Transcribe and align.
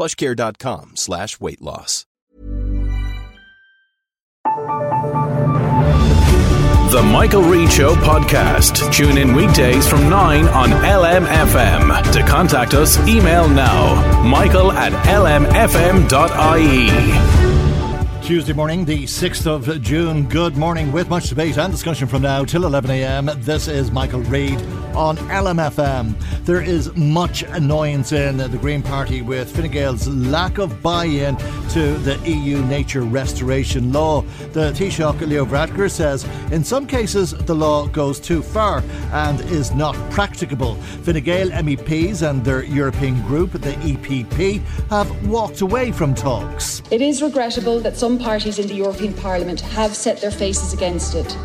plushcare.com 0.00 0.96
slash 0.96 1.38
weight 1.40 1.60
loss. 1.60 2.06
The 6.90 7.02
Michael 7.12 7.42
Reade 7.42 7.70
Show 7.70 7.94
podcast. 7.96 8.90
Tune 8.92 9.18
in 9.18 9.34
weekdays 9.34 9.86
from 9.86 10.08
9 10.08 10.48
on 10.48 10.70
LMFM. 10.70 12.12
To 12.14 12.22
contact 12.22 12.72
us, 12.72 12.98
email 13.06 13.46
now. 13.46 14.22
Michael 14.24 14.72
at 14.72 14.92
lmfm.ie. 15.04 16.10
Tuesday 18.30 18.52
morning, 18.52 18.84
the 18.84 19.02
6th 19.06 19.44
of 19.44 19.82
June. 19.82 20.28
Good 20.28 20.56
morning 20.56 20.92
with 20.92 21.08
much 21.08 21.28
debate 21.28 21.58
and 21.58 21.72
discussion 21.72 22.06
from 22.06 22.22
now 22.22 22.44
till 22.44 22.62
11am. 22.62 23.42
This 23.42 23.66
is 23.66 23.90
Michael 23.90 24.20
Reade 24.20 24.60
on 24.94 25.16
LMFM. 25.16 26.14
There 26.44 26.62
is 26.62 26.94
much 26.94 27.42
annoyance 27.42 28.12
in 28.12 28.36
the 28.36 28.56
Green 28.56 28.82
Party 28.82 29.20
with 29.20 29.54
Fine 29.54 29.72
Gael's 29.72 30.06
lack 30.06 30.58
of 30.58 30.80
buy 30.80 31.06
in 31.06 31.36
to 31.70 31.98
the 31.98 32.18
EU 32.24 32.62
nature 32.66 33.02
restoration 33.02 33.92
law. 33.92 34.22
The 34.52 34.70
Taoiseach 34.72 35.26
Leo 35.26 35.44
Varadkar 35.44 35.90
says 35.90 36.24
in 36.52 36.62
some 36.62 36.86
cases 36.86 37.32
the 37.32 37.54
law 37.54 37.88
goes 37.88 38.20
too 38.20 38.42
far 38.42 38.84
and 39.12 39.40
is 39.42 39.72
not 39.72 39.96
practicable. 40.12 40.76
Fine 41.02 41.20
Gael 41.24 41.50
MEPs 41.50 42.28
and 42.28 42.44
their 42.44 42.62
European 42.62 43.20
group, 43.22 43.52
the 43.52 43.72
EPP, 43.72 44.60
have 44.88 45.28
walked 45.28 45.62
away 45.62 45.90
from 45.90 46.14
talks. 46.14 46.80
It 46.92 47.02
is 47.02 47.22
regrettable 47.22 47.80
that 47.80 47.96
some 47.96 48.19
parties 48.20 48.58
in 48.58 48.66
the 48.68 48.74
European 48.74 49.14
Parliament 49.14 49.60
have 49.60 49.94
set 49.94 50.20
their 50.20 50.30
faces 50.30 50.72
against 50.72 51.14
it, 51.14 51.36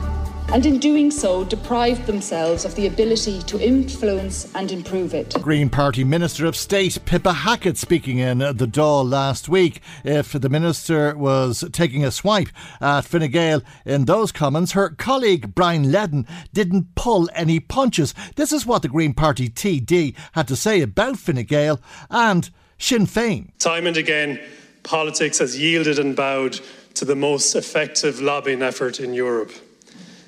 and 0.50 0.66
in 0.66 0.78
doing 0.78 1.10
so 1.10 1.44
deprived 1.44 2.06
themselves 2.06 2.66
of 2.66 2.76
the 2.76 2.86
ability 2.86 3.42
to 3.44 3.60
influence 3.60 4.54
and 4.54 4.72
improve 4.72 5.14
it. 5.14 5.34
Green 5.42 5.70
Party 5.70 6.04
Minister 6.04 6.46
of 6.46 6.56
State 6.56 7.00
Pippa 7.06 7.34
Hackett 7.34 7.78
speaking 7.78 8.20
in 8.20 8.38
the 8.38 8.54
Dáil 8.54 9.10
last 9.10 9.50
week. 9.50 9.82
If 10.04 10.34
the 10.34 10.50
Minister 10.50 11.18
was 11.18 11.64
taking 11.72 12.06
a 12.06 12.12
swipe 12.12 12.50
at 12.80 13.06
Fine 13.06 13.32
Gael 13.32 13.64
in 13.86 14.06
those 14.06 14.32
comments, 14.32 14.74
her 14.74 14.90
colleague 14.90 15.56
Brian 15.56 15.92
Leddin 15.92 16.28
didn't 16.54 16.94
pull 16.96 17.30
any 17.34 17.60
punches. 17.60 18.14
This 18.36 18.54
is 18.54 18.66
what 18.66 18.84
the 18.84 18.90
Green 18.90 19.14
Party 19.14 19.50
TD 19.50 20.16
had 20.34 20.48
to 20.48 20.56
say 20.56 20.82
about 20.82 21.18
Fine 21.18 21.44
Gael 21.46 21.82
and 22.12 22.50
Sinn 22.78 23.08
Féin. 23.08 23.58
Time 23.58 23.88
and 23.88 23.98
again, 23.98 24.40
politics 24.86 25.40
has 25.40 25.60
yielded 25.60 26.00
and 26.00 26.16
bowed 26.16 26.60
to 26.94 27.04
the 27.04 27.16
most 27.16 27.56
effective 27.56 28.22
lobbying 28.22 28.62
effort 28.62 29.02
in 29.02 29.14
Europe. 29.14 29.52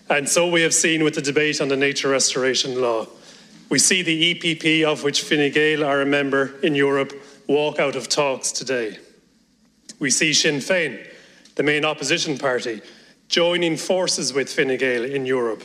And 0.09 0.27
so 0.27 0.49
we 0.49 0.61
have 0.63 0.73
seen 0.73 1.03
with 1.03 1.15
the 1.15 1.21
debate 1.21 1.61
on 1.61 1.69
the 1.69 1.77
nature 1.77 2.09
restoration 2.09 2.81
law. 2.81 3.07
We 3.69 3.79
see 3.79 4.01
the 4.01 4.33
EPP, 4.33 4.83
of 4.83 5.03
which 5.03 5.23
Fine 5.23 5.51
Gael 5.51 5.83
are 5.83 6.01
a 6.01 6.05
member 6.05 6.57
in 6.63 6.75
Europe, 6.75 7.13
walk 7.47 7.79
out 7.79 7.95
of 7.95 8.09
talks 8.09 8.51
today. 8.51 8.97
We 9.99 10.09
see 10.09 10.33
Sinn 10.33 10.57
Féin, 10.57 11.05
the 11.55 11.63
main 11.63 11.85
opposition 11.85 12.37
party, 12.37 12.81
joining 13.27 13.77
forces 13.77 14.33
with 14.33 14.51
Fine 14.51 14.77
Gael 14.77 15.03
in 15.03 15.25
Europe. 15.25 15.63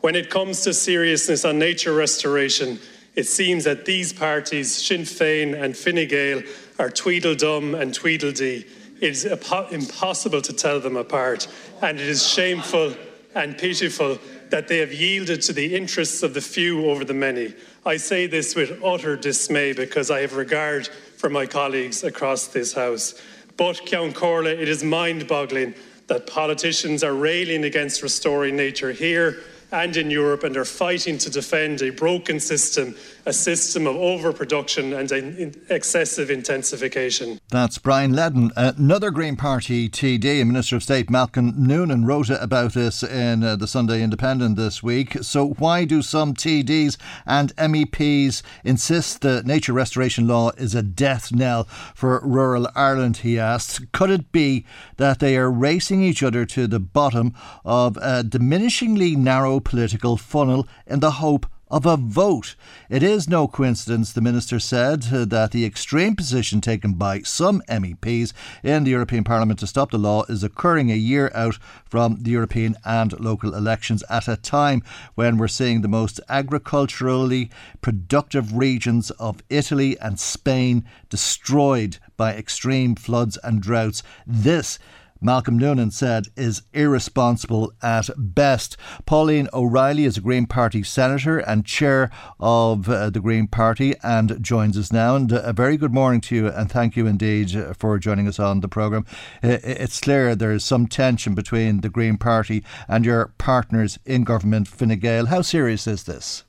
When 0.00 0.14
it 0.14 0.28
comes 0.28 0.60
to 0.62 0.74
seriousness 0.74 1.46
on 1.46 1.58
nature 1.58 1.94
restoration, 1.94 2.78
it 3.14 3.26
seems 3.26 3.64
that 3.64 3.86
these 3.86 4.12
parties, 4.12 4.74
Sinn 4.74 5.02
Féin 5.02 5.58
and 5.58 5.74
Fine 5.74 6.08
Gael, 6.08 6.42
are 6.78 6.90
Tweedledum 6.90 7.74
and 7.74 7.94
Tweedledee. 7.94 8.64
It 9.00 9.10
is 9.10 9.24
impossible 9.24 10.42
to 10.42 10.52
tell 10.52 10.80
them 10.80 10.96
apart, 10.96 11.48
and 11.82 11.98
it 11.98 12.08
is 12.08 12.26
shameful 12.26 12.94
and 13.34 13.58
pitiful 13.58 14.18
that 14.50 14.68
they 14.68 14.78
have 14.78 14.92
yielded 14.92 15.42
to 15.42 15.52
the 15.52 15.74
interests 15.74 16.22
of 16.22 16.34
the 16.34 16.40
few 16.40 16.88
over 16.88 17.04
the 17.04 17.14
many. 17.14 17.54
I 17.84 17.96
say 17.96 18.26
this 18.26 18.54
with 18.54 18.82
utter 18.84 19.16
dismay 19.16 19.72
because 19.72 20.10
I 20.10 20.20
have 20.20 20.34
regard 20.34 20.88
for 21.16 21.28
my 21.28 21.46
colleagues 21.46 22.04
across 22.04 22.48
this 22.48 22.72
House. 22.72 23.20
But, 23.56 23.76
Ceann 23.86 24.12
Comhairle, 24.12 24.46
it 24.46 24.68
is 24.68 24.84
mind 24.84 25.26
boggling 25.26 25.74
that 26.06 26.26
politicians 26.26 27.02
are 27.02 27.14
railing 27.14 27.64
against 27.64 28.02
restoring 28.02 28.56
nature 28.56 28.92
here 28.92 29.42
and 29.72 29.96
in 29.96 30.10
Europe 30.10 30.44
and 30.44 30.56
are 30.56 30.64
fighting 30.64 31.18
to 31.18 31.30
defend 31.30 31.82
a 31.82 31.90
broken 31.90 32.38
system, 32.38 32.94
a 33.26 33.32
system 33.32 33.86
of 33.86 33.96
overproduction 33.96 34.92
and 34.92 35.56
excessive 35.70 36.30
intensification. 36.30 37.38
That's 37.48 37.78
Brian 37.78 38.12
Leddin. 38.12 38.50
Another 38.56 39.10
Green 39.10 39.36
Party 39.36 39.88
TD, 39.88 40.46
Minister 40.46 40.76
of 40.76 40.82
State 40.82 41.10
Malcolm 41.10 41.54
Noonan, 41.56 42.04
wrote 42.04 42.30
about 42.30 42.74
this 42.74 43.02
in 43.02 43.42
uh, 43.42 43.56
the 43.56 43.66
Sunday 43.66 44.02
Independent 44.02 44.56
this 44.56 44.82
week. 44.82 45.16
So, 45.22 45.50
why 45.58 45.84
do 45.84 46.02
some 46.02 46.34
TDs 46.34 46.96
and 47.26 47.54
MEPs 47.56 48.42
insist 48.64 49.22
the 49.22 49.42
nature 49.44 49.72
restoration 49.72 50.26
law 50.26 50.50
is 50.56 50.74
a 50.74 50.82
death 50.82 51.32
knell 51.32 51.64
for 51.94 52.20
rural 52.24 52.68
Ireland? 52.74 53.18
He 53.18 53.38
asked. 53.38 53.92
Could 53.92 54.10
it 54.10 54.32
be 54.32 54.64
that 54.96 55.18
they 55.18 55.36
are 55.36 55.50
racing 55.50 56.02
each 56.02 56.22
other 56.22 56.44
to 56.46 56.66
the 56.66 56.80
bottom 56.80 57.34
of 57.64 57.96
a 57.98 58.22
diminishingly 58.22 59.16
narrow 59.16 59.60
political 59.60 60.16
funnel 60.16 60.68
in 60.86 61.00
the 61.00 61.12
hope 61.12 61.46
of 61.74 61.84
a 61.86 61.96
vote. 61.96 62.54
It 62.88 63.02
is 63.02 63.28
no 63.28 63.48
coincidence, 63.48 64.12
the 64.12 64.20
minister 64.20 64.60
said, 64.60 65.02
that 65.02 65.50
the 65.50 65.64
extreme 65.64 66.14
position 66.14 66.60
taken 66.60 66.92
by 66.92 67.22
some 67.22 67.62
MEPs 67.68 68.32
in 68.62 68.84
the 68.84 68.92
European 68.92 69.24
Parliament 69.24 69.58
to 69.58 69.66
stop 69.66 69.90
the 69.90 69.98
law 69.98 70.22
is 70.28 70.44
occurring 70.44 70.92
a 70.92 70.94
year 70.94 71.32
out 71.34 71.58
from 71.84 72.22
the 72.22 72.30
European 72.30 72.76
and 72.84 73.18
local 73.18 73.56
elections 73.56 74.04
at 74.08 74.28
a 74.28 74.36
time 74.36 74.84
when 75.16 75.36
we're 75.36 75.48
seeing 75.48 75.80
the 75.80 75.88
most 75.88 76.20
agriculturally 76.28 77.50
productive 77.80 78.56
regions 78.56 79.10
of 79.10 79.42
Italy 79.50 79.98
and 79.98 80.20
Spain 80.20 80.84
destroyed 81.10 81.98
by 82.16 82.34
extreme 82.34 82.94
floods 82.94 83.36
and 83.42 83.60
droughts. 83.60 84.04
This 84.24 84.78
Malcolm 85.20 85.58
Noonan 85.58 85.90
said 85.90 86.26
is 86.36 86.62
irresponsible 86.72 87.72
at 87.82 88.10
best. 88.16 88.76
Pauline 89.06 89.48
O'Reilly 89.52 90.04
is 90.04 90.16
a 90.16 90.20
Green 90.20 90.46
Party 90.46 90.82
senator 90.82 91.38
and 91.38 91.64
chair 91.64 92.10
of 92.38 92.88
uh, 92.88 93.10
the 93.10 93.20
Green 93.20 93.46
Party 93.46 93.94
and 94.02 94.42
joins 94.42 94.76
us 94.76 94.92
now. 94.92 95.16
And 95.16 95.32
uh, 95.32 95.42
a 95.44 95.52
very 95.52 95.76
good 95.76 95.94
morning 95.94 96.20
to 96.22 96.34
you 96.34 96.48
and 96.48 96.70
thank 96.70 96.96
you 96.96 97.06
indeed 97.06 97.56
uh, 97.56 97.72
for 97.74 97.98
joining 97.98 98.28
us 98.28 98.38
on 98.38 98.60
the 98.60 98.68
programme. 98.68 99.06
It's 99.42 100.00
clear 100.00 100.34
there 100.34 100.52
is 100.52 100.64
some 100.64 100.86
tension 100.86 101.34
between 101.34 101.80
the 101.80 101.88
Green 101.88 102.18
Party 102.18 102.64
and 102.88 103.04
your 103.04 103.32
partners 103.38 103.98
in 104.04 104.24
government, 104.24 104.68
Fine 104.68 104.98
Gael. 104.98 105.26
How 105.26 105.42
serious 105.42 105.86
is 105.86 106.04
this? 106.04 106.44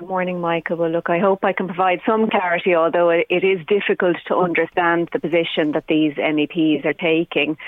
Good 0.00 0.08
morning, 0.08 0.40
Michael. 0.40 0.78
Well, 0.78 0.90
look, 0.90 1.10
I 1.10 1.18
hope 1.18 1.44
I 1.44 1.52
can 1.52 1.66
provide 1.66 2.00
some 2.06 2.30
clarity, 2.30 2.74
although 2.74 3.10
it 3.10 3.44
is 3.44 3.66
difficult 3.66 4.16
to 4.28 4.36
understand 4.36 5.10
the 5.12 5.18
position 5.18 5.72
that 5.72 5.88
these 5.88 6.14
MEPs 6.14 6.86
are 6.86 6.94
taking. 6.94 7.58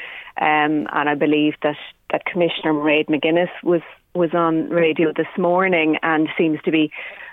Um, 0.41 0.87
and 0.93 1.09
I 1.09 1.15
believe 1.15 1.55
that, 1.63 1.77
that 2.11 2.25
Commissioner 2.25 2.73
Mairead 2.73 3.09
McGuinness 3.09 3.51
was, 3.63 3.83
was 4.15 4.35
on 4.35 4.69
radio 4.69 5.13
this 5.17 5.27
morning 5.39 5.99
and 6.03 6.29
seems 6.37 6.61
to 6.65 6.71
be 6.71 6.91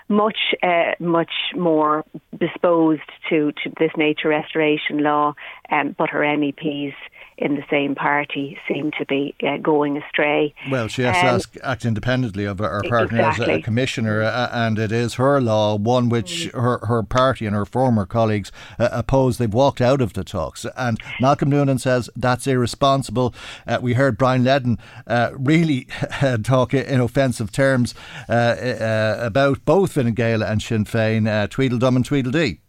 much 0.08 0.54
uh, 0.64 0.92
much 0.98 1.30
more 1.54 2.04
disposed 2.36 3.08
to, 3.28 3.52
to 3.52 3.70
this 3.78 3.92
nature 3.96 4.28
restoration 4.28 5.04
law, 5.04 5.34
um, 5.70 5.94
but 5.96 6.10
her 6.10 6.20
MEPs 6.20 6.94
in 7.40 7.54
the 7.54 7.64
same 7.70 7.94
party 7.94 8.58
seem 8.68 8.90
to 8.98 9.06
be 9.06 9.34
uh, 9.42 9.56
going 9.56 9.96
astray. 9.96 10.54
Well, 10.70 10.88
she 10.88 11.02
has 11.02 11.16
um, 11.16 11.22
to 11.22 11.28
ask, 11.28 11.56
act 11.64 11.84
independently 11.86 12.44
of 12.44 12.58
her 12.58 12.82
partner 12.86 13.18
exactly. 13.18 13.54
as 13.54 13.58
a 13.60 13.62
commissioner, 13.62 14.22
uh, 14.22 14.50
and 14.52 14.78
it 14.78 14.92
is 14.92 15.14
her 15.14 15.40
law, 15.40 15.76
one 15.76 16.10
which 16.10 16.50
mm. 16.52 16.60
her, 16.60 16.86
her 16.86 17.02
party 17.02 17.46
and 17.46 17.56
her 17.56 17.64
former 17.64 18.04
colleagues 18.04 18.52
uh, 18.78 18.90
oppose. 18.92 19.38
They've 19.38 19.52
walked 19.52 19.80
out 19.80 20.02
of 20.02 20.12
the 20.12 20.22
talks. 20.22 20.66
And 20.76 21.00
Malcolm 21.18 21.48
Noonan 21.48 21.78
says 21.78 22.10
that's 22.14 22.46
irresponsible. 22.46 23.34
Uh, 23.66 23.78
we 23.80 23.94
heard 23.94 24.18
Brian 24.18 24.44
Leddin 24.44 24.78
uh, 25.06 25.30
really 25.34 25.86
talk 26.42 26.74
in 26.74 27.00
offensive 27.00 27.50
terms 27.50 27.94
uh, 28.28 29.16
about 29.18 29.64
both 29.64 29.92
Fine 29.92 30.12
Gael 30.12 30.42
and 30.42 30.62
Sinn 30.62 30.84
Féin, 30.84 31.48
Tweedledum 31.48 31.96
and 31.96 32.04
Tweedledee. 32.04 32.60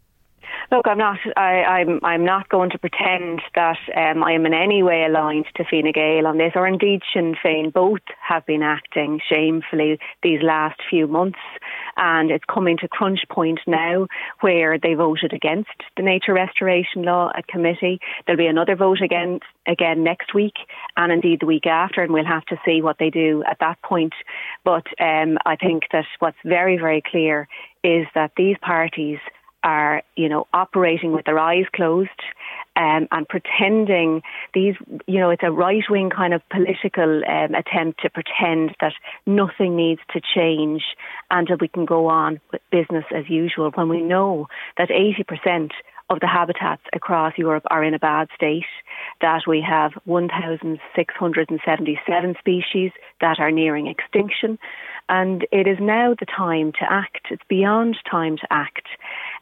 Look, 0.72 0.88
I'm 0.88 0.96
not. 0.96 1.18
I, 1.36 1.64
I'm. 1.64 2.00
I'm 2.02 2.24
not 2.24 2.48
going 2.48 2.70
to 2.70 2.78
pretend 2.78 3.42
that 3.54 3.76
um, 3.94 4.24
I 4.24 4.32
am 4.32 4.46
in 4.46 4.54
any 4.54 4.82
way 4.82 5.04
aligned 5.04 5.44
to 5.56 5.64
Fine 5.70 5.92
Gael 5.92 6.26
on 6.26 6.38
this, 6.38 6.52
or 6.54 6.66
indeed 6.66 7.02
Sinn 7.12 7.34
Féin. 7.44 7.70
Both 7.70 8.00
have 8.26 8.46
been 8.46 8.62
acting 8.62 9.20
shamefully 9.28 9.98
these 10.22 10.40
last 10.42 10.80
few 10.88 11.06
months, 11.06 11.38
and 11.98 12.30
it's 12.30 12.46
coming 12.50 12.78
to 12.78 12.88
crunch 12.88 13.20
point 13.30 13.60
now 13.66 14.06
where 14.40 14.78
they 14.78 14.94
voted 14.94 15.34
against 15.34 15.68
the 15.98 16.02
nature 16.02 16.32
restoration 16.32 17.02
law 17.02 17.30
at 17.36 17.48
committee. 17.48 18.00
There'll 18.24 18.38
be 18.38 18.46
another 18.46 18.74
vote 18.74 19.02
again 19.02 19.40
again 19.66 20.02
next 20.02 20.32
week, 20.32 20.54
and 20.96 21.12
indeed 21.12 21.40
the 21.40 21.46
week 21.46 21.66
after, 21.66 22.00
and 22.00 22.14
we'll 22.14 22.24
have 22.24 22.46
to 22.46 22.56
see 22.64 22.80
what 22.80 22.96
they 22.98 23.10
do 23.10 23.44
at 23.46 23.58
that 23.60 23.82
point. 23.82 24.14
But 24.64 24.86
um, 24.98 25.36
I 25.44 25.56
think 25.56 25.82
that 25.92 26.06
what's 26.20 26.38
very 26.46 26.78
very 26.78 27.02
clear 27.04 27.46
is 27.84 28.06
that 28.14 28.32
these 28.38 28.56
parties 28.62 29.18
are, 29.64 30.02
you 30.16 30.28
know, 30.28 30.46
operating 30.52 31.12
with 31.12 31.24
their 31.24 31.38
eyes 31.38 31.64
closed 31.74 32.10
um, 32.76 33.08
and 33.10 33.26
pretending 33.28 34.22
these, 34.54 34.74
you 35.06 35.20
know, 35.20 35.30
it's 35.30 35.42
a 35.42 35.50
right 35.50 35.82
wing 35.88 36.10
kind 36.10 36.34
of 36.34 36.42
political 36.48 37.22
um, 37.24 37.54
attempt 37.54 38.02
to 38.02 38.10
pretend 38.10 38.74
that 38.80 38.92
nothing 39.26 39.76
needs 39.76 40.00
to 40.12 40.20
change 40.34 40.82
and 41.30 41.48
that 41.48 41.60
we 41.60 41.68
can 41.68 41.84
go 41.84 42.06
on 42.06 42.40
with 42.50 42.62
business 42.70 43.04
as 43.14 43.28
usual 43.28 43.70
when 43.74 43.88
we 43.88 44.02
know 44.02 44.48
that 44.78 44.88
80% 44.88 45.70
of 46.10 46.18
the 46.20 46.26
habitats 46.26 46.82
across 46.92 47.38
Europe 47.38 47.64
are 47.70 47.82
in 47.82 47.94
a 47.94 47.98
bad 47.98 48.28
state, 48.34 48.66
that 49.20 49.42
we 49.46 49.64
have 49.66 49.92
1,677 50.04 52.34
species 52.38 52.90
that 53.20 53.40
are 53.40 53.50
nearing 53.50 53.86
extinction. 53.86 54.58
And 55.12 55.46
it 55.52 55.66
is 55.66 55.76
now 55.78 56.14
the 56.18 56.24
time 56.24 56.72
to 56.80 56.90
act. 56.90 57.26
It's 57.30 57.42
beyond 57.46 57.98
time 58.10 58.38
to 58.38 58.46
act 58.50 58.86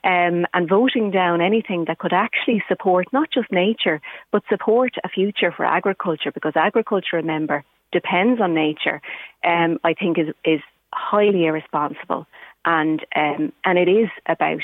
um, 0.03 0.45
and 0.53 0.69
voting 0.69 1.13
down 1.13 1.41
anything 1.41 1.85
that 1.87 2.01
could 2.01 2.13
actually 2.13 2.61
support 2.67 3.07
not 3.13 3.31
just 3.31 3.53
nature, 3.53 4.01
but 4.33 4.43
support 4.49 4.95
a 5.05 5.09
future 5.09 5.53
for 5.57 5.65
agriculture, 5.65 6.33
because 6.33 6.55
agriculture, 6.57 7.19
remember, 7.19 7.63
depends 7.93 8.41
on 8.41 8.53
nature, 8.53 9.01
um, 9.45 9.79
I 9.85 9.95
think 9.95 10.19
is, 10.19 10.35
is 10.45 10.61
highly 10.93 11.47
irresponsible. 11.47 12.27
And, 12.65 13.07
um, 13.15 13.53
and 13.65 13.79
it 13.79 13.89
is 13.89 14.09
about 14.27 14.63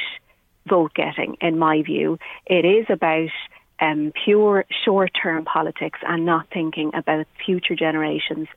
vote 0.69 0.93
getting, 0.95 1.37
in 1.41 1.57
my 1.57 1.83
view. 1.83 2.19
It 2.47 2.65
is 2.65 2.87
about 2.91 3.31
um, 3.79 4.13
pure 4.25 4.65
short 4.85 5.13
term 5.23 5.45
politics 5.45 6.01
and 6.03 6.27
not 6.27 6.49
thinking 6.53 6.91
about 6.95 7.27
future 7.45 7.77
generations, 7.77 8.49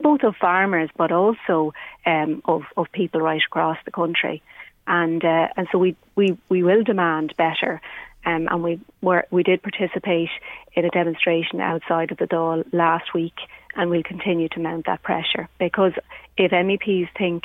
both 0.00 0.22
of 0.22 0.36
farmers 0.36 0.90
but 0.96 1.12
also 1.12 1.72
um, 2.06 2.42
of, 2.44 2.62
of 2.76 2.86
people 2.92 3.20
right 3.20 3.42
across 3.46 3.78
the 3.84 3.90
country 3.90 4.42
and 4.88 5.24
uh, 5.24 5.48
and 5.56 5.68
so 5.70 5.78
we, 5.78 5.94
we 6.16 6.36
we 6.48 6.64
will 6.64 6.82
demand 6.82 7.34
better. 7.36 7.80
Um, 8.26 8.48
and 8.50 8.62
we 8.62 8.80
were 9.00 9.26
we 9.30 9.42
did 9.44 9.62
participate 9.62 10.30
in 10.74 10.84
a 10.84 10.90
demonstration 10.90 11.60
outside 11.60 12.10
of 12.10 12.18
the 12.18 12.26
Dáil 12.26 12.64
last 12.72 13.14
week, 13.14 13.34
and 13.76 13.90
we'll 13.90 14.02
continue 14.02 14.48
to 14.50 14.60
mount 14.60 14.86
that 14.86 15.02
pressure 15.02 15.48
because 15.58 15.92
if 16.36 16.50
MEPs 16.50 17.08
think 17.16 17.44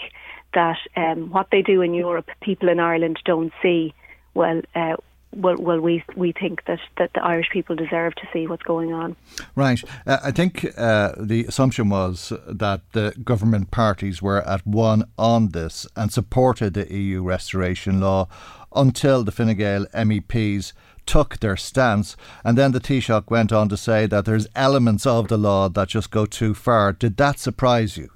that 0.54 0.78
um, 0.96 1.30
what 1.30 1.50
they 1.52 1.62
do 1.62 1.82
in 1.82 1.94
Europe, 1.94 2.30
people 2.42 2.70
in 2.70 2.80
Ireland 2.80 3.20
don't 3.26 3.54
see, 3.62 3.94
well, 4.34 4.62
uh, 4.76 4.96
well, 5.36 5.56
well, 5.60 5.80
we 5.80 6.04
we 6.16 6.32
think 6.32 6.66
that, 6.66 6.80
that 6.98 7.12
the 7.14 7.24
Irish 7.24 7.50
people 7.52 7.76
deserve 7.76 8.16
to 8.16 8.28
see 8.32 8.48
what's 8.48 8.64
going 8.64 8.94
on. 8.94 9.16
Right. 9.56 9.84
Uh, 10.06 10.20
I 10.24 10.32
think 10.32 10.66
uh, 10.78 11.14
the 11.18 11.46
assumption 11.46 11.90
was 11.90 12.32
that 12.48 12.82
the 12.94 13.14
government 13.24 13.72
parties 13.72 14.22
were 14.22 14.48
at 14.48 14.66
one 14.66 15.06
on 15.18 15.50
this 15.50 15.88
and 15.96 16.12
supported 16.12 16.74
the 16.74 16.94
EU 16.94 17.24
restoration 17.24 18.00
law 18.00 18.28
until 18.76 19.24
the 19.24 19.32
Fine 19.32 19.56
Gael 19.56 19.86
MEPs 19.88 20.74
took 21.06 21.40
their 21.40 21.58
stance. 21.58 22.16
And 22.44 22.58
then 22.58 22.72
the 22.72 22.80
Taoiseach 22.80 23.30
went 23.30 23.52
on 23.52 23.70
to 23.70 23.78
say 23.78 24.06
that 24.08 24.26
there's 24.26 24.48
elements 24.56 25.06
of 25.06 25.28
the 25.28 25.38
law 25.38 25.70
that 25.70 25.90
just 25.90 26.12
go 26.12 26.26
too 26.26 26.54
far. 26.54 26.94
Did 26.94 27.18
that 27.18 27.40
surprise 27.40 27.98
you? 27.98 28.10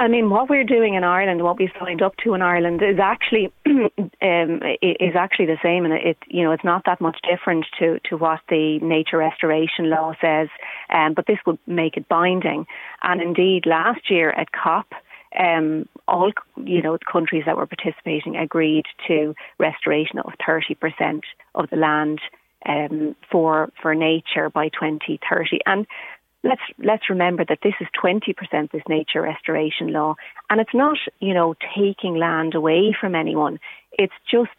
I 0.00 0.08
mean, 0.08 0.30
what 0.30 0.48
we're 0.48 0.64
doing 0.64 0.94
in 0.94 1.04
Ireland, 1.04 1.42
what 1.42 1.58
we've 1.58 1.68
signed 1.78 2.00
up 2.00 2.16
to 2.24 2.32
in 2.32 2.40
Ireland, 2.40 2.80
is 2.82 2.98
actually 2.98 3.52
um, 3.66 4.62
is 4.80 5.14
actually 5.14 5.44
the 5.44 5.58
same, 5.62 5.84
and 5.84 5.92
it 5.92 6.16
you 6.26 6.42
know 6.42 6.52
it's 6.52 6.64
not 6.64 6.84
that 6.86 7.02
much 7.02 7.18
different 7.30 7.66
to 7.78 8.00
to 8.08 8.16
what 8.16 8.40
the 8.48 8.78
nature 8.80 9.18
restoration 9.18 9.90
law 9.90 10.14
says. 10.18 10.48
Um, 10.88 11.12
but 11.12 11.26
this 11.26 11.36
would 11.44 11.58
make 11.66 11.98
it 11.98 12.08
binding, 12.08 12.64
and 13.02 13.20
indeed, 13.20 13.66
last 13.66 14.10
year 14.10 14.30
at 14.30 14.52
COP. 14.52 14.86
Um, 15.38 15.86
all 16.08 16.32
you 16.56 16.80
know 16.80 16.96
countries 17.12 17.42
that 17.44 17.58
were 17.58 17.66
participating 17.66 18.36
agreed 18.36 18.86
to 19.06 19.34
restoration 19.58 20.18
of 20.18 20.32
30% 20.48 21.20
of 21.54 21.68
the 21.68 21.76
land 21.76 22.20
um, 22.66 23.14
for 23.30 23.70
for 23.82 23.94
nature 23.94 24.48
by 24.48 24.70
2030, 24.70 25.60
and 25.66 25.86
let's 26.42 26.62
let's 26.78 27.10
remember 27.10 27.44
that 27.48 27.58
this 27.62 27.74
is 27.80 27.86
20% 28.02 28.70
this 28.70 28.82
nature 28.88 29.22
restoration 29.22 29.92
law 29.92 30.14
and 30.48 30.60
it's 30.60 30.74
not 30.74 30.96
you 31.18 31.34
know 31.34 31.54
taking 31.76 32.16
land 32.16 32.54
away 32.54 32.96
from 32.98 33.14
anyone. 33.14 33.58
It's 33.92 34.14
just 34.30 34.50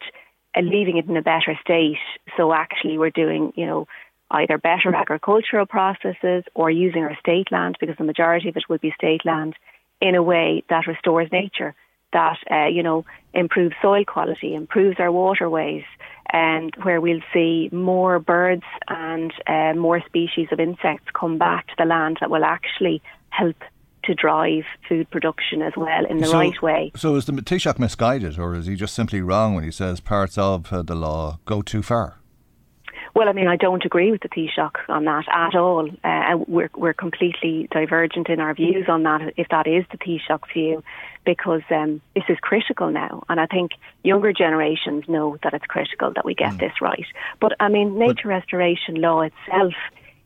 uh, 0.56 0.60
leaving 0.60 0.96
it 0.96 1.08
in 1.08 1.16
a 1.16 1.22
better 1.22 1.58
state. 1.62 1.98
So 2.36 2.52
actually 2.52 2.98
we're 2.98 3.10
doing 3.10 3.52
you 3.56 3.66
know 3.66 3.86
either 4.30 4.58
better 4.58 4.94
agricultural 4.94 5.66
processes 5.66 6.44
or 6.54 6.70
using 6.70 7.02
our 7.02 7.16
state 7.20 7.52
land 7.52 7.76
because 7.80 7.96
the 7.98 8.04
majority 8.04 8.48
of 8.48 8.56
it 8.56 8.64
will 8.68 8.78
be 8.78 8.92
state 8.96 9.24
land 9.24 9.54
in 10.00 10.14
a 10.14 10.22
way 10.22 10.64
that 10.68 10.86
restores 10.86 11.30
nature 11.30 11.74
that 12.12 12.38
uh, 12.50 12.66
you 12.66 12.82
know 12.82 13.04
improves 13.34 13.74
soil 13.82 14.04
quality 14.04 14.54
improves 14.54 14.96
our 14.98 15.10
waterways 15.10 15.84
and 16.32 16.74
where 16.82 17.00
we'll 17.00 17.20
see 17.32 17.68
more 17.72 18.18
birds 18.18 18.64
and 18.88 19.32
uh, 19.46 19.74
more 19.74 20.00
species 20.06 20.48
of 20.50 20.58
insects 20.58 21.06
come 21.12 21.38
back 21.38 21.66
to 21.68 21.74
the 21.78 21.84
land 21.84 22.18
that 22.20 22.30
will 22.30 22.44
actually 22.44 23.02
help 23.30 23.56
to 24.04 24.14
drive 24.14 24.64
food 24.88 25.08
production 25.10 25.62
as 25.62 25.74
well 25.76 26.04
in 26.06 26.18
the 26.18 26.26
so, 26.26 26.38
right 26.38 26.60
way. 26.60 26.90
So 26.96 27.14
is 27.14 27.26
the 27.26 27.32
Taoiseach 27.32 27.78
misguided 27.78 28.38
or 28.38 28.54
is 28.54 28.66
he 28.66 28.74
just 28.74 28.94
simply 28.94 29.20
wrong 29.20 29.54
when 29.54 29.64
he 29.64 29.70
says 29.70 30.00
parts 30.00 30.36
of 30.36 30.72
uh, 30.72 30.82
the 30.82 30.94
law 30.94 31.38
go 31.44 31.62
too 31.62 31.82
far? 31.82 32.18
Well, 33.14 33.28
I 33.28 33.32
mean, 33.32 33.46
I 33.46 33.56
don't 33.56 33.84
agree 33.84 34.10
with 34.10 34.22
the 34.22 34.28
Taoiseach 34.28 34.88
on 34.88 35.04
that 35.04 35.24
at 35.30 35.54
all. 35.54 35.88
Uh, 36.02 36.38
we're 36.48 36.70
we're 36.74 36.94
completely 36.94 37.68
divergent 37.70 38.28
in 38.30 38.40
our 38.40 38.54
views 38.54 38.86
on 38.88 39.02
that. 39.02 39.34
If 39.36 39.48
that 39.50 39.66
is 39.66 39.84
the 39.90 39.98
Taoiseach's 39.98 40.50
view, 40.52 40.82
because 41.24 41.62
um, 41.70 42.00
this 42.14 42.24
is 42.28 42.38
critical 42.40 42.90
now, 42.90 43.22
and 43.28 43.38
I 43.38 43.46
think 43.46 43.72
younger 44.02 44.32
generations 44.32 45.04
know 45.08 45.36
that 45.42 45.54
it's 45.54 45.66
critical 45.66 46.12
that 46.14 46.24
we 46.24 46.34
get 46.34 46.54
mm. 46.54 46.60
this 46.60 46.72
right. 46.80 47.06
But 47.40 47.52
I 47.60 47.68
mean, 47.68 47.98
nature 47.98 48.22
but, 48.24 48.28
restoration 48.28 48.96
law 48.96 49.22
itself 49.22 49.74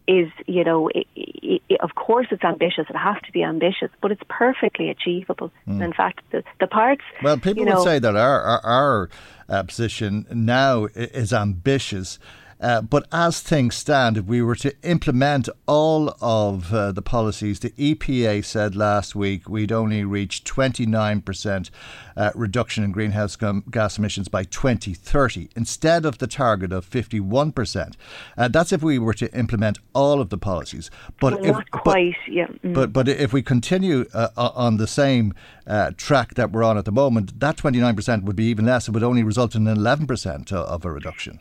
is, 0.08 0.30
you 0.46 0.64
know, 0.64 0.88
it, 0.88 1.06
it, 1.14 1.80
of 1.80 1.94
course 1.94 2.28
it's 2.30 2.44
ambitious. 2.44 2.86
It 2.88 2.96
has 2.96 3.16
to 3.26 3.32
be 3.32 3.42
ambitious, 3.42 3.90
but 4.00 4.12
it's 4.12 4.22
perfectly 4.28 4.90
achievable. 4.90 5.50
Mm. 5.66 5.84
in 5.84 5.92
fact, 5.92 6.20
the, 6.30 6.44
the 6.60 6.66
parts. 6.66 7.02
Well, 7.22 7.36
people 7.36 7.64
you 7.64 7.68
know, 7.68 7.76
would 7.76 7.84
say 7.84 7.98
that 7.98 8.16
our 8.16 8.40
our, 8.42 8.60
our 8.64 9.10
uh, 9.48 9.62
position 9.64 10.26
now 10.30 10.86
is 10.94 11.32
ambitious. 11.32 12.18
Uh, 12.60 12.80
but 12.80 13.06
as 13.12 13.40
things 13.40 13.74
stand, 13.74 14.16
if 14.16 14.24
we 14.24 14.40
were 14.40 14.56
to 14.56 14.74
implement 14.82 15.48
all 15.66 16.16
of 16.20 16.72
uh, 16.72 16.92
the 16.92 17.02
policies, 17.02 17.60
the 17.60 17.70
EPA 17.70 18.44
said 18.44 18.74
last 18.74 19.14
week 19.14 19.48
we'd 19.48 19.72
only 19.72 20.04
reach 20.04 20.44
29% 20.44 21.70
uh, 22.16 22.30
reduction 22.34 22.82
in 22.82 22.92
greenhouse 22.92 23.36
gas 23.36 23.98
emissions 23.98 24.28
by 24.28 24.44
2030 24.44 25.50
instead 25.54 26.06
of 26.06 26.18
the 26.18 26.26
target 26.26 26.72
of 26.72 26.88
51%. 26.88 27.94
Uh, 28.36 28.48
that's 28.48 28.72
if 28.72 28.82
we 28.82 28.98
were 28.98 29.14
to 29.14 29.32
implement 29.34 29.78
all 29.94 30.20
of 30.20 30.30
the 30.30 30.38
policies. 30.38 30.90
But 31.20 31.34
well, 31.34 31.44
if, 31.44 31.52
not 31.52 31.70
quite, 31.70 32.14
but, 32.26 32.32
yeah. 32.32 32.46
Mm. 32.64 32.74
But, 32.74 32.92
but 32.92 33.08
if 33.08 33.32
we 33.32 33.42
continue 33.42 34.06
uh, 34.14 34.28
on 34.36 34.78
the 34.78 34.86
same 34.86 35.34
uh, 35.66 35.90
track 35.96 36.34
that 36.34 36.52
we're 36.52 36.64
on 36.64 36.78
at 36.78 36.84
the 36.84 36.92
moment, 36.92 37.38
that 37.40 37.56
29% 37.56 38.22
would 38.22 38.36
be 38.36 38.44
even 38.44 38.64
less. 38.64 38.88
It 38.88 38.92
would 38.92 39.02
only 39.02 39.22
result 39.22 39.54
in 39.54 39.64
11% 39.64 40.52
of 40.52 40.84
a 40.84 40.90
reduction. 40.90 41.40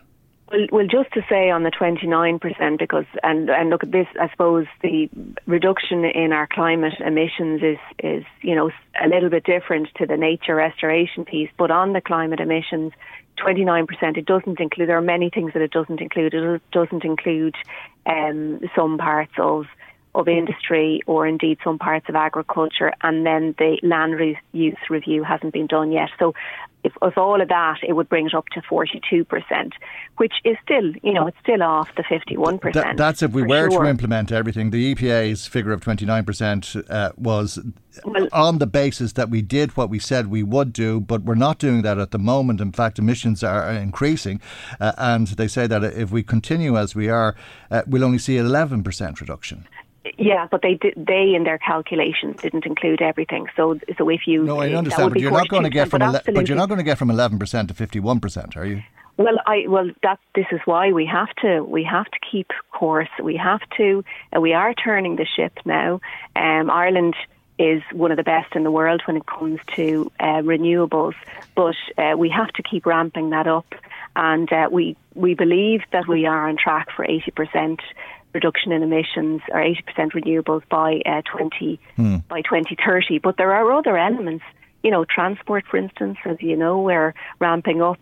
Well, 0.55 0.67
well, 0.71 0.87
just 0.87 1.11
to 1.13 1.21
say 1.29 1.49
on 1.49 1.63
the 1.63 1.71
29%, 1.71 2.79
because, 2.79 3.05
and, 3.23 3.49
and 3.49 3.69
look 3.69 3.83
at 3.83 3.91
this, 3.91 4.07
I 4.19 4.29
suppose 4.29 4.67
the 4.81 5.09
reduction 5.45 6.05
in 6.05 6.31
our 6.31 6.47
climate 6.47 6.93
emissions 6.99 7.61
is, 7.61 7.77
is, 7.99 8.23
you 8.41 8.55
know, 8.55 8.71
a 9.01 9.07
little 9.07 9.29
bit 9.29 9.43
different 9.43 9.89
to 9.95 10.05
the 10.05 10.17
nature 10.17 10.55
restoration 10.55 11.25
piece, 11.25 11.49
but 11.57 11.71
on 11.71 11.93
the 11.93 12.01
climate 12.01 12.39
emissions, 12.39 12.93
29%, 13.37 14.17
it 14.17 14.25
doesn't 14.25 14.59
include, 14.59 14.87
there 14.87 14.97
are 14.97 15.01
many 15.01 15.29
things 15.29 15.53
that 15.53 15.61
it 15.61 15.71
doesn't 15.71 15.99
include. 15.99 16.33
It 16.33 16.61
doesn't 16.71 17.03
include 17.03 17.55
um, 18.05 18.61
some 18.75 18.97
parts 18.97 19.33
of 19.37 19.65
of 20.15 20.29
industry 20.29 21.01
or 21.05 21.27
indeed 21.27 21.57
some 21.63 21.77
parts 21.77 22.07
of 22.07 22.15
agriculture, 22.15 22.93
and 23.03 23.25
then 23.25 23.53
the 23.57 23.77
land 23.83 24.13
re- 24.13 24.39
use 24.53 24.77
review 24.89 25.23
hasn't 25.23 25.53
been 25.53 25.67
done 25.67 25.91
yet. 25.91 26.09
So, 26.17 26.33
if, 26.85 26.93
if 27.01 27.17
all 27.17 27.41
of 27.41 27.47
that, 27.47 27.79
it 27.81 27.93
would 27.93 28.07
bring 28.07 28.27
it 28.27 28.33
up 28.35 28.45
to 28.49 28.61
42%, 28.61 29.25
which 30.17 30.33
is 30.43 30.55
still, 30.63 30.93
you 31.01 31.13
know, 31.13 31.25
it's 31.27 31.37
still 31.41 31.63
off 31.63 31.89
the 31.97 32.03
51%. 32.03 32.73
Th- 32.73 32.85
that's 32.95 33.23
if 33.23 33.31
we 33.31 33.41
were 33.41 33.71
sure. 33.71 33.83
to 33.83 33.89
implement 33.89 34.31
everything. 34.31 34.69
The 34.69 34.93
EPA's 34.93 35.47
figure 35.47 35.71
of 35.71 35.81
29% 35.81 36.89
uh, 36.89 37.11
was 37.17 37.59
well, 38.03 38.27
on 38.31 38.59
the 38.59 38.67
basis 38.67 39.13
that 39.13 39.29
we 39.29 39.41
did 39.41 39.75
what 39.75 39.89
we 39.89 39.97
said 39.97 40.27
we 40.27 40.43
would 40.43 40.71
do, 40.73 40.99
but 40.99 41.23
we're 41.23 41.33
not 41.33 41.57
doing 41.57 41.81
that 41.81 41.97
at 41.97 42.11
the 42.11 42.19
moment. 42.19 42.61
In 42.61 42.71
fact, 42.71 42.99
emissions 42.99 43.43
are 43.43 43.71
increasing, 43.71 44.39
uh, 44.79 44.91
and 44.97 45.27
they 45.29 45.47
say 45.47 45.65
that 45.65 45.83
if 45.83 46.11
we 46.11 46.21
continue 46.21 46.77
as 46.77 46.93
we 46.93 47.09
are, 47.09 47.35
uh, 47.71 47.81
we'll 47.87 48.03
only 48.03 48.19
see 48.19 48.37
an 48.37 48.45
11% 48.45 49.19
reduction. 49.19 49.67
Yeah, 50.17 50.47
but 50.51 50.61
they 50.61 50.75
did, 50.75 50.93
they 50.95 51.33
in 51.33 51.43
their 51.43 51.57
calculations 51.57 52.41
didn't 52.41 52.65
include 52.65 53.01
everything. 53.01 53.47
So 53.55 53.79
so 53.97 54.09
if 54.09 54.27
you 54.27 54.43
no, 54.43 54.59
I 54.59 54.73
understand, 54.73 55.13
but 55.13 55.21
you're 55.21 55.31
not 55.31 55.49
going 55.49 55.63
to 55.63 55.69
get 55.69 55.89
from 55.89 56.01
ele- 56.01 56.21
but 56.33 56.47
you're 56.47 56.57
not 56.57 56.69
going 56.69 56.77
to 56.77 56.83
get 56.83 56.97
from 56.97 57.09
eleven 57.09 57.39
percent 57.39 57.69
to 57.69 57.73
fifty 57.73 57.99
one 57.99 58.19
percent, 58.19 58.55
are 58.55 58.65
you? 58.65 58.83
Well, 59.17 59.37
I 59.45 59.65
well 59.67 59.89
that 60.03 60.19
this 60.35 60.45
is 60.51 60.59
why 60.65 60.91
we 60.91 61.05
have 61.05 61.33
to 61.41 61.63
we 61.63 61.83
have 61.83 62.05
to 62.05 62.19
keep 62.31 62.51
course. 62.71 63.09
We 63.21 63.35
have 63.37 63.61
to 63.77 64.03
uh, 64.35 64.41
we 64.41 64.53
are 64.53 64.73
turning 64.73 65.15
the 65.15 65.25
ship 65.25 65.59
now. 65.65 66.01
Um, 66.35 66.69
Ireland 66.69 67.15
is 67.57 67.81
one 67.93 68.11
of 68.11 68.17
the 68.17 68.23
best 68.23 68.55
in 68.55 68.63
the 68.63 68.71
world 68.71 69.01
when 69.05 69.15
it 69.15 69.25
comes 69.25 69.59
to 69.75 70.11
uh, 70.19 70.41
renewables, 70.41 71.15
but 71.55 71.75
uh, 71.97 72.15
we 72.17 72.29
have 72.29 72.49
to 72.49 72.63
keep 72.63 72.85
ramping 72.85 73.29
that 73.29 73.47
up. 73.47 73.73
And 74.17 74.51
uh, 74.51 74.69
we 74.71 74.97
we 75.13 75.33
believe 75.33 75.81
that 75.91 76.07
we 76.07 76.25
are 76.25 76.49
on 76.49 76.57
track 76.57 76.89
for 76.91 77.05
eighty 77.05 77.31
percent 77.31 77.81
reduction 78.35 78.71
in 78.71 78.83
emissions 78.83 79.41
or 79.49 79.61
80% 79.61 80.11
renewables 80.11 80.61
by 80.69 81.01
uh, 81.05 81.23
20 81.23 81.79
hmm. 81.95 82.17
by 82.29 82.41
2030. 82.41 83.17
But 83.19 83.37
there 83.37 83.53
are 83.53 83.71
other 83.71 83.97
elements. 83.97 84.45
You 84.83 84.91
know, 84.91 85.03
transport, 85.03 85.65
for 85.65 85.77
instance, 85.77 86.19
as 86.25 86.39
you 86.41 86.55
know, 86.55 86.79
we're 86.79 87.15
ramping 87.39 87.81
up 87.81 87.97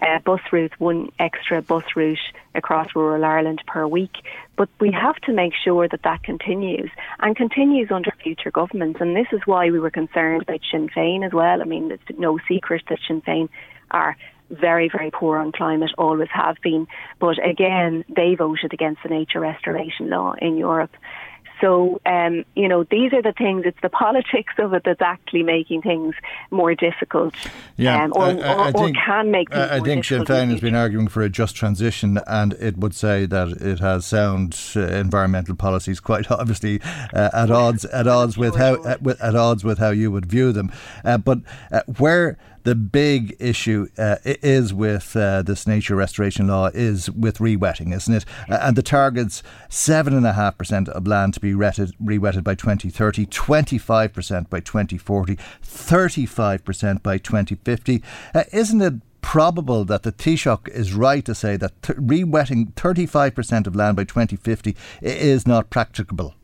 uh, 0.00 0.20
bus 0.20 0.40
routes, 0.52 0.78
one 0.78 1.10
extra 1.18 1.62
bus 1.62 1.82
route 1.96 2.20
across 2.54 2.94
rural 2.94 3.24
Ireland 3.24 3.60
per 3.66 3.88
week. 3.88 4.18
But 4.54 4.68
we 4.78 4.92
have 4.92 5.16
to 5.22 5.32
make 5.32 5.52
sure 5.64 5.88
that 5.88 6.04
that 6.04 6.22
continues 6.22 6.90
and 7.18 7.34
continues 7.34 7.90
under 7.90 8.12
future 8.22 8.52
governments. 8.52 9.00
And 9.00 9.16
this 9.16 9.26
is 9.32 9.40
why 9.46 9.70
we 9.72 9.80
were 9.80 9.90
concerned 9.90 10.42
about 10.42 10.60
Sinn 10.70 10.88
Féin 10.90 11.26
as 11.26 11.32
well. 11.32 11.60
I 11.60 11.64
mean, 11.64 11.90
it's 11.90 12.18
no 12.18 12.38
secret 12.46 12.82
that 12.88 13.00
Sinn 13.08 13.20
Féin 13.20 13.48
are 13.90 14.16
very, 14.50 14.88
very 14.88 15.10
poor 15.10 15.38
on 15.38 15.52
climate, 15.52 15.90
always 15.98 16.28
have 16.32 16.56
been. 16.62 16.86
But 17.18 17.44
again, 17.44 18.04
they 18.08 18.34
voted 18.34 18.72
against 18.72 19.02
the 19.02 19.08
nature 19.08 19.40
restoration 19.40 20.10
law 20.10 20.34
in 20.40 20.56
Europe. 20.56 20.94
So, 21.60 22.00
um, 22.06 22.44
you 22.54 22.68
know, 22.68 22.84
these 22.84 23.12
are 23.12 23.22
the 23.22 23.32
things, 23.32 23.62
it's 23.64 23.80
the 23.82 23.88
politics 23.88 24.54
of 24.58 24.74
it 24.74 24.82
that's 24.84 25.02
actually 25.02 25.42
making 25.42 25.82
things 25.82 26.14
more 26.50 26.74
difficult. 26.74 27.34
Yeah, 27.76 28.04
um, 28.04 28.12
or, 28.14 28.22
I, 28.24 28.32
I, 28.32 28.68
or, 28.70 28.84
think, 28.84 28.96
can 28.96 29.30
make 29.30 29.50
things 29.50 29.70
I, 29.70 29.80
think 29.80 30.04
Sinn 30.04 30.24
Féin 30.24 30.50
has 30.50 30.60
been 30.60 30.74
arguing 30.74 31.08
for 31.08 31.22
a 31.22 31.28
just 31.28 31.56
transition 31.56 32.18
and 32.26 32.52
it 32.54 32.76
would 32.76 32.94
say 32.94 33.26
that 33.26 33.48
it 33.48 33.80
has 33.80 34.06
sound 34.06 34.58
uh, 34.76 34.80
environmental 34.80 35.54
policies 35.54 36.00
quite 36.00 36.30
obviously 36.30 36.80
uh, 37.12 37.30
at 37.32 37.50
odds 37.50 37.84
at 37.86 38.06
odds 38.06 38.36
with 38.36 38.56
how 38.56 38.82
at, 38.84 39.06
at, 39.20 39.36
odds 39.36 39.64
with 39.64 39.78
how 39.78 39.90
you 39.90 40.10
would 40.10 40.26
view 40.26 40.52
them. 40.52 40.72
Uh, 41.04 41.18
but 41.18 41.38
uh, 41.72 41.82
where 41.98 42.38
the 42.68 42.74
big 42.74 43.34
issue 43.38 43.88
uh, 43.96 44.16
is 44.24 44.74
with 44.74 45.16
uh, 45.16 45.40
this 45.40 45.66
nature 45.66 45.96
restoration 45.96 46.48
law 46.48 46.66
is 46.74 47.10
with 47.10 47.38
rewetting, 47.38 47.94
isn't 47.96 48.12
it? 48.12 48.26
Uh, 48.46 48.58
and 48.60 48.76
the 48.76 48.82
target's 48.82 49.42
7.5% 49.70 50.86
of 50.90 51.06
land 51.06 51.32
to 51.32 51.40
be 51.40 51.52
retted, 51.52 51.92
rewetted 51.96 52.44
by 52.44 52.54
2030, 52.54 53.24
25% 53.24 54.50
by 54.50 54.60
2040, 54.60 55.36
35% 55.36 57.02
by 57.02 57.16
2050. 57.16 58.02
Uh, 58.34 58.44
isn't 58.52 58.82
it 58.82 58.94
probable 59.22 59.86
that 59.86 60.02
the 60.02 60.12
Taoiseach 60.12 60.68
is 60.68 60.92
right 60.92 61.24
to 61.24 61.34
say 61.34 61.56
that 61.56 61.82
th- 61.82 61.98
rewetting 61.98 62.74
35% 62.74 63.66
of 63.66 63.76
land 63.76 63.96
by 63.96 64.04
2050 64.04 64.76
is 65.00 65.46
not 65.46 65.70
practicable? 65.70 66.34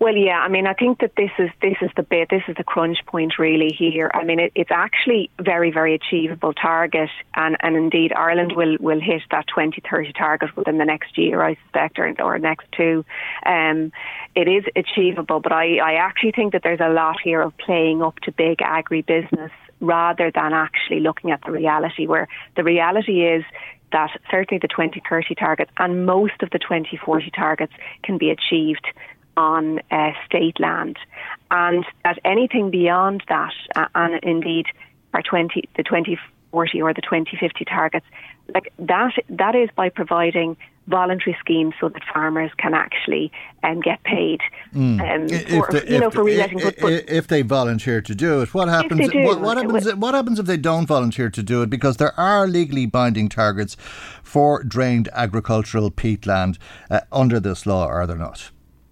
Well, 0.00 0.16
yeah. 0.16 0.38
I 0.38 0.48
mean, 0.48 0.66
I 0.66 0.72
think 0.72 1.00
that 1.00 1.12
this 1.14 1.30
is 1.38 1.50
this 1.60 1.76
is 1.82 1.90
the 1.94 2.02
bit, 2.02 2.30
this 2.30 2.42
is 2.48 2.56
the 2.56 2.64
crunch 2.64 3.04
point 3.04 3.38
really 3.38 3.70
here. 3.70 4.10
I 4.14 4.24
mean, 4.24 4.40
it, 4.40 4.52
it's 4.54 4.70
actually 4.70 5.30
very, 5.38 5.70
very 5.70 5.94
achievable 5.94 6.54
target, 6.54 7.10
and, 7.34 7.58
and 7.60 7.76
indeed 7.76 8.10
Ireland 8.14 8.54
will 8.56 8.78
will 8.80 8.98
hit 8.98 9.20
that 9.30 9.46
2030 9.48 10.14
target 10.14 10.56
within 10.56 10.78
the 10.78 10.86
next 10.86 11.18
year, 11.18 11.42
I 11.42 11.56
suspect, 11.64 11.98
or, 11.98 12.14
or 12.18 12.38
next 12.38 12.66
two. 12.72 13.04
Um, 13.44 13.92
it 14.34 14.48
is 14.48 14.64
achievable, 14.74 15.40
but 15.40 15.52
I, 15.52 15.76
I 15.76 15.94
actually 15.96 16.32
think 16.32 16.54
that 16.54 16.62
there's 16.62 16.80
a 16.80 16.88
lot 16.88 17.16
here 17.22 17.42
of 17.42 17.52
playing 17.58 18.02
up 18.02 18.18
to 18.20 18.32
big 18.32 18.58
agribusiness 18.60 19.50
rather 19.80 20.30
than 20.34 20.54
actually 20.54 21.00
looking 21.00 21.30
at 21.30 21.42
the 21.44 21.52
reality. 21.52 22.06
Where 22.06 22.26
the 22.56 22.64
reality 22.64 23.26
is 23.26 23.44
that 23.92 24.10
certainly 24.30 24.60
the 24.60 24.68
2030 24.68 25.34
targets 25.34 25.70
and 25.78 26.06
most 26.06 26.42
of 26.42 26.50
the 26.50 26.58
2040 26.58 27.30
targets 27.32 27.72
can 28.02 28.18
be 28.18 28.30
achieved 28.30 28.86
on 29.40 29.80
uh, 29.90 30.10
state 30.26 30.60
land, 30.60 30.98
and 31.50 31.84
that 32.04 32.18
anything 32.26 32.70
beyond 32.70 33.24
that, 33.28 33.54
uh, 33.74 33.86
and 33.94 34.22
indeed 34.22 34.66
our 35.14 35.22
20, 35.22 35.62
the 35.76 35.82
2040 35.82 36.82
or 36.82 36.92
the 36.92 37.00
2050 37.00 37.64
targets, 37.64 38.04
like 38.54 38.70
that, 38.78 39.12
that 39.30 39.54
is 39.54 39.70
by 39.74 39.88
providing 39.88 40.58
voluntary 40.88 41.36
schemes 41.40 41.72
so 41.80 41.88
that 41.88 42.02
farmers 42.12 42.50
can 42.58 42.74
actually 42.74 43.32
um, 43.62 43.80
get 43.80 44.02
paid 44.02 44.40
mm. 44.74 45.00
um, 45.00 45.28
for, 45.48 45.72
they, 45.72 45.94
you 45.94 46.00
know, 46.00 46.10
for 46.10 46.28
If, 46.28 47.08
if, 47.08 47.26
they 47.28 47.42
volunteer 47.42 48.02
to 48.02 48.14
do 48.14 48.42
it, 48.42 48.52
what 48.52 48.68
happens? 48.68 49.08
Do, 49.08 49.22
what, 49.22 49.40
what, 49.40 49.56
happens? 49.56 49.94
What 49.94 50.14
happens 50.14 50.38
if 50.38 50.46
they 50.46 50.56
don't 50.56 50.86
volunteer 50.86 51.30
to 51.30 51.42
do 51.42 51.62
it? 51.62 51.70
Because 51.70 51.96
there 51.96 52.18
are 52.18 52.46
legally 52.46 52.86
binding 52.86 53.28
targets 53.28 53.76
for 54.22 54.62
drained 54.64 55.08
agricultural 55.12 55.90
peatland 55.90 56.58
uh, 56.90 57.00
under 57.12 57.40
this 57.40 57.64
law, 57.64 57.86
are 57.86 58.06
there 58.06 58.16
not? 58.16 58.50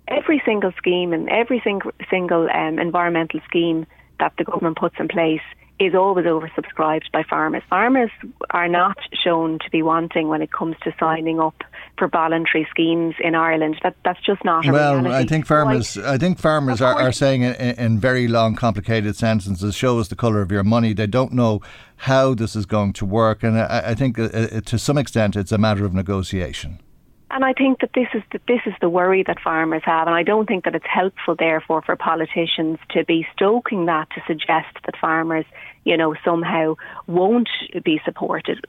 Every 0.08 0.42
single 0.44 0.72
scheme 0.76 1.12
and 1.12 1.28
every 1.28 1.60
single, 1.62 1.92
single 2.10 2.48
um, 2.50 2.78
environmental 2.78 3.40
scheme 3.46 3.86
that 4.18 4.32
the 4.38 4.44
government 4.44 4.78
puts 4.78 4.96
in 4.98 5.08
place 5.08 5.40
is 5.80 5.94
always 5.94 6.26
oversubscribed 6.26 7.10
by 7.12 7.22
farmers. 7.22 7.62
Farmers 7.70 8.10
are 8.50 8.68
not 8.68 8.98
shown 9.12 9.58
to 9.60 9.70
be 9.70 9.80
wanting 9.82 10.28
when 10.28 10.42
it 10.42 10.50
comes 10.50 10.76
to 10.82 10.92
signing 10.98 11.38
up 11.38 11.62
for 11.96 12.08
voluntary 12.08 12.66
schemes 12.70 13.14
in 13.22 13.34
Ireland. 13.34 13.78
That 13.82 13.94
that's 14.04 14.20
just 14.24 14.44
not 14.44 14.66
well. 14.66 14.96
Reality. 14.96 15.14
I 15.14 15.24
think 15.24 15.46
farmers. 15.46 15.90
So 15.90 16.02
I, 16.02 16.14
I, 16.14 16.18
think 16.18 16.38
farmers 16.38 16.80
are, 16.80 17.00
are 17.00 17.12
saying 17.12 17.42
in, 17.42 17.54
in, 17.54 17.98
very 18.00 18.26
long, 18.26 18.56
complicated 18.56 19.14
sentences, 19.14 19.74
"Show 19.74 20.00
us 20.00 20.08
the 20.08 20.16
colour 20.16 20.42
of 20.42 20.50
your 20.50 20.64
money." 20.64 20.94
They 20.94 21.06
don't 21.06 21.32
know 21.32 21.60
how 21.98 22.34
this 22.34 22.56
is 22.56 22.66
going 22.66 22.92
to 22.94 23.06
work, 23.06 23.44
and 23.44 23.58
I, 23.58 23.82
I 23.86 23.94
think 23.94 24.18
uh, 24.18 24.24
uh 24.24 24.60
to 24.62 24.78
some 24.78 24.98
extent 24.98 25.36
it's 25.36 25.52
a 25.52 25.58
matter 25.58 25.84
of 25.84 25.94
negotiation. 25.94 26.80
And 27.30 27.44
I 27.44 27.52
think 27.52 27.80
that 27.80 27.90
this 27.94 28.08
is 28.14 28.22
the, 28.32 28.40
this 28.48 28.60
is 28.64 28.72
the 28.80 28.88
worry 28.88 29.22
that 29.26 29.38
farmers 29.38 29.82
have, 29.84 30.06
and 30.06 30.16
I 30.16 30.22
don't 30.22 30.46
think 30.46 30.64
that 30.64 30.74
it's 30.74 30.86
helpful, 30.86 31.36
therefore, 31.36 31.82
for 31.82 31.94
politicians 31.94 32.78
to 32.90 33.04
be 33.04 33.26
stoking 33.34 33.84
that 33.84 34.08
to 34.14 34.22
suggest 34.26 34.74
that 34.86 34.96
farmers, 34.98 35.44
you 35.84 35.96
know, 35.96 36.14
somehow 36.24 36.76
won't 37.06 37.50
be 37.84 38.00
supported. 38.04 38.64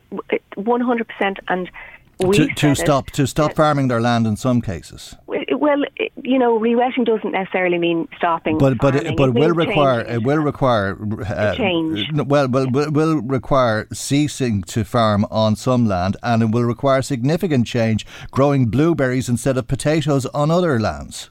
One 0.55 0.81
hundred 0.81 1.07
percent, 1.07 1.39
and 1.47 1.71
to, 2.19 2.47
to 2.47 2.75
stop 2.75 3.07
it, 3.07 3.13
to 3.13 3.27
stop 3.27 3.55
farming 3.55 3.87
their 3.87 4.01
land 4.01 4.27
in 4.27 4.35
some 4.35 4.61
cases. 4.61 5.15
Well, 5.59 5.83
you 6.23 6.39
know, 6.39 6.57
rewetting 6.57 7.05
doesn't 7.05 7.33
necessarily 7.33 7.77
mean 7.77 8.07
stopping. 8.15 8.57
But 8.57 8.77
but 8.77 8.95
it, 8.95 9.17
but 9.17 9.29
it 9.29 9.35
will 9.35 9.51
require 9.51 9.99
it 10.01 10.23
will 10.23 10.37
require 10.37 10.97
uh, 11.25 11.55
change. 11.55 12.09
Well, 12.13 12.47
will 12.47 12.69
will 12.71 13.21
require 13.21 13.85
ceasing 13.91 14.63
to 14.63 14.85
farm 14.85 15.25
on 15.29 15.57
some 15.57 15.85
land, 15.85 16.15
and 16.23 16.41
it 16.43 16.51
will 16.51 16.63
require 16.63 17.01
significant 17.01 17.67
change, 17.67 18.05
growing 18.31 18.67
blueberries 18.67 19.27
instead 19.27 19.57
of 19.57 19.67
potatoes 19.67 20.25
on 20.27 20.49
other 20.49 20.79
lands. 20.79 21.29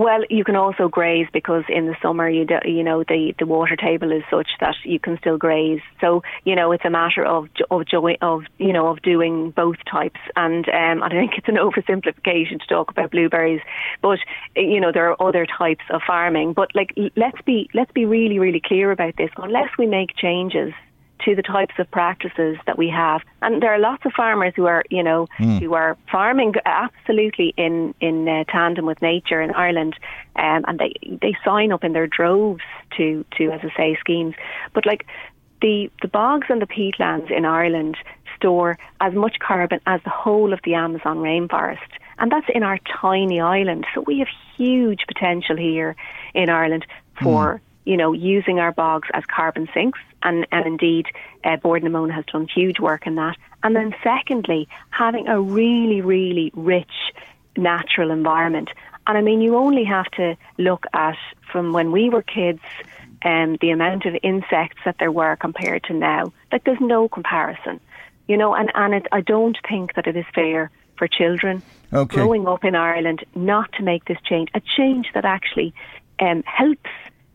Well, 0.00 0.24
you 0.30 0.44
can 0.44 0.56
also 0.56 0.88
graze 0.88 1.26
because 1.30 1.64
in 1.68 1.84
the 1.84 1.94
summer, 2.00 2.26
you 2.26 2.46
do, 2.46 2.56
you 2.64 2.82
know 2.82 3.04
the, 3.06 3.34
the 3.38 3.44
water 3.44 3.76
table 3.76 4.10
is 4.12 4.22
such 4.30 4.48
that 4.58 4.74
you 4.82 4.98
can 4.98 5.18
still 5.18 5.36
graze. 5.36 5.82
So 6.00 6.22
you 6.42 6.56
know 6.56 6.72
it's 6.72 6.86
a 6.86 6.88
matter 6.88 7.22
of 7.22 7.48
of 7.70 7.86
joy 7.86 8.16
of 8.22 8.44
you 8.56 8.72
know 8.72 8.86
of 8.86 9.02
doing 9.02 9.50
both 9.50 9.76
types. 9.84 10.18
And 10.36 10.66
um, 10.70 11.02
I 11.02 11.10
think 11.10 11.32
it's 11.36 11.48
an 11.48 11.56
oversimplification 11.56 12.60
to 12.60 12.66
talk 12.66 12.90
about 12.90 13.10
blueberries, 13.10 13.60
but 14.00 14.20
you 14.56 14.80
know 14.80 14.90
there 14.90 15.10
are 15.10 15.22
other 15.22 15.44
types 15.44 15.84
of 15.90 16.00
farming. 16.06 16.54
But 16.54 16.74
like 16.74 16.94
let's 17.14 17.42
be 17.44 17.68
let's 17.74 17.92
be 17.92 18.06
really 18.06 18.38
really 18.38 18.62
clear 18.64 18.92
about 18.92 19.18
this. 19.18 19.28
Unless 19.36 19.76
we 19.78 19.86
make 19.86 20.16
changes 20.16 20.72
to 21.24 21.34
the 21.34 21.42
types 21.42 21.74
of 21.78 21.90
practices 21.90 22.56
that 22.66 22.78
we 22.78 22.88
have. 22.88 23.22
And 23.42 23.62
there 23.62 23.72
are 23.72 23.78
lots 23.78 24.04
of 24.04 24.12
farmers 24.12 24.52
who 24.56 24.66
are, 24.66 24.82
you 24.90 25.02
know, 25.02 25.26
mm. 25.38 25.60
who 25.60 25.74
are 25.74 25.96
farming 26.10 26.54
absolutely 26.64 27.54
in 27.56 27.94
in 28.00 28.28
uh, 28.28 28.44
tandem 28.44 28.86
with 28.86 29.00
nature 29.02 29.40
in 29.40 29.50
Ireland, 29.52 29.94
um, 30.36 30.64
and 30.66 30.78
they 30.78 30.92
they 31.20 31.36
sign 31.44 31.72
up 31.72 31.84
in 31.84 31.92
their 31.92 32.06
droves 32.06 32.62
to 32.96 33.24
to 33.36 33.50
as 33.50 33.60
I 33.62 33.76
say 33.76 33.96
schemes. 34.00 34.34
But 34.72 34.86
like 34.86 35.06
the, 35.60 35.90
the 36.02 36.08
bogs 36.08 36.46
and 36.48 36.60
the 36.60 36.66
peatlands 36.66 37.30
in 37.30 37.44
Ireland 37.44 37.96
store 38.36 38.78
as 39.00 39.12
much 39.14 39.38
carbon 39.38 39.80
as 39.86 40.00
the 40.04 40.10
whole 40.10 40.52
of 40.52 40.60
the 40.64 40.74
Amazon 40.74 41.18
rainforest. 41.18 41.78
And 42.18 42.30
that's 42.30 42.46
in 42.54 42.62
our 42.62 42.78
tiny 43.00 43.40
island. 43.40 43.86
So 43.94 44.02
we 44.06 44.18
have 44.18 44.28
huge 44.56 45.00
potential 45.06 45.56
here 45.56 45.96
in 46.34 46.50
Ireland 46.50 46.86
for, 47.22 47.54
mm. 47.54 47.60
You 47.84 47.96
know, 47.96 48.12
using 48.12 48.58
our 48.58 48.72
bogs 48.72 49.08
as 49.14 49.24
carbon 49.24 49.68
sinks. 49.72 49.98
And, 50.22 50.46
and 50.52 50.66
indeed, 50.66 51.06
uh, 51.44 51.56
Bord 51.56 51.82
na 51.82 52.06
has 52.08 52.24
done 52.26 52.46
huge 52.46 52.78
work 52.78 53.06
in 53.06 53.14
that. 53.14 53.36
And 53.62 53.74
then 53.74 53.94
secondly, 54.02 54.68
having 54.90 55.28
a 55.28 55.40
really, 55.40 56.00
really 56.00 56.50
rich 56.54 56.92
natural 57.56 58.10
environment. 58.10 58.70
And 59.06 59.16
I 59.16 59.22
mean, 59.22 59.40
you 59.40 59.56
only 59.56 59.84
have 59.84 60.10
to 60.12 60.36
look 60.58 60.84
at 60.92 61.16
from 61.50 61.72
when 61.72 61.90
we 61.90 62.10
were 62.10 62.22
kids, 62.22 62.60
um, 63.24 63.56
the 63.60 63.70
amount 63.70 64.06
of 64.06 64.16
insects 64.22 64.78
that 64.84 64.96
there 64.98 65.12
were 65.12 65.36
compared 65.36 65.84
to 65.84 65.94
now. 65.94 66.32
Like, 66.52 66.64
there's 66.64 66.80
no 66.80 67.08
comparison, 67.08 67.80
you 68.28 68.36
know. 68.36 68.54
And 68.54 68.70
and 68.74 68.94
it, 68.94 69.06
I 69.12 69.20
don't 69.20 69.58
think 69.68 69.94
that 69.94 70.06
it 70.06 70.16
is 70.16 70.24
fair 70.34 70.70
for 70.96 71.08
children 71.08 71.62
okay. 71.92 72.14
growing 72.14 72.46
up 72.46 72.64
in 72.64 72.74
Ireland 72.74 73.24
not 73.34 73.72
to 73.72 73.82
make 73.82 74.04
this 74.04 74.18
change, 74.22 74.50
a 74.54 74.60
change 74.60 75.06
that 75.14 75.24
actually 75.24 75.74
um, 76.20 76.42
helps 76.44 76.90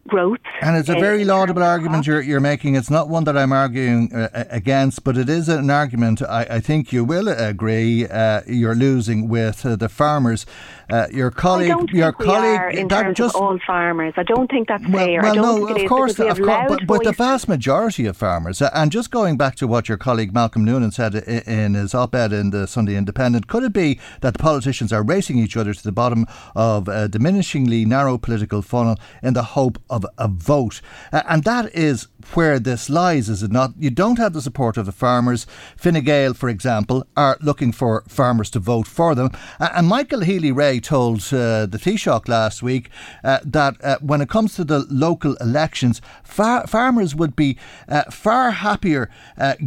growth. 0.08 0.40
And 0.62 0.78
it's 0.78 0.90
a 0.90 0.94
very 0.94 1.26
laudable 1.26 1.64
argument 1.64 2.08
you're, 2.08 2.22
you're 2.22 2.40
making. 2.40 2.76
It's 2.76 2.90
not 2.90 3.10
one 3.10 3.24
that 3.26 3.38
I'm 3.38 3.52
arguing 3.52 4.14
uh, 4.14 4.46
against, 4.50 5.04
but 5.04 5.18
it 5.18 5.30
is 5.30 5.50
an 5.50 5.70
argument 5.70 6.22
I, 6.22 6.44
I 6.50 6.60
think 6.60 6.94
you 6.94 7.04
will 7.04 7.28
agree 7.28 8.08
uh, 8.08 8.42
you're 8.48 8.76
losing 8.76 9.28
with 9.28 9.66
uh, 9.66 9.76
the 9.76 9.90
farmers. 9.90 10.46
Uh, 10.88 11.08
your 11.12 11.32
colleague, 11.32 11.92
your 11.92 12.12
colleague, 12.12 12.78
in 12.78 12.88
terms 12.88 13.18
just, 13.18 13.36
of 13.36 13.42
all 13.42 13.60
farmers. 13.66 14.14
I 14.18 14.24
don't 14.24 14.50
think 14.52 14.68
that's 14.68 14.88
well, 14.88 15.04
fair. 15.04 15.22
Well, 15.24 15.36
no, 15.36 15.68
of 15.68 15.90
course, 15.90 16.20
of 16.20 16.38
course 16.38 16.68
but, 16.68 16.86
but, 16.86 17.04
the 17.04 17.12
vast 17.12 17.48
majority 17.48 18.06
of 18.06 18.16
farmers, 18.16 18.62
uh, 18.62 18.70
and 18.72 18.92
just 18.92 19.10
going 19.10 19.36
back 19.36 19.56
to 19.56 19.68
what 19.68 19.90
your 19.90 19.98
colleague 19.98 20.32
Malcolm 20.32 20.64
Noonan 20.64 20.92
said 20.92 21.16
in, 21.16 21.40
in 21.52 21.74
his 21.74 21.96
op-ed 21.96 22.32
in 22.32 22.52
the 22.52 22.68
Sunday 22.68 22.96
Independent, 22.96 23.48
could 23.48 23.64
it 23.64 23.74
be 23.74 24.00
that 24.22 24.34
the 24.34 24.40
politicians 24.40 24.94
are 24.94 25.02
racing 25.02 25.40
each 25.40 25.58
other 25.58 25.74
to 25.74 25.84
the 25.84 25.92
bottom 25.92 26.28
of 26.56 26.88
a 26.88 27.10
diminishingly 27.10 27.84
narrow 27.88 28.20
political 28.20 28.62
funnel 28.62 28.98
in 29.24 29.34
the 29.34 29.44
hope 29.44 29.80
of 29.90 29.95
a 30.18 30.28
vote? 30.28 30.82
Uh, 31.14 31.22
and 31.30 31.44
that 31.44 31.74
is 31.74 32.08
where 32.34 32.60
this 32.60 32.90
lies, 32.90 33.30
is 33.30 33.44
it 33.44 33.52
not? 33.52 33.72
You 33.78 33.90
don't 33.90 34.18
have 34.18 34.34
the 34.34 34.42
support 34.42 34.78
of 34.78 34.86
the 34.86 34.92
farmers. 34.92 35.46
Fine 35.78 36.04
Gael, 36.04 36.34
for 36.34 36.50
example, 36.50 37.06
are 37.16 37.38
looking 37.42 37.72
for 37.72 38.04
farmers 38.08 38.50
to 38.52 38.60
vote 38.60 38.88
for 38.88 39.16
them. 39.16 39.30
Uh, 39.60 39.70
and 39.76 39.88
Michael 39.88 40.22
Healy-Rae 40.22 40.80
told 40.80 41.20
uh, 41.34 41.66
the 41.68 41.78
Taoiseach 41.78 42.28
last 42.28 42.64
week 42.64 42.90
uh, 43.24 43.40
that 43.44 43.76
uh, 43.84 43.98
when 44.02 44.22
it 44.22 44.30
comes 44.30 44.56
to 44.56 44.64
the 44.64 44.86
local 44.90 45.36
elections, 45.36 46.02
far- 46.24 46.68
farmers 46.68 47.16
would 47.16 47.36
be 47.36 47.58
uh, 47.88 48.04
far 48.12 48.52
happier 48.52 49.10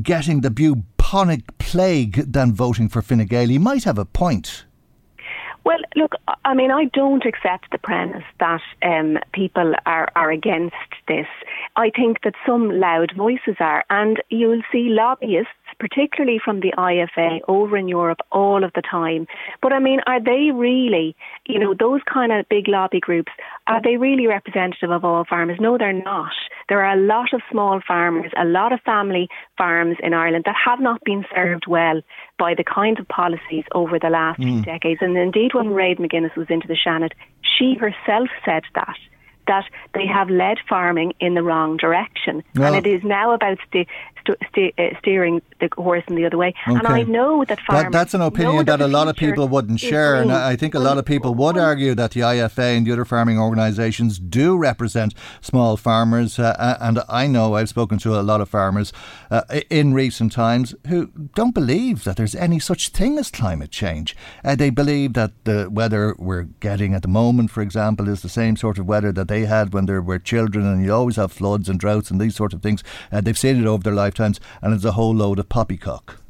getting 0.03 0.41
the 0.41 0.51
bubonic 0.51 1.57
plague 1.59 2.33
than 2.33 2.53
voting 2.53 2.89
for 2.89 3.03
Fine 3.03 3.27
Gael. 3.27 3.49
He 3.49 3.59
might 3.59 3.85
have 3.85 3.99
a 3.99 4.05
point. 4.05 4.65
Well, 5.69 5.81
look, 5.97 6.15
I 6.47 6.55
mean, 6.55 6.71
I 6.71 6.87
don't 6.95 7.27
accept 7.27 7.73
the 7.73 7.77
premise 7.77 8.25
that 8.41 8.63
um, 8.83 9.19
people 9.35 9.75
are, 9.85 10.11
are 10.17 10.31
against 10.31 10.75
this. 11.09 11.27
I 11.77 11.91
think 11.91 12.23
that 12.25 12.33
some 12.47 12.81
loud 12.81 13.13
voices 13.15 13.57
are, 13.61 13.85
and 13.91 14.17
you'll 14.31 14.63
see 14.73 14.89
lobbyists 14.89 15.68
particularly 15.79 16.41
from 16.45 16.61
the 16.61 16.73
IFA 16.77 17.41
over 17.49 17.77
in 17.77 17.89
Europe 17.89 18.19
all 18.33 18.65
of 18.65 18.73
the 18.75 18.83
time. 18.83 19.27
But 19.63 19.73
I 19.73 19.79
mean, 19.79 20.01
are 20.07 20.21
they 20.21 20.51
really, 20.53 21.17
you 21.47 21.59
know, 21.59 21.75
those 21.79 22.01
kind 22.13 22.33
of 22.33 22.49
big 22.49 22.69
lobby 22.69 23.01
groups, 23.01 23.33
are 23.67 23.83
they 23.83 23.97
really 23.97 24.27
representative 24.27 24.91
of 24.91 25.05
all 25.05 25.25
farmers? 25.25 25.59
No, 25.61 25.79
they're 25.79 25.93
not. 25.93 26.33
There 26.69 26.85
are 26.85 26.97
a 26.97 27.01
lot 27.01 27.33
of 27.33 27.41
small 27.51 27.81
farmers, 27.87 28.31
a 28.37 28.45
lot 28.45 28.73
of 28.73 28.81
family 28.83 29.29
farms 29.57 29.97
in 30.03 30.15
Ireland 30.15 30.45
that 30.47 30.57
have 30.65 30.81
not 30.81 31.03
been 31.05 31.25
served 31.35 31.67
well 31.67 32.03
by 32.39 32.55
the 32.55 32.65
kinds 32.65 33.01
of 33.01 33.09
policies 33.09 33.65
over 33.75 33.99
the 33.99 34.11
last 34.11 34.41
mm. 34.41 34.45
few 34.45 34.63
decades. 34.63 35.01
And 35.03 35.17
indeed, 35.17 35.55
when 35.55 35.67
Mairead 35.67 35.99
McGuinness 35.99 36.37
was 36.37 36.49
into 36.51 36.69
the 36.69 36.77
Seanad, 36.77 37.13
she 37.43 37.75
herself 37.75 38.29
said 38.45 38.63
that 38.75 38.97
that 39.49 39.65
they 39.95 40.07
have 40.07 40.31
led 40.31 40.59
farming 40.69 41.15
in 41.21 41.35
the 41.35 41.43
wrong 41.43 41.77
direction. 41.77 42.45
Well, 42.55 42.75
and 42.75 42.87
it 42.87 42.89
is 42.89 43.03
now 43.03 43.33
about 43.33 43.59
st- 43.67 43.89
st- 44.51 44.75
uh, 44.79 44.99
steering 44.99 45.43
the 45.61 45.69
horse 45.77 46.05
in 46.09 46.15
the 46.15 46.25
other 46.25 46.37
way. 46.37 46.55
Okay. 46.67 46.79
And 46.79 46.87
I 46.87 47.03
know 47.03 47.45
that 47.45 47.61
farmers. 47.61 47.85
That, 47.85 47.93
that's 47.93 48.15
an 48.15 48.23
opinion 48.23 48.67
that, 48.67 48.79
that 48.79 48.85
a 48.85 48.89
lot 48.89 49.09
of 49.09 49.17
people 49.17 49.49
wouldn't 49.49 49.81
share. 49.81 50.17
And 50.17 50.33
I 50.33 50.57
think 50.57 50.75
a 50.75 50.79
lot 50.79 50.99
of 50.99 51.05
people 51.05 51.35
would 51.35 51.57
argue 51.57 51.95
that 51.95 52.13
the 52.13 52.21
IFA 52.21 52.77
and 52.77 52.87
the 52.87 52.93
other 52.93 53.05
farming 53.05 53.39
organisations 53.39 54.19
do 54.19 54.57
represent 54.57 55.15
small 55.41 55.77
farmers. 55.77 56.39
Uh, 56.39 56.55
uh, 56.59 56.79
and 56.81 57.01
I 57.09 57.27
know 57.27 57.55
I've 57.55 57.69
spoken 57.69 57.99
to 57.99 58.19
a 58.19 58.23
lot 58.23 58.41
of 58.41 58.49
farmers 58.49 58.93
uh, 59.31 59.43
in 59.71 59.95
recent 59.95 60.33
times 60.33 60.75
who 60.87 61.07
don't 61.35 61.55
believe 61.55 62.05
that 62.05 62.17
there's 62.17 62.35
any 62.35 62.59
such 62.59 62.89
thing 62.91 63.19
as 63.19 63.31
climate 63.31 63.71
change. 63.71 64.17
Uh, 64.45 64.55
they 64.55 64.71
believe 64.71 65.15
that 65.15 65.33
the 65.45 65.69
weather 65.71 66.15
we're 66.19 66.49
getting 66.61 66.95
at 66.95 67.03
the 67.03 67.09
moment, 67.09 67.51
for 67.51 67.63
example, 67.63 68.09
is 68.09 68.23
the 68.23 68.29
same 68.29 68.57
sort 68.57 68.79
of 68.79 68.87
weather 68.87 69.13
that 69.13 69.29
they 69.29 69.45
had 69.45 69.73
when 69.73 69.87
they 69.87 69.99
were 69.99 70.19
children, 70.19 70.67
and 70.67 70.85
you 70.85 70.93
always 70.93 71.17
have 71.17 71.33
floods 71.33 71.69
and 71.69 71.81
droughts 71.81 72.11
and 72.11 72.21
these 72.21 72.37
sort 72.37 72.53
of 72.53 72.63
things. 72.63 72.83
Uh, 73.13 73.21
they've 73.21 73.39
seen 73.39 73.61
it 73.61 73.67
over 73.67 73.83
their 73.83 73.95
and 74.21 74.75
it's 74.75 74.85
a 74.85 74.93
whole 74.93 75.15
load 75.15 75.39
of 75.39 75.49
poppycock. 75.49 76.21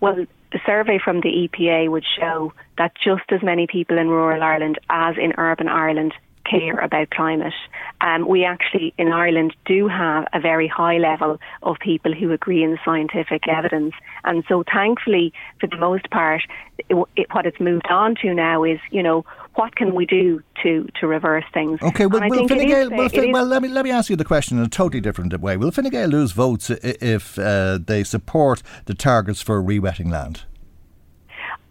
Well, 0.00 0.26
the 0.52 0.60
survey 0.64 0.98
from 1.02 1.20
the 1.20 1.48
EPA 1.48 1.90
would 1.90 2.04
show 2.18 2.52
that 2.78 2.92
just 3.02 3.24
as 3.30 3.42
many 3.42 3.66
people 3.66 3.98
in 3.98 4.08
rural 4.08 4.42
Ireland 4.42 4.78
as 4.88 5.16
in 5.18 5.32
urban 5.36 5.68
Ireland 5.68 6.14
care 6.44 6.78
about 6.78 7.10
climate. 7.10 7.54
Um, 8.00 8.28
we 8.28 8.44
actually 8.44 8.92
in 8.98 9.08
Ireland 9.08 9.54
do 9.64 9.88
have 9.88 10.26
a 10.32 10.40
very 10.40 10.68
high 10.68 10.98
level 10.98 11.40
of 11.62 11.76
people 11.80 12.12
who 12.12 12.32
agree 12.32 12.62
in 12.62 12.70
the 12.70 12.78
scientific 12.84 13.48
evidence, 13.48 13.94
and 14.24 14.44
so 14.48 14.62
thankfully, 14.72 15.32
for 15.60 15.66
the 15.66 15.76
most 15.76 16.10
part, 16.10 16.42
it, 16.78 16.96
it, 17.16 17.26
what 17.32 17.46
it's 17.46 17.60
moved 17.60 17.88
on 17.90 18.14
to 18.22 18.34
now 18.34 18.64
is 18.64 18.78
you 18.90 19.02
know 19.02 19.24
what 19.56 19.76
can 19.76 19.94
we 19.94 20.06
do 20.06 20.42
to 20.62 20.88
to 21.00 21.06
reverse 21.06 21.44
things? 21.52 21.80
Okay, 21.82 22.06
well, 22.06 22.28
will 22.28 22.48
Fine 22.48 22.66
Gael, 22.66 22.90
will 22.90 23.08
Fin- 23.08 23.32
well 23.32 23.44
let 23.44 23.62
me 23.62 23.68
let 23.68 23.84
me 23.84 23.90
ask 23.90 24.10
you 24.10 24.16
the 24.16 24.24
question 24.24 24.58
in 24.58 24.64
a 24.64 24.68
totally 24.68 25.00
different 25.00 25.38
way. 25.40 25.56
Will 25.56 25.70
Fine 25.70 25.90
Gael 25.90 26.08
lose 26.08 26.32
votes 26.32 26.70
if 26.70 27.38
uh, 27.38 27.78
they 27.84 28.04
support 28.04 28.62
the 28.86 28.94
targets 28.94 29.40
for 29.42 29.62
rewetting 29.62 30.10
land? 30.10 30.42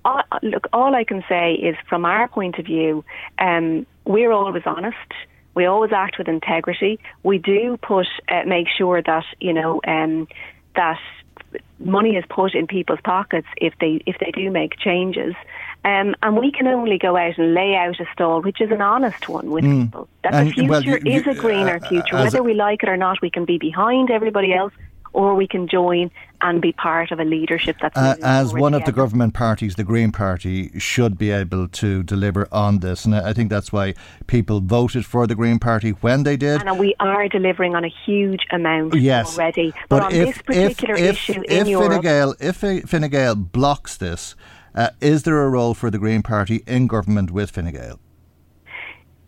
Uh, 0.06 0.22
look, 0.42 0.68
all 0.74 0.94
I 0.96 1.04
can 1.04 1.24
say 1.30 1.54
is, 1.54 1.76
from 1.88 2.04
our 2.04 2.28
point 2.28 2.58
of 2.60 2.66
view, 2.66 3.06
um, 3.40 3.86
we're 4.06 4.32
always 4.32 4.64
honest. 4.66 4.98
We 5.56 5.66
always 5.66 5.92
act 5.94 6.18
with 6.18 6.28
integrity. 6.28 7.00
We 7.24 7.38
do 7.38 7.78
put 7.78 8.08
uh, 8.28 8.44
make 8.46 8.68
sure 8.76 9.02
that 9.02 9.26
you 9.40 9.54
know 9.54 9.82
um, 9.88 10.28
that 10.76 11.00
money 11.80 12.16
is 12.16 12.24
put 12.30 12.56
in 12.56 12.68
people's 12.68 13.00
pockets 13.04 13.48
if 13.58 13.74
they 13.80 14.02
if 14.06 14.18
they 14.20 14.32
do 14.32 14.52
make 14.52 14.78
changes. 14.78 15.36
Um, 15.86 16.16
and 16.24 16.38
we 16.38 16.52
can 16.52 16.68
only 16.68 16.98
go 16.98 17.18
out 17.18 17.38
and 17.38 17.54
lay 17.54 17.76
out 17.76 18.00
a 18.00 18.06
stall 18.14 18.42
which 18.42 18.62
is 18.62 18.72
an 18.72 18.82
honest 18.82 19.28
one 19.28 19.52
with 19.52 19.66
mm. 19.66 19.84
people. 19.84 20.08
That 20.24 20.34
and, 20.34 20.48
the 20.48 20.54
future 20.54 20.70
well, 20.70 20.84
you, 20.84 21.00
is 21.04 21.28
a 21.28 21.34
greener 21.34 21.80
uh, 21.84 21.90
future. 21.90 22.16
Whether 22.16 22.42
we 22.42 22.54
like 22.54 22.84
it 22.84 22.90
or 22.90 22.96
not, 22.96 23.22
we 23.22 23.30
can 23.30 23.44
be 23.44 23.58
behind 23.58 24.10
everybody 24.10 24.54
else 24.54 24.74
or 25.14 25.36
we 25.36 25.48
can 25.48 25.68
join 25.68 26.12
and 26.42 26.62
be 26.62 26.74
part 26.74 27.12
of 27.12 27.20
a 27.20 27.24
leadership 27.24 27.78
that's 27.82 27.98
uh, 27.98 28.16
as 28.22 28.52
one 28.54 28.74
together. 28.74 28.78
of 28.78 28.86
the 28.86 28.92
government 28.92 29.34
parties 29.34 29.76
the 29.76 29.84
green 29.84 30.12
party 30.12 30.78
should 30.78 31.18
be 31.18 31.32
able 31.32 31.68
to 31.70 32.04
deliver 32.04 32.48
on 32.52 32.80
this 32.80 33.06
and 33.06 33.16
i 33.16 33.32
think 33.32 33.50
that's 33.50 33.72
why 33.72 33.94
people 34.28 34.60
voted 34.60 35.06
for 35.06 35.26
the 35.26 35.36
green 35.36 35.60
party 35.60 35.92
when 35.92 36.24
they 36.24 36.36
did 36.36 36.62
and 36.62 36.80
we 36.80 36.94
are 37.00 37.30
delivering 37.30 37.76
on 37.76 37.86
a 37.86 37.94
huge 38.06 38.46
amount 38.52 38.94
yes, 38.96 39.38
already 39.38 39.72
but, 39.88 40.00
but 40.00 40.04
on 40.04 40.12
if, 40.14 40.28
this 40.28 40.42
particular 40.42 40.96
if, 40.96 41.12
issue 41.12 41.42
if, 41.44 41.44
in 41.44 41.62
if 41.62 41.68
Europe, 41.68 41.92
Fine 41.92 42.02
Gael, 42.02 42.36
if 42.40 42.58
Fine 42.90 43.10
Gael 43.10 43.36
blocks 43.36 43.96
this 43.98 44.36
uh, 44.76 44.90
is 45.02 45.24
there 45.24 45.42
a 45.42 45.50
role 45.50 45.74
for 45.74 45.90
the 45.90 45.98
green 45.98 46.24
party 46.24 46.64
in 46.68 46.88
government 46.88 47.32
with 47.32 47.52
Fine 47.52 47.72
Gael? 47.72 48.00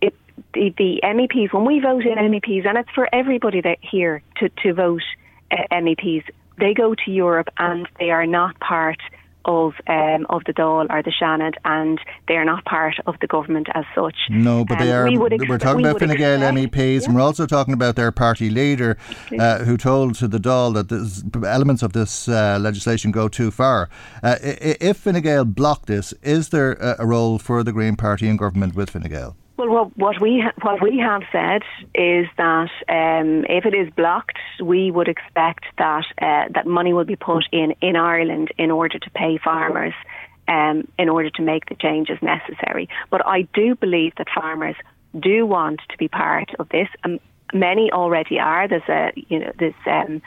The, 0.02 0.74
the 0.78 1.02
MEPs, 1.04 1.54
when 1.54 1.66
we 1.66 1.80
vote 1.80 2.06
in 2.06 2.18
MEPs, 2.18 2.66
and 2.66 2.78
it's 2.78 2.90
for 2.92 3.10
everybody 3.14 3.62
that 3.62 3.78
here 3.82 4.22
to, 4.38 4.50
to 4.64 4.74
vote 4.74 5.04
uh, 5.52 5.58
MEPs, 5.72 6.24
they 6.58 6.74
go 6.74 6.96
to 6.96 7.12
Europe 7.12 7.50
and 7.58 7.88
they 8.00 8.12
are 8.12 8.26
not 8.26 8.60
part 8.60 9.00
of 9.46 9.74
um, 9.88 10.26
of 10.30 10.44
the 10.46 10.54
Dáil 10.54 10.88
or 10.90 11.04
the 11.04 11.12
Seanad, 11.12 11.54
and 11.64 12.00
they 12.28 12.36
are 12.36 12.46
not 12.46 12.66
part 12.66 12.96
of 13.06 13.16
the 13.22 13.28
government 13.28 13.68
as 13.74 13.86
such. 13.94 14.16
No, 14.30 14.66
but 14.66 14.80
um, 14.80 14.86
they 14.86 14.94
are. 14.94 15.06
We 15.06 15.18
are 15.50 15.58
talking 15.58 15.86
about 15.86 16.00
Fine 16.00 16.18
Gael 16.18 16.40
MEPs, 16.40 17.02
yeah. 17.02 17.06
and 17.06 17.16
we're 17.16 17.22
also 17.22 17.46
talking 17.46 17.74
about 17.74 17.96
their 17.96 18.12
party 18.12 18.50
leader, 18.50 18.98
uh, 19.40 19.60
who 19.60 19.78
told 19.78 20.16
to 20.16 20.28
the 20.28 20.40
Dáil 20.40 20.74
that 20.74 20.90
this, 20.90 21.24
elements 21.46 21.84
of 21.84 21.94
this 21.94 22.28
uh, 22.28 22.58
legislation 22.60 23.12
go 23.12 23.28
too 23.28 23.52
far. 23.52 23.90
Uh, 24.24 24.38
if 24.42 24.98
Fine 24.98 25.22
Gael 25.22 25.46
block 25.46 25.86
this, 25.86 26.14
is 26.24 26.50
there 26.50 26.74
a, 26.74 26.98
a 27.00 27.06
role 27.06 27.40
for 27.40 27.64
the 27.64 27.72
Green 27.72 27.96
Party 27.96 28.28
in 28.28 28.38
government 28.38 28.76
with 28.76 28.90
Fine 28.90 29.04
Gael? 29.04 29.36
Well, 29.58 29.92
what, 29.96 30.20
we 30.20 30.42
ha- 30.42 30.54
what 30.62 30.82
we 30.82 30.98
have 31.00 31.22
said 31.32 31.62
is 31.94 32.28
that 32.38 32.70
um, 32.90 33.46
if 33.48 33.66
it 33.66 33.74
is 33.74 33.90
blocked, 33.96 34.38
we 34.62 34.92
would 34.92 35.08
expect 35.08 35.64
that 35.78 36.06
uh, 36.22 36.52
that 36.54 36.68
money 36.68 36.92
will 36.92 37.06
be 37.06 37.16
put 37.16 37.46
in 37.54 37.74
in 37.82 37.96
Ireland 37.96 38.50
in 38.58 38.70
order 38.70 39.00
to 39.00 39.10
pay 39.12 39.38
farmers, 39.38 39.94
um, 40.50 40.88
in 41.00 41.08
order 41.08 41.30
to 41.30 41.42
make 41.42 41.70
the 41.70 41.76
changes 41.76 42.18
necessary. 42.22 42.90
But 43.10 43.26
I 43.26 43.44
do 43.54 43.76
believe 43.76 44.14
that 44.18 44.28
farmers 44.36 44.76
do 45.18 45.46
want 45.46 45.80
to 45.90 45.98
be 45.98 46.10
part 46.10 46.50
of 46.60 46.68
this. 46.70 46.90
Um, 47.06 47.20
many 47.54 47.92
already 47.94 48.40
are. 48.40 48.68
There's 48.68 48.90
a 48.90 49.12
you 49.16 49.40
know 49.40 49.52
there's 49.58 49.74
um, 49.86 50.22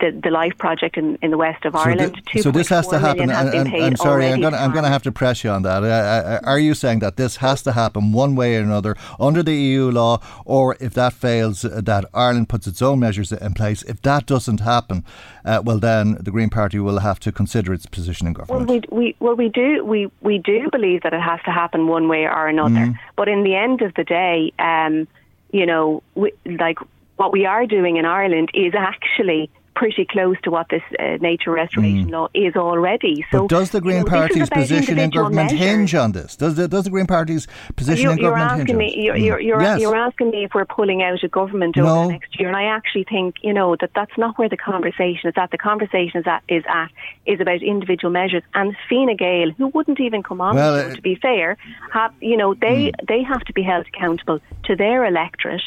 the, 0.00 0.18
the 0.22 0.30
Life 0.30 0.56
Project 0.58 0.96
in, 0.96 1.18
in 1.22 1.30
the 1.30 1.38
west 1.38 1.64
of 1.64 1.72
so 1.72 1.78
Ireland. 1.78 2.20
The, 2.32 2.42
so 2.42 2.50
this 2.50 2.68
has 2.68 2.88
to 2.88 2.98
happen. 2.98 3.30
And, 3.30 3.54
and, 3.54 3.68
I'm 3.74 3.96
sorry, 3.96 4.26
I'm 4.26 4.40
going, 4.40 4.54
I'm 4.54 4.72
to 4.72 4.88
have 4.88 5.02
to 5.04 5.12
press 5.12 5.44
you 5.44 5.50
on 5.50 5.62
that. 5.62 5.82
Uh, 5.82 6.40
are 6.44 6.58
you 6.58 6.74
saying 6.74 7.00
that 7.00 7.16
this 7.16 7.36
has 7.36 7.62
to 7.62 7.72
happen 7.72 8.12
one 8.12 8.36
way 8.36 8.56
or 8.56 8.60
another 8.60 8.96
under 9.18 9.42
the 9.42 9.54
EU 9.54 9.90
law, 9.90 10.20
or 10.44 10.76
if 10.80 10.94
that 10.94 11.12
fails, 11.12 11.62
that 11.62 12.04
Ireland 12.14 12.48
puts 12.48 12.66
its 12.66 12.82
own 12.82 13.00
measures 13.00 13.32
in 13.32 13.54
place? 13.54 13.82
If 13.82 14.02
that 14.02 14.26
doesn't 14.26 14.60
happen, 14.60 15.04
uh, 15.44 15.62
well, 15.64 15.78
then 15.78 16.16
the 16.20 16.30
Green 16.30 16.50
Party 16.50 16.78
will 16.78 17.00
have 17.00 17.20
to 17.20 17.32
consider 17.32 17.72
its 17.72 17.86
position 17.86 18.26
in 18.26 18.32
government. 18.32 18.68
Well, 18.68 19.00
we, 19.00 19.06
we 19.06 19.16
well 19.20 19.34
we 19.34 19.48
do 19.48 19.84
we 19.84 20.10
we 20.20 20.38
do 20.38 20.68
believe 20.70 21.02
that 21.02 21.12
it 21.12 21.20
has 21.20 21.40
to 21.44 21.50
happen 21.50 21.86
one 21.86 22.08
way 22.08 22.24
or 22.26 22.46
another. 22.46 22.70
Mm. 22.70 22.98
But 23.16 23.28
in 23.28 23.42
the 23.42 23.54
end 23.54 23.82
of 23.82 23.94
the 23.94 24.04
day, 24.04 24.52
um, 24.58 25.08
you 25.52 25.66
know, 25.66 26.02
we, 26.14 26.32
like 26.44 26.78
what 27.16 27.32
we 27.32 27.46
are 27.46 27.66
doing 27.66 27.96
in 27.96 28.04
Ireland 28.04 28.50
is 28.54 28.74
actually 28.74 29.50
pretty 29.74 30.04
close 30.04 30.36
to 30.42 30.50
what 30.50 30.68
this 30.68 30.82
uh, 30.98 31.16
nature 31.20 31.50
restoration 31.50 32.08
mm. 32.08 32.12
law 32.12 32.28
is 32.34 32.54
already. 32.56 33.24
So, 33.30 33.42
but 33.42 33.50
does 33.50 33.70
the 33.70 33.80
Green 33.80 33.98
you 33.98 34.04
know, 34.04 34.10
Party's 34.10 34.50
position 34.50 34.98
in 34.98 35.10
government 35.10 35.52
measures. 35.52 35.58
hinge 35.58 35.94
on 35.94 36.12
this? 36.12 36.36
Does 36.36 36.56
the, 36.56 36.68
does 36.68 36.84
the 36.84 36.90
Green 36.90 37.06
Party's 37.06 37.46
position 37.76 38.04
you're, 38.04 38.12
in 38.12 38.18
government 38.18 38.68
hinge 38.68 38.78
me, 38.78 38.94
you're, 38.96 39.16
you're, 39.16 39.40
you're, 39.40 39.62
yes. 39.62 39.80
you're, 39.80 39.96
asking 39.96 40.30
me 40.30 40.44
if 40.44 40.52
we're 40.54 40.64
pulling 40.64 41.02
out 41.02 41.22
a 41.22 41.28
government 41.28 41.76
over 41.78 41.86
no. 41.86 42.06
the 42.06 42.12
next 42.12 42.38
year, 42.38 42.48
and 42.48 42.56
I 42.56 42.64
actually 42.64 43.04
think 43.04 43.36
you 43.42 43.52
know 43.52 43.76
that 43.80 43.90
that's 43.94 44.16
not 44.18 44.38
where 44.38 44.48
the 44.48 44.56
conversation 44.56 45.28
is 45.28 45.34
at. 45.36 45.50
The 45.50 45.58
conversation 45.58 46.20
is 46.20 46.26
at 46.26 46.42
is 46.48 46.64
at 46.68 46.90
is 47.26 47.40
about 47.40 47.62
individual 47.62 48.10
measures, 48.10 48.42
and 48.54 48.76
Fine 48.88 49.16
Gael, 49.16 49.50
who 49.52 49.68
wouldn't 49.68 50.00
even 50.00 50.22
come 50.22 50.40
on, 50.40 50.56
well, 50.56 50.74
uh, 50.74 50.94
to 50.94 51.02
be 51.02 51.14
fair, 51.14 51.56
have 51.92 52.12
you 52.20 52.36
know 52.36 52.54
they 52.54 52.90
mm. 52.90 53.08
they 53.08 53.22
have 53.22 53.42
to 53.42 53.52
be 53.52 53.62
held 53.62 53.86
accountable 53.86 54.40
to 54.64 54.76
their 54.76 55.04
electorate 55.04 55.62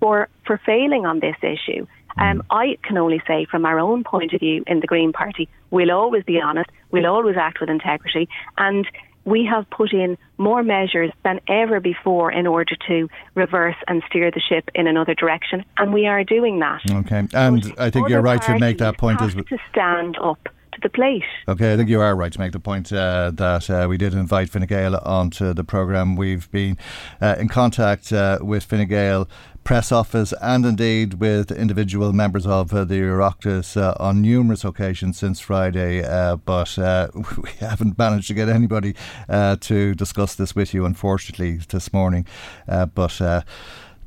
for 0.00 0.28
for 0.46 0.60
failing 0.64 1.06
on 1.06 1.20
this 1.20 1.36
issue. 1.42 1.86
Um, 2.18 2.42
I 2.50 2.78
can 2.82 2.98
only 2.98 3.22
say, 3.26 3.46
from 3.50 3.64
our 3.64 3.78
own 3.78 4.04
point 4.04 4.32
of 4.32 4.40
view 4.40 4.64
in 4.66 4.80
the 4.80 4.86
Green 4.86 5.12
Party, 5.12 5.48
we'll 5.70 5.92
always 5.92 6.24
be 6.24 6.40
honest, 6.40 6.70
we'll 6.90 7.06
always 7.06 7.36
act 7.36 7.60
with 7.60 7.70
integrity, 7.70 8.28
and 8.58 8.86
we 9.24 9.44
have 9.44 9.68
put 9.70 9.92
in 9.92 10.16
more 10.38 10.62
measures 10.62 11.10
than 11.24 11.40
ever 11.46 11.78
before 11.80 12.32
in 12.32 12.46
order 12.46 12.74
to 12.88 13.08
reverse 13.34 13.76
and 13.86 14.02
steer 14.08 14.30
the 14.30 14.40
ship 14.40 14.70
in 14.74 14.86
another 14.86 15.14
direction, 15.14 15.64
and 15.76 15.92
we 15.92 16.06
are 16.06 16.24
doing 16.24 16.58
that. 16.60 16.80
Okay, 16.90 17.26
and 17.32 17.62
but 17.62 17.80
I 17.80 17.90
think 17.90 18.08
you're 18.08 18.22
right 18.22 18.42
to 18.42 18.58
make 18.58 18.78
that 18.78 18.98
point 18.98 19.20
as 19.20 19.34
well. 19.34 19.44
To 19.44 19.58
stand 19.70 20.16
up 20.18 20.48
the 20.82 20.88
plate. 20.88 21.24
Okay, 21.48 21.72
I 21.72 21.76
think 21.76 21.88
you 21.88 22.00
are 22.00 22.14
right 22.16 22.32
to 22.32 22.38
make 22.38 22.52
the 22.52 22.60
point 22.60 22.92
uh, 22.92 23.30
that 23.34 23.70
uh, 23.70 23.86
we 23.88 23.96
did 23.96 24.14
invite 24.14 24.50
Fine 24.50 24.66
Gael 24.66 24.96
onto 24.96 25.52
the 25.52 25.64
programme. 25.64 26.16
We've 26.16 26.50
been 26.50 26.76
uh, 27.20 27.36
in 27.38 27.48
contact 27.48 28.12
uh, 28.12 28.38
with 28.40 28.64
Fine 28.64 28.88
Gael 28.88 29.28
press 29.64 29.92
office 29.92 30.32
and 30.40 30.64
indeed 30.64 31.14
with 31.14 31.50
individual 31.50 32.12
members 32.12 32.46
of 32.46 32.72
uh, 32.72 32.84
the 32.84 32.94
Oireachtas 32.94 33.76
uh, 33.76 33.94
on 34.00 34.22
numerous 34.22 34.64
occasions 34.64 35.18
since 35.18 35.38
Friday, 35.38 36.02
uh, 36.02 36.36
but 36.36 36.78
uh, 36.78 37.08
we 37.14 37.50
haven't 37.60 37.98
managed 37.98 38.28
to 38.28 38.34
get 38.34 38.48
anybody 38.48 38.94
uh, 39.28 39.56
to 39.60 39.94
discuss 39.94 40.34
this 40.34 40.54
with 40.54 40.74
you, 40.74 40.84
unfortunately, 40.84 41.60
this 41.68 41.92
morning. 41.92 42.26
But 42.66 43.20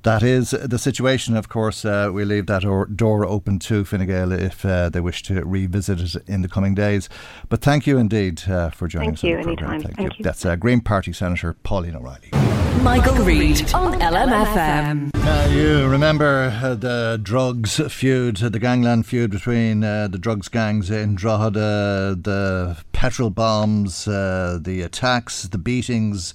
that 0.04 0.22
is 0.22 0.52
the 0.52 0.78
situation. 0.78 1.36
Of 1.36 1.50
course, 1.50 1.86
uh, 1.86 2.10
we 2.13 2.26
leave 2.26 2.46
that 2.48 2.63
or- 2.66 2.86
door 2.86 3.26
open 3.26 3.60
to 3.60 3.84
Fine 3.86 4.06
Gael 4.06 4.32
if 4.32 4.66
uh, 4.66 4.89
they 4.89 5.00
wish 5.00 5.24
to 5.24 5.44
revisit 5.44 6.00
it 6.02 6.28
in 6.28 6.42
the 6.42 6.50
coming 6.50 6.76
days. 6.76 7.10
But 7.50 7.62
thank 7.62 7.88
you 7.88 7.98
indeed 7.98 8.44
uh, 8.48 8.70
for 8.70 8.88
joining 8.88 9.16
thank 9.16 9.18
us 9.20 9.24
you, 9.24 9.38
on 9.38 9.42
the 9.42 9.56
program. 9.56 9.82
Thank, 9.82 9.96
thank, 9.98 10.18
you. 10.20 10.24
That's 10.24 10.46
uh, 10.46 10.56
Green 10.56 10.82
Party 10.82 11.13
Senator 11.13 11.54
Pauline 11.63 11.96
O'Reilly. 11.96 12.30
Michael, 12.82 13.16
Reade 13.24 13.74
on 13.74 14.00
LMFM. 14.00 15.13
Now, 15.16 15.46
you 15.46 15.88
remember 15.88 16.52
uh, 16.62 16.76
the 16.76 17.20
drugs 17.22 17.80
feud, 17.94 18.38
the 18.38 18.60
gangland 18.60 19.06
feud 19.06 19.32
between 19.32 19.84
uh, 19.84 20.10
the 20.10 20.18
drugs 20.18 20.50
gangs 20.50 20.92
in 20.92 21.16
Drogheda, 21.16 22.18
the 22.20 22.78
petrol 22.92 23.30
bombs, 23.30 24.04
the 24.04 24.82
attacks, 24.84 25.44
the 25.44 25.58
beatings 25.58 26.34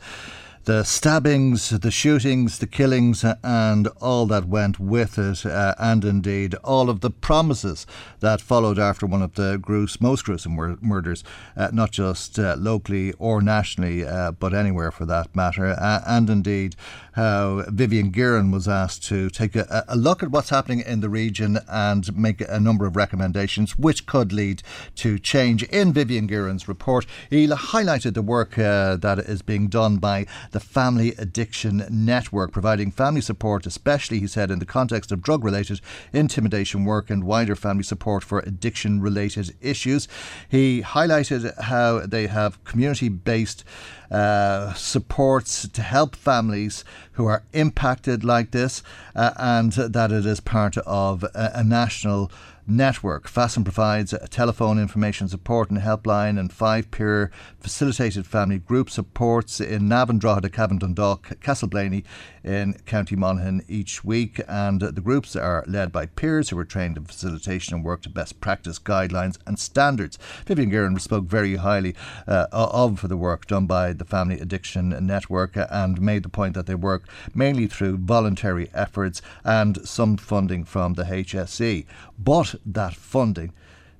the 0.69 0.85
stabbings, 0.85 1.71
the 1.71 1.91
shootings, 1.91 2.59
the 2.59 2.67
killings, 2.67 3.25
and 3.43 3.89
all 4.03 4.27
that 4.27 4.45
went 4.45 4.79
with 4.79 5.19
it, 5.19 5.47
uh, 5.47 5.75
and 5.79 6.05
indeed 6.05 6.55
all 6.57 6.91
of 6.91 7.01
the 7.01 7.09
promises 7.09 7.87
that 8.21 8.43
followed 8.43 8.79
after 8.79 9.07
one 9.07 9.23
of 9.23 9.35
the 9.37 9.59
most 9.99 10.27
gruesome 10.27 10.53
mur- 10.53 10.77
murders, 10.83 11.25
uh, 11.57 11.71
not 11.73 11.91
just 11.91 12.39
uh, 12.39 12.55
locally 12.59 13.15
or 13.19 13.41
nationally, 13.41 14.05
uh, 14.05 14.31
but 14.31 14.53
anywhere 14.53 14.91
for 14.91 15.07
that 15.07 15.35
matter, 15.35 15.69
uh, 15.69 16.03
and 16.07 16.29
indeed 16.29 16.77
how 17.19 17.65
Vivian 17.67 18.13
Geiran 18.13 18.53
was 18.53 18.69
asked 18.69 19.03
to 19.07 19.29
take 19.29 19.57
a, 19.57 19.85
a, 19.89 19.97
look 19.97 20.23
at 20.23 20.31
what's 20.31 20.51
happening 20.51 20.79
in 20.79 21.01
the 21.01 21.09
region 21.09 21.59
and 21.67 22.17
make 22.17 22.41
a 22.41 22.61
number 22.61 22.87
of 22.87 22.95
recommendations 22.95 23.77
which 23.77 24.07
could 24.07 24.33
lead 24.33 24.63
to 24.95 25.19
change. 25.19 25.65
In 25.65 25.93
Vivian 25.93 26.29
Geiran's 26.29 26.69
report, 26.69 27.07
he 27.29 27.49
highlighted 27.49 28.15
the 28.15 28.23
work 28.23 28.57
uh, 28.57 28.95
that 28.99 29.19
is 29.19 29.43
being 29.43 29.67
done 29.67 29.97
by 29.97 30.27
the 30.53 30.61
Family 30.61 31.09
Addiction 31.19 31.85
Network, 31.91 32.53
providing 32.53 32.93
family 32.93 33.21
support, 33.21 33.67
especially, 33.67 34.21
he 34.21 34.29
said, 34.29 34.53
in 34.53 34.61
the 34.61 34.65
context 34.65 35.11
of 35.11 35.21
drug 35.21 35.43
related 35.43 35.81
intimidation 36.13 36.85
work 36.85 37.11
and 37.11 37.25
wider 37.25 37.57
family 37.57 37.83
support 37.83 38.23
for 38.23 38.39
addiction 38.47 39.01
related 39.01 39.57
issues. 39.61 40.07
He 40.49 40.83
highlighted 40.83 41.61
how 41.63 42.07
they 42.07 42.29
have 42.29 42.63
community 42.63 43.09
based 43.09 43.65
uh, 44.11 44.73
supports 44.75 45.69
to 45.69 45.83
help 45.83 46.17
families 46.17 46.85
who 47.13 47.27
are 47.27 47.45
impacted 47.53 48.25
like 48.25 48.51
this, 48.53 48.83
uh, 49.15 49.33
and 49.37 49.73
that 49.73 50.13
it 50.13 50.25
is 50.25 50.41
part 50.41 50.77
of 50.79 51.25
a, 51.25 51.53
a 51.55 51.65
national 51.65 52.31
network. 52.69 53.29
FASN 53.29 53.65
provides 53.65 54.13
a 54.13 54.29
telephone 54.29 54.79
information 54.79 55.27
support 55.27 55.71
and 55.71 55.81
helpline 55.81 56.39
and 56.39 56.53
five 56.53 56.91
peer 56.91 57.31
facilitated 57.59 58.27
family 58.27 58.59
group 58.59 58.91
supports 58.91 59.61
in 59.61 59.89
Navan, 59.89 60.19
Drogheda, 60.19 60.51
Cavan, 60.51 60.79
Dundalk, 60.79 61.41
Castleblayney 61.41 62.05
in 62.49 62.73
County 62.87 63.15
Monaghan 63.15 63.63
each 63.69 64.03
week. 64.03 64.41
And 64.49 64.81
the 64.81 65.03
groups 65.03 65.37
are 65.37 65.65
led 65.67 65.93
by 65.93 66.07
peers 66.07 66.49
who 66.49 66.59
are 66.59 66.65
trained 66.65 66.97
in 66.97 67.05
facilitation 67.05 67.75
and 67.75 67.85
work 67.85 68.03
to 68.03 68.09
best 68.09 68.41
practice 68.41 68.79
guidelines 68.79 69.37
and 69.47 69.59
standards. 69.59 70.19
Vivian 70.47 70.71
Geiran 70.71 70.99
spoke 70.99 71.27
very 71.27 71.57
highly 71.57 71.95
uh, 72.27 72.47
of 72.51 73.07
the 73.07 73.17
work 73.17 73.47
done 73.47 73.67
by 73.67 73.93
the 73.93 74.07
Family 74.07 74.41
Addiction 74.41 74.89
Network 75.07 75.53
and 75.57 76.01
made 76.01 76.23
the 76.23 76.29
point 76.31 76.55
that 76.55 76.67
they 76.67 76.75
work 76.75 77.05
mainly 77.35 77.67
through 77.67 77.99
voluntary 77.99 78.71
efforts 78.73 79.21
and 79.45 79.87
some 79.87 80.17
funding 80.17 80.65
from 80.65 80.95
the 80.95 81.05
HSE. 81.05 81.85
But 82.19 82.55
that 82.65 82.95
funding, 82.95 83.53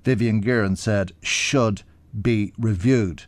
Vivian 0.03 0.43
Geiran 0.43 0.77
said, 0.77 1.11
should 1.21 1.83
be 2.19 2.53
reviewed. 2.57 3.23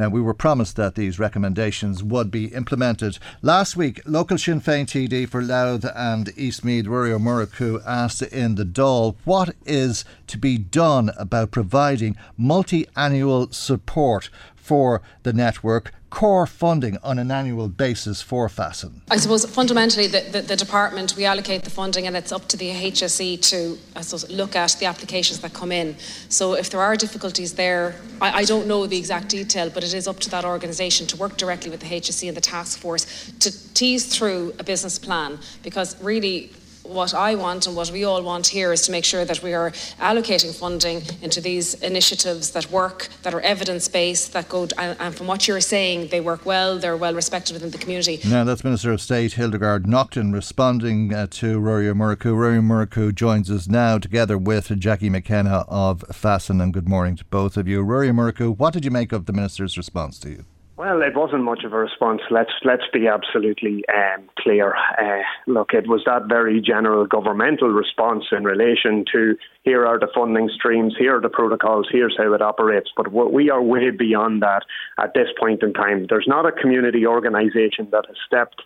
Now, 0.00 0.08
we 0.08 0.22
were 0.22 0.32
promised 0.32 0.76
that 0.76 0.94
these 0.94 1.18
recommendations 1.18 2.02
would 2.02 2.30
be 2.30 2.46
implemented. 2.54 3.18
Last 3.42 3.76
week, 3.76 4.00
local 4.06 4.38
Sinn 4.38 4.58
Féin 4.58 4.86
TD 4.86 5.28
for 5.28 5.42
Louth 5.42 5.84
and 5.94 6.28
Eastmeath, 6.38 6.86
Ruairí 6.86 7.12
Ó 7.12 7.18
Murchú, 7.18 7.82
asked 7.86 8.22
in 8.22 8.54
the 8.54 8.64
Dáil 8.64 9.16
what 9.26 9.54
is 9.66 10.06
to 10.28 10.38
be 10.38 10.56
done 10.56 11.10
about 11.18 11.50
providing 11.50 12.16
multi 12.38 12.88
annual 12.96 13.52
support 13.52 14.30
for 14.70 15.02
the 15.24 15.32
network 15.32 15.92
core 16.10 16.46
funding 16.46 16.96
on 17.02 17.18
an 17.18 17.30
annual 17.30 17.68
basis 17.68 18.22
for 18.22 18.48
FASN? 18.48 18.92
I 19.10 19.16
suppose 19.16 19.44
fundamentally 19.44 20.06
the, 20.06 20.20
the, 20.34 20.42
the, 20.42 20.56
department, 20.56 21.16
we 21.16 21.24
allocate 21.24 21.62
the 21.64 21.70
funding 21.70 22.06
and 22.06 22.16
it's 22.16 22.30
up 22.30 22.46
to 22.48 22.56
the 22.56 22.70
HSE 22.70 23.40
to 23.50 23.78
I 23.96 24.02
suppose, 24.02 24.30
look 24.30 24.54
at 24.54 24.76
the 24.78 24.86
applications 24.86 25.40
that 25.40 25.52
come 25.54 25.72
in. 25.72 25.96
So 26.28 26.54
if 26.54 26.70
there 26.70 26.80
are 26.80 26.94
difficulties 26.96 27.54
there, 27.54 27.96
I, 28.20 28.42
I 28.42 28.44
don't 28.44 28.66
know 28.68 28.86
the 28.86 28.96
exact 28.96 29.28
detail, 29.28 29.70
but 29.70 29.82
it 29.82 29.92
is 29.92 30.06
up 30.06 30.20
to 30.20 30.30
that 30.30 30.44
organisation 30.44 31.08
to 31.08 31.16
work 31.16 31.36
directly 31.36 31.70
with 31.70 31.80
the 31.80 31.90
HSE 32.00 32.28
and 32.28 32.36
the 32.36 32.46
task 32.54 32.78
force 32.78 33.32
to 33.40 33.50
tease 33.74 34.06
through 34.14 34.54
a 34.60 34.64
business 34.64 35.00
plan 35.00 35.38
because 35.64 36.00
really 36.00 36.50
what 36.90 37.14
I 37.14 37.34
want 37.36 37.66
and 37.66 37.76
what 37.76 37.90
we 37.90 38.04
all 38.04 38.22
want 38.22 38.48
here 38.48 38.72
is 38.72 38.82
to 38.82 38.92
make 38.92 39.04
sure 39.04 39.24
that 39.24 39.42
we 39.42 39.54
are 39.54 39.70
allocating 40.00 40.54
funding 40.54 41.02
into 41.22 41.40
these 41.40 41.74
initiatives 41.74 42.50
that 42.50 42.70
work, 42.70 43.08
that 43.22 43.32
are 43.32 43.40
evidence 43.40 43.86
based, 43.88 44.32
that 44.32 44.48
go, 44.48 44.66
and, 44.76 44.96
and, 44.98 45.14
from 45.14 45.26
what 45.26 45.46
you're 45.46 45.60
saying, 45.60 46.08
they 46.08 46.20
work 46.20 46.44
well, 46.44 46.78
they're 46.78 46.96
well 46.96 47.14
respected 47.14 47.54
within 47.54 47.70
the 47.70 47.78
community. 47.78 48.18
Now, 48.26 48.44
that's 48.44 48.64
Minister 48.64 48.92
of 48.92 49.00
State 49.00 49.34
Hildegarde 49.34 49.86
Naughton 49.86 50.32
responding 50.32 51.14
uh, 51.14 51.28
to 51.30 51.60
Murchú. 51.60 52.34
Ruairí 52.34 52.58
Ó 52.58 52.86
Murchú 52.86 53.14
joins 53.14 53.50
us 53.50 53.68
now 53.68 53.98
together 53.98 54.36
with 54.36 54.76
Jackie 54.78 55.10
McKenna 55.10 55.64
of 55.68 56.04
FASN, 56.08 56.62
and 56.62 56.74
good 56.74 56.88
morning 56.88 57.16
to 57.16 57.24
both 57.26 57.56
of 57.56 57.68
you. 57.68 57.84
Ó 57.84 58.10
Murchú, 58.10 58.56
what 58.56 58.72
did 58.72 58.84
you 58.84 58.90
make 58.90 59.12
of 59.12 59.26
the 59.26 59.32
Minister's 59.32 59.76
response 59.76 60.18
to 60.18 60.30
you? 60.30 60.44
Well, 60.80 61.02
it 61.02 61.14
wasn't 61.14 61.44
much 61.44 61.64
of 61.64 61.74
a 61.74 61.76
response. 61.76 62.22
Let's 62.30 62.52
let's 62.64 62.88
be 62.90 63.06
absolutely 63.06 63.84
um, 63.94 64.30
clear. 64.38 64.74
Uh, 64.74 65.20
look, 65.46 65.74
it 65.74 65.86
was 65.86 66.00
that 66.06 66.26
very 66.26 66.58
general 66.58 67.04
governmental 67.04 67.68
response 67.68 68.24
in 68.32 68.44
relation 68.44 69.04
to 69.12 69.36
here 69.62 69.86
are 69.86 69.98
the 69.98 70.08
funding 70.14 70.48
streams, 70.48 70.94
here 70.98 71.18
are 71.18 71.20
the 71.20 71.28
protocols, 71.28 71.86
here's 71.92 72.16
how 72.16 72.32
it 72.32 72.40
operates. 72.40 72.88
But 72.96 73.12
we 73.12 73.50
are 73.50 73.60
way 73.60 73.90
beyond 73.90 74.40
that 74.40 74.62
at 74.98 75.12
this 75.12 75.28
point 75.38 75.62
in 75.62 75.74
time. 75.74 76.06
There's 76.08 76.26
not 76.26 76.46
a 76.46 76.52
community 76.52 77.04
organisation 77.04 77.90
that 77.92 78.06
has 78.06 78.16
stepped 78.26 78.62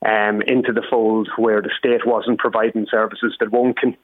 um, 0.00 0.40
into 0.46 0.72
the 0.72 0.86
fold 0.88 1.28
where 1.36 1.60
the 1.60 1.72
state 1.78 2.06
wasn't 2.06 2.38
providing 2.38 2.86
services 2.90 3.36
that 3.38 3.52
won't 3.52 3.78
con- 3.78 3.98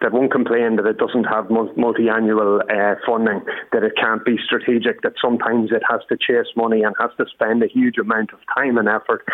that 0.00 0.12
won't 0.12 0.32
complain 0.32 0.76
that 0.76 0.86
it 0.86 0.98
doesn't 0.98 1.24
have 1.24 1.50
multi-annual 1.50 2.62
uh, 2.70 2.94
funding, 3.06 3.40
that 3.72 3.82
it 3.82 3.92
can't 3.96 4.24
be 4.24 4.36
strategic, 4.42 5.02
that 5.02 5.14
sometimes 5.20 5.70
it 5.72 5.82
has 5.88 6.00
to 6.08 6.16
chase 6.16 6.50
money 6.56 6.82
and 6.82 6.94
has 6.98 7.10
to 7.18 7.26
spend 7.32 7.62
a 7.62 7.66
huge 7.66 7.98
amount 7.98 8.32
of 8.32 8.38
time 8.54 8.78
and 8.78 8.88
effort 8.88 9.24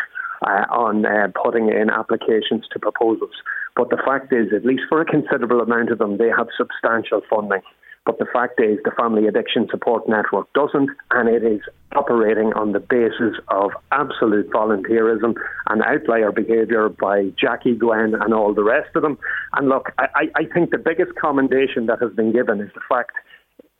uh, 0.43 0.67
on 0.71 1.07
uh, 1.07 1.29
putting 1.43 1.69
in 1.69 1.89
applications 1.91 2.65
to 2.73 2.79
proposals. 2.79 3.35
But 3.77 3.91
the 3.91 4.03
fact 4.05 4.33
is, 4.33 4.53
at 4.55 4.65
least 4.65 4.83
for 4.89 5.01
a 5.01 5.05
considerable 5.05 5.61
amount 5.61 5.91
of 5.91 5.99
them, 5.99 6.19
they 6.19 6.31
have 6.37 6.49
substantial 6.57 7.23
funding. 7.29 7.63
But 8.07 8.19
the 8.21 8.27
fact 8.33 8.61
is, 8.61 8.79
the 8.85 8.93
Family 8.93 9.27
Addiction 9.27 9.67
Support 9.69 10.09
Network 10.09 10.51
doesn't, 10.53 10.91
and 11.11 11.29
it 11.29 11.43
is 11.43 11.61
operating 11.97 12.53
on 12.55 12.71
the 12.71 12.79
basis 12.79 13.37
of 13.49 13.73
absolute 13.91 14.49
volunteerism 14.51 15.35
and 15.67 15.83
outlier 15.83 16.31
behaviour 16.31 16.89
by 16.89 17.33
Jackie 17.37 17.75
Gwen 17.75 18.15
and 18.15 18.33
all 18.33 18.55
the 18.55 18.63
rest 18.63 18.95
of 18.95 19.03
them. 19.03 19.19
And 19.55 19.69
look, 19.69 19.91
I, 19.99 20.31
I 20.37 20.45
think 20.55 20.71
the 20.71 20.79
biggest 20.79 21.17
commendation 21.17 21.87
that 21.87 22.01
has 22.01 22.13
been 22.13 22.33
given 22.33 22.61
is 22.61 22.71
the 22.75 22.81
fact 22.89 23.11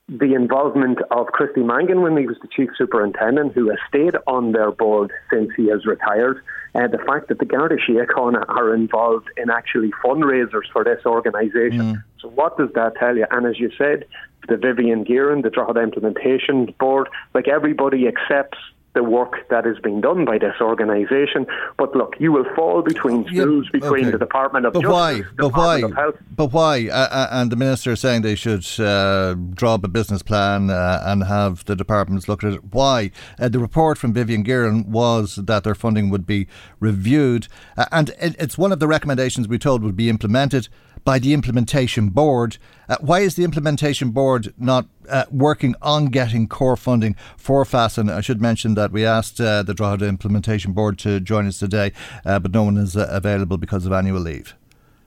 the 0.09 0.35
involvement 0.35 0.99
of 1.11 1.27
Christy 1.29 1.63
Mangan 1.63 2.01
when 2.01 2.17
he 2.17 2.27
was 2.27 2.37
the 2.41 2.49
chief 2.49 2.71
superintendent, 2.79 3.55
who 3.55 3.69
has 3.71 3.79
stayed 3.89 4.15
on 4.27 4.53
their 4.53 4.71
board 4.71 5.13
since 5.31 5.51
he 5.57 5.69
has 5.69 5.85
retired. 5.85 6.43
Uh, 6.75 6.87
the 6.87 6.99
fact 6.99 7.29
that 7.29 7.39
the 7.39 7.45
Garda 7.45 7.77
Síochána 7.77 8.45
are 8.49 8.75
involved 8.75 9.29
in 9.37 9.51
actually 9.51 9.91
fundraisers 10.05 10.71
for 10.73 10.85
this 10.85 11.05
organisation. 11.05 11.81
Mm. 11.81 12.05
So, 12.21 12.29
what 12.29 12.57
does 12.57 12.71
that 12.75 12.95
tell 12.97 13.17
you? 13.17 13.27
And 13.31 13.47
as 13.47 13.59
you 13.59 13.71
said, 13.77 14.05
the 14.49 14.57
Vivian 14.57 15.05
Geiran, 15.05 15.43
the 15.43 15.51
Drogheda 15.51 15.81
Implementation 15.81 16.73
Board, 16.79 17.09
like 17.35 17.49
everybody 17.49 18.07
accepts 18.07 18.59
the 18.97 19.05
work 19.05 19.47
that 19.51 19.67
is 19.67 19.79
being 19.79 20.01
done 20.01 20.25
by 20.25 20.39
this 20.39 20.55
organisation. 20.61 21.47
But 21.77 21.95
look, 21.95 22.17
you 22.19 22.33
will 22.33 22.47
fall 22.57 22.83
between 22.83 23.29
stools 23.29 23.67
yeah, 23.67 23.81
between 23.81 24.07
okay. 24.07 24.13
the 24.13 24.19
Department 24.19 24.67
of 24.67 24.73
but 24.73 24.83
Justice, 24.83 24.93
why? 24.93 25.23
But 25.37 25.51
why? 25.51 25.81
Health. 25.95 26.17
But 26.35 26.53
why? 26.53 26.89
Uh, 26.89 27.29
and 27.31 27.53
the 27.53 27.57
minister 27.57 27.93
is 27.93 28.01
saying 28.01 28.23
they 28.23 28.35
should 28.35 28.67
uh, 28.81 29.35
draw 29.35 29.75
up 29.75 29.85
a 29.85 29.89
business 29.89 30.23
plan 30.23 30.71
uh, 30.71 31.03
and 31.05 31.25
have 31.25 31.65
the 31.67 31.77
departments 31.77 32.27
look 32.27 32.43
at 32.43 32.55
it. 32.55 32.65
Why? 32.73 33.11
Uh, 33.39 33.49
the 33.49 33.59
report 33.59 33.99
from 33.99 34.15
Vivian 34.15 34.43
Geiran 34.43 34.87
was 34.89 35.37
that 35.37 35.63
their 35.63 35.75
funding 35.75 36.09
would 36.09 36.27
be 36.27 36.49
reviewed, 36.81 37.49
uh, 37.77 37.85
and 37.93 38.09
it, 38.19 38.35
it's 38.39 38.57
one 38.57 38.73
of 38.73 38.81
the 38.81 38.89
recommendations 38.89 39.47
we 39.47 39.59
told 39.59 39.83
would 39.85 39.97
be 39.97 40.09
implemented 40.09 40.69
by 41.07 41.21
the 41.21 41.33
implementation 41.33 42.09
board. 42.09 42.59
Uh, 42.89 42.97
why 43.01 43.21
is 43.21 43.37
the 43.37 43.45
implementation 43.45 44.11
board 44.11 44.53
not 44.59 44.87
uh, 45.09 45.25
working 45.31 45.77
on 45.81 46.07
getting 46.07 46.49
core 46.49 46.77
funding 46.77 47.15
for 47.37 47.65
FASN? 47.65 48.13
I 48.13 48.21
should 48.21 48.43
mention 48.43 48.75
that 48.75 48.91
we 48.91 49.07
asked 49.07 49.41
uh, 49.41 49.63
the 49.63 49.73
Drogheda 49.73 50.07
Implementation 50.07 50.73
Board 50.73 50.99
to 50.99 51.21
join 51.21 51.47
us 51.47 51.61
today, 51.61 51.93
uh, 52.25 52.41
but 52.41 52.53
no 52.53 52.65
one 52.65 52.77
is 52.77 52.97
uh, 52.97 53.07
available 53.09 53.57
because 53.57 53.87
of 53.87 53.93
annual 53.93 54.21
leave. 54.21 54.55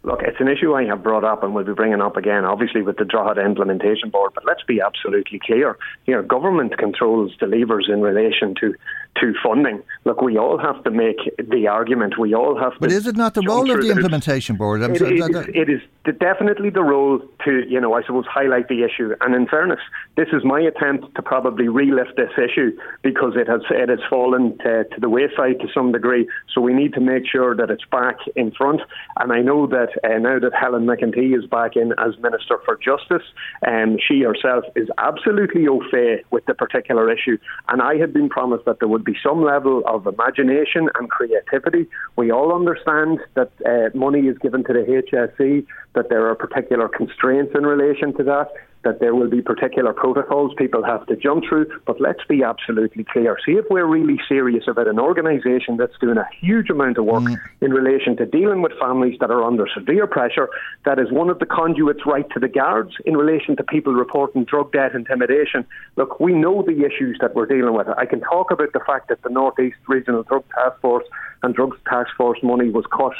Look, 0.03 0.21
it's 0.21 0.39
an 0.39 0.47
issue 0.47 0.73
I 0.73 0.85
have 0.85 1.03
brought 1.03 1.25
up 1.25 1.43
and 1.43 1.53
will 1.53 1.65
be 1.65 1.73
bringing 1.73 1.99
up 1.99 2.15
again, 2.15 2.45
obviously, 2.45 2.81
with 2.81 2.95
the 2.95 3.03
Drogheda 3.03 3.41
Implementation 3.41 4.09
Board. 4.09 4.31
But 4.33 4.45
let's 4.45 4.63
be 4.63 4.79
absolutely 4.79 5.39
clear. 5.45 5.77
Here, 6.05 6.23
government 6.23 6.77
controls 6.77 7.33
the 7.41 7.47
levers 7.47 7.89
in 7.91 7.99
relation 7.99 8.55
to 8.61 8.73
to 9.17 9.33
funding. 9.43 9.81
Look, 10.05 10.21
we 10.21 10.37
all 10.37 10.57
have 10.57 10.83
to 10.83 10.91
make 10.91 11.17
the 11.37 11.67
argument. 11.67 12.17
We 12.17 12.33
all 12.33 12.57
have 12.57 12.73
to. 12.73 12.79
But 12.79 12.91
is 12.91 13.05
it 13.07 13.17
not 13.17 13.33
the 13.33 13.41
role 13.41 13.69
of 13.69 13.81
the 13.81 13.91
implementation 13.91 14.55
board? 14.55 14.81
It, 14.81 15.01
it, 15.01 15.19
is, 15.19 15.47
it 15.53 15.69
is 15.69 15.81
definitely 16.19 16.69
the 16.69 16.83
role 16.83 17.19
to, 17.45 17.63
you 17.69 17.79
know, 17.79 17.93
I 17.93 18.01
suppose, 18.01 18.25
highlight 18.25 18.67
the 18.67 18.83
issue. 18.83 19.13
And 19.21 19.35
in 19.35 19.47
fairness, 19.47 19.79
this 20.15 20.27
is 20.31 20.43
my 20.43 20.59
attempt 20.61 21.15
to 21.15 21.21
probably 21.21 21.65
relift 21.65 22.15
this 22.15 22.31
issue 22.37 22.77
because 23.01 23.33
it 23.35 23.47
has 23.47 23.61
it 23.69 23.89
has 23.89 23.99
fallen 24.09 24.57
to, 24.59 24.85
to 24.85 24.99
the 24.99 25.09
wayside 25.09 25.59
to 25.59 25.67
some 25.73 25.91
degree. 25.91 26.27
So 26.53 26.61
we 26.61 26.73
need 26.73 26.93
to 26.93 27.01
make 27.01 27.27
sure 27.27 27.55
that 27.55 27.69
it's 27.69 27.85
back 27.91 28.17
in 28.35 28.51
front. 28.51 28.81
And 29.17 29.31
I 29.31 29.41
know 29.41 29.67
that 29.67 29.89
uh, 30.03 30.17
now 30.17 30.39
that 30.39 30.53
Helen 30.53 30.85
McEntee 30.85 31.37
is 31.37 31.45
back 31.45 31.75
in 31.75 31.93
as 31.97 32.17
Minister 32.19 32.59
for 32.65 32.77
Justice, 32.77 33.27
um, 33.67 33.97
she 34.05 34.21
herself 34.21 34.63
is 34.75 34.87
absolutely 34.97 35.67
au 35.67 35.81
fait 35.91 36.23
with 36.31 36.45
the 36.45 36.53
particular 36.53 37.11
issue. 37.11 37.37
And 37.67 37.81
I 37.81 37.97
had 37.97 38.13
been 38.13 38.29
promised 38.29 38.65
that 38.65 38.79
there 38.79 38.87
would 38.87 39.03
be 39.03 39.08
some 39.23 39.43
level 39.43 39.83
of 39.85 40.07
imagination 40.07 40.89
and 40.97 41.09
creativity. 41.09 41.87
We 42.15 42.31
all 42.31 42.53
understand 42.53 43.19
that 43.35 43.51
uh, 43.65 43.97
money 43.97 44.27
is 44.27 44.37
given 44.39 44.63
to 44.65 44.73
the 44.73 45.03
HSE, 45.11 45.65
that 45.95 46.09
there 46.09 46.27
are 46.27 46.35
particular 46.35 46.87
constraints 46.87 47.53
in 47.55 47.65
relation 47.65 48.15
to 48.17 48.23
that 48.23 48.49
that 48.83 48.99
there 48.99 49.13
will 49.13 49.29
be 49.29 49.41
particular 49.41 49.93
protocols 49.93 50.53
people 50.57 50.83
have 50.83 51.05
to 51.07 51.15
jump 51.15 51.43
through. 51.47 51.67
But 51.85 51.99
let's 51.99 52.23
be 52.27 52.43
absolutely 52.43 53.03
clear. 53.03 53.37
See 53.45 53.53
if 53.53 53.65
we're 53.69 53.85
really 53.85 54.19
serious 54.27 54.65
about 54.67 54.87
an 54.87 54.99
organisation 54.99 55.77
that's 55.77 55.97
doing 55.99 56.17
a 56.17 56.27
huge 56.39 56.69
amount 56.69 56.97
of 56.97 57.05
work 57.05 57.23
mm. 57.23 57.37
in 57.61 57.71
relation 57.71 58.15
to 58.17 58.25
dealing 58.25 58.61
with 58.61 58.71
families 58.79 59.17
that 59.19 59.31
are 59.31 59.43
under 59.43 59.67
severe 59.73 60.07
pressure, 60.07 60.49
that 60.85 60.99
is 60.99 61.11
one 61.11 61.29
of 61.29 61.39
the 61.39 61.45
conduits 61.45 62.05
right 62.05 62.29
to 62.31 62.39
the 62.39 62.47
guards 62.47 62.93
in 63.05 63.17
relation 63.17 63.55
to 63.57 63.63
people 63.63 63.93
reporting 63.93 64.45
drug 64.45 64.71
debt 64.71 64.95
intimidation. 64.95 65.65
Look, 65.97 66.19
we 66.19 66.33
know 66.33 66.61
the 66.61 66.85
issues 66.85 67.17
that 67.21 67.35
we're 67.35 67.47
dealing 67.47 67.73
with. 67.73 67.87
I 67.89 68.05
can 68.05 68.21
talk 68.21 68.51
about 68.51 68.71
the 68.73 68.81
fact 68.85 69.09
that 69.09 69.21
the 69.23 69.29
Northeast 69.29 69.77
Regional 69.87 70.23
Drug 70.23 70.43
Task 70.55 70.79
Force 70.79 71.05
and 71.43 71.53
Drugs 71.53 71.77
Task 71.87 72.09
Force 72.15 72.39
money 72.43 72.69
was 72.69 72.85
cut 72.91 73.13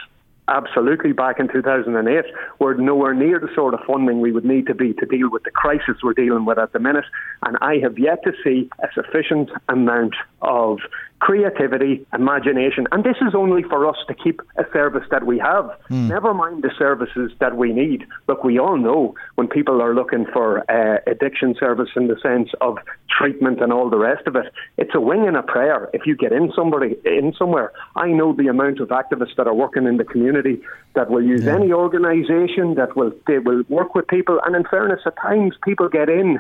absolutely 0.50 1.14
back 1.14 1.40
in 1.40 1.48
2008 1.48 2.26
we're 2.60 2.74
nowhere 2.76 3.14
near 3.14 3.40
the 3.40 3.50
sort 3.56 3.74
of 3.74 3.80
funding 3.86 4.20
we 4.20 4.32
would 4.32 4.46
need 4.46 4.68
to 4.68 4.76
be 4.76 4.94
to 4.94 5.06
deal 5.06 5.30
with 5.30 5.44
the 5.44 5.52
crisis 5.52 5.98
we're 6.04 6.14
dealing 6.14 6.46
with 6.46 6.58
at 6.58 6.74
the 6.74 6.80
minute. 6.80 7.06
And 7.46 7.58
I 7.62 7.78
have 7.78 7.98
yet 7.98 8.24
to 8.24 8.34
see 8.44 8.70
a 8.80 8.88
sufficient 8.94 9.50
amount 9.68 10.16
of 10.42 10.80
creativity, 11.20 12.06
imagination, 12.14 12.88
and 12.92 13.04
this 13.04 13.18
is 13.22 13.36
only 13.36 13.64
for 13.64 13.88
us 13.88 13.98
to 14.08 14.14
keep 14.14 14.42
a 14.58 14.64
service 14.72 15.04
that 15.12 15.26
we 15.26 15.38
have. 15.38 15.66
Mm. 15.90 16.08
Never 16.08 16.34
mind 16.34 16.64
the 16.64 16.72
services 16.78 17.32
that 17.40 17.58
we 17.58 17.74
need. 17.74 18.06
Look, 18.28 18.44
we 18.44 18.58
all 18.58 18.78
know 18.78 19.16
when 19.36 19.48
people 19.48 19.82
are 19.82 19.94
looking 19.94 20.26
for 20.32 20.60
uh, 20.72 21.00
addiction 21.08 21.56
service 21.60 21.90
in 21.96 22.08
the 22.08 22.18
sense 22.22 22.50
of 22.62 22.78
treatment 23.10 23.62
and 23.62 23.74
all 23.74 23.90
the 23.90 23.98
rest 23.98 24.28
of 24.28 24.36
it, 24.38 24.52
it's 24.78 24.96
a 24.96 25.02
wing 25.02 25.28
and 25.28 25.36
a 25.36 25.44
prayer. 25.44 25.90
If 25.94 26.06
you 26.06 26.16
get 26.16 26.32
in 26.32 26.52
somebody 26.56 26.96
in 27.04 27.34
somewhere, 27.38 27.74
I 27.96 28.08
know 28.08 28.34
the 28.34 28.48
amount 28.48 28.80
of 28.80 28.90
activists 28.90 29.36
that 29.36 29.48
are 29.48 29.54
working 29.54 29.88
in 29.88 29.98
the 29.98 30.06
community 30.06 30.62
that 30.96 31.10
will 31.10 31.24
use 31.24 31.44
yeah. 31.44 31.56
any 31.56 31.72
organisation 31.74 32.76
that 32.76 32.96
will 32.96 33.12
they 33.28 33.40
will 33.40 33.64
work 33.68 33.94
with 33.94 34.08
people. 34.08 34.40
And 34.46 34.56
in 34.56 34.64
fairness, 34.64 35.02
at 35.06 35.18
times 35.18 35.56
people 35.64 35.90
get 35.90 36.10
in 36.10 36.40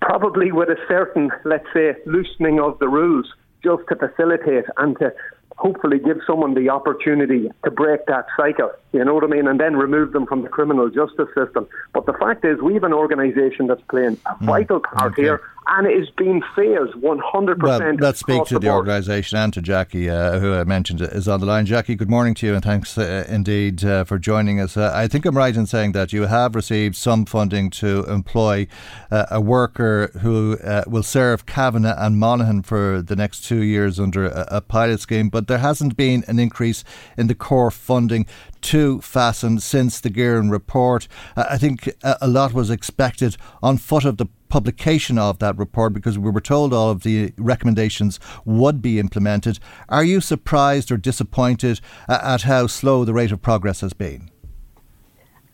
probably 0.00 0.52
with 0.52 0.68
a 0.68 0.76
certain, 0.88 1.30
let's 1.44 1.66
say, 1.72 1.94
loosening 2.06 2.60
of 2.60 2.78
the 2.78 2.88
rules 2.88 3.26
just 3.62 3.82
to 3.88 3.96
facilitate 3.96 4.64
and 4.76 4.98
to 4.98 5.12
hopefully 5.58 5.98
give 5.98 6.18
someone 6.26 6.54
the 6.54 6.68
opportunity 6.68 7.50
to 7.64 7.70
break 7.70 8.04
that 8.06 8.26
cycle, 8.36 8.70
you 8.92 9.04
know 9.04 9.14
what 9.14 9.24
I 9.24 9.28
mean, 9.28 9.48
and 9.48 9.58
then 9.58 9.76
remove 9.76 10.12
them 10.12 10.26
from 10.26 10.42
the 10.42 10.48
criminal 10.48 10.90
justice 10.90 11.28
system. 11.34 11.66
But 11.94 12.06
the 12.06 12.12
fact 12.12 12.44
is, 12.44 12.60
we 12.60 12.74
have 12.74 12.84
an 12.84 12.92
organisation 12.92 13.66
that's 13.66 13.80
playing 13.88 14.18
a 14.26 14.34
hmm. 14.34 14.46
vital 14.46 14.80
part 14.80 15.12
okay. 15.12 15.22
here 15.22 15.42
and 15.68 15.86
it 15.86 16.00
is 16.00 16.08
being 16.10 16.42
failed 16.54 16.94
100%. 16.94 17.62
Well, 17.62 17.94
let's 17.98 18.20
speak 18.20 18.44
to 18.44 18.54
the, 18.54 18.60
the 18.60 18.70
organisation 18.70 19.36
and 19.36 19.52
to 19.52 19.60
Jackie, 19.60 20.08
uh, 20.08 20.38
who 20.38 20.54
I 20.54 20.64
mentioned 20.64 21.00
is 21.00 21.26
on 21.26 21.40
the 21.40 21.46
line. 21.46 21.66
Jackie, 21.66 21.96
good 21.96 22.08
morning 22.08 22.34
to 22.34 22.46
you 22.46 22.54
and 22.54 22.62
thanks 22.62 22.96
uh, 22.96 23.26
indeed 23.28 23.84
uh, 23.84 24.04
for 24.04 24.18
joining 24.18 24.60
us. 24.60 24.76
Uh, 24.76 24.92
I 24.94 25.08
think 25.08 25.24
I'm 25.24 25.36
right 25.36 25.54
in 25.54 25.66
saying 25.66 25.92
that 25.92 26.12
you 26.12 26.22
have 26.22 26.54
received 26.54 26.94
some 26.94 27.24
funding 27.24 27.70
to 27.70 28.04
employ 28.04 28.68
uh, 29.10 29.26
a 29.30 29.40
worker 29.40 30.12
who 30.20 30.56
uh, 30.58 30.84
will 30.86 31.02
serve 31.02 31.46
Cavan 31.46 31.84
and 31.84 32.18
Monaghan 32.18 32.62
for 32.62 33.02
the 33.02 33.16
next 33.16 33.40
two 33.40 33.62
years 33.62 33.98
under 33.98 34.26
a, 34.26 34.46
a 34.52 34.60
pilot 34.60 35.00
scheme, 35.00 35.28
but 35.28 35.48
there 35.48 35.58
hasn't 35.58 35.96
been 35.96 36.22
an 36.28 36.38
increase 36.38 36.84
in 37.16 37.26
the 37.26 37.34
core 37.34 37.72
funding 37.72 38.24
to 38.62 38.98
FASN 38.98 39.60
since 39.60 40.00
the 40.00 40.10
Geiran 40.10 40.50
report. 40.50 41.08
I 41.36 41.58
think 41.58 41.90
a 42.02 42.28
lot 42.28 42.52
was 42.52 42.70
expected 42.70 43.36
on 43.62 43.78
foot 43.78 44.04
of 44.04 44.16
the 44.16 44.26
publication 44.48 45.18
of 45.18 45.38
that 45.38 45.56
report 45.58 45.92
because 45.92 46.18
we 46.18 46.30
were 46.30 46.40
told 46.40 46.72
all 46.72 46.90
of 46.90 47.02
the 47.02 47.32
recommendations 47.36 48.18
would 48.44 48.80
be 48.80 48.98
implemented. 48.98 49.58
Are 49.88 50.04
you 50.04 50.20
surprised 50.20 50.90
or 50.90 50.96
disappointed 50.96 51.80
at 52.08 52.42
how 52.42 52.66
slow 52.66 53.04
the 53.04 53.14
rate 53.14 53.32
of 53.32 53.42
progress 53.42 53.80
has 53.80 53.92
been? 53.92 54.30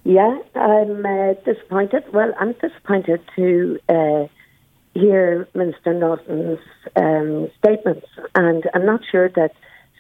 Yeah, 0.05 0.39
I'm 0.57 1.07
uh, 1.07 1.35
disappointed. 1.45 2.05
Well, 2.13 2.33
I'm 2.39 2.55
disappointed 2.55 3.21
to 3.37 3.79
uh, 3.89 4.27
hear 4.95 5.49
Minister 5.55 5.95
Naughton's 5.95 6.59
um, 6.97 7.49
statements, 7.59 8.07
and 8.35 8.65
I'm 8.75 8.85
not 8.85 9.03
sure 9.11 9.29
that 9.31 9.53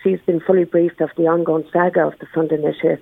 she's 0.02 0.18
been 0.26 0.40
fully 0.40 0.64
briefed 0.64 1.00
of 1.00 1.10
the 1.16 1.28
ongoing 1.28 1.64
saga 1.72 2.06
of 2.06 2.18
the 2.18 2.26
funding 2.34 2.64
issue 2.64 2.96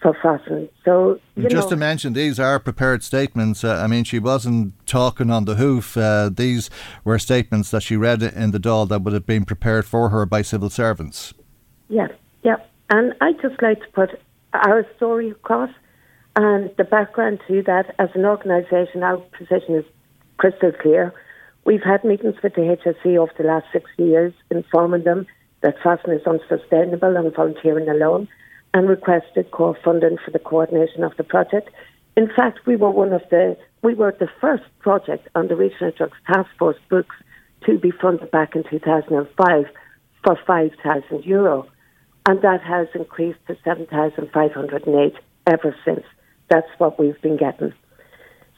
for 0.00 0.14
FASN. 0.14 0.68
So, 0.84 1.20
just 1.36 1.54
know, 1.54 1.68
to 1.70 1.76
mention, 1.76 2.12
these 2.12 2.38
are 2.38 2.58
prepared 2.58 3.02
statements. 3.02 3.64
Uh, 3.64 3.74
I 3.82 3.86
mean, 3.86 4.04
she 4.04 4.18
wasn't 4.18 4.74
talking 4.86 5.30
on 5.30 5.44
the 5.44 5.56
hoof. 5.56 5.96
Uh, 5.96 6.30
these 6.32 6.70
were 7.04 7.18
statements 7.18 7.70
that 7.70 7.82
she 7.82 7.96
read 7.96 8.22
in 8.22 8.52
the 8.52 8.60
Dáil 8.60 8.88
that 8.88 9.02
would 9.02 9.14
have 9.14 9.26
been 9.26 9.44
prepared 9.44 9.86
for 9.86 10.10
her 10.10 10.24
by 10.26 10.42
civil 10.42 10.70
servants. 10.70 11.34
Yeah, 11.88 12.08
yeah. 12.42 12.56
And 12.90 13.14
I'd 13.20 13.40
just 13.40 13.60
like 13.60 13.80
to 13.80 13.88
put 13.92 14.20
our 14.52 14.86
story 14.96 15.30
across 15.30 15.70
and 16.36 16.70
the 16.76 16.84
background 16.84 17.40
to 17.48 17.62
that. 17.64 17.94
As 17.98 18.10
an 18.14 18.24
organisation, 18.24 19.02
our 19.02 19.18
position 19.36 19.74
is 19.74 19.84
crystal 20.36 20.72
clear. 20.72 21.12
We've 21.64 21.82
had 21.82 22.04
meetings 22.04 22.36
with 22.42 22.54
the 22.54 22.62
HSE 22.62 23.18
over 23.18 23.32
the 23.36 23.44
last 23.44 23.66
six 23.72 23.90
years, 23.98 24.32
informing 24.50 25.02
them 25.02 25.26
that 25.60 25.76
FASN 25.80 26.20
is 26.20 26.26
unsustainable 26.26 27.16
and 27.16 27.34
volunteering 27.34 27.88
alone 27.88 28.28
and 28.74 28.88
requested 28.88 29.50
core 29.50 29.76
funding 29.84 30.18
for 30.24 30.30
the 30.30 30.38
coordination 30.38 31.04
of 31.04 31.16
the 31.16 31.24
project. 31.24 31.70
in 32.16 32.28
fact, 32.36 32.60
we 32.66 32.76
were 32.76 32.90
one 32.90 33.12
of 33.12 33.22
the 33.30 33.56
we 33.82 33.94
were 33.94 34.14
the 34.18 34.28
first 34.40 34.64
project 34.80 35.28
on 35.34 35.48
the 35.48 35.56
Regional 35.56 35.92
Drugs 35.96 36.18
Task 36.26 36.50
Force 36.58 36.76
books 36.90 37.14
to 37.66 37.78
be 37.78 37.90
funded 37.90 38.30
back 38.30 38.56
in 38.56 38.64
2005 38.64 39.66
for 40.24 40.38
5,000 40.46 41.24
euro, 41.24 41.66
and 42.26 42.42
that 42.42 42.60
has 42.62 42.88
increased 42.94 43.38
to 43.46 43.56
7,508 43.64 45.14
ever 45.46 45.76
since. 45.84 46.04
That's 46.48 46.68
what 46.78 46.98
we've 46.98 47.20
been 47.20 47.36
getting. 47.36 47.72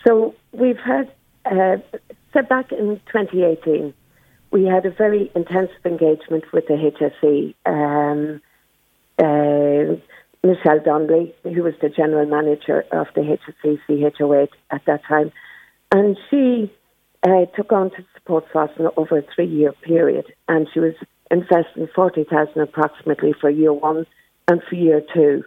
So 0.07 0.35
we've 0.53 0.79
had, 0.79 1.13
uh, 1.45 1.77
so 2.33 2.43
back 2.43 2.73
in 2.73 3.01
2018, 3.13 3.93
we 4.51 4.65
had 4.65 4.87
a 4.87 4.91
very 4.91 5.31
intensive 5.35 5.85
engagement 5.85 6.45
with 6.53 6.67
the 6.67 6.75
HSE. 6.75 7.55
Um, 7.67 8.41
uh, 9.21 9.97
Michelle 10.43 10.81
Donnelly, 10.85 11.35
who 11.43 11.63
was 11.63 11.75
the 11.83 11.91
general 11.91 12.27
manager 12.27 12.85
of 12.93 13.07
the 13.15 13.21
HSE 13.21 13.79
CHO8 13.89 14.49
at 14.71 14.83
that 14.87 15.05
time, 15.07 15.31
and 15.93 16.17
she 16.31 16.73
uh, 17.23 17.45
took 17.57 17.73
on 17.73 17.91
to 17.91 18.05
support 18.15 18.45
FASN 18.53 18.91
over 18.97 19.19
a 19.19 19.23
three-year 19.35 19.73
period, 19.85 20.27
and 20.49 20.67
she 20.73 20.81
was 20.81 20.95
investing 21.31 21.89
forty 21.95 22.25
thousand 22.25 22.63
approximately 22.63 23.35
for 23.41 23.51
year 23.51 23.73
one 23.73 24.07
and 24.49 24.63
for 24.69 24.75
year 24.75 25.03
two. 25.15 25.45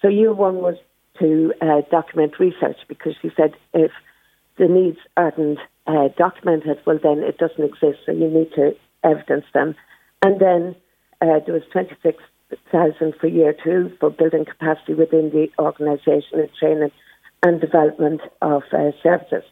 So 0.00 0.08
year 0.08 0.32
one 0.32 0.56
was 0.56 0.76
to 1.20 1.52
uh, 1.60 1.82
document 1.90 2.38
research 2.38 2.76
because 2.88 3.14
she 3.20 3.30
said 3.36 3.54
if 3.74 3.90
the 4.58 4.68
needs 4.68 4.98
aren't 5.16 5.58
uh, 5.86 6.08
documented, 6.16 6.78
well 6.86 6.98
then 7.02 7.18
it 7.18 7.38
doesn't 7.38 7.62
exist. 7.64 7.98
So 8.06 8.12
you 8.12 8.28
need 8.28 8.52
to 8.54 8.76
evidence 9.02 9.44
them. 9.52 9.74
And 10.22 10.40
then 10.40 10.76
uh, 11.20 11.40
there 11.44 11.54
was 11.54 11.62
twenty 11.72 11.96
six 12.02 12.22
thousand 12.70 13.14
for 13.20 13.26
year 13.26 13.54
two 13.64 13.92
for 14.00 14.10
building 14.10 14.44
capacity 14.44 14.94
within 14.94 15.30
the 15.30 15.48
organisation 15.58 16.40
and 16.40 16.50
training 16.58 16.90
and 17.42 17.60
development 17.60 18.20
of 18.42 18.62
uh, 18.72 18.90
services. 19.02 19.42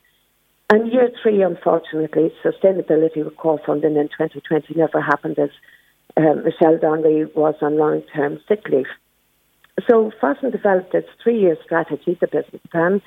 And 0.71 0.93
year 0.93 1.11
three, 1.23 1.43
unfortunately, 1.43 2.33
sustainability 2.43 3.25
with 3.25 3.37
core 3.37 3.61
funding 3.65 3.97
in 3.97 4.09
2020 4.09 4.75
never 4.75 5.01
happened 5.01 5.39
as 5.39 5.51
um, 6.17 6.45
Michelle 6.45 6.79
Donnelly 6.79 7.25
was 7.35 7.55
on 7.61 7.77
long 7.77 8.03
term 8.15 8.41
sick 8.49 8.67
leave. 8.69 8.87
So 9.89 10.13
FASN 10.23 10.53
developed 10.53 10.95
its 10.95 11.09
three 11.23 11.41
year 11.41 11.57
strategy, 11.65 12.17
the 12.21 12.29
business 12.29 12.63
plan, 12.71 13.03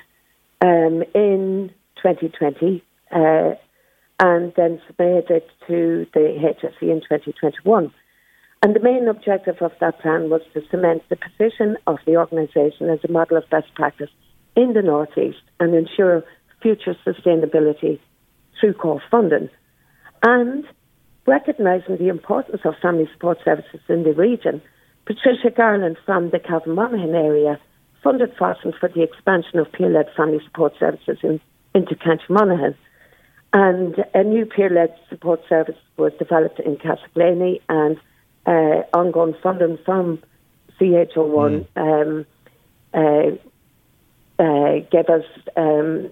um, 0.60 1.02
in 1.14 1.70
2020 2.02 2.82
uh, 3.10 3.54
and 4.20 4.52
then 4.56 4.80
submitted 4.86 5.30
it 5.30 5.48
to 5.66 6.06
the 6.12 6.54
HSE 6.60 6.82
in 6.82 7.00
2021. 7.00 7.92
And 8.62 8.74
the 8.74 8.80
main 8.80 9.06
objective 9.06 9.62
of 9.62 9.72
that 9.80 10.00
plan 10.00 10.30
was 10.30 10.42
to 10.52 10.62
cement 10.70 11.02
the 11.08 11.16
position 11.16 11.76
of 11.86 11.98
the 12.06 12.16
organisation 12.16 12.90
as 12.90 12.98
a 13.04 13.12
model 13.12 13.36
of 13.36 13.48
best 13.50 13.72
practice 13.74 14.10
in 14.56 14.72
the 14.72 14.82
Northeast 14.82 15.42
and 15.60 15.74
ensure 15.74 16.24
future 16.60 16.96
sustainability 17.06 18.00
through 18.58 18.74
core 18.74 19.02
funding. 19.10 19.48
And 20.24 20.64
recognising 21.26 21.98
the 21.98 22.08
importance 22.08 22.62
of 22.64 22.74
family 22.82 23.08
support 23.12 23.38
services 23.44 23.80
in 23.88 24.02
the 24.02 24.12
region, 24.12 24.60
Patricia 25.06 25.50
Garland 25.56 25.96
from 26.04 26.30
the 26.30 26.40
Cavan 26.40 26.74
Monaghan 26.74 27.14
area 27.14 27.60
funded 28.02 28.36
FASN 28.36 28.76
for 28.78 28.88
the 28.88 29.02
expansion 29.02 29.60
of 29.60 29.70
peer-led 29.70 30.06
family 30.16 30.40
support 30.44 30.72
services 30.80 31.18
in, 31.22 31.40
into 31.74 31.94
County 31.94 32.24
Monaghan. 32.28 32.74
And 33.52 33.96
a 34.14 34.24
new 34.24 34.44
peer-led 34.44 34.94
support 35.08 35.40
service 35.48 35.76
was 35.96 36.12
developed 36.18 36.60
in 36.60 36.76
Castleblayney 36.76 37.60
and 37.68 37.98
uh, 38.48 38.82
ongoing 38.94 39.34
funding 39.42 39.78
from 39.84 40.18
CHO1 40.80 41.66
mm. 41.76 41.76
um, 41.76 42.26
uh, 42.94 44.42
uh, 44.42 44.78
gave 44.90 45.08
us 45.10 45.24
um, 45.56 46.08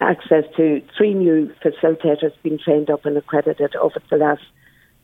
access 0.00 0.44
to 0.56 0.82
three 0.96 1.14
new 1.14 1.52
facilitators 1.64 2.32
being 2.42 2.58
trained 2.58 2.90
up 2.90 3.04
and 3.06 3.16
accredited 3.16 3.76
over 3.76 4.02
the 4.10 4.16
last 4.16 4.42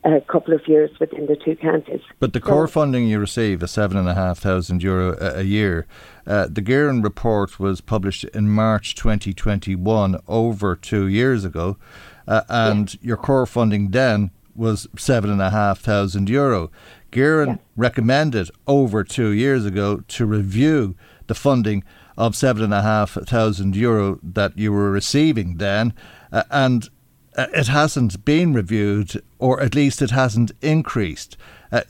uh, 0.03 0.19
couple 0.27 0.53
of 0.53 0.67
years 0.67 0.91
within 0.99 1.27
the 1.27 1.37
two 1.37 1.55
counties. 1.55 2.01
But 2.19 2.33
the 2.33 2.41
core 2.41 2.67
so, 2.67 2.73
funding 2.73 3.07
you 3.07 3.19
receive, 3.19 3.61
the 3.61 3.67
seven 3.67 3.95
and 3.95 4.09
a 4.09 4.15
half 4.15 4.39
thousand 4.39 4.83
euro 4.83 5.15
a, 5.21 5.39
a 5.39 5.43
year, 5.43 5.87
uh, 6.25 6.47
the 6.49 6.61
Geiran 6.61 7.01
report 7.03 7.59
was 7.59 7.79
published 7.79 8.25
in 8.25 8.49
March 8.49 8.95
2021, 8.95 10.19
over 10.27 10.75
two 10.75 11.07
years 11.07 11.45
ago, 11.45 11.77
uh, 12.27 12.41
and 12.49 12.93
yeah. 12.95 12.99
your 13.03 13.17
core 13.17 13.45
funding 13.45 13.91
then 13.91 14.31
was 14.57 14.87
seven 14.97 15.29
and 15.29 15.41
a 15.41 15.49
half 15.49 15.79
thousand 15.79 16.29
euro. 16.29 16.71
Geiran 17.11 17.47
yeah. 17.47 17.55
recommended 17.75 18.49
over 18.67 19.03
two 19.03 19.29
years 19.29 19.65
ago 19.65 20.01
to 20.07 20.25
review 20.25 20.95
the 21.27 21.35
funding 21.35 21.83
of 22.17 22.35
seven 22.35 22.63
and 22.63 22.73
a 22.73 22.81
half 22.81 23.11
thousand 23.11 23.75
euro 23.75 24.19
that 24.23 24.57
you 24.57 24.71
were 24.71 24.91
receiving 24.91 25.57
then, 25.57 25.93
uh, 26.31 26.43
and 26.49 26.89
uh, 27.37 27.47
it 27.53 27.67
hasn't 27.67 28.25
been 28.25 28.53
reviewed, 28.53 29.21
or 29.37 29.61
at 29.61 29.75
least 29.75 30.01
it 30.01 30.11
hasn't 30.11 30.51
increased. 30.61 31.37
Uh, 31.71 31.81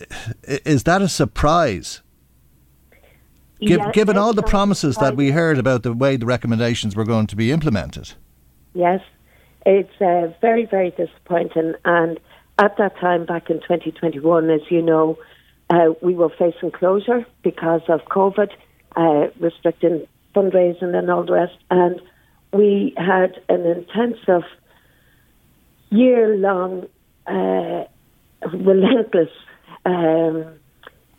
is 0.43 0.83
that 0.83 1.01
a 1.01 1.07
surprise? 1.07 2.01
Give, 3.59 3.79
yes, 3.79 3.91
given 3.93 4.17
all 4.17 4.33
the 4.33 4.43
promises 4.43 4.97
that 4.97 5.15
we 5.15 5.31
heard 5.31 5.57
about 5.57 5.81
the 5.81 5.93
way 5.93 6.15
the 6.15 6.27
recommendations 6.27 6.95
were 6.95 7.05
going 7.05 7.25
to 7.27 7.35
be 7.35 7.51
implemented. 7.51 8.13
Yes, 8.75 9.01
it's 9.65 9.99
uh, 9.99 10.31
very, 10.41 10.65
very 10.65 10.91
disappointing. 10.91 11.73
And 11.83 12.19
at 12.59 12.77
that 12.77 12.97
time, 12.99 13.25
back 13.25 13.49
in 13.49 13.59
2021, 13.59 14.49
as 14.49 14.61
you 14.69 14.81
know, 14.81 15.17
uh, 15.69 15.93
we 16.01 16.15
were 16.15 16.29
facing 16.29 16.71
closure 16.71 17.25
because 17.43 17.81
of 17.87 18.01
COVID, 18.05 18.49
uh, 18.95 19.27
restricting 19.39 20.07
fundraising 20.35 20.95
and 20.95 21.09
all 21.11 21.23
the 21.23 21.33
rest. 21.33 21.57
And 21.69 22.01
we 22.53 22.93
had 22.97 23.39
an 23.49 23.65
intensive, 23.65 24.43
year 25.89 26.35
long, 26.35 26.87
uh, 27.27 27.83
relentless 28.53 29.29
um, 29.85 30.45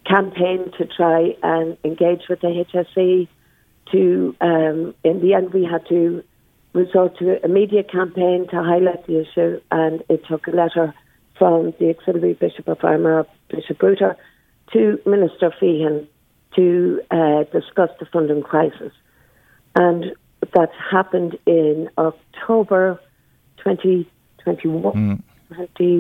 campaign 0.07 0.73
to 0.79 0.87
try 0.87 1.37
and 1.43 1.77
engage 1.85 2.23
with 2.29 2.41
the 2.41 2.65
HSE. 2.73 3.29
To 3.93 4.37
um, 4.43 4.95
in 5.03 5.21
the 5.21 5.33
end, 5.33 5.55
we 5.55 5.65
had 5.65 5.87
to 5.89 6.23
resort 6.75 7.19
to 7.19 7.43
a 7.43 7.49
media 7.49 7.83
campaign 7.83 8.47
to 8.51 8.63
highlight 8.63 9.07
the 9.07 9.21
issue, 9.21 9.61
and 9.71 10.03
it 10.11 10.27
took 10.27 10.47
a 10.47 10.51
letter 10.51 10.95
from 11.39 11.73
the 11.79 11.91
auxiliary 11.91 12.35
bishop 12.35 12.69
of 12.69 12.79
Armagh, 12.83 13.27
Bishop 13.49 13.83
Router, 13.83 14.17
to 14.73 15.01
Minister 15.07 15.53
Feighan 15.61 16.07
to 16.57 17.01
uh, 17.11 17.45
discuss 17.53 17.91
the 18.01 18.07
funding 18.13 18.43
crisis 18.43 18.93
and 19.75 20.13
that 20.55 20.71
happened 20.91 21.39
in 21.47 21.89
October 21.99 23.01
2021. 23.59 24.93
Mm. 24.95 25.23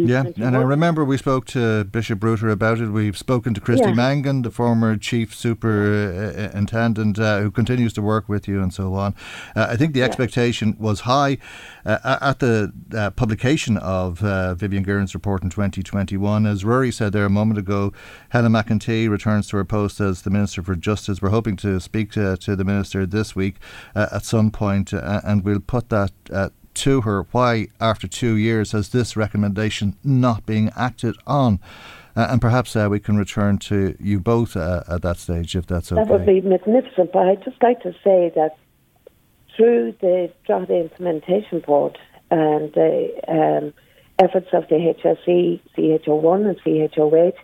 Yeah, 0.07 0.25
and 0.37 0.57
I 0.57 0.61
remember 0.61 1.05
we 1.05 1.17
spoke 1.17 1.47
to 1.47 1.85
Bishop 1.85 2.23
Router 2.23 2.51
about 2.51 2.81
it. 2.81 2.91
We've 2.91 3.17
spoken 3.17 3.55
to 3.55 3.61
Christy 3.61 3.89
yeah. 3.89 3.95
Mangan, 3.95 4.43
the 4.43 4.51
former 4.51 4.97
chief 4.99 5.35
superintendent, 5.35 7.19
uh, 7.19 7.41
who 7.41 7.51
continues 7.51 7.95
to 7.95 8.03
work 8.03 8.29
with 8.29 8.47
you, 8.47 8.63
and 8.63 8.75
so 8.75 8.93
on. 8.95 9.15
Uh, 9.57 9.69
I 9.71 9.77
think 9.77 9.95
the 9.95 10.01
yeah. 10.01 10.07
expectation 10.07 10.77
was 10.79 11.01
high 11.01 11.39
uh, 11.87 12.19
at 12.21 12.41
the 12.41 12.73
uh, 12.95 13.11
publication 13.11 13.79
of 13.79 14.23
uh, 14.23 14.55
Vivian 14.55 14.83
Geiran's 14.83 15.15
report 15.15 15.43
in 15.43 15.49
2021. 15.49 16.47
As 16.47 16.65
Rory 16.65 16.93
said 16.93 17.13
there 17.13 17.25
a 17.25 17.31
moment 17.31 17.59
ago, 17.59 17.93
Helen 18.29 18.53
McEntee 18.53 19.09
returns 19.09 19.49
to 19.49 19.57
her 19.57 19.65
post 19.65 19.99
as 19.99 20.23
the 20.23 20.31
Minister 20.31 20.63
for 20.63 20.75
Justice. 20.75 21.23
We're 21.23 21.31
hoping 21.31 21.57
to 21.57 21.81
speak 21.81 22.13
to, 22.13 22.37
to 22.37 22.55
the 22.55 22.65
Minister 22.65 23.07
this 23.07 23.35
week 23.35 23.57
uh, 23.95 24.09
at 24.13 24.25
some 24.25 24.51
point, 24.51 24.93
and 24.93 25.43
we'll 25.43 25.61
put 25.61 25.89
that 25.89 26.13
to 26.79 27.03
her 27.03 27.27
why, 27.33 27.69
after 27.81 28.09
two 28.09 28.37
years, 28.37 28.73
has 28.73 28.91
this 28.91 29.17
recommendation 29.17 29.97
not 30.03 30.47
being 30.47 30.71
acted 30.77 31.17
on? 31.27 31.61
Uh, 32.17 32.27
and 32.31 32.41
perhaps 32.41 32.75
uh, 32.75 32.89
we 32.91 32.99
can 32.99 33.17
return 33.17 33.59
to 33.59 33.97
you 34.01 34.19
both 34.19 34.57
uh, 34.57 34.83
at 34.89 35.03
that 35.03 35.19
stage, 35.19 35.55
if 35.55 35.67
that's 35.67 35.93
okay. 35.93 36.03
That 36.03 36.11
would 36.11 36.27
be 36.27 36.41
magnificent. 36.41 37.13
But 37.13 37.29
I'd 37.29 37.45
just 37.45 37.63
like 37.63 37.81
to 37.83 37.93
say 38.03 38.33
that 38.35 38.57
through 39.57 39.95
the 40.01 40.33
Drogheda 40.47 40.81
Implementation 40.81 41.61
Board 41.61 41.99
and 42.31 42.73
the 42.73 43.13
um, 43.29 43.75
efforts 44.19 44.49
of 44.53 44.69
the 44.69 44.77
HSE, 44.77 45.61
CHO1 45.77 46.49
and 46.49 46.61
CHO8, 46.61 47.35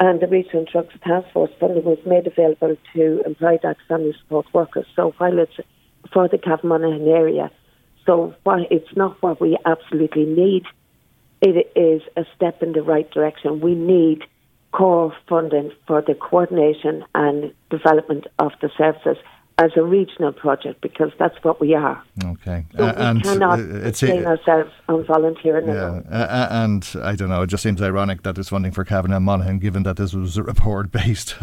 and 0.00 0.20
the 0.20 0.26
Regional 0.26 0.64
Drugs 0.70 0.94
Task 1.04 1.28
Force 1.32 1.52
funding 1.60 1.84
was 1.84 1.98
made 2.04 2.26
available 2.26 2.76
to 2.94 3.22
employed 3.24 3.60
family 3.88 4.14
support 4.20 4.46
workers. 4.52 4.86
So 4.96 5.14
while 5.18 5.38
it's 5.38 5.52
for 6.12 6.28
the 6.28 6.38
Cavan 6.38 7.08
area, 7.08 7.50
so 8.06 8.34
what, 8.42 8.60
it's 8.70 8.96
not 8.96 9.20
what 9.22 9.40
we 9.40 9.56
absolutely 9.64 10.24
need. 10.24 10.64
It 11.40 11.72
is 11.76 12.02
a 12.16 12.24
step 12.36 12.62
in 12.62 12.72
the 12.72 12.82
right 12.82 13.10
direction. 13.10 13.60
We 13.60 13.74
need 13.74 14.24
core 14.72 15.14
funding 15.28 15.70
for 15.86 16.02
the 16.02 16.14
coordination 16.14 17.04
and 17.14 17.52
development 17.70 18.26
of 18.38 18.52
the 18.60 18.70
services 18.76 19.16
as 19.62 19.70
a 19.76 19.82
regional 19.82 20.32
project 20.32 20.80
because 20.80 21.10
that's 21.18 21.36
what 21.42 21.60
we 21.60 21.74
are. 21.74 22.02
Okay, 22.24 22.64
so 22.76 22.84
uh, 22.84 22.94
and 22.96 23.18
we 23.18 23.22
cannot 23.22 23.60
uh, 23.60 23.92
sustain 23.92 24.26
ourselves 24.26 24.70
on 24.88 25.04
volunteering. 25.06 25.68
Yeah, 25.68 26.00
uh, 26.10 26.48
and 26.50 26.88
I 27.02 27.14
don't 27.14 27.28
know. 27.28 27.42
It 27.42 27.46
just 27.46 27.62
seems 27.62 27.80
ironic 27.80 28.22
that 28.24 28.34
there's 28.34 28.48
funding 28.48 28.72
for 28.72 28.84
Cavan 28.84 29.12
and 29.12 29.24
Monaghan, 29.24 29.58
given 29.60 29.84
that 29.84 29.96
this 29.96 30.14
was 30.14 30.36
a 30.36 30.42
report 30.42 30.90
based 31.00 31.36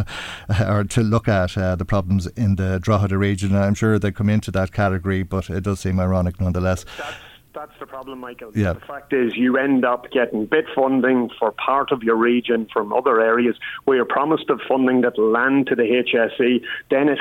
or 0.68 0.84
to 0.84 1.02
look 1.02 1.28
at 1.28 1.58
uh, 1.58 1.76
the 1.76 1.86
problems 1.86 2.28
in 2.28 2.56
the 2.56 2.80
Drogheda 2.80 3.18
region. 3.18 3.56
I'm 3.56 3.74
sure 3.74 3.98
they 3.98 4.12
come 4.12 4.30
into 4.30 4.52
that 4.52 4.74
category, 4.74 5.24
but 5.24 5.50
it 5.50 5.64
does 5.64 5.80
seem 5.80 6.00
ironic 6.00 6.42
nonetheless. 6.42 6.86
That's 6.98 7.16
that's 7.54 7.72
the 7.80 7.88
problem, 7.88 8.20
Michael. 8.20 8.52
Yeah. 8.56 8.74
The 8.74 8.80
fact 8.82 9.12
is, 9.12 9.36
you 9.36 9.58
end 9.58 9.84
up 9.84 10.12
getting 10.12 10.46
bit 10.46 10.66
funding 10.76 11.30
for 11.40 11.52
part 11.52 11.92
of 11.92 12.04
your 12.04 12.16
region 12.16 12.68
from 12.72 12.94
other 12.94 13.20
areas 13.20 13.56
where 13.86 13.98
you're 13.98 14.06
promised 14.06 14.50
of 14.50 14.62
funding 14.68 15.02
that 15.02 15.18
land 15.18 15.68
to 15.68 15.76
the 15.76 15.84
HSE. 15.84 16.62
Then 16.92 17.10
if 17.10 17.20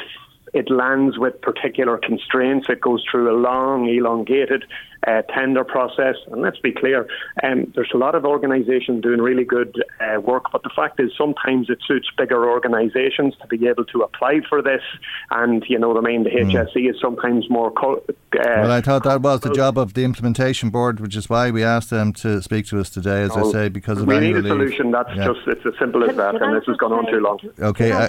it 0.54 0.70
lands 0.70 1.18
with 1.18 1.40
particular 1.40 1.98
constraints. 1.98 2.68
It 2.68 2.80
goes 2.80 3.04
through 3.10 3.30
a 3.30 3.36
long, 3.38 3.88
elongated 3.88 4.64
uh, 5.06 5.22
tender 5.34 5.64
process. 5.64 6.16
And 6.30 6.42
let's 6.42 6.58
be 6.58 6.72
clear, 6.72 7.06
um, 7.42 7.72
there's 7.74 7.90
a 7.94 7.96
lot 7.96 8.14
of 8.14 8.24
organisations 8.24 9.02
doing 9.02 9.20
really 9.20 9.44
good 9.44 9.82
uh, 10.00 10.20
work, 10.20 10.46
but 10.52 10.62
the 10.62 10.70
fact 10.74 11.00
is 11.00 11.12
sometimes 11.16 11.70
it 11.70 11.78
suits 11.86 12.08
bigger 12.16 12.48
organisations 12.50 13.34
to 13.40 13.46
be 13.46 13.66
able 13.68 13.84
to 13.86 14.02
apply 14.02 14.40
for 14.48 14.60
this. 14.62 14.82
And, 15.30 15.64
you 15.68 15.78
know 15.78 15.88
what 15.88 15.98
I 15.98 16.00
mean, 16.00 16.24
the 16.24 16.30
HSE 16.30 16.74
mm. 16.74 16.90
is 16.90 16.96
sometimes 17.00 17.48
more. 17.48 17.70
Co- 17.70 18.02
uh, 18.08 18.10
well, 18.32 18.72
I 18.72 18.80
thought 18.80 19.04
that 19.04 19.22
was 19.22 19.40
the 19.40 19.52
job 19.52 19.78
of 19.78 19.94
the 19.94 20.04
implementation 20.04 20.70
board, 20.70 21.00
which 21.00 21.16
is 21.16 21.28
why 21.28 21.50
we 21.50 21.62
asked 21.62 21.90
them 21.90 22.12
to 22.14 22.42
speak 22.42 22.66
to 22.66 22.80
us 22.80 22.90
today, 22.90 23.22
as 23.22 23.30
I 23.32 23.50
say, 23.50 23.68
because 23.68 24.00
of 24.00 24.06
We 24.06 24.18
need 24.18 24.36
a 24.36 24.42
solution. 24.42 24.90
That's 24.90 25.10
yeah. 25.14 25.26
just, 25.26 25.46
it's 25.46 25.64
as 25.64 25.74
simple 25.78 26.08
as 26.08 26.16
that, 26.16 26.42
and 26.42 26.56
this 26.56 26.64
has 26.66 26.76
gone 26.76 26.92
on 26.92 27.06
too 27.06 27.20
long. 27.20 27.38
Okay, 27.58 27.92
uh, 27.92 28.08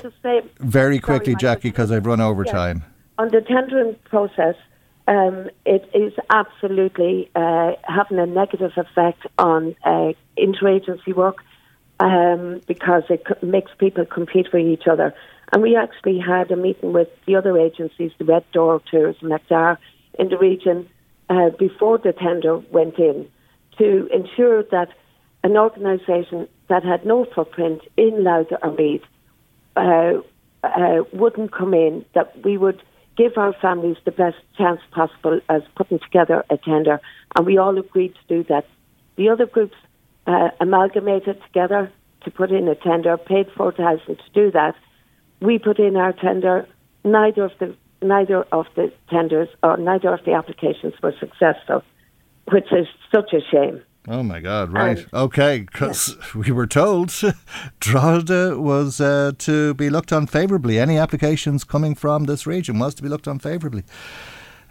very 0.59 0.99
quickly, 0.99 1.33
Sorry, 1.33 1.41
Jackie, 1.41 1.69
because 1.69 1.91
I've 1.91 2.05
run 2.05 2.19
over 2.29 2.43
time. 2.43 2.83
On 3.17 3.27
the 3.29 3.41
tendering 3.41 3.95
process, 4.05 4.55
um, 5.07 5.49
it 5.65 5.89
is 5.93 6.13
absolutely 6.29 7.29
uh, 7.35 7.71
having 7.83 8.19
a 8.19 8.25
negative 8.25 8.71
effect 8.77 9.25
on 9.37 9.75
uh, 9.83 10.13
interagency 10.37 11.13
work 11.13 11.37
um, 11.99 12.61
because 12.67 13.03
it 13.09 13.23
makes 13.43 13.71
people 13.77 14.05
compete 14.05 14.47
with 14.53 14.65
each 14.65 14.87
other. 14.87 15.13
And 15.51 15.63
we 15.63 15.75
actually 15.75 16.19
had 16.19 16.51
a 16.51 16.55
meeting 16.55 16.93
with 16.93 17.09
the 17.25 17.35
other 17.35 17.57
agencies, 17.57 18.11
the 18.19 18.25
Red 18.25 18.49
Door, 18.51 18.83
Tourism, 18.89 19.29
McDar, 19.29 19.77
in 20.17 20.29
the 20.29 20.37
region 20.37 20.87
uh, 21.29 21.49
before 21.57 21.97
the 21.97 22.13
tender 22.13 22.57
went 22.71 22.99
in 22.99 23.27
to 23.77 24.07
ensure 24.13 24.63
that 24.63 24.89
an 25.43 25.57
organisation 25.57 26.47
that 26.67 26.83
had 26.83 27.05
no 27.05 27.25
footprint 27.33 27.81
in 27.97 28.23
Louth 28.23 28.47
or 28.61 28.71
Meath 28.73 29.01
uh, 29.75 30.21
uh, 30.63 31.03
wouldn't 31.13 31.51
come 31.51 31.73
in, 31.73 32.05
that 32.15 32.43
we 32.43 32.57
would 32.57 32.81
give 33.17 33.37
our 33.37 33.53
families 33.53 33.97
the 34.05 34.11
best 34.11 34.37
chance 34.57 34.79
possible 34.91 35.39
as 35.49 35.61
putting 35.75 35.99
together 35.99 36.45
a 36.49 36.57
tender, 36.57 37.01
and 37.35 37.45
we 37.45 37.57
all 37.57 37.77
agreed 37.77 38.13
to 38.15 38.35
do 38.35 38.43
that. 38.49 38.65
The 39.17 39.29
other 39.29 39.45
groups 39.45 39.75
uh, 40.25 40.49
amalgamated 40.59 41.41
together 41.43 41.91
to 42.23 42.31
put 42.31 42.51
in 42.51 42.67
a 42.67 42.75
tender, 42.75 43.17
paid 43.17 43.47
four 43.55 43.71
thousand 43.71 44.17
to 44.17 44.29
do 44.33 44.51
that. 44.51 44.75
We 45.41 45.59
put 45.59 45.79
in 45.79 45.95
our 45.95 46.13
tender. 46.13 46.67
Neither 47.03 47.45
of 47.45 47.51
the 47.59 47.75
neither 48.01 48.43
of 48.51 48.65
the 48.75 48.91
tenders 49.09 49.49
or 49.63 49.77
neither 49.77 50.13
of 50.13 50.23
the 50.25 50.33
applications 50.33 50.93
were 51.01 51.13
successful, 51.19 51.83
which 52.51 52.71
is 52.71 52.87
such 53.13 53.33
a 53.33 53.41
shame. 53.51 53.81
Oh 54.09 54.23
my 54.23 54.39
God! 54.39 54.73
Right. 54.73 54.97
Um, 54.97 55.25
okay, 55.25 55.59
because 55.59 56.17
we 56.35 56.51
were 56.51 56.65
told 56.65 57.13
Drogheda 57.79 58.59
was 58.59 58.99
uh, 58.99 59.33
to 59.37 59.75
be 59.75 59.91
looked 59.91 60.11
on 60.11 60.25
favourably. 60.25 60.79
Any 60.79 60.97
applications 60.97 61.63
coming 61.63 61.93
from 61.93 62.23
this 62.25 62.47
region 62.47 62.79
was 62.79 62.95
to 62.95 63.03
be 63.03 63.09
looked 63.09 63.27
on 63.27 63.37
favourably. 63.37 63.83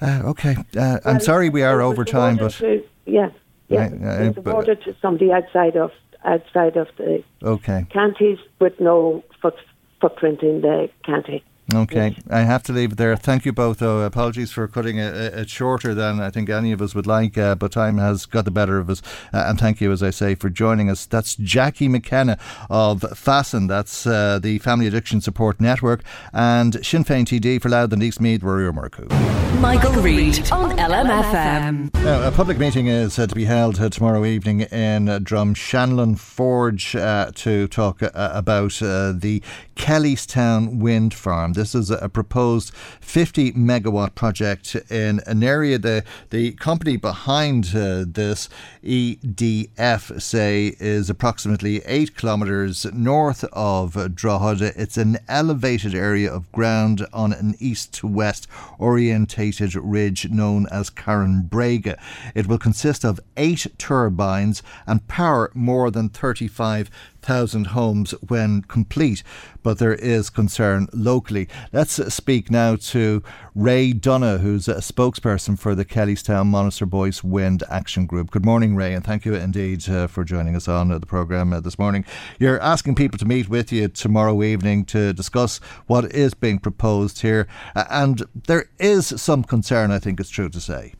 Uh, 0.02 0.22
okay, 0.24 0.56
uh, 0.56 0.64
well, 0.74 1.00
I'm 1.04 1.20
sorry 1.20 1.50
we 1.50 1.62
are 1.62 1.80
over 1.80 2.04
time, 2.04 2.36
but 2.36 2.52
to, 2.52 2.84
yeah, 3.06 3.30
yeah, 3.68 3.90
uh, 4.02 4.22
it's 4.24 4.38
awarded 4.38 4.82
to 4.82 4.96
somebody 5.00 5.32
outside 5.32 5.76
of 5.76 5.92
outside 6.24 6.76
of 6.76 6.88
the 6.96 7.22
okay 7.44 7.86
counties 7.90 8.38
with 8.58 8.78
no 8.80 9.22
foot, 9.40 9.54
footprint 10.00 10.42
in 10.42 10.62
the 10.62 10.90
county. 11.04 11.44
Okay, 11.74 12.16
I 12.30 12.40
have 12.40 12.62
to 12.64 12.72
leave 12.72 12.92
it 12.92 12.94
there. 12.98 13.14
Thank 13.14 13.44
you 13.44 13.52
both, 13.52 13.80
though. 13.80 14.00
Apologies 14.00 14.50
for 14.50 14.66
cutting 14.66 14.96
it, 14.96 15.50
shorter 15.50 15.92
than 15.94 16.18
I 16.18 16.30
think 16.30 16.48
any 16.48 16.72
of 16.72 16.80
us 16.80 16.94
would 16.94 17.06
like, 17.06 17.36
uh, 17.36 17.56
but 17.56 17.72
time 17.72 17.98
has 17.98 18.24
got 18.24 18.46
the 18.46 18.50
better 18.50 18.78
of 18.78 18.88
us. 18.88 19.02
Uh, 19.34 19.44
and 19.48 19.58
thank 19.58 19.80
you, 19.80 19.92
as 19.92 20.02
I 20.02 20.08
say, 20.08 20.34
for 20.34 20.48
joining 20.48 20.88
us. 20.88 21.04
That's 21.04 21.34
Jackie 21.36 21.88
McKenna 21.88 22.38
of 22.70 23.00
FASN, 23.00 23.68
that's 23.68 24.06
uh, 24.06 24.38
the 24.38 24.58
Family 24.60 24.86
Addiction 24.86 25.20
Support 25.20 25.60
Network, 25.60 26.02
and 26.32 26.84
Sinn 26.84 27.04
Féin 27.04 27.26
TD 27.26 27.60
for 27.60 27.68
Louth 27.68 27.92
and 27.92 28.02
East 28.02 28.20
Meath, 28.20 28.40
Ruairí 28.40 28.70
Ó 28.70 28.72
Murchú. 28.72 29.60
Michael 29.60 30.00
Reade 30.00 30.50
on 30.52 30.70
LMFM. 30.78 31.92
Now, 32.04 32.26
a 32.26 32.30
public 32.30 32.58
meeting 32.58 32.86
is 32.86 33.16
to 33.16 33.26
be 33.26 33.44
held 33.44 33.80
uh, 33.80 33.90
tomorrow 33.90 34.24
evening 34.24 34.60
in 34.60 35.06
Drumshallon 35.06 36.18
Forge 36.18 36.94
uh, 36.94 37.32
to 37.34 37.66
talk 37.68 38.02
uh, 38.02 38.10
about 38.14 38.72
the 38.72 39.42
Kellystown 39.74 40.78
Wind 40.78 41.12
Farm. 41.12 41.54
This 41.58 41.74
is 41.74 41.90
a 41.90 42.08
proposed 42.08 42.72
50 43.00 43.50
megawatt 43.54 44.14
project 44.14 44.76
in 44.88 45.20
an 45.26 45.42
area 45.42 45.76
the 45.76 46.04
the 46.30 46.52
company 46.52 46.96
behind 46.96 47.74
uh, 47.74 48.04
this 48.06 48.48
EDF 48.84 50.22
say 50.22 50.76
is 50.78 51.10
approximately 51.10 51.84
8 51.84 52.14
kilometers 52.14 52.86
north 52.92 53.42
of 53.52 54.14
Drogheda. 54.14 54.72
It's 54.80 54.96
an 54.96 55.18
elevated 55.26 55.96
area 55.96 56.32
of 56.32 56.52
ground 56.52 57.04
on 57.12 57.32
an 57.32 57.56
east 57.58 57.92
to 57.94 58.06
west 58.06 58.46
orientated 58.78 59.74
ridge 59.74 60.30
known 60.30 60.68
as 60.70 60.90
Carran-Brega. 60.90 61.98
It 62.36 62.46
will 62.46 62.58
consist 62.58 63.04
of 63.04 63.18
8 63.36 63.66
turbines 63.78 64.62
and 64.86 65.08
power 65.08 65.50
more 65.54 65.90
than 65.90 66.08
35 66.08 66.88
thousand 67.28 67.66
homes 67.68 68.12
when 68.26 68.62
complete, 68.62 69.22
but 69.62 69.78
there 69.78 69.94
is 69.94 70.30
concern 70.30 70.88
locally. 70.94 71.46
Let's 71.72 71.94
speak 72.14 72.50
now 72.50 72.76
to 72.76 73.22
Ray 73.54 73.92
Dunna, 73.92 74.38
who's 74.38 74.68
a 74.68 74.76
spokesperson 74.76 75.58
for 75.58 75.74
the 75.74 75.84
Kellystown 75.84 76.46
Monitor 76.46 76.78
Monasterboice 76.86 77.24
Wind 77.24 77.62
Action 77.68 78.06
Group. 78.06 78.30
Good 78.30 78.44
morning, 78.44 78.76
Ray, 78.76 78.94
and 78.94 79.04
thank 79.04 79.24
you 79.24 79.34
indeed 79.34 79.88
uh, 79.88 80.06
for 80.06 80.24
joining 80.24 80.54
us 80.54 80.68
on 80.68 80.92
uh, 80.92 80.98
the 80.98 81.06
programme 81.06 81.52
uh, 81.52 81.60
this 81.60 81.78
morning. 81.78 82.04
You're 82.38 82.60
asking 82.60 82.94
people 82.94 83.18
to 83.18 83.24
meet 83.24 83.48
with 83.48 83.72
you 83.72 83.88
tomorrow 83.88 84.42
evening 84.42 84.84
to 84.86 85.12
discuss 85.12 85.58
what 85.86 86.12
is 86.12 86.34
being 86.34 86.58
proposed 86.58 87.22
here, 87.22 87.46
and 87.74 88.22
there 88.46 88.70
is 88.78 89.06
some 89.06 89.44
concern, 89.44 89.90
I 89.90 89.98
think 89.98 90.20
it's 90.20 90.30
true 90.30 90.48
to 90.48 90.60
say. 90.60 90.94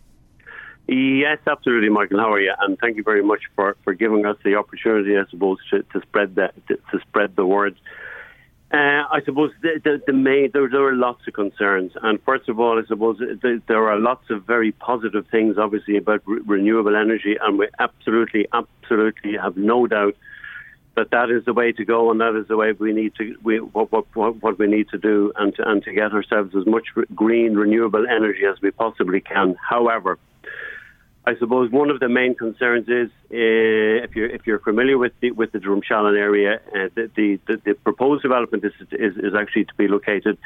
Yes, 0.89 1.39
absolutely, 1.47 1.91
Michael. 1.91 2.19
How 2.19 2.33
are 2.33 2.41
you? 2.41 2.55
And 2.61 2.79
thank 2.79 2.97
you 2.97 3.03
very 3.03 3.23
much 3.23 3.43
for, 3.55 3.77
for 3.85 3.93
giving 3.93 4.25
us 4.25 4.39
the 4.43 4.55
opportunity, 4.55 5.19
I 5.19 5.25
suppose, 5.31 5.59
to, 5.71 5.83
to 5.83 6.01
spread 6.01 6.35
the 6.35 6.51
to, 6.69 6.77
to 6.77 7.01
spread 7.01 7.37
the 7.37 7.45
word. 7.45 7.77
Uh, 8.73 9.05
I 9.11 9.21
suppose 9.25 9.51
the, 9.63 9.81
the, 9.85 10.03
the 10.07 10.13
main, 10.13 10.51
there, 10.53 10.69
there 10.69 10.87
are 10.89 10.95
lots 10.95 11.27
of 11.27 11.35
concerns, 11.35 11.93
and 12.03 12.23
first 12.23 12.49
of 12.49 12.59
all, 12.61 12.79
I 12.79 12.87
suppose 12.87 13.19
the, 13.19 13.63
there 13.67 13.89
are 13.89 13.99
lots 13.99 14.29
of 14.31 14.45
very 14.45 14.73
positive 14.73 15.27
things, 15.31 15.57
obviously, 15.57 15.97
about 15.97 16.23
re- 16.27 16.41
renewable 16.45 16.95
energy, 16.95 17.37
and 17.41 17.59
we 17.59 17.69
absolutely, 17.79 18.47
absolutely 18.53 19.39
have 19.39 19.57
no 19.57 19.87
doubt 19.87 20.17
that 20.97 21.11
that 21.11 21.31
is 21.31 21.45
the 21.47 21.55
way 21.55 21.73
to 21.73 21.85
go, 21.85 22.11
and 22.11 22.21
that 22.21 22.35
is 22.35 22.47
the 22.49 22.57
way 22.59 22.73
we 22.73 22.93
need 22.93 23.15
to 23.17 23.37
we, 23.43 23.59
what, 23.61 23.91
what, 23.91 24.07
what 24.15 24.59
we 24.59 24.67
need 24.67 24.89
to 24.91 24.99
do, 24.99 25.33
and 25.37 25.55
to, 25.57 25.67
and 25.67 25.83
to 25.85 25.93
get 25.93 26.13
ourselves 26.13 26.55
as 26.55 26.67
much 26.67 26.89
green 27.15 27.55
renewable 27.55 28.07
energy 28.07 28.45
as 28.45 28.61
we 28.61 28.71
possibly 28.71 29.21
can. 29.21 29.57
However, 29.67 30.19
I 31.29 31.37
suppose 31.37 31.71
one 31.71 31.91
of 31.91 32.01
the 32.01 32.09
main 32.09 32.35
concerns 32.35 32.89
is 32.89 33.11
uh, 33.31 34.07
if 34.07 34.17
you're 34.17 34.31
if 34.39 34.47
you're 34.47 34.61
familiar 34.71 34.97
with 34.97 35.13
the 35.21 35.31
with 35.33 35.53
the 35.53 35.59
area, 35.59 36.53
uh, 36.75 36.89
the, 36.97 37.11
the, 37.17 37.39
the 37.47 37.57
the 37.67 37.75
proposed 37.75 38.23
development 38.23 38.65
is 38.65 38.73
is, 38.93 39.15
is 39.19 39.35
actually 39.35 39.67
to 39.67 39.75
be 39.83 39.89
located 39.89 40.39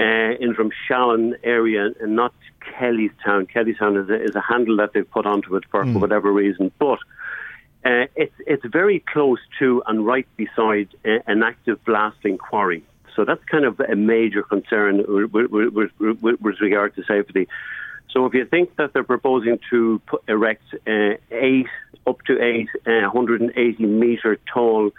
uh, 0.00 0.32
in 0.42 0.54
Drumshallon 0.56 1.34
area 1.42 1.90
and 2.00 2.16
not 2.16 2.32
Kellystown. 2.70 3.50
Kellystown 3.54 4.02
is 4.02 4.08
a, 4.08 4.18
is 4.28 4.34
a 4.34 4.40
handle 4.40 4.76
that 4.78 4.94
they've 4.94 5.10
put 5.18 5.26
onto 5.26 5.56
it 5.56 5.64
for, 5.70 5.84
mm. 5.84 5.92
for 5.92 5.98
whatever 5.98 6.32
reason, 6.32 6.72
but. 6.78 7.00
Uh, 7.84 8.06
it's 8.16 8.34
it's 8.52 8.66
very 8.66 8.98
close 9.14 9.38
to 9.60 9.84
and 9.86 10.04
right 10.04 10.26
beside 10.36 10.88
uh, 11.04 11.18
an 11.28 11.44
active 11.44 11.78
blasting 11.84 12.36
quarry, 12.36 12.82
so 13.14 13.24
that's 13.24 13.44
kind 13.44 13.64
of 13.64 13.78
a 13.78 13.94
major 13.94 14.42
concern 14.42 15.04
with, 15.32 15.50
with, 15.52 15.90
with, 16.00 16.40
with 16.40 16.60
regard 16.60 16.92
to 16.96 17.04
safety. 17.04 17.46
So 18.10 18.26
if 18.26 18.34
you 18.34 18.46
think 18.46 18.76
that 18.76 18.92
they're 18.92 19.04
proposing 19.04 19.58
to 19.70 20.00
put, 20.06 20.22
erect 20.28 20.62
uh, 20.86 21.14
eight, 21.30 21.66
up 22.06 22.22
to 22.26 22.40
eight, 22.42 22.68
uh, 22.86 23.08
180 23.10 23.84
metre 23.84 24.38
tall 24.52 24.90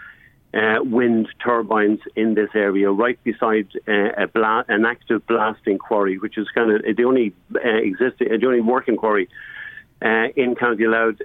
uh, 0.54 0.78
wind 0.84 1.28
turbines 1.44 2.00
in 2.16 2.34
this 2.34 2.50
area, 2.54 2.92
right 2.92 3.22
beside 3.24 3.68
uh, 3.88 4.26
bla- 4.28 4.66
an 4.68 4.86
active 4.86 5.26
blasting 5.28 5.78
quarry, 5.78 6.18
which 6.18 6.38
is 6.38 6.48
kind 6.54 6.72
of 6.72 6.96
the 6.96 7.04
only 7.04 7.34
uh, 7.56 7.60
existing, 7.70 8.28
the 8.30 8.46
only 8.46 8.62
working 8.62 8.96
quarry 8.96 9.30
uh, 10.02 10.28
in 10.36 10.56
County 10.56 10.88
Louth, 10.88 11.18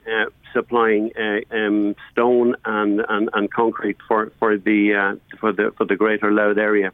supplying 0.53 1.11
um, 1.51 1.95
stone 2.12 2.55
and, 2.64 3.01
and, 3.09 3.30
and 3.32 3.53
concrete 3.53 3.99
for, 4.09 4.32
for 4.39 4.57
the 4.57 5.18
for 5.39 5.53
the 5.53 5.72
for 5.76 5.85
the 5.87 5.97
Greater 5.97 6.32
Louth 6.32 6.59
area. 6.59 6.93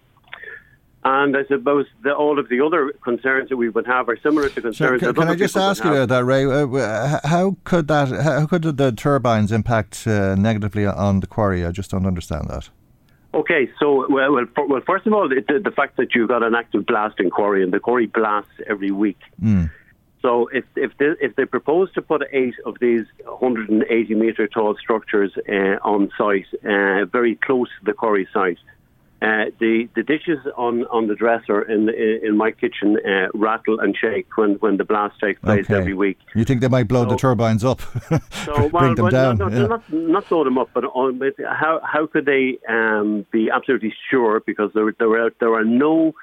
And 1.02 1.34
I 1.34 1.44
suppose 1.46 1.86
the, 2.02 2.14
all 2.14 2.38
of 2.38 2.50
the 2.50 2.60
other 2.60 2.92
concerns 3.02 3.48
that 3.48 3.56
we 3.56 3.70
would 3.70 3.86
have 3.86 4.08
are 4.10 4.18
similar 4.18 4.50
to 4.50 4.60
concerns. 4.60 5.00
So 5.00 5.06
that 5.06 5.14
can, 5.14 5.22
can 5.22 5.28
I 5.28 5.34
just 5.34 5.56
ask 5.56 5.82
you 5.82 5.94
about 5.94 6.10
that, 6.10 6.24
Ray? 6.24 6.44
Uh, 6.44 7.20
how 7.24 7.56
could 7.64 7.88
that? 7.88 8.08
How 8.08 8.46
could 8.46 8.62
the 8.76 8.92
turbines 8.92 9.50
impact 9.50 10.06
uh, 10.06 10.34
negatively 10.34 10.84
on 10.84 11.20
the 11.20 11.26
quarry? 11.26 11.64
I 11.64 11.70
just 11.70 11.90
don't 11.90 12.06
understand 12.06 12.48
that. 12.50 12.68
Okay, 13.32 13.70
so 13.78 14.06
well, 14.10 14.32
well, 14.32 14.46
for, 14.54 14.66
well 14.66 14.82
first 14.86 15.06
of 15.06 15.14
all, 15.14 15.30
it, 15.32 15.46
the, 15.46 15.60
the 15.60 15.70
fact 15.70 15.96
that 15.96 16.14
you've 16.14 16.28
got 16.28 16.42
an 16.42 16.54
active 16.54 16.84
blasting 16.84 17.30
quarry 17.30 17.62
and 17.62 17.72
the 17.72 17.80
quarry 17.80 18.06
blasts 18.06 18.50
every 18.68 18.90
week. 18.90 19.20
Mm. 19.42 19.70
So 20.20 20.48
if 20.52 20.64
if 20.76 20.92
they, 20.98 21.12
if 21.20 21.36
they 21.36 21.46
propose 21.46 21.90
to 21.94 22.02
put 22.02 22.22
eight 22.32 22.56
of 22.66 22.76
these 22.80 23.06
180 23.24 24.14
metre 24.14 24.48
tall 24.48 24.76
structures 24.76 25.32
uh, 25.48 25.78
on 25.82 26.10
site, 26.18 26.46
uh, 26.64 27.06
very 27.06 27.36
close 27.36 27.68
to 27.78 27.84
the 27.86 27.94
quarry 27.94 28.28
site, 28.34 28.58
uh, 29.22 29.46
the 29.58 29.86
the 29.94 30.02
dishes 30.02 30.38
on, 30.56 30.84
on 30.86 31.06
the 31.06 31.14
dresser 31.14 31.60
in 31.60 31.84
the, 31.86 32.26
in 32.26 32.38
my 32.38 32.50
kitchen 32.50 32.96
uh, 33.06 33.26
rattle 33.34 33.78
and 33.78 33.94
shake 33.94 34.26
when, 34.38 34.54
when 34.54 34.78
the 34.78 34.84
blast 34.84 35.20
takes 35.20 35.38
place 35.42 35.66
Okay. 35.66 35.74
every 35.74 35.92
week. 35.92 36.18
You 36.34 36.44
think 36.44 36.62
they 36.62 36.68
might 36.68 36.88
blow 36.88 37.04
the 37.04 37.16
turbines 37.16 37.62
up, 37.62 37.82
So, 38.46 38.70
bring 38.70 38.94
them 38.94 39.04
well, 39.04 39.10
down? 39.10 39.36
Not, 39.36 39.52
yeah. 39.52 39.66
not, 39.66 39.92
not 39.92 40.26
slow 40.26 40.42
them 40.44 40.56
up, 40.56 40.70
but, 40.72 40.84
on, 40.84 41.18
but 41.18 41.34
how 41.46 41.80
how 41.84 42.06
could 42.06 42.24
they 42.24 42.58
um, 42.66 43.26
be 43.30 43.50
absolutely 43.50 43.94
sure? 44.10 44.40
Because 44.40 44.72
there 44.72 44.90
there 44.98 45.26
are 45.26 45.30
there 45.38 45.52
are 45.52 45.64
no 45.64 46.14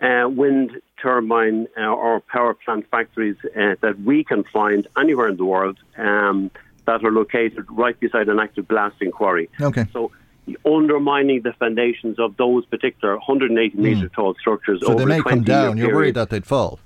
uh, 0.00 0.28
wind 0.28 0.70
turbine 1.02 1.66
uh, 1.76 1.82
or 1.86 2.20
power 2.20 2.54
plant 2.54 2.88
factories 2.92 3.36
uh, 3.56 3.74
that 3.80 4.00
we 4.04 4.22
can 4.22 4.44
find 4.44 4.86
anywhere 4.96 5.26
in 5.26 5.36
the 5.36 5.44
world 5.44 5.78
um, 5.98 6.48
that 6.86 7.04
are 7.04 7.10
located 7.10 7.66
right 7.70 7.98
beside 7.98 8.28
an 8.28 8.38
active 8.38 8.68
blasting 8.68 9.10
quarry. 9.10 9.48
Okay. 9.60 9.86
So. 9.92 10.12
Undermining 10.64 11.42
the 11.42 11.52
foundations 11.54 12.18
of 12.18 12.36
those 12.36 12.64
particular 12.66 13.14
180 13.16 13.76
metre 13.78 14.08
tall 14.08 14.34
structures. 14.34 14.80
Hmm. 14.80 14.86
So 14.86 14.92
over 14.92 15.00
they 15.00 15.16
may 15.16 15.22
come 15.22 15.42
down. 15.42 15.76
You're 15.76 15.94
worried 15.94 16.14
that 16.16 16.30
they'd 16.30 16.46
fall. 16.46 16.78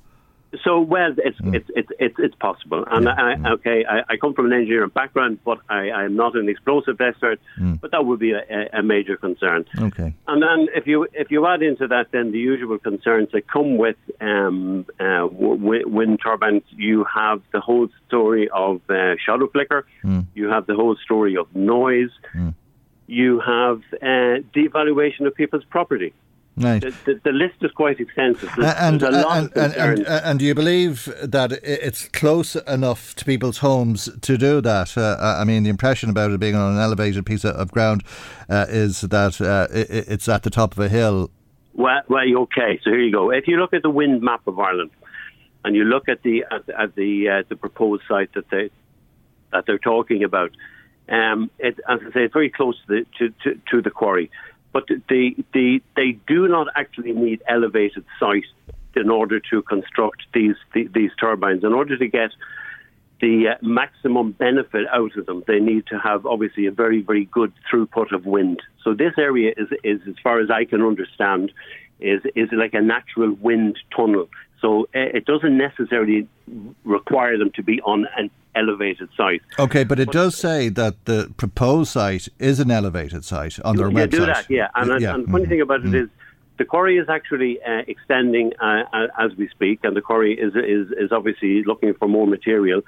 So 0.63 0.81
well, 0.81 1.13
it's 1.19 1.39
Hmm. 1.39 1.55
it's, 1.55 1.69
it's 1.75 1.91
it's 1.99 2.15
it's 2.19 2.35
possible, 2.37 2.85
and 2.89 3.09
I, 3.09 3.35
okay, 3.55 3.85
I, 3.85 4.03
I 4.09 4.17
come 4.17 4.35
from 4.35 4.47
an 4.47 4.53
engineering 4.53 4.91
background, 4.95 5.39
but 5.45 5.59
I, 5.69 5.89
I 5.91 6.05
am 6.05 6.15
not 6.15 6.37
an 6.37 6.49
explosive 6.49 7.01
expert. 7.01 7.41
Hmm. 7.57 7.75
But 7.75 7.91
that 7.91 8.07
would 8.07 8.21
be 8.21 8.33
a, 8.33 8.69
a, 8.73 8.83
major 8.83 9.17
concern. 9.17 9.65
Okay. 9.77 10.15
And 10.29 10.43
then 10.43 10.69
if 10.75 10.87
you 10.87 11.09
if 11.13 11.33
you 11.33 11.47
add 11.47 11.63
into 11.63 11.89
that 11.89 12.13
then 12.13 12.31
the 12.31 12.39
usual 12.39 12.79
concerns 12.79 13.31
that 13.33 13.49
come 13.49 13.79
with 13.79 13.97
um, 14.21 14.87
uh, 15.01 15.27
w- 15.27 15.89
wind 15.89 16.21
turbines, 16.23 16.63
you 16.71 17.05
have 17.13 17.43
the 17.53 17.61
whole 17.61 17.89
story 18.07 18.49
of 18.51 18.81
uh, 18.89 19.17
shadow 19.25 19.49
flicker, 19.49 19.87
you 20.35 20.49
have 20.49 20.67
the 20.67 20.75
whole 20.75 20.97
story 21.05 21.37
of 21.37 21.53
noise, 21.55 22.11
you 23.07 23.41
have 23.41 23.83
uh, 24.01 24.41
devaluation 24.55 25.27
of 25.27 25.35
people's 25.35 25.65
property. 25.65 26.13
Right. 26.57 26.81
The, 26.81 26.91
the, 27.05 27.21
the 27.25 27.33
list 27.33 27.57
is 27.63 27.73
quite 27.73 27.99
extensive. 27.99 28.49
There's, 28.57 28.75
and, 28.77 29.01
there's 29.01 29.15
a 29.15 29.23
lot 29.23 29.39
and, 29.39 29.57
and, 29.57 29.75
and, 29.75 30.07
and 30.07 30.39
do 30.39 30.45
you 30.45 30.55
believe 30.55 31.13
that 31.21 31.51
it's 31.65 32.09
close 32.11 32.55
enough 32.55 33.17
to 33.17 33.25
people's 33.25 33.59
homes 33.59 34.09
to 34.23 34.39
do 34.39 34.61
that? 34.61 34.97
Uh, 34.97 35.17
I 35.21 35.43
mean, 35.43 35.65
the 35.65 35.71
impression 35.71 36.11
about 36.11 36.31
it 36.31 36.39
being 36.39 36.55
on 36.55 36.75
an 36.75 36.79
elevated 36.81 37.27
piece 37.27 37.45
of- 37.45 37.73
ground 37.73 38.05
uh, 38.49 38.67
is 38.69 39.01
that 39.01 39.41
uh, 39.41 39.67
i 39.75 39.79
i- 39.81 39.87
it's 40.15 40.29
at 40.29 40.45
the 40.45 40.51
top 40.51 40.73
of 40.73 40.79
a 40.79 40.89
hill. 40.89 41.31
Well, 41.73 42.03
well, 42.09 42.25
okay. 42.43 42.79
So 42.85 42.91
here 42.91 43.01
you 43.01 43.11
go. 43.11 43.31
If 43.31 43.49
you 43.49 43.57
look 43.57 43.75
at 43.75 43.83
the 43.83 43.91
wind 43.91 44.23
map 44.23 44.47
of 44.47 44.61
Ireland, 44.61 44.91
and 45.65 45.75
you 45.75 45.83
look 45.83 46.09
at 46.09 46.23
the 46.23 46.45
at, 46.53 46.69
at 46.69 46.95
the 46.95 47.29
uh, 47.29 47.43
the 47.49 47.57
proposed 47.57 48.05
site 48.07 48.33
that 48.35 48.49
they 48.51 48.71
that 49.51 49.67
they're 49.67 49.79
talking 49.79 50.23
about, 50.23 50.53
um, 51.09 51.51
it, 51.59 51.79
as 51.89 52.01
I 52.01 52.13
say, 52.13 52.25
it's 52.25 52.33
very 52.33 52.51
close 52.51 52.77
to 52.87 52.87
the 52.87 53.07
to, 53.19 53.35
to, 53.45 53.61
to 53.71 53.83
the 53.83 53.91
quarry. 53.91 54.31
But 54.73 54.89
the, 54.89 55.37
the 55.53 55.83
they 55.95 56.13
do 56.27 56.49
not 56.49 56.67
actually 56.75 57.13
need 57.13 57.43
elevated 57.49 58.05
site 58.19 58.45
in 58.97 59.11
order 59.11 59.41
to 59.51 59.63
construct 59.63 60.23
these 60.33 60.57
the, 60.73 60.89
these 60.89 61.11
turbines. 61.21 61.63
In 61.65 61.73
order 61.73 61.97
to 61.97 62.09
get 62.09 62.31
the 63.21 63.49
uh, 63.51 63.55
maximum 63.63 64.33
benefit 64.33 64.87
out 64.93 65.17
of 65.17 65.27
them, 65.27 65.45
they 65.47 65.61
need 65.61 65.87
to 65.87 65.99
have 65.99 66.27
obviously 66.27 66.67
a 66.67 66.73
very, 66.73 67.01
very 67.03 67.27
good 67.27 67.53
throughput 67.71 68.13
of 68.13 68.27
wind. 68.27 68.61
So 68.83 68.95
this 68.95 69.13
area 69.17 69.55
is, 69.57 69.69
is 69.83 70.01
as 70.09 70.17
far 70.23 70.41
as 70.41 70.51
I 70.51 70.65
can 70.65 70.83
understand, 70.83 71.53
is 72.01 72.21
is 72.35 72.49
like 72.53 72.75
a 72.75 72.81
natural 72.81 73.33
wind 73.35 73.79
tunnel. 73.95 74.29
So 74.61 74.85
uh, 74.95 75.19
it 75.19 75.27
doesn't 75.27 75.57
necessarily 75.57 76.27
require 76.85 77.39
them 77.39 77.51
to 77.53 77.63
be 77.63 77.81
on 77.83 78.07
an 78.17 78.31
elevated 78.55 79.09
site. 79.17 79.43
Okay, 79.59 79.85
but 79.85 79.99
it 79.99 80.11
does 80.11 80.37
say 80.37 80.69
that 80.71 81.05
the 81.05 81.33
proposed 81.37 81.91
site 81.91 82.29
is 82.39 82.61
an 82.61 82.71
elevated 82.71 83.25
site 83.25 83.59
on 83.61 83.77
their 83.77 83.89
you 83.89 83.97
website. 83.97 84.11
do 84.11 84.27
that, 84.27 84.51
yeah. 84.51 84.69
And, 84.75 85.01
Yeah, 85.01 85.15
and 85.15 85.27
the 85.27 85.31
funny 85.31 85.45
mhm. 85.47 85.49
thing 85.49 85.61
about 85.61 85.85
it 85.85 85.95
is, 85.95 86.09
the 86.57 86.65
quarry 86.65 86.99
is 86.99 87.09
actually 87.09 87.61
uh, 87.63 87.83
extending 87.89 88.53
uh, 88.61 88.85
as 89.19 89.35
we 89.37 89.49
speak, 89.49 89.81
and 89.83 89.97
the 89.97 90.01
quarry 90.01 90.39
is, 90.39 90.55
is 90.55 90.93
is 90.97 91.11
obviously 91.11 91.65
looking 91.65 91.95
for 91.95 92.09
more 92.09 92.27
material. 92.27 92.83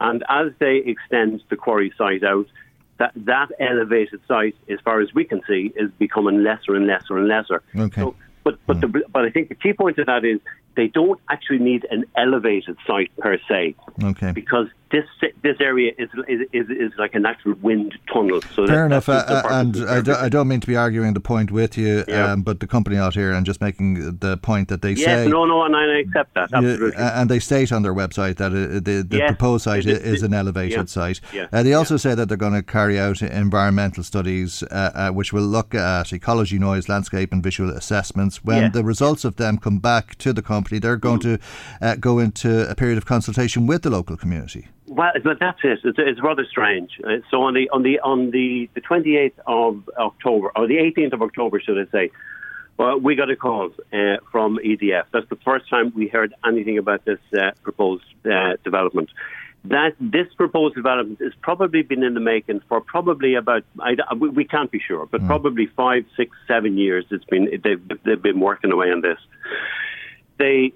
And 0.00 0.22
as 0.28 0.52
they 0.60 0.76
extend 0.86 1.42
the 1.50 1.56
quarry 1.56 1.92
site 1.98 2.22
out, 2.22 2.46
that 2.98 3.12
that 3.16 3.48
elevated 3.58 4.20
site, 4.28 4.54
as 4.70 4.78
far 4.84 5.00
as 5.00 5.12
we 5.14 5.24
can 5.24 5.40
see, 5.48 5.72
is 5.74 5.90
becoming 5.98 6.44
lesser 6.44 6.76
and 6.76 6.86
lesser 6.86 7.18
and 7.18 7.26
lesser. 7.26 7.62
Okay. 7.76 8.02
So, 8.02 8.14
but 8.44 8.58
but 8.66 8.80
the, 8.80 9.02
but 9.12 9.24
I 9.24 9.30
think 9.30 9.48
the 9.48 9.54
key 9.54 9.72
point 9.72 9.98
of 9.98 10.06
that 10.06 10.24
is 10.24 10.40
they 10.78 10.86
don't 11.00 11.20
actually 11.34 11.58
need 11.70 11.82
an 11.90 12.02
elevated 12.24 12.76
site 12.86 13.10
per 13.18 13.34
se 13.48 13.74
Okay. 14.10 14.32
because 14.42 14.68
this 14.94 15.04
this 15.46 15.56
area 15.70 15.90
is 16.02 16.08
is, 16.34 16.66
is, 16.84 16.90
like 17.02 17.14
a 17.14 17.22
natural 17.28 17.54
wind 17.68 17.90
tunnel. 18.12 18.40
So 18.54 18.66
Fair 18.66 18.86
enough, 18.86 19.06
uh, 19.10 19.42
and 19.60 19.72
I, 19.96 20.00
do, 20.06 20.12
I 20.26 20.28
don't 20.34 20.48
mean 20.52 20.60
to 20.60 20.66
be 20.74 20.76
arguing 20.86 21.12
the 21.20 21.26
point 21.34 21.50
with 21.60 21.72
you, 21.82 21.94
Yeah. 22.08 22.32
um, 22.32 22.38
but 22.48 22.56
the 22.60 22.66
company 22.76 22.96
out 23.04 23.14
here 23.20 23.30
and 23.36 23.44
just 23.44 23.60
making 23.68 23.88
the 24.26 24.34
point 24.50 24.66
that 24.72 24.80
they 24.84 24.92
Yes, 24.92 25.04
say. 25.06 25.28
no, 25.36 25.40
no, 25.52 25.58
and 25.66 25.74
I 25.76 25.84
accept 26.04 26.30
that. 26.38 26.48
Absolutely. 26.58 26.94
uh, 27.04 27.20
and 27.20 27.26
they 27.32 27.40
state 27.50 27.70
on 27.76 27.80
their 27.86 27.96
website 28.02 28.36
that 28.40 28.50
uh, 28.52 28.80
the, 28.88 28.96
the 29.12 29.18
Yes, 29.22 29.28
proposed 29.32 29.64
site 29.68 29.84
it- 29.94 30.02
is 30.14 30.22
an 30.28 30.32
elevated 30.42 30.78
yeah, 30.88 30.96
site. 30.98 31.18
yeah, 31.38 31.46
Uh, 31.52 31.62
they 31.66 31.74
also 31.80 31.96
say 32.04 32.12
that 32.16 32.26
they're 32.28 32.44
going 32.46 32.58
to 32.62 32.66
carry 32.78 32.96
out 33.04 33.18
environmental 33.48 34.02
studies 34.12 34.62
uh, 34.62 34.90
uh, 35.02 35.10
which 35.18 35.30
will 35.34 35.48
look 35.56 35.70
at 35.74 36.06
ecology, 36.20 36.58
noise, 36.70 36.84
landscape, 36.94 37.30
and 37.34 37.42
visual 37.50 37.70
assessments. 37.82 38.34
When 38.48 38.62
the 38.76 38.84
results 38.92 39.22
of 39.28 39.32
them 39.42 39.54
come 39.66 39.78
back 39.92 40.04
to 40.24 40.30
the 40.38 40.44
company, 40.54 40.67
they're 40.76 40.98
going 40.98 41.20
to 41.20 41.38
uh, 41.80 41.96
go 41.96 42.18
into 42.18 42.68
a 42.68 42.74
period 42.74 42.98
of 42.98 43.06
consultation 43.06 43.66
with 43.66 43.80
the 43.80 43.88
local 43.88 44.18
community. 44.18 44.68
Well, 44.86 45.12
but 45.24 45.38
that's 45.40 45.60
it. 45.64 45.78
It's, 45.84 45.98
it's 45.98 46.22
rather 46.22 46.44
strange. 46.44 46.90
Uh, 47.02 47.18
So 47.30 47.42
on 47.42 47.54
the 47.54 47.70
on 47.70 47.82
the 47.82 48.00
on 48.00 48.30
the 48.30 48.68
the 48.74 48.82
twenty 48.82 49.16
eighth 49.16 49.38
of 49.46 49.88
October 49.96 50.50
or 50.54 50.66
the 50.66 50.78
eighteenth 50.78 51.14
of 51.14 51.22
October, 51.22 51.60
should 51.60 51.78
I 51.78 51.90
say? 51.90 52.10
Well, 52.78 53.00
we 53.00 53.16
got 53.16 53.28
a 53.28 53.36
call 53.36 53.70
uh, 53.92 54.18
from 54.30 54.58
EDF. 54.64 55.06
That's 55.12 55.28
the 55.28 55.38
first 55.44 55.68
time 55.68 55.92
we 55.96 56.06
heard 56.06 56.32
anything 56.46 56.78
about 56.78 57.04
this 57.04 57.18
uh, 57.36 57.50
proposed 57.64 58.04
uh, 58.24 58.56
development. 58.62 59.10
That 59.64 59.96
this 59.98 60.32
proposed 60.36 60.76
development 60.76 61.18
has 61.20 61.32
probably 61.42 61.82
been 61.82 62.04
in 62.04 62.14
the 62.14 62.20
making 62.20 62.60
for 62.68 62.80
probably 62.80 63.34
about 63.34 63.64
I, 63.80 63.96
we, 64.14 64.28
we 64.28 64.44
can't 64.44 64.70
be 64.70 64.78
sure, 64.78 65.06
but 65.06 65.26
probably 65.26 65.66
five, 65.66 66.04
six, 66.16 66.30
seven 66.46 66.78
years. 66.78 67.04
It's 67.10 67.24
been 67.24 67.48
they've 67.64 67.82
they've 68.04 68.22
been 68.22 68.38
working 68.38 68.70
away 68.70 68.92
on 68.92 69.00
this. 69.00 69.18
They 70.38 70.72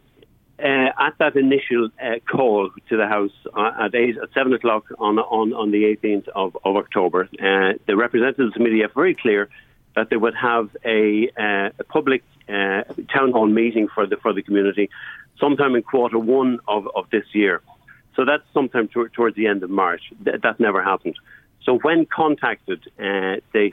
uh, 0.63 0.91
at 0.99 1.15
that 1.19 1.35
initial 1.35 1.89
uh, 2.01 2.19
call 2.31 2.71
to 2.89 2.97
the 2.97 3.07
House 3.07 3.33
uh, 3.57 3.73
at, 3.81 3.95
eight, 3.95 4.17
at 4.17 4.33
7 4.33 4.53
o'clock 4.53 4.85
on, 4.99 5.19
on, 5.19 5.53
on 5.53 5.71
the 5.73 5.85
18th 5.85 6.29
of, 6.29 6.57
of 6.65 6.77
October, 6.77 7.29
uh, 7.41 7.77
the 7.87 7.97
representatives 7.97 8.49
of 8.49 8.55
the 8.55 8.61
media 8.61 8.89
very 8.95 9.15
clear 9.15 9.49
that 9.97 10.09
they 10.09 10.17
would 10.17 10.35
have 10.35 10.71
a, 10.85 11.29
uh, 11.37 11.71
a 11.79 11.85
public 11.89 12.23
uh, 12.49 12.83
town 13.13 13.33
hall 13.33 13.47
meeting 13.47 13.89
for 13.93 14.07
the, 14.07 14.17
for 14.17 14.33
the 14.33 14.43
community 14.43 14.89
sometime 15.39 15.75
in 15.75 15.83
quarter 15.83 16.19
one 16.19 16.61
of, 16.69 16.87
of 16.95 17.11
this 17.11 17.25
year. 17.33 17.61
So 18.15 18.25
that's 18.25 18.45
sometime 18.55 18.89
to, 18.89 19.09
towards 19.09 19.37
the 19.37 19.49
end 19.49 19.63
of 19.63 19.71
March. 19.71 20.03
Th- 20.25 20.41
that 20.43 20.61
never 20.61 20.83
happened. 20.83 21.17
So 21.65 21.79
when 21.79 22.07
contacted, 22.07 22.89
they 22.99 23.73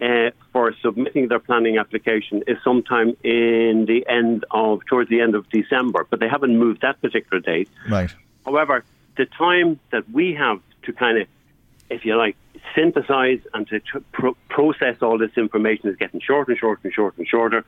uh, 0.00 0.30
for 0.52 0.72
submitting 0.82 1.28
their 1.28 1.38
planning 1.40 1.78
application 1.78 2.42
is 2.46 2.56
sometime 2.62 3.16
in 3.24 3.86
the 3.86 4.04
end 4.08 4.44
of 4.50 4.84
towards 4.86 5.10
the 5.10 5.20
end 5.20 5.34
of 5.34 5.48
December, 5.50 6.06
but 6.08 6.20
they 6.20 6.28
haven't 6.28 6.56
moved 6.56 6.82
that 6.82 7.00
particular 7.00 7.40
date. 7.40 7.68
Right. 7.88 8.14
However, 8.44 8.84
the 9.16 9.26
time 9.26 9.80
that 9.90 10.08
we 10.10 10.34
have 10.34 10.60
to 10.84 10.92
kind 10.92 11.18
of, 11.18 11.28
if 11.90 12.04
you 12.04 12.16
like, 12.16 12.36
synthesize 12.74 13.40
and 13.54 13.66
to 13.68 13.80
tr- 13.80 13.98
pro- 14.12 14.36
process 14.48 14.96
all 15.02 15.18
this 15.18 15.36
information 15.36 15.88
is 15.88 15.96
getting 15.96 16.20
shorter 16.20 16.52
and 16.52 16.60
shorter 16.60 16.80
and 16.84 16.92
shorter 16.92 17.16
and 17.18 17.28
shorter. 17.28 17.64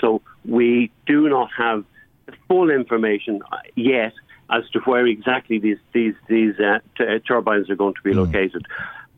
So 0.00 0.22
we 0.44 0.90
do 1.06 1.28
not 1.28 1.50
have 1.56 1.84
the 2.26 2.32
full 2.48 2.70
information 2.70 3.42
uh, 3.50 3.58
yet 3.74 4.12
as 4.50 4.68
to 4.70 4.80
where 4.80 5.06
exactly 5.06 5.58
these 5.58 5.78
these 5.92 6.14
these 6.28 6.58
uh, 6.60 6.78
t- 6.96 7.04
uh, 7.04 7.18
turbines 7.26 7.70
are 7.70 7.76
going 7.76 7.94
to 7.94 8.02
be 8.02 8.12
located. 8.12 8.66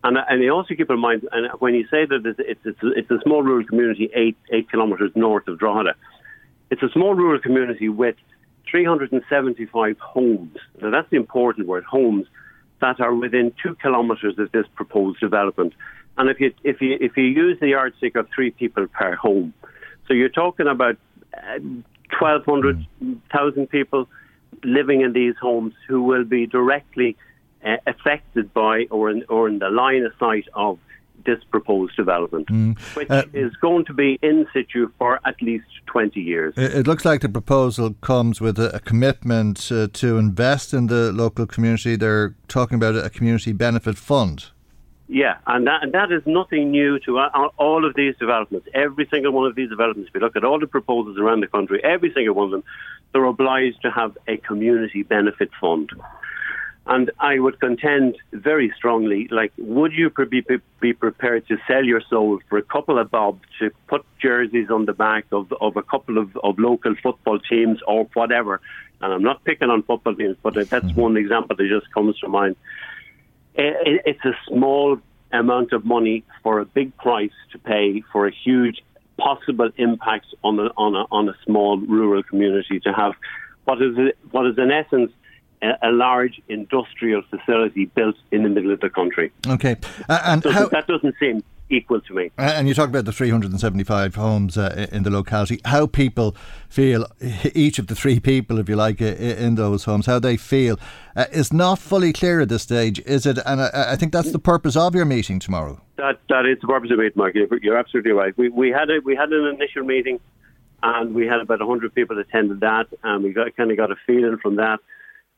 And, 0.05 0.19
and 0.29 0.51
also 0.51 0.75
keep 0.75 0.91
in 0.91 1.01
mind, 1.01 1.27
and 1.33 1.51
when 1.61 1.75
you 1.75 1.85
say 1.91 2.05
that 2.05 2.27
it's, 2.27 2.61
it's, 2.65 2.79
it's, 2.83 3.11
a 3.11 3.19
small 3.23 3.43
rural 3.43 3.67
community 3.67 4.11
eight, 4.15 4.37
eight 4.53 4.71
kilometres 4.71 5.11
north 5.15 5.49
of 5.49 5.59
Drogheda, 5.59 5.95
it's 6.71 6.83
a 6.83 6.91
small 6.91 7.15
rural 7.15 7.41
community 7.41 7.89
with 7.89 8.15
375 8.71 9.99
homes. 9.99 10.59
Now, 10.83 10.91
that's 10.91 11.09
the 11.09 11.17
important 11.17 11.67
word, 11.67 11.85
homes, 11.85 12.27
that 12.83 13.01
are 13.01 13.15
within 13.15 13.55
two 13.63 13.77
kilometres 13.81 14.39
of 14.39 14.53
this 14.53 14.67
proposed 14.75 15.21
development. 15.21 15.73
And 16.19 16.29
if 16.29 16.39
you, 16.39 16.53
if, 16.65 16.83
you, 16.83 16.99
if 17.01 17.17
you 17.17 17.25
use 17.25 17.59
the 17.61 17.69
yardstick 17.69 18.15
of 18.15 18.29
three 18.35 18.51
people 18.51 18.87
per 18.89 19.15
home, 19.15 19.55
so 20.07 20.13
you're 20.13 20.29
talking 20.29 20.67
about 20.67 20.99
uh, 21.33 21.61
1,200, 22.21 22.85
1,000 22.99 23.67
people 23.71 24.07
living 24.63 25.01
in 25.01 25.15
these 25.15 25.35
homes 25.41 25.73
who 25.89 26.03
will 26.03 26.25
be 26.25 26.47
directly 26.47 27.17
uh, 27.65 27.77
affected 27.87 28.53
by 28.55 28.87
or 28.91 29.11
in, 29.11 29.25
or 29.29 29.49
in 29.49 29.59
the 29.59 29.71
line 29.71 30.03
of 30.05 30.13
sight 30.19 30.47
of 30.55 30.79
this 31.25 31.43
proposed 31.51 31.97
development, 31.97 32.47
which 32.95 33.09
Uh, 33.11 33.23
is 33.33 33.53
going 33.57 33.85
to 33.87 33.95
be 33.95 34.19
in 34.21 34.47
situ 34.53 34.91
for 34.99 35.21
at 35.25 35.41
least 35.41 35.65
20 35.87 36.21
years. 36.21 36.53
It 36.59 36.87
looks 36.87 37.05
like 37.07 37.21
the 37.21 37.31
proposal 37.31 37.95
comes 38.03 38.41
with 38.43 38.59
a, 38.59 38.77
a 38.77 38.81
commitment 38.81 39.71
uh, 39.73 39.89
to 39.95 40.19
invest 40.19 40.75
in 40.75 40.89
the 40.89 41.13
local 41.13 41.47
community. 41.47 41.97
They're 41.97 42.35
talking 42.49 42.77
about 42.77 42.95
a 43.03 43.09
community 43.09 43.53
benefit 43.53 43.97
fund. 43.97 44.51
Yeah, 45.09 45.37
and 45.47 45.67
that, 45.67 45.83
and 45.83 45.93
that 45.93 46.11
is 46.13 46.23
nothing 46.27 46.71
new 46.71 46.99
to 47.01 47.19
all- 47.19 47.55
all 47.57 47.85
of 47.87 47.95
these 47.95 48.15
developments. 48.19 48.69
Every 48.75 49.07
single 49.11 49.33
one 49.33 49.47
of 49.47 49.55
these 49.55 49.71
developments, 49.71 50.09
if 50.11 50.15
you 50.15 50.21
look 50.21 50.37
at 50.37 50.45
all 50.45 50.59
the 50.59 50.67
proposals 50.67 51.17
around 51.19 51.41
the 51.41 51.47
country, 51.47 51.83
every 51.85 52.13
single 52.13 52.35
one 52.35 52.47
of 52.47 52.51
them, 52.53 52.65
they're 53.13 53.25
obliged 53.25 53.81
to 53.83 53.91
have 53.91 54.17
a 54.29 54.37
community 54.39 55.03
benefit 55.03 55.51
fund. 55.61 55.91
And 56.87 57.11
I 57.19 57.39
would 57.39 57.61
contend 57.61 58.17
very 58.33 58.71
strongly, 58.77 59.27
like, 59.31 59.53
would 59.57 59.93
you 59.93 60.11
be, 60.11 60.45
be 60.81 60.93
prepared 60.93 61.49
to 61.49 61.57
sell 61.67 61.83
your 61.83 62.03
soul 62.11 62.41
for 62.51 62.59
a 62.59 62.63
couple 62.63 62.99
of 62.99 63.11
bob 63.11 63.41
to 63.59 63.71
put 63.87 64.05
jerseys 64.21 64.71
on 64.71 64.85
the 64.85 64.93
back 64.93 65.25
of, 65.33 65.51
of 65.63 65.79
a 65.79 65.83
couple 65.83 66.19
of, 66.19 66.37
of 66.37 66.59
local 66.59 66.95
football 67.03 67.39
teams 67.39 67.81
or 67.89 68.05
whatever? 68.13 68.61
And 69.01 69.15
I'm 69.15 69.23
not 69.23 69.45
picking 69.45 69.71
on 69.71 69.83
football 69.83 70.15
teams, 70.15 70.37
but 70.43 70.55
that's 70.55 70.71
mm-hmm. 70.71 71.01
one 71.01 71.17
example 71.17 71.57
that 71.57 71.69
just 71.69 71.91
comes 71.93 72.19
to 72.19 72.29
mind. 72.29 72.57
It, 73.55 74.03
it's 74.05 74.25
a 74.27 74.37
small 74.47 74.99
amount 75.33 75.73
of 75.73 75.87
money 75.87 76.23
for 76.43 76.61
a 76.61 76.67
big 76.67 76.95
price 76.99 77.33
to 77.53 77.59
pay 77.59 78.03
for 78.13 78.27
a 78.27 78.31
huge 78.31 78.83
possible 79.17 79.71
impact 79.77 80.27
on 80.43 80.59
a, 80.59 80.71
on 80.77 80.95
a, 80.95 81.07
on 81.11 81.29
a 81.29 81.37
small 81.47 81.79
rural 81.79 82.23
community 82.23 82.81
to 82.81 82.93
have 82.93 83.13
what 83.65 83.81
is 83.81 83.97
what 84.31 84.47
is 84.47 84.59
in 84.59 84.71
essence 84.71 85.11
a, 85.65 85.91
a 85.91 85.93
large 85.93 86.41
industrial 86.49 87.23
facility 87.31 87.87
built 87.87 88.17
in 88.31 88.43
the 88.43 88.49
middle 88.49 88.73
of 88.73 88.81
the 88.81 88.91
country. 88.91 89.33
Okay, 89.47 89.77
uh, 90.09 90.21
and 90.25 90.43
So 90.43 90.51
how, 90.51 90.69
that 90.69 90.87
doesn't 90.87 91.15
seem 91.19 91.43
equal 91.71 92.01
to 92.01 92.15
me. 92.15 92.31
Uh, 92.39 92.43
And 92.43 92.69
you 92.69 92.75
talk 92.75 92.89
about 92.89 93.05
the 93.05 93.13
375 93.13 94.15
homes 94.15 94.57
uh, 94.59 94.87
in 94.93 95.03
the 95.03 95.11
locality. 95.11 95.61
How 95.65 95.87
people 95.87 96.37
feel, 96.69 97.07
each 97.55 97.79
of 97.79 97.87
the 97.87 97.95
three 97.95 98.21
people, 98.21 98.59
if 98.59 98.69
you 98.69 98.77
like, 98.77 99.01
in 99.01 99.55
those 99.55 99.85
homes, 99.85 100.07
how 100.07 100.19
they 100.19 100.37
feel, 100.37 100.79
uh, 101.17 101.27
is 101.33 101.53
not 101.53 101.79
fully 101.79 102.13
clear 102.13 102.41
at 102.41 102.49
this 102.49 102.63
stage, 102.63 103.01
is 103.01 103.27
it? 103.27 103.39
And 103.47 103.63
I, 103.63 103.93
I 103.93 103.97
think 103.97 104.13
that's 104.13 104.33
the 104.33 104.39
purpose 104.39 104.77
of 104.77 104.95
your 104.95 105.05
meeting 105.05 105.39
tomorrow. 105.39 105.81
That 105.97 106.21
that 106.29 106.45
is 106.47 106.59
the 106.61 106.67
purpose 106.67 106.91
of 106.91 106.99
it, 107.01 107.17
Mike. 107.17 107.35
You're, 107.35 107.77
absolutely 107.77 108.13
right. 108.13 108.37
We 108.37 108.49
we 108.49 108.71
had 108.71 108.91
a 108.91 108.99
we 109.05 109.15
had 109.15 109.31
an 109.31 109.47
initial 109.47 109.85
meeting, 109.85 110.19
and 110.83 111.15
we 111.15 111.27
had 111.27 111.41
about 111.41 111.61
hundred 111.61 111.95
people 111.95 112.19
attended 112.19 112.61
that, 112.61 112.89
and 113.05 113.23
we 113.23 113.33
got 113.33 113.57
kind 113.57 113.71
of 113.71 113.77
got 113.77 113.93
a 113.93 113.97
feeling 114.07 114.39
from 114.39 114.57
that. 114.57 114.81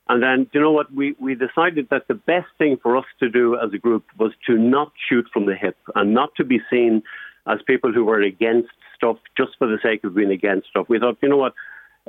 And 0.09 0.23
then, 0.23 0.47
you 0.53 0.61
know 0.61 0.71
what? 0.71 0.91
We 0.93 1.15
we 1.19 1.35
decided 1.35 1.89
that 1.89 2.07
the 2.07 2.13
best 2.15 2.47
thing 2.57 2.77
for 2.81 2.95
us 2.95 3.05
to 3.19 3.29
do 3.29 3.55
as 3.55 3.73
a 3.73 3.77
group 3.77 4.05
was 4.17 4.31
to 4.47 4.57
not 4.57 4.91
shoot 5.09 5.25
from 5.33 5.45
the 5.45 5.55
hip 5.55 5.77
and 5.95 6.13
not 6.13 6.33
to 6.35 6.43
be 6.43 6.61
seen 6.69 7.03
as 7.45 7.59
people 7.65 7.91
who 7.91 8.05
were 8.05 8.21
against 8.21 8.69
stuff 8.95 9.17
just 9.35 9.51
for 9.57 9.67
the 9.67 9.79
sake 9.83 10.03
of 10.03 10.15
being 10.15 10.31
against 10.31 10.69
stuff. 10.69 10.87
We 10.89 10.99
thought, 10.99 11.17
you 11.21 11.29
know 11.29 11.37
what? 11.37 11.53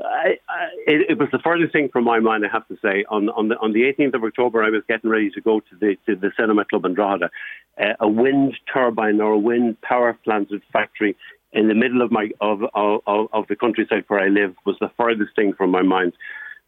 I, 0.04 0.38
I, 0.48 0.64
it, 0.86 1.10
it 1.10 1.18
was 1.18 1.28
the 1.32 1.40
furthest 1.40 1.72
thing 1.72 1.88
from 1.92 2.04
my 2.04 2.20
mind, 2.20 2.44
I 2.44 2.52
have 2.52 2.66
to 2.68 2.76
say. 2.80 3.04
On 3.08 3.28
on 3.30 3.48
the 3.48 3.56
on 3.56 3.72
the 3.72 3.82
18th 3.82 4.14
of 4.14 4.24
October, 4.24 4.62
I 4.62 4.70
was 4.70 4.82
getting 4.88 5.10
ready 5.10 5.30
to 5.30 5.40
go 5.40 5.60
to 5.60 5.76
the 5.80 5.96
to 6.06 6.14
the 6.14 6.30
cinema 6.38 6.64
club 6.64 6.84
in 6.84 6.94
Drogheda. 6.94 7.30
Uh, 7.80 7.94
a 8.00 8.08
wind 8.08 8.54
turbine 8.72 9.20
or 9.20 9.32
a 9.32 9.38
wind 9.38 9.80
power 9.80 10.16
planted 10.24 10.62
factory 10.72 11.16
in 11.52 11.68
the 11.68 11.74
middle 11.74 12.02
of 12.02 12.12
my 12.12 12.30
of, 12.40 12.62
of 12.74 13.28
of 13.32 13.46
the 13.48 13.56
countryside 13.56 14.04
where 14.08 14.20
I 14.20 14.28
live 14.28 14.54
was 14.64 14.76
the 14.80 14.90
furthest 14.96 15.34
thing 15.34 15.52
from 15.52 15.70
my 15.70 15.82
mind. 15.82 16.12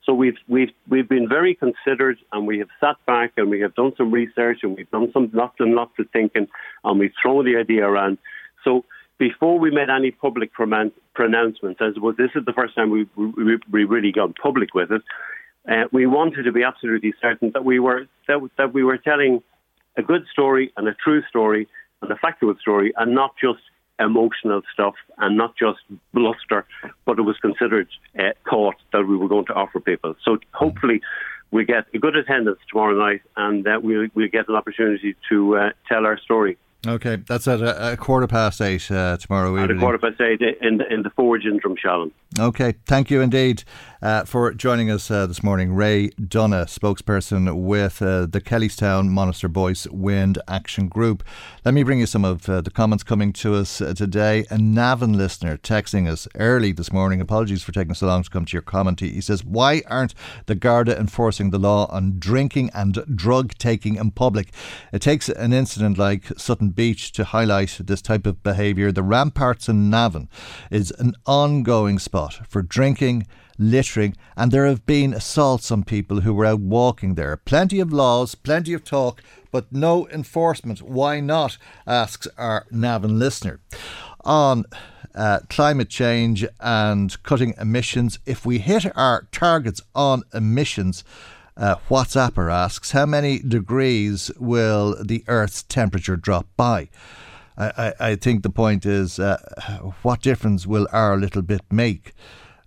So 0.04 0.14
we've 0.14 0.38
we've 0.48 0.70
we've 0.88 1.08
been 1.08 1.28
very 1.28 1.54
considered, 1.54 2.18
and 2.32 2.46
we 2.46 2.58
have 2.58 2.68
sat 2.80 2.96
back 3.06 3.32
and 3.36 3.50
we 3.50 3.60
have 3.60 3.74
done 3.74 3.92
some 3.96 4.10
research, 4.10 4.60
and 4.62 4.76
we've 4.76 4.90
done 4.90 5.10
some 5.12 5.30
lots 5.32 5.56
and 5.58 5.74
lots 5.74 5.92
of 5.98 6.06
thinking, 6.10 6.48
and 6.84 6.98
we've 6.98 7.12
thrown 7.22 7.44
the 7.44 7.56
idea 7.56 7.86
around. 7.86 8.18
So 8.64 8.84
before 9.18 9.58
we 9.58 9.70
made 9.70 9.90
any 9.90 10.10
public 10.10 10.52
pronoun- 10.52 10.92
pronouncements, 11.14 11.80
as 11.82 11.98
well, 12.00 12.14
this 12.16 12.30
is 12.34 12.44
the 12.46 12.54
first 12.54 12.74
time 12.74 12.90
we 12.90 13.06
we, 13.14 13.58
we 13.70 13.84
really 13.84 14.12
gone 14.12 14.34
public 14.42 14.74
with 14.74 14.90
it. 14.90 15.02
Uh, 15.68 15.84
we 15.92 16.06
wanted 16.06 16.44
to 16.44 16.52
be 16.52 16.62
absolutely 16.62 17.12
certain 17.20 17.50
that 17.52 17.64
we 17.64 17.78
were 17.78 18.06
that, 18.26 18.40
that 18.56 18.72
we 18.72 18.82
were 18.82 18.96
telling 18.96 19.42
a 19.96 20.02
good 20.02 20.24
story 20.32 20.72
and 20.76 20.88
a 20.88 20.94
true 20.94 21.22
story 21.28 21.68
and 22.00 22.10
a 22.10 22.16
factual 22.16 22.54
story, 22.58 22.94
and 22.96 23.14
not 23.14 23.34
just 23.38 23.60
emotional 24.00 24.62
stuff 24.72 24.94
and 25.18 25.36
not 25.36 25.56
just 25.56 25.80
bluster, 26.14 26.66
but 27.04 27.18
it 27.18 27.22
was 27.22 27.36
considered 27.38 27.88
uh, 28.18 28.30
thought 28.48 28.76
that 28.92 29.06
we 29.06 29.16
were 29.16 29.28
going 29.28 29.46
to 29.46 29.54
offer 29.54 29.80
people. 29.80 30.14
So 30.24 30.38
hopefully 30.52 31.00
we 31.50 31.64
get 31.64 31.86
a 31.94 31.98
good 31.98 32.16
attendance 32.16 32.58
tomorrow 32.70 32.96
night 32.96 33.22
and 33.36 33.66
uh, 33.66 33.78
we'll, 33.82 34.08
we'll 34.14 34.28
get 34.28 34.48
an 34.48 34.54
opportunity 34.54 35.16
to 35.28 35.56
uh, 35.56 35.70
tell 35.88 36.06
our 36.06 36.18
story. 36.18 36.56
Okay, 36.86 37.16
that's 37.16 37.46
at 37.46 37.60
a, 37.60 37.92
a 37.92 37.96
quarter 37.98 38.26
past 38.26 38.60
eight 38.62 38.90
uh, 38.90 39.18
tomorrow 39.18 39.54
At 39.56 39.60
a 39.60 39.64
evening. 39.64 39.80
quarter 39.80 39.98
past 39.98 40.18
eight 40.20 40.40
in 40.62 40.78
the, 40.78 40.90
in 40.90 41.02
the 41.02 41.10
Forge 41.10 41.44
in 41.44 41.60
Drumshallon. 41.60 42.10
Okay, 42.38 42.74
thank 42.86 43.10
you 43.10 43.20
indeed 43.20 43.64
uh, 44.00 44.24
for 44.24 44.54
joining 44.54 44.90
us 44.90 45.10
uh, 45.10 45.26
this 45.26 45.42
morning. 45.42 45.74
Ray 45.74 46.08
Dunna, 46.10 46.64
spokesperson 46.64 47.54
with 47.66 48.00
uh, 48.00 48.24
the 48.24 48.40
Kellystown 48.40 49.10
Monasterboice 49.10 49.90
Wind 49.90 50.38
Action 50.48 50.88
Group. 50.88 51.22
Let 51.66 51.74
me 51.74 51.82
bring 51.82 51.98
you 52.00 52.06
some 52.06 52.24
of 52.24 52.48
uh, 52.48 52.62
the 52.62 52.70
comments 52.70 53.04
coming 53.04 53.34
to 53.34 53.56
us 53.56 53.82
uh, 53.82 53.92
today. 53.92 54.46
A 54.48 54.56
Navan 54.56 55.12
listener 55.18 55.58
texting 55.58 56.08
us 56.08 56.26
early 56.36 56.72
this 56.72 56.92
morning. 56.92 57.20
Apologies 57.20 57.62
for 57.62 57.72
taking 57.72 57.92
so 57.92 58.06
long 58.06 58.22
to 58.22 58.30
come 58.30 58.46
to 58.46 58.52
your 58.54 58.62
comment. 58.62 59.00
He 59.00 59.20
says, 59.20 59.44
Why 59.44 59.82
aren't 59.86 60.14
the 60.46 60.54
Garda 60.54 60.98
enforcing 60.98 61.50
the 61.50 61.58
law 61.58 61.86
on 61.90 62.18
drinking 62.18 62.70
and 62.72 63.04
drug 63.14 63.52
taking 63.58 63.96
in 63.96 64.12
public? 64.12 64.50
It 64.94 65.02
takes 65.02 65.28
an 65.28 65.52
incident 65.52 65.98
like 65.98 66.24
Beach 66.70 67.12
to 67.12 67.24
highlight 67.24 67.80
this 67.80 68.02
type 68.02 68.26
of 68.26 68.42
behaviour. 68.42 68.92
The 68.92 69.02
ramparts 69.02 69.68
in 69.68 69.90
Navan 69.90 70.28
is 70.70 70.90
an 70.92 71.14
ongoing 71.26 71.98
spot 71.98 72.46
for 72.48 72.62
drinking, 72.62 73.26
littering, 73.58 74.16
and 74.36 74.50
there 74.50 74.66
have 74.66 74.86
been 74.86 75.12
assaults 75.12 75.70
on 75.70 75.84
people 75.84 76.20
who 76.22 76.32
were 76.32 76.46
out 76.46 76.60
walking 76.60 77.14
there. 77.14 77.36
Plenty 77.36 77.78
of 77.80 77.92
laws, 77.92 78.34
plenty 78.34 78.72
of 78.72 78.84
talk, 78.84 79.22
but 79.50 79.72
no 79.72 80.08
enforcement. 80.08 80.82
Why 80.82 81.20
not? 81.20 81.58
asks 81.86 82.26
our 82.38 82.66
Navan 82.70 83.18
listener. 83.18 83.60
On 84.24 84.64
uh, 85.14 85.40
climate 85.48 85.88
change 85.88 86.46
and 86.60 87.22
cutting 87.22 87.54
emissions, 87.58 88.18
if 88.26 88.46
we 88.46 88.58
hit 88.58 88.86
our 88.96 89.28
targets 89.32 89.80
on 89.94 90.22
emissions, 90.32 91.04
uh, 91.60 91.76
WhatsApper 91.88 92.52
asks, 92.52 92.92
how 92.92 93.06
many 93.06 93.38
degrees 93.38 94.30
will 94.38 94.96
the 95.04 95.22
Earth's 95.28 95.62
temperature 95.62 96.16
drop 96.16 96.46
by? 96.56 96.88
I, 97.56 97.92
I, 98.00 98.10
I 98.10 98.14
think 98.16 98.42
the 98.42 98.50
point 98.50 98.86
is, 98.86 99.18
uh, 99.18 99.36
what 100.02 100.22
difference 100.22 100.66
will 100.66 100.88
our 100.90 101.18
little 101.18 101.42
bit 101.42 101.60
make? 101.70 102.12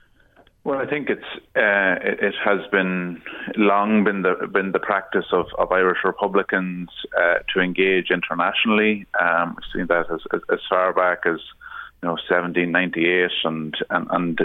Well, 0.63 0.79
I 0.79 0.85
think 0.85 1.09
it's 1.09 1.29
uh, 1.55 1.95
it, 2.09 2.19
it, 2.27 2.35
has 2.45 2.59
been 2.71 3.21
long 3.57 4.05
been 4.05 4.21
the 4.21 4.47
been 4.47 4.71
the 4.71 4.79
practice 4.79 5.25
of, 5.33 5.47
of 5.57 5.71
Irish 5.71 5.99
Republicans 6.05 6.89
uh, 7.17 7.39
to 7.53 7.59
engage 7.59 8.09
internationally. 8.09 9.05
Um, 9.19 9.55
we've 9.55 9.69
seen 9.73 9.87
that 9.87 10.05
as, 10.09 10.21
as, 10.33 10.41
as 10.53 10.59
far 10.69 10.93
back 10.93 11.19
as 11.25 11.39
you 12.01 12.07
know 12.07 12.13
1798, 12.13 13.31
and 13.43 13.75
and 13.89 14.07
and 14.11 14.39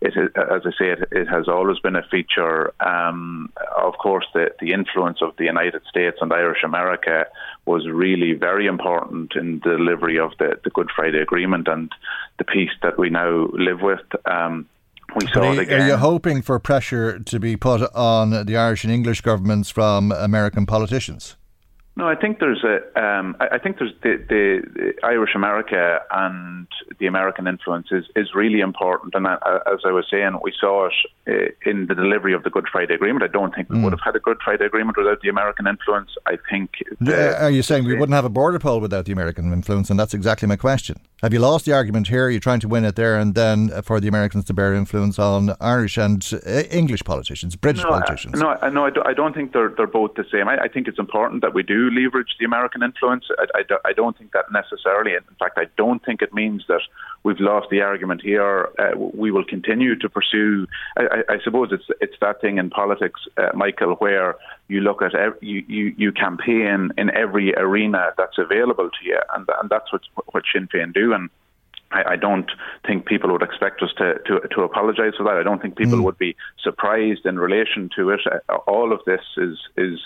it 0.00 0.16
as 0.16 0.62
I 0.64 0.70
say, 0.78 0.90
it, 0.90 1.08
it 1.10 1.28
has 1.28 1.48
always 1.48 1.78
been 1.80 1.96
a 1.96 2.02
feature. 2.04 2.72
Um, 2.80 3.52
of 3.76 3.94
course, 3.98 4.26
the 4.32 4.50
the 4.60 4.72
influence 4.72 5.18
of 5.20 5.36
the 5.36 5.44
United 5.44 5.82
States 5.88 6.18
and 6.20 6.32
Irish 6.32 6.62
America 6.64 7.26
was 7.66 7.86
really 7.88 8.34
very 8.34 8.66
important 8.66 9.34
in 9.34 9.60
the 9.64 9.76
delivery 9.76 10.18
of 10.18 10.32
the, 10.38 10.58
the 10.62 10.70
Good 10.70 10.90
Friday 10.94 11.20
Agreement 11.20 11.66
and 11.68 11.90
the 12.38 12.44
peace 12.44 12.70
that 12.82 12.98
we 12.98 13.10
now 13.10 13.48
live 13.52 13.80
with. 13.80 14.00
Um, 14.24 14.68
we 15.16 15.26
saw 15.26 15.40
are, 15.40 15.54
it 15.54 15.58
again. 15.58 15.82
Are 15.82 15.86
you 15.88 15.96
hoping 15.96 16.42
for 16.42 16.58
pressure 16.60 17.18
to 17.18 17.40
be 17.40 17.56
put 17.56 17.82
on 17.94 18.46
the 18.46 18.56
Irish 18.56 18.84
and 18.84 18.92
English 18.92 19.22
governments 19.22 19.68
from 19.68 20.12
American 20.12 20.64
politicians? 20.66 21.36
No, 22.00 22.08
I 22.08 22.14
think 22.14 22.38
there's 22.38 22.64
a. 22.64 22.76
Um, 22.98 23.36
I 23.40 23.58
think 23.58 23.78
there's 23.78 23.92
the, 24.02 24.16
the, 24.26 24.62
the, 24.74 24.94
Irish 25.02 25.34
America 25.34 26.00
and 26.10 26.66
the 26.98 27.06
American 27.06 27.46
influence 27.46 27.88
is, 27.90 28.06
is 28.16 28.34
really 28.34 28.60
important. 28.60 29.14
And 29.14 29.26
uh, 29.26 29.36
as 29.66 29.80
I 29.84 29.92
was 29.92 30.06
saying, 30.10 30.38
we 30.42 30.50
saw 30.58 30.88
it 30.88 30.94
uh, 31.28 31.70
in 31.70 31.88
the 31.88 31.94
delivery 31.94 32.32
of 32.32 32.42
the 32.42 32.48
Good 32.48 32.66
Friday 32.72 32.94
Agreement. 32.94 33.22
I 33.22 33.26
don't 33.26 33.54
think 33.54 33.68
we 33.68 33.76
mm. 33.76 33.84
would 33.84 33.92
have 33.92 34.00
had 34.02 34.16
a 34.16 34.18
Good 34.18 34.38
Friday 34.42 34.64
Agreement 34.64 34.96
without 34.96 35.20
the 35.20 35.28
American 35.28 35.66
influence. 35.66 36.10
I 36.24 36.38
think. 36.48 36.70
The, 37.00 37.38
Are 37.38 37.50
you 37.50 37.62
saying 37.62 37.84
we 37.84 37.94
wouldn't 37.94 38.14
have 38.14 38.24
a 38.24 38.30
border 38.30 38.58
poll 38.58 38.80
without 38.80 39.04
the 39.04 39.12
American 39.12 39.52
influence? 39.52 39.90
And 39.90 40.00
that's 40.00 40.14
exactly 40.14 40.48
my 40.48 40.56
question. 40.56 40.98
Have 41.22 41.34
you 41.34 41.40
lost 41.40 41.66
the 41.66 41.74
argument 41.74 42.08
here? 42.08 42.30
You're 42.30 42.40
trying 42.40 42.60
to 42.60 42.68
win 42.68 42.86
it 42.86 42.96
there, 42.96 43.18
and 43.18 43.34
then 43.34 43.82
for 43.82 44.00
the 44.00 44.08
Americans 44.08 44.46
to 44.46 44.54
bear 44.54 44.72
influence 44.72 45.18
on 45.18 45.54
Irish 45.60 45.98
and 45.98 46.26
uh, 46.46 46.62
English 46.70 47.04
politicians, 47.04 47.56
British 47.56 47.82
no, 47.82 47.90
politicians. 47.90 48.40
I, 48.40 48.70
no, 48.70 48.88
no, 48.88 49.02
I 49.04 49.12
don't 49.12 49.34
think 49.34 49.52
they're 49.52 49.68
they're 49.76 49.86
both 49.86 50.14
the 50.14 50.24
same. 50.32 50.48
I, 50.48 50.62
I 50.62 50.68
think 50.68 50.88
it's 50.88 50.98
important 50.98 51.42
that 51.42 51.52
we 51.52 51.62
do 51.62 51.89
leverage 51.90 52.36
the 52.38 52.44
American 52.44 52.82
influence. 52.82 53.24
I, 53.38 53.46
I, 53.54 53.90
I, 53.90 53.92
don't 53.92 54.16
think 54.16 54.32
that 54.32 54.46
necessarily. 54.52 55.12
In 55.14 55.36
fact, 55.38 55.58
I 55.58 55.66
don't 55.76 56.04
think 56.04 56.22
it 56.22 56.32
means 56.32 56.64
that 56.68 56.80
we've 57.22 57.40
lost 57.40 57.68
the 57.70 57.82
argument 57.82 58.22
here. 58.22 58.68
Uh, 58.78 58.96
we 58.96 59.30
will 59.30 59.44
continue 59.44 59.96
to 59.96 60.08
pursue. 60.08 60.66
I, 60.96 61.22
I, 61.28 61.38
suppose 61.42 61.68
it's 61.72 61.86
it's 62.00 62.16
that 62.20 62.40
thing 62.40 62.58
in 62.58 62.70
politics, 62.70 63.20
uh, 63.36 63.50
Michael, 63.54 63.94
where 63.96 64.36
you 64.68 64.80
look 64.80 65.02
at 65.02 65.14
every, 65.14 65.38
you, 65.40 65.64
you 65.68 65.94
you 65.96 66.12
campaign 66.12 66.90
in 66.96 67.10
every 67.10 67.54
arena 67.54 68.12
that's 68.16 68.38
available 68.38 68.88
to 68.88 69.04
you, 69.04 69.20
and 69.34 69.48
and 69.60 69.70
that's 69.70 69.92
what 69.92 70.02
what 70.32 70.44
Sinn 70.52 70.68
Féin 70.72 70.92
do. 70.94 71.12
And 71.12 71.30
I, 71.90 72.12
I 72.12 72.16
don't 72.16 72.50
think 72.86 73.06
people 73.06 73.32
would 73.32 73.42
expect 73.42 73.82
us 73.82 73.90
to 73.98 74.18
to, 74.26 74.40
to 74.54 74.62
apologise 74.62 75.14
for 75.16 75.24
that. 75.24 75.36
I 75.36 75.42
don't 75.42 75.60
think 75.60 75.76
people 75.76 75.98
mm. 75.98 76.04
would 76.04 76.18
be 76.18 76.36
surprised 76.62 77.26
in 77.26 77.38
relation 77.38 77.90
to 77.96 78.10
it. 78.10 78.20
Uh, 78.26 78.56
all 78.66 78.92
of 78.92 79.00
this 79.06 79.22
is 79.36 79.58
is 79.76 79.98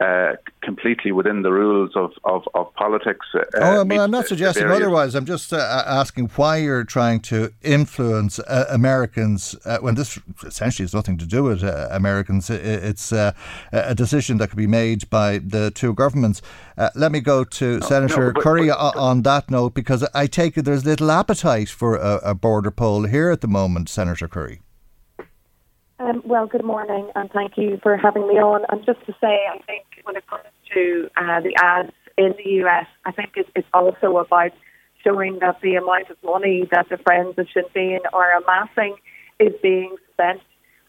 uh, 0.00 0.36
completely 0.62 1.10
within 1.10 1.42
the 1.42 1.50
rules 1.50 1.90
of, 1.96 2.12
of, 2.22 2.44
of 2.54 2.72
politics. 2.74 3.26
Uh, 3.34 3.40
oh, 3.54 3.84
well, 3.84 4.00
I'm 4.00 4.12
not 4.12 4.28
suggesting 4.28 4.68
otherwise. 4.68 5.16
I'm 5.16 5.26
just 5.26 5.52
uh, 5.52 5.82
asking 5.86 6.28
why 6.36 6.58
you're 6.58 6.84
trying 6.84 7.18
to 7.22 7.52
influence 7.62 8.38
uh, 8.38 8.66
Americans 8.70 9.56
uh, 9.64 9.78
when 9.78 9.96
this 9.96 10.16
essentially 10.46 10.84
has 10.84 10.94
nothing 10.94 11.18
to 11.18 11.26
do 11.26 11.42
with 11.42 11.64
uh, 11.64 11.88
Americans. 11.90 12.48
It's 12.48 13.10
a 13.10 13.34
decision 13.96 14.38
that 14.38 14.50
could 14.50 14.56
be 14.56 14.68
made 14.68 15.10
by 15.10 15.38
the 15.38 15.72
two 15.72 15.94
governments. 15.94 16.42
Let 16.94 17.10
me 17.10 17.20
go 17.20 17.44
to 17.44 17.78
no, 17.78 17.86
Senator 17.86 18.26
no, 18.28 18.32
but, 18.32 18.42
Currie 18.42 18.68
but, 18.68 18.92
but, 18.94 19.00
on 19.00 19.22
that 19.22 19.50
note 19.50 19.74
because 19.74 20.06
I 20.14 20.26
take 20.26 20.56
it 20.56 20.62
there's 20.62 20.84
little 20.84 21.10
appetite 21.10 21.68
for 21.68 21.96
a, 21.96 22.20
a 22.22 22.34
border 22.34 22.70
poll 22.70 23.04
here 23.04 23.30
at 23.30 23.40
the 23.40 23.48
moment, 23.48 23.88
Senator 23.88 24.28
Currie. 24.28 24.60
Um, 26.00 26.22
well, 26.24 26.46
good 26.46 26.64
morning, 26.64 27.10
and 27.16 27.28
thank 27.32 27.58
you 27.58 27.80
for 27.82 27.96
having 27.96 28.28
me 28.28 28.34
on. 28.34 28.64
And 28.68 28.86
just 28.86 29.04
to 29.06 29.12
say, 29.20 29.46
I 29.52 29.58
think 29.66 29.84
when 30.04 30.14
it 30.14 30.24
comes 30.28 30.44
to 30.74 31.10
uh, 31.16 31.40
the 31.40 31.56
ads 31.60 31.92
in 32.16 32.34
the 32.38 32.50
US, 32.62 32.86
I 33.04 33.10
think 33.10 33.30
it's, 33.34 33.50
it's 33.56 33.66
also 33.74 34.18
about 34.18 34.52
showing 35.02 35.38
that 35.40 35.60
the 35.60 35.74
amount 35.74 36.10
of 36.10 36.16
money 36.22 36.68
that 36.70 36.88
the 36.88 36.98
Friends 36.98 37.34
of 37.38 37.48
Sinn 37.52 37.64
Féin 37.74 38.00
are 38.12 38.36
amassing 38.36 38.96
is 39.40 39.52
being 39.60 39.96
spent 40.12 40.40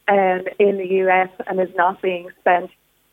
um, 0.07 0.41
in 0.59 0.77
the 0.77 0.87
US 1.05 1.29
and 1.47 1.59
is 1.59 1.73
not 1.75 2.01
being 2.01 2.29
spent 2.39 2.69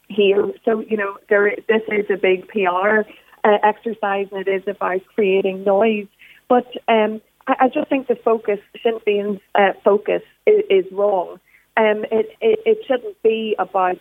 here. 0.09 0.52
So, 0.64 0.80
you 0.80 0.96
know, 0.96 1.18
there, 1.28 1.54
this 1.68 1.82
is 1.88 2.07
a 2.11 2.16
big 2.16 2.48
PR 2.48 3.09
uh, 3.44 3.59
exercise 3.62 4.28
and 4.32 4.46
it 4.46 4.48
is 4.48 4.62
about 4.66 5.00
creating 5.14 5.64
noise. 5.64 6.07
But 6.48 6.66
um, 6.88 7.20
I, 7.46 7.54
I, 7.61 7.68
just 7.68 7.88
think 7.88 8.09
the 8.09 8.16
focus, 8.16 8.59
Sinn 8.82 8.98
Féin's 9.07 9.40
uh, 9.54 9.72
focus, 9.84 10.22
is, 10.46 10.62
is 10.70 10.92
wrong. 10.92 11.40
Um, 11.76 12.04
it, 12.11 12.30
it, 12.40 12.61
it 12.64 12.78
shouldn't 12.86 13.20
be 13.22 13.54
about 13.59 13.98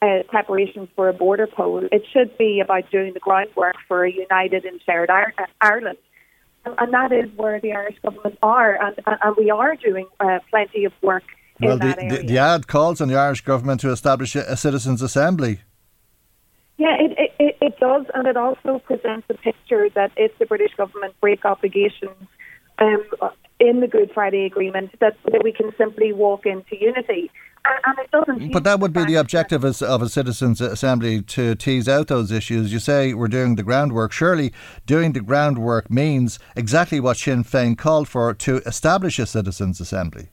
uh, 0.00 0.22
preparations 0.28 0.88
for 0.94 1.08
a 1.08 1.12
border 1.12 1.46
poll. 1.46 1.84
It 1.90 2.02
should 2.12 2.36
be 2.38 2.60
about 2.60 2.90
doing 2.90 3.14
the 3.14 3.20
groundwork 3.20 3.76
for 3.86 4.04
a 4.04 4.12
united 4.12 4.64
and 4.64 4.80
shared 4.86 5.10
Ireland. 5.60 5.98
And 6.64 6.92
that 6.92 7.12
is 7.12 7.30
where 7.36 7.60
the 7.60 7.72
Irish 7.72 7.96
government 8.02 8.38
are, 8.42 8.78
and, 8.82 8.96
and 9.06 9.36
we 9.36 9.50
are 9.50 9.74
doing 9.76 10.06
uh, 10.20 10.40
plenty 10.50 10.84
of 10.84 10.92
work 11.02 11.22
well, 11.60 11.78
the, 11.78 11.94
the, 12.10 12.26
the, 12.26 12.38
ad 12.38 12.66
calls 12.66 13.00
on 13.00 13.08
the 13.08 13.16
Irish 13.16 13.40
government 13.40 13.80
to 13.80 13.90
establish 13.90 14.36
a, 14.36 14.44
a 14.52 14.56
citizens' 14.56 15.02
assembly. 15.02 15.60
Yeah, 16.76 16.96
it, 17.00 17.32
it, 17.40 17.56
it 17.60 17.78
does, 17.80 18.06
and 18.14 18.28
it 18.28 18.36
also 18.36 18.78
presents 18.78 19.26
a 19.28 19.34
picture 19.34 19.88
that 19.94 20.12
if 20.16 20.36
the 20.38 20.46
British 20.46 20.74
government 20.76 21.14
break 21.20 21.44
obligations 21.44 22.28
um, 22.78 23.04
in 23.58 23.80
the 23.80 23.88
Good 23.88 24.12
Friday 24.14 24.44
Agreement, 24.44 24.90
that, 25.00 25.16
that 25.24 25.42
we 25.42 25.52
can 25.52 25.72
simply 25.76 26.12
walk 26.12 26.46
into 26.46 26.78
unity. 26.80 27.30
And, 27.84 27.98
it 27.98 28.10
doesn't. 28.12 28.52
But 28.52 28.64
that 28.64 28.78
would 28.78 28.92
be 28.92 29.04
the 29.04 29.16
objective 29.16 29.64
of, 29.64 29.82
of 29.82 30.00
a 30.00 30.08
citizens' 30.08 30.60
assembly 30.60 31.22
to 31.22 31.56
tease 31.56 31.88
out 31.88 32.06
those 32.06 32.30
issues. 32.30 32.72
You 32.72 32.78
say 32.78 33.12
we're 33.12 33.28
doing 33.28 33.56
the 33.56 33.64
groundwork. 33.64 34.12
Surely, 34.12 34.52
doing 34.86 35.12
the 35.12 35.20
groundwork 35.20 35.90
means 35.90 36.38
exactly 36.56 37.00
what 37.00 37.16
Sinn 37.16 37.42
Féin 37.42 37.76
called 37.76 38.08
for 38.08 38.32
to 38.34 38.58
establish 38.58 39.18
a 39.18 39.26
citizens' 39.26 39.80
assembly. 39.80 40.28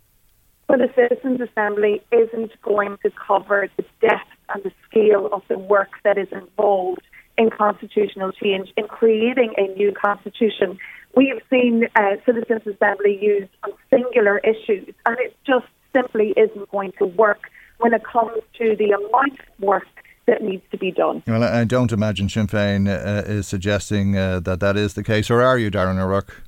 Well, 0.67 0.79
the 0.79 0.89
Citizens' 0.95 1.41
Assembly 1.41 2.01
isn't 2.11 2.51
going 2.61 2.97
to 3.03 3.11
cover 3.11 3.69
the 3.77 3.85
depth 4.01 4.29
and 4.53 4.63
the 4.63 4.71
scale 4.89 5.29
of 5.31 5.43
the 5.47 5.59
work 5.59 5.89
that 6.03 6.17
is 6.17 6.27
involved 6.31 7.01
in 7.37 7.49
constitutional 7.49 8.31
change, 8.31 8.69
in 8.77 8.87
creating 8.87 9.53
a 9.57 9.67
new 9.75 9.91
constitution. 9.91 10.77
We 11.15 11.27
have 11.27 11.41
seen 11.49 11.87
uh, 11.95 12.15
Citizens' 12.25 12.61
Assembly 12.65 13.17
used 13.21 13.51
on 13.63 13.71
singular 13.89 14.39
issues, 14.39 14.93
and 15.05 15.17
it 15.19 15.35
just 15.45 15.67
simply 15.93 16.33
isn't 16.35 16.71
going 16.71 16.93
to 16.99 17.05
work 17.05 17.41
when 17.79 17.93
it 17.93 18.03
comes 18.03 18.41
to 18.57 18.75
the 18.77 18.91
amount 18.91 19.39
of 19.39 19.45
work 19.59 19.87
that 20.27 20.41
needs 20.41 20.63
to 20.71 20.77
be 20.77 20.91
done. 20.91 21.21
Well, 21.27 21.43
I 21.43 21.63
don't 21.65 21.91
imagine 21.91 22.29
Sinn 22.29 22.47
Féin 22.47 22.87
uh, 22.87 23.23
is 23.29 23.47
suggesting 23.47 24.17
uh, 24.17 24.39
that 24.41 24.59
that 24.59 24.75
is 24.77 24.95
the 24.95 25.03
case, 25.03 25.29
or 25.29 25.41
are 25.41 25.57
you, 25.57 25.69
Darren 25.69 26.01
O'Rourke? 26.01 26.41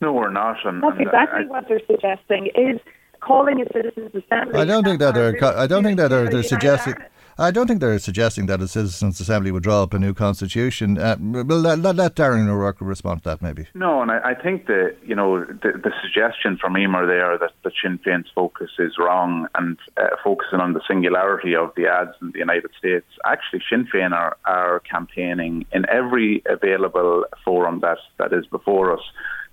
No, 0.00 0.12
we're 0.12 0.30
not. 0.30 0.56
And, 0.64 0.82
That's 0.82 0.92
and 0.98 1.06
exactly 1.06 1.44
I, 1.44 1.48
what 1.48 1.68
they're 1.68 1.80
suggesting. 1.86 2.48
Is 2.54 2.80
calling 3.20 3.60
a 3.60 3.72
citizens' 3.72 4.14
assembly. 4.14 4.60
I 4.60 4.64
don't 4.64 4.84
think 4.84 4.98
that 5.00 5.14
they're. 5.14 5.44
I 5.44 5.66
don't 5.66 5.84
think 5.84 5.98
that 5.98 6.08
they're, 6.08 6.28
they're 6.28 6.42
suggesting. 6.42 6.94
I 7.38 7.50
don't 7.50 7.66
think 7.66 7.80
they're 7.80 7.98
suggesting 7.98 8.46
that 8.46 8.60
a 8.60 8.68
citizens' 8.68 9.18
assembly 9.18 9.50
would 9.50 9.62
draw 9.62 9.82
up 9.84 9.94
a 9.94 9.98
new 9.98 10.12
constitution. 10.12 10.98
Uh, 10.98 11.16
well, 11.18 11.58
let, 11.58 11.78
let, 11.78 11.96
let 11.96 12.14
Darren 12.14 12.46
O'Rourke 12.46 12.82
respond 12.82 13.22
to 13.22 13.30
that, 13.30 13.40
maybe. 13.40 13.66
No, 13.72 14.02
and 14.02 14.10
I, 14.10 14.18
I 14.18 14.34
think 14.34 14.66
the 14.66 14.94
you 15.02 15.14
know 15.14 15.44
the, 15.44 15.72
the 15.72 15.92
suggestion 16.02 16.58
from 16.60 16.76
Emer 16.76 17.06
there 17.06 17.38
that 17.38 17.52
the 17.64 17.70
Sinn 17.82 17.98
Féin's 18.04 18.28
focus 18.34 18.70
is 18.78 18.98
wrong 18.98 19.46
and 19.54 19.78
uh, 19.96 20.08
focusing 20.22 20.60
on 20.60 20.74
the 20.74 20.82
singularity 20.86 21.56
of 21.56 21.72
the 21.76 21.86
ads 21.86 22.14
in 22.20 22.32
the 22.32 22.38
United 22.38 22.72
States. 22.78 23.06
Actually, 23.24 23.62
Sinn 23.70 23.88
Féin 23.92 24.12
are, 24.12 24.36
are 24.44 24.80
campaigning 24.80 25.64
in 25.72 25.88
every 25.88 26.42
available 26.44 27.24
forum 27.42 27.80
that 27.80 27.98
that 28.18 28.34
is 28.34 28.44
before 28.46 28.92
us 28.92 29.02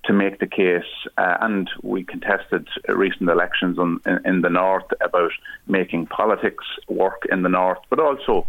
to 0.07 0.13
make 0.13 0.39
the 0.39 0.47
case, 0.47 0.89
uh, 1.17 1.37
and 1.41 1.69
we 1.83 2.03
contested 2.03 2.67
recent 2.87 3.29
elections 3.29 3.77
on, 3.77 3.99
in, 4.05 4.19
in, 4.25 4.41
the 4.41 4.49
north 4.49 4.85
about 5.01 5.31
making 5.67 6.07
politics 6.07 6.63
work 6.87 7.27
in 7.31 7.43
the 7.43 7.49
north, 7.49 7.79
but 7.89 7.99
also 7.99 8.47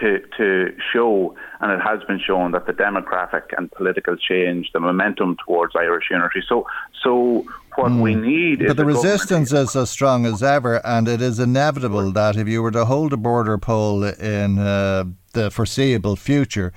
to 0.00 0.20
to 0.36 0.74
show, 0.92 1.34
and 1.60 1.72
it 1.72 1.80
has 1.80 2.02
been 2.04 2.20
shown 2.20 2.52
that 2.52 2.66
the 2.66 2.72
demographic 2.72 3.44
and 3.56 3.70
political 3.72 4.16
change, 4.16 4.70
the 4.72 4.80
momentum 4.80 5.36
towards 5.44 5.74
Irish 5.74 6.04
unity. 6.10 6.42
So, 6.48 6.66
so 7.02 7.44
what 7.76 7.92
mm. 7.92 8.00
we 8.00 8.14
need 8.14 8.66
but 8.66 8.76
the 8.76 8.84
resistance 8.84 9.52
is 9.52 9.74
as 9.74 9.90
strong 9.90 10.26
as 10.26 10.42
ever, 10.42 10.84
and 10.84 11.08
it 11.08 11.22
is 11.22 11.38
inevitable 11.38 12.12
that 12.12 12.36
if 12.36 12.48
you 12.48 12.62
were 12.62 12.70
to 12.72 12.84
hold 12.84 13.12
a 13.12 13.16
border 13.16 13.58
poll 13.58 14.04
in 14.04 14.58
uh, 14.58 15.04
the 15.32 15.50
foreseeable 15.50 16.16
future, 16.16 16.72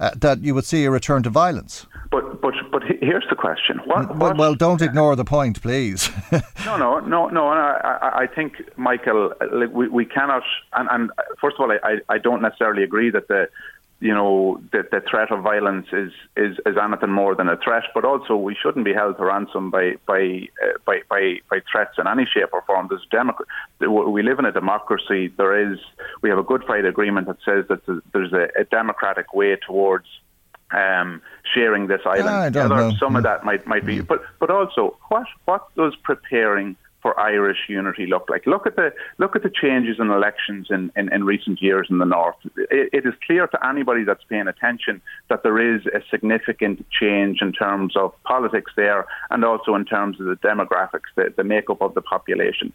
uh, 0.00 0.10
that 0.16 0.42
you 0.42 0.54
would 0.54 0.64
see 0.64 0.84
a 0.84 0.90
return 0.90 1.22
to 1.22 1.30
violence. 1.30 1.86
But 2.10 2.40
but 2.40 2.54
but 2.70 2.82
here's 3.00 3.26
the 3.28 3.36
question. 3.36 3.78
What, 3.84 4.16
well, 4.16 4.34
well, 4.34 4.54
don't 4.54 4.82
ignore 4.82 5.16
the 5.16 5.24
point, 5.24 5.60
please. 5.62 6.10
no, 6.64 6.76
no, 6.76 7.00
no, 7.00 7.28
no. 7.28 7.50
And 7.50 7.60
I, 7.60 7.98
I, 8.00 8.18
I 8.22 8.26
think, 8.26 8.62
Michael, 8.76 9.32
like 9.52 9.72
we, 9.72 9.88
we 9.88 10.04
cannot. 10.04 10.42
And, 10.74 10.88
and 10.90 11.10
first 11.40 11.56
of 11.58 11.62
all, 11.62 11.72
I, 11.72 11.98
I 12.08 12.18
don't 12.18 12.42
necessarily 12.42 12.82
agree 12.82 13.10
that 13.10 13.28
the 13.28 13.48
you 14.04 14.12
know, 14.12 14.60
the, 14.70 14.86
the 14.90 15.00
threat 15.08 15.30
of 15.32 15.42
violence 15.42 15.86
is, 15.90 16.12
is, 16.36 16.58
is 16.66 16.76
anything 16.76 17.10
more 17.10 17.34
than 17.34 17.48
a 17.48 17.56
threat, 17.56 17.84
but 17.94 18.04
also 18.04 18.36
we 18.36 18.54
shouldn't 18.54 18.84
be 18.84 18.92
held 18.92 19.16
to 19.16 19.24
ransom 19.24 19.70
by 19.70 19.94
by 20.06 20.48
uh, 20.62 20.72
by, 20.84 21.00
by, 21.08 21.40
by 21.48 21.60
threats 21.72 21.94
in 21.96 22.06
any 22.06 22.26
shape 22.26 22.50
or 22.52 22.62
form. 22.66 22.88
There's 22.90 23.06
democ- 23.10 23.46
we 24.12 24.22
live 24.22 24.38
in 24.38 24.44
a 24.44 24.52
democracy. 24.52 25.32
There 25.38 25.72
is 25.72 25.78
we 26.20 26.28
have 26.28 26.38
a 26.38 26.42
Good 26.42 26.64
Friday 26.64 26.88
Agreement 26.88 27.28
that 27.28 27.38
says 27.46 27.64
that 27.68 27.80
there's 28.12 28.34
a, 28.34 28.48
a 28.60 28.64
democratic 28.64 29.32
way 29.32 29.56
towards 29.66 30.06
um, 30.74 31.22
sharing 31.54 31.86
this 31.86 32.00
island. 32.04 32.28
Ah, 32.28 32.48
Some 32.98 33.16
of 33.16 33.22
that 33.22 33.44
might 33.44 33.66
might 33.66 33.86
be, 33.86 34.00
but 34.00 34.22
but 34.40 34.50
also 34.50 34.96
what 35.08 35.26
what 35.44 35.74
does 35.76 35.94
preparing 36.02 36.76
for 37.04 37.20
Irish 37.20 37.68
unity 37.68 38.06
look 38.06 38.30
like? 38.30 38.46
Look 38.46 38.66
at 38.66 38.76
the 38.76 38.90
look 39.18 39.36
at 39.36 39.42
the 39.42 39.50
changes 39.50 39.96
in 40.00 40.10
elections 40.10 40.68
in, 40.70 40.90
in, 40.96 41.12
in 41.12 41.24
recent 41.24 41.60
years 41.60 41.88
in 41.90 41.98
the 41.98 42.06
north. 42.06 42.36
It, 42.56 42.88
it 42.92 43.06
is 43.06 43.12
clear 43.26 43.46
to 43.46 43.66
anybody 43.66 44.04
that's 44.04 44.24
paying 44.24 44.48
attention 44.48 45.02
that 45.28 45.42
there 45.42 45.58
is 45.58 45.84
a 45.86 46.00
significant 46.10 46.86
change 46.90 47.42
in 47.42 47.52
terms 47.52 47.94
of 47.94 48.14
politics 48.24 48.72
there, 48.74 49.06
and 49.30 49.44
also 49.44 49.74
in 49.74 49.84
terms 49.84 50.18
of 50.18 50.26
the 50.26 50.36
demographics, 50.36 51.10
the, 51.14 51.32
the 51.36 51.44
makeup 51.44 51.82
of 51.82 51.92
the 51.92 52.00
population 52.00 52.72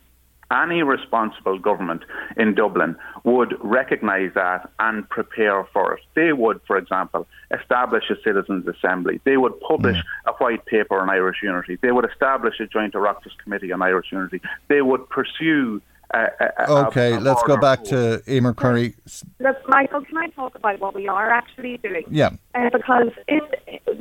any 0.52 0.82
responsible 0.84 1.60
government 1.60 2.04
in 2.38 2.56
Dublin 2.56 2.96
would 3.24 3.56
recognise 3.62 4.32
that 4.36 4.70
and 4.80 5.08
prepare 5.10 5.66
for 5.72 5.94
it. 5.94 6.02
They 6.16 6.34
would, 6.34 6.60
for 6.66 6.78
example, 6.78 7.28
establish 7.52 8.04
a 8.10 8.16
citizens' 8.24 8.68
assembly. 8.68 9.22
They 9.26 9.38
would 9.38 9.60
publish 9.62 9.98
mm. 9.98 10.04
a 10.28 10.34
white 10.34 10.66
paper 10.66 11.00
on 11.00 11.10
Irish 11.10 11.38
unity. 11.44 11.78
They 11.82 11.92
would 11.92 12.10
establish 12.10 12.60
a 12.60 12.68
joint 12.68 12.94
Oireachtas 12.94 13.38
committee 13.44 13.72
on 13.72 13.82
Irish 13.82 14.08
unity. 14.12 14.42
They 14.68 14.82
would 14.82 15.08
pursue. 15.10 15.82
okay, 16.16 17.14
a, 17.14 17.20
a 17.20 17.20
let's 17.20 17.44
go 17.44 17.58
back 17.58 17.84
to 17.86 18.24
Emer 18.28 18.54
Currie. 18.54 18.96
Look, 19.40 19.58
Michael, 19.68 20.02
can 20.02 20.18
I 20.18 20.28
talk 20.28 20.56
about 20.56 20.80
what 20.80 20.96
we 20.96 21.08
are 21.08 21.30
actually 21.30 21.78
doing? 21.78 22.06
Yeah. 22.10 22.32
Uh, 22.56 22.70
because 22.74 23.12
in, 23.28 23.42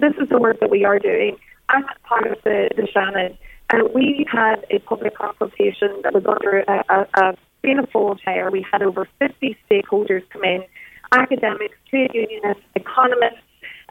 this 0.00 0.14
is 0.20 0.28
the 0.30 0.38
work 0.38 0.60
that 0.60 0.70
we 0.70 0.86
are 0.86 0.98
doing 0.98 1.36
as 1.68 1.84
part 2.04 2.26
of 2.26 2.38
the, 2.44 2.70
the 2.76 2.88
Seanad 2.94 3.36
and 3.70 3.88
we 3.94 4.26
had 4.30 4.64
a 4.70 4.78
public 4.80 5.16
consultation 5.16 6.00
that 6.02 6.14
was 6.14 6.24
under 6.26 6.60
a, 6.60 6.84
a, 6.88 7.06
a 7.22 7.36
Fianna 7.62 7.86
Fáil 7.86 8.18
chair. 8.20 8.50
We 8.50 8.64
had 8.70 8.82
over 8.82 9.06
50 9.18 9.56
stakeholders 9.70 10.22
come 10.30 10.44
in, 10.44 10.64
academics, 11.12 11.76
trade 11.90 12.10
unionists, 12.14 12.62
economists, 12.74 13.42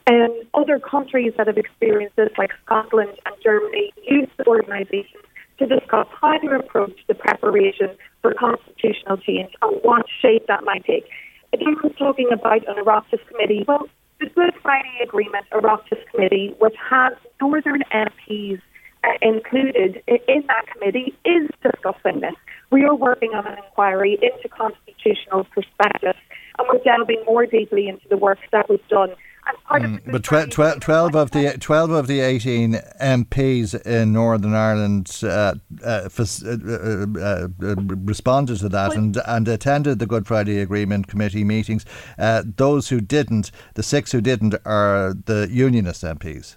and 0.06 0.32
other 0.54 0.80
countries 0.80 1.34
that 1.36 1.46
have 1.46 1.58
experienced 1.58 2.16
this, 2.16 2.30
like 2.38 2.50
Scotland 2.64 3.10
and 3.26 3.34
Germany, 3.42 3.92
youth 4.06 4.30
organisations, 4.46 5.22
to 5.58 5.66
discuss 5.66 6.06
how 6.20 6.38
to 6.38 6.56
approach 6.56 6.98
the 7.08 7.14
preparation 7.14 7.90
for 8.22 8.32
constitutional 8.34 9.18
change 9.18 9.52
and 9.60 9.80
what 9.82 10.06
shape 10.22 10.46
that 10.46 10.64
might 10.64 10.84
take. 10.84 11.04
Again, 11.52 11.76
we're 11.82 11.90
talking 11.90 12.28
about 12.32 12.66
an 12.66 12.76
Oireachtas 12.82 13.26
committee. 13.28 13.64
Well, 13.66 13.88
the 14.18 14.26
Good 14.26 14.54
Friday 14.62 14.98
Agreement 15.02 15.46
Oireachtas 15.52 16.04
committee, 16.10 16.54
which 16.58 16.74
has 16.90 17.12
Northern 17.40 17.82
MPs 17.92 18.60
included 19.22 20.02
in 20.06 20.44
that 20.46 20.66
committee 20.72 21.14
is 21.24 21.48
discussing 21.62 22.20
this. 22.20 22.34
We 22.70 22.84
are 22.84 22.94
working 22.94 23.30
on 23.34 23.46
an 23.46 23.58
inquiry 23.58 24.18
into 24.20 24.48
constitutional 24.48 25.44
perspectives 25.44 26.18
and 26.58 26.68
we're 26.68 26.82
delving 26.82 27.22
more 27.24 27.46
deeply 27.46 27.88
into 27.88 28.08
the 28.08 28.16
work 28.16 28.38
that 28.52 28.68
was 28.68 28.80
done. 28.88 29.14
Mm, 29.70 30.00
but 30.12 30.24
tw- 30.24 30.50
tw- 30.50 30.80
12 30.80 31.16
of 31.16 31.30
the 31.30 31.56
12 31.58 31.90
of 31.90 32.06
the 32.06 32.20
18 32.20 32.74
MPs 33.00 33.80
in 33.86 34.12
Northern 34.12 34.54
Ireland 34.54 35.20
uh, 35.22 35.54
uh, 35.82 35.86
uh, 35.86 36.28
uh, 36.44 37.06
uh, 37.22 37.48
responded 37.58 38.58
to 38.58 38.68
that 38.68 38.94
and, 38.94 39.18
and 39.26 39.48
attended 39.48 40.00
the 40.00 40.06
Good 40.06 40.26
Friday 40.26 40.60
Agreement 40.60 41.06
Committee 41.06 41.44
meetings. 41.44 41.86
Uh, 42.18 42.42
those 42.56 42.90
who 42.90 43.00
didn't, 43.00 43.50
the 43.72 43.82
six 43.82 44.12
who 44.12 44.20
didn't, 44.20 44.54
are 44.66 45.14
the 45.14 45.48
Unionist 45.50 46.02
MPs. 46.02 46.56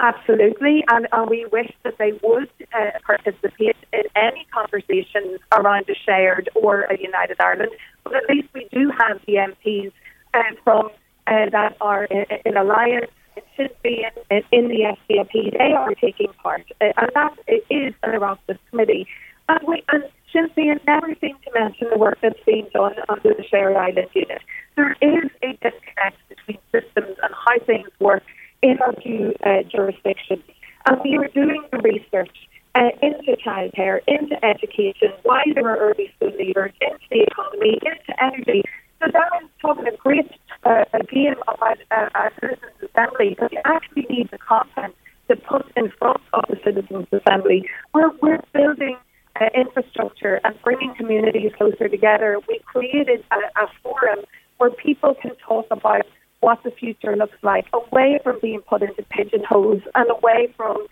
Absolutely, 0.00 0.84
and, 0.88 1.06
and 1.12 1.30
we 1.30 1.46
wish 1.52 1.70
that 1.84 1.98
they 1.98 2.12
would 2.22 2.50
uh, 2.74 2.90
participate 3.06 3.76
in 3.92 4.02
any 4.16 4.44
conversations 4.52 5.38
around 5.52 5.88
a 5.88 5.94
shared 5.94 6.50
or 6.56 6.82
a 6.82 7.00
united 7.00 7.40
Ireland. 7.40 7.70
But 8.02 8.16
at 8.16 8.28
least 8.28 8.48
we 8.52 8.66
do 8.72 8.90
have 8.98 9.20
the 9.26 9.34
MPs 9.34 9.92
uh, 10.34 10.42
from 10.64 10.86
uh, 11.28 11.48
that 11.52 11.76
are 11.80 12.04
in, 12.04 12.26
in 12.44 12.56
alliance. 12.56 13.10
It 13.36 13.44
should 13.56 13.74
be 13.82 14.04
in, 14.30 14.42
in 14.50 14.68
the 14.68 14.96
SDLP. 15.08 15.56
They 15.56 15.72
are 15.72 15.94
taking 15.94 16.32
part, 16.42 16.64
uh, 16.80 16.86
and 16.96 17.10
that 17.14 17.38
is 17.48 17.94
an 18.02 18.12
Oireachtas 18.12 18.58
committee. 18.70 19.06
And, 19.48 19.60
we, 19.66 19.84
and 19.92 20.04
Sinn 20.32 20.48
Féin 20.56 20.80
never 20.86 21.14
seem 21.20 21.36
to 21.44 21.50
mention 21.54 21.88
the 21.90 21.98
work 21.98 22.18
that's 22.20 22.38
being 22.44 22.66
done 22.74 22.94
under 23.08 23.32
the 23.34 23.44
Shared 23.48 23.76
Island 23.76 24.08
unit. 24.12 24.42
There 24.74 24.96
is 25.00 25.30
a 25.42 25.52
disconnect 25.52 26.18
between 26.28 26.58
systems 26.72 27.16
and 27.22 27.32
how 27.32 27.64
things 27.64 27.88
work 28.00 28.24
in 28.64 28.78
our 28.80 28.94
two 28.94 29.34
uh, 29.44 29.62
jurisdictions. 29.70 30.42
And 30.86 30.98
we 31.04 31.16
are 31.18 31.28
doing 31.28 31.62
the 31.70 31.78
research 31.78 32.34
uh, 32.74 32.90
into 33.02 33.36
childcare, 33.44 34.00
into 34.08 34.42
education, 34.44 35.12
why 35.22 35.42
there 35.54 35.68
are 35.68 35.76
early 35.76 36.12
school 36.16 36.32
leavers, 36.32 36.72
into 36.80 37.06
the 37.10 37.22
economy, 37.30 37.78
into 37.84 38.22
energy. 38.22 38.62
So 39.00 39.10
that 39.12 39.28
is 39.42 39.48
talking 39.60 39.86
a 39.86 39.96
great 39.96 40.30
uh, 40.64 40.84
game 41.12 41.36
about 41.46 41.78
uh, 41.90 42.08
a 42.14 42.30
citizens' 42.40 42.90
assembly, 42.90 43.36
but 43.38 43.52
you 43.52 43.60
actually 43.66 44.06
need 44.08 44.30
the 44.30 44.38
content 44.38 44.94
to 45.28 45.36
put 45.36 45.70
in 45.76 45.92
front 45.98 46.20
of 46.32 46.44
the 46.48 46.58
citizens' 46.64 47.06
assembly. 47.12 47.68
We're, 47.92 48.10
we're 48.22 48.40
building 48.54 48.96
uh, 49.40 49.46
infrastructure 49.54 50.40
and 50.42 50.54
bringing 50.62 50.94
communities 50.94 51.52
closer 51.56 51.88
together. 51.88 52.40
We 52.48 52.60
created 52.64 53.24
a, 53.30 53.64
a 53.64 53.66
forum 53.82 54.20
where 54.56 54.70
people 54.70 55.14
can 55.20 55.32
talk 55.46 55.66
about 55.70 56.06
what 56.44 56.62
the 56.62 56.70
future 56.70 57.16
looks 57.16 57.38
like, 57.42 57.66
away 57.72 58.20
from 58.22 58.38
being 58.40 58.60
put 58.60 58.82
into 58.82 59.02
pigeonholes 59.04 59.82
and 59.94 60.10
away 60.10 60.52
from 60.56 60.86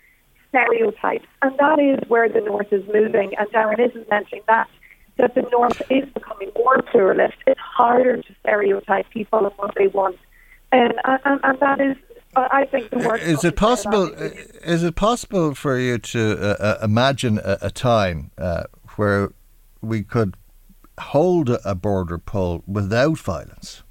stereotypes. 0.49 1.27
And 1.41 1.57
that 1.59 1.79
is 1.79 2.09
where 2.09 2.27
the 2.27 2.41
North 2.41 2.71
is 2.71 2.83
moving. 2.91 3.33
And 3.37 3.47
Darren 3.49 3.79
isn't 3.79 4.09
mentioning 4.09 4.43
that. 4.47 4.67
That 5.17 5.35
the 5.35 5.43
North 5.51 5.79
is 5.91 6.09
becoming 6.11 6.49
more 6.55 6.81
pluralist. 6.81 7.37
It's 7.45 7.59
harder 7.59 8.17
to 8.17 8.35
stereotype 8.39 9.07
people 9.11 9.45
and 9.45 9.53
what 9.57 9.75
they 9.77 9.87
want. 9.87 10.17
And, 10.71 10.93
and, 11.05 11.39
and 11.43 11.59
that 11.59 11.79
is 11.79 11.97
I 12.35 12.65
think 12.65 12.89
the 12.89 12.97
work. 12.97 13.21
Is 13.21 13.43
it 13.43 13.55
possible? 13.55 14.11
Is 14.63 14.83
it 14.83 14.95
possible 14.95 15.53
for 15.53 15.77
you 15.77 15.99
to 15.99 16.21
uh, 16.41 16.55
uh, 16.59 16.77
imagine 16.83 17.37
a, 17.37 17.59
a 17.61 17.69
time 17.69 18.31
uh, 18.39 18.63
where 18.95 19.29
we 19.81 20.01
could 20.01 20.35
hold 20.99 21.49
a 21.63 21.75
border 21.75 22.17
pull 22.17 22.63
without 22.65 23.19
violence? 23.19 23.83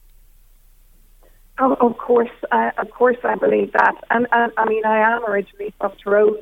Oh, 1.64 1.74
of 1.74 1.96
course, 1.96 2.36
uh, 2.50 2.72
of 2.76 2.90
course, 2.90 3.18
I 3.22 3.36
believe 3.36 3.70
that, 3.72 3.94
and, 4.10 4.26
and 4.32 4.50
I 4.56 4.68
mean, 4.68 4.84
I 4.84 4.98
am 5.14 5.24
originally 5.24 5.72
from 5.78 5.92
Tyrone, 6.02 6.38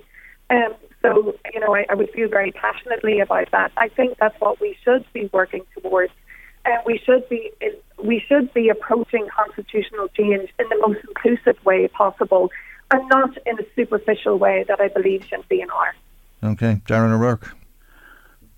um, 0.48 0.74
so 1.02 1.34
you 1.52 1.60
know, 1.60 1.74
I, 1.74 1.84
I 1.90 1.94
would 1.94 2.08
feel 2.08 2.26
very 2.26 2.52
passionately 2.52 3.20
about 3.20 3.50
that. 3.50 3.70
I 3.76 3.88
think 3.88 4.16
that's 4.16 4.40
what 4.40 4.62
we 4.62 4.78
should 4.82 5.04
be 5.12 5.28
working 5.30 5.66
towards. 5.78 6.10
Uh, 6.64 6.70
we 6.86 6.98
should 7.04 7.28
be 7.28 7.50
we 8.02 8.24
should 8.26 8.54
be 8.54 8.70
approaching 8.70 9.28
constitutional 9.36 10.08
change 10.08 10.48
in 10.58 10.66
the 10.70 10.78
most 10.80 11.00
inclusive 11.06 11.62
way 11.66 11.86
possible, 11.88 12.50
and 12.90 13.06
not 13.10 13.36
in 13.44 13.58
a 13.58 13.66
superficial 13.76 14.38
way 14.38 14.64
that 14.68 14.80
I 14.80 14.88
believe 14.88 15.26
Sinn 15.28 15.42
Féin 15.50 15.68
are. 15.70 15.94
Okay, 16.52 16.80
Darren 16.86 17.12
O'Rourke. 17.12 17.54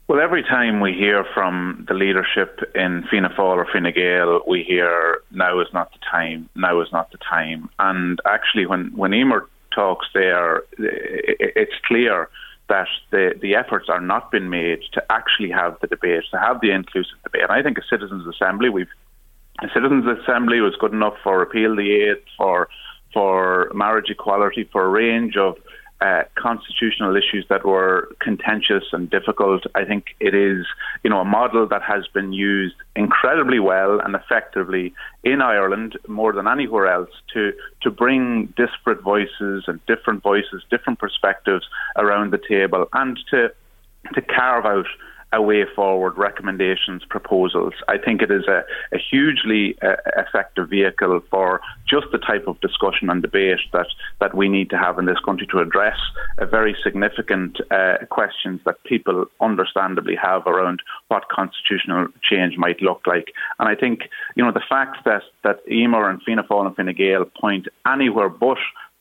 Well, 0.08 0.20
every 0.20 0.42
time 0.42 0.80
we 0.80 0.92
hear 0.92 1.24
from 1.32 1.86
the 1.88 1.94
leadership 1.94 2.60
in 2.74 3.04
Fianna 3.10 3.30
Fáil 3.30 3.56
or 3.56 3.66
Fine 3.72 3.92
Gael, 3.94 4.42
we 4.46 4.62
hear 4.62 5.22
now 5.30 5.60
is 5.60 5.68
not 5.72 5.92
the 5.92 5.98
time, 6.10 6.48
now 6.54 6.80
is 6.80 6.88
not 6.92 7.10
the 7.12 7.18
time. 7.18 7.70
And 7.78 8.18
actually, 8.26 8.66
when 8.66 8.94
when 8.96 9.14
Emer 9.14 9.48
talks 9.74 10.08
there, 10.12 10.64
it's 10.78 11.72
clear 11.86 12.28
that 12.68 12.88
the, 13.10 13.34
the 13.40 13.54
efforts 13.54 13.88
are 13.88 14.00
not 14.00 14.30
being 14.30 14.50
made 14.50 14.80
to 14.92 15.02
actually 15.10 15.50
have 15.50 15.78
the 15.80 15.86
debate, 15.86 16.24
to 16.32 16.38
have 16.38 16.60
the 16.60 16.70
inclusive 16.70 17.16
debate. 17.22 17.42
And 17.42 17.52
I 17.52 17.62
think 17.62 17.78
a 17.78 17.82
citizens' 17.88 18.26
assembly, 18.26 18.68
we've 18.68 18.88
a 19.62 19.68
citizens' 19.72 20.04
assembly 20.06 20.60
was 20.60 20.74
good 20.78 20.92
enough 20.92 21.14
for 21.22 21.38
repeal 21.38 21.76
the 21.76 21.90
eighth, 21.90 22.26
for 22.36 22.68
for 23.14 23.70
marriage 23.74 24.10
equality, 24.10 24.68
for 24.72 24.84
a 24.84 24.88
range 24.88 25.36
of 25.36 25.56
constitutional 26.34 27.16
issues 27.16 27.46
that 27.48 27.64
were 27.64 28.08
contentious 28.20 28.84
and 28.92 29.08
difficult. 29.08 29.64
I 29.74 29.84
think 29.84 30.16
it 30.20 30.34
is, 30.34 30.66
you 31.04 31.10
know, 31.10 31.20
a 31.20 31.24
model 31.24 31.66
that 31.68 31.82
has 31.82 32.06
been 32.12 32.32
used 32.32 32.74
incredibly 32.96 33.60
well 33.60 34.00
and 34.00 34.14
effectively 34.14 34.92
in 35.22 35.40
Ireland 35.40 35.98
more 36.08 36.32
than 36.32 36.48
anywhere 36.48 36.86
else 36.86 37.10
to 37.34 37.52
to 37.82 37.90
bring 37.90 38.52
disparate 38.56 39.02
voices 39.02 39.64
and 39.66 39.80
different 39.86 40.22
voices, 40.22 40.64
different 40.70 40.98
perspectives 40.98 41.64
around 41.96 42.32
the 42.32 42.40
table, 42.48 42.88
and 42.92 43.18
to 43.30 43.52
to 44.14 44.20
carve 44.20 44.66
out 44.66 44.86
a 45.32 45.40
way 45.40 45.64
forward, 45.74 46.16
recommendations, 46.16 47.02
proposals. 47.08 47.74
I 47.88 47.98
think 47.98 48.22
it 48.22 48.30
is 48.30 48.44
a, 48.46 48.62
a 48.92 48.98
hugely 48.98 49.76
uh, 49.82 49.96
effective 50.16 50.68
vehicle 50.68 51.20
for 51.30 51.60
just 51.88 52.06
the 52.12 52.18
type 52.18 52.46
of 52.46 52.60
discussion 52.60 53.10
and 53.10 53.22
debate 53.22 53.60
that, 53.72 53.86
that 54.20 54.34
we 54.34 54.48
need 54.48 54.70
to 54.70 54.78
have 54.78 54.98
in 54.98 55.06
this 55.06 55.18
country 55.24 55.46
to 55.48 55.58
address 55.58 55.98
a 56.38 56.46
very 56.46 56.76
significant 56.82 57.60
uh, 57.70 57.98
questions 58.10 58.60
that 58.64 58.82
people 58.84 59.26
understandably 59.40 60.16
have 60.16 60.46
around 60.46 60.80
what 61.08 61.28
constitutional 61.28 62.08
change 62.22 62.56
might 62.56 62.80
look 62.80 63.06
like. 63.06 63.32
And 63.58 63.68
I 63.68 63.74
think, 63.74 64.02
you 64.36 64.44
know, 64.44 64.52
the 64.52 64.62
fact 64.68 65.04
that, 65.04 65.22
that 65.44 65.60
Emer 65.70 66.08
and 66.08 66.22
Fianna 66.22 66.44
Fáil 66.44 66.66
and 66.66 66.76
Fine 66.76 66.94
Gael 66.94 67.24
point 67.24 67.68
anywhere 67.86 68.28
but 68.28 68.58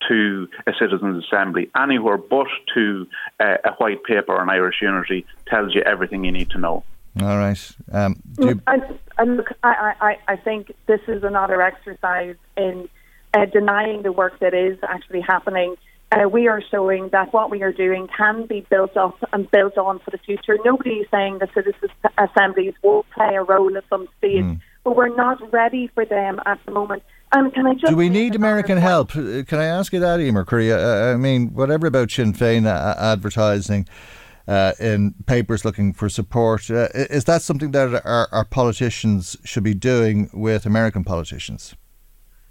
to 0.07 0.47
a 0.67 0.73
citizens' 0.79 1.25
assembly, 1.25 1.69
anywhere 1.75 2.17
but 2.17 2.47
to 2.73 3.07
uh, 3.39 3.57
a 3.63 3.71
white 3.73 4.03
paper 4.03 4.35
on 4.39 4.49
Irish 4.49 4.77
unity 4.81 5.25
tells 5.47 5.73
you 5.75 5.81
everything 5.81 6.23
you 6.23 6.31
need 6.31 6.49
to 6.51 6.57
know. 6.57 6.83
All 7.21 7.37
right. 7.37 7.71
Um, 7.91 8.21
you... 8.39 8.61
I, 8.67 8.79
I, 9.17 9.23
look, 9.23 9.49
I, 9.63 9.93
I, 9.99 10.17
I 10.29 10.35
think 10.37 10.73
this 10.87 11.01
is 11.07 11.23
another 11.23 11.61
exercise 11.61 12.35
in 12.55 12.87
uh, 13.33 13.45
denying 13.45 14.03
the 14.03 14.11
work 14.11 14.39
that 14.39 14.53
is 14.53 14.77
actually 14.83 15.21
happening. 15.21 15.75
Uh, 16.11 16.27
we 16.27 16.47
are 16.47 16.61
showing 16.69 17.09
that 17.09 17.31
what 17.31 17.49
we 17.49 17.63
are 17.63 17.71
doing 17.71 18.07
can 18.17 18.45
be 18.45 18.65
built 18.69 18.97
up 18.97 19.17
and 19.31 19.49
built 19.49 19.77
on 19.77 19.99
for 19.99 20.11
the 20.11 20.17
future. 20.17 20.57
Nobody 20.65 20.95
is 20.95 21.07
saying 21.09 21.39
the 21.39 21.47
citizens' 21.53 21.91
assemblies 22.17 22.73
won't 22.81 23.09
play 23.11 23.35
a 23.35 23.43
role 23.43 23.75
at 23.77 23.83
some 23.89 24.07
stage, 24.17 24.43
mm. 24.43 24.59
But 24.83 24.95
we're 24.95 25.15
not 25.15 25.37
ready 25.53 25.89
for 25.93 26.05
them 26.05 26.39
at 26.45 26.59
the 26.65 26.71
moment. 26.71 27.03
Um, 27.33 27.51
can 27.51 27.65
I 27.65 27.73
just 27.73 27.87
Do 27.87 27.95
we 27.95 28.09
need 28.09 28.35
American 28.35 28.77
help? 28.77 29.15
Uh, 29.15 29.43
can 29.43 29.59
I 29.59 29.65
ask 29.65 29.93
you 29.93 29.99
that, 29.99 30.19
Emer? 30.19 30.45
Uh, 30.51 31.13
I 31.13 31.17
mean, 31.17 31.53
whatever 31.53 31.87
about 31.87 32.11
Sinn 32.11 32.33
Féin 32.33 32.65
uh, 32.65 32.95
advertising 32.99 33.87
uh, 34.47 34.73
in 34.79 35.13
papers 35.27 35.63
looking 35.63 35.93
for 35.93 36.09
support, 36.09 36.69
uh, 36.69 36.89
is 36.93 37.25
that 37.25 37.41
something 37.41 37.71
that 37.71 38.05
our, 38.05 38.27
our, 38.31 38.43
politicians 38.43 39.37
should 39.45 39.63
be 39.63 39.73
doing 39.73 40.29
with 40.33 40.65
American 40.65 41.05
politicians? 41.05 41.75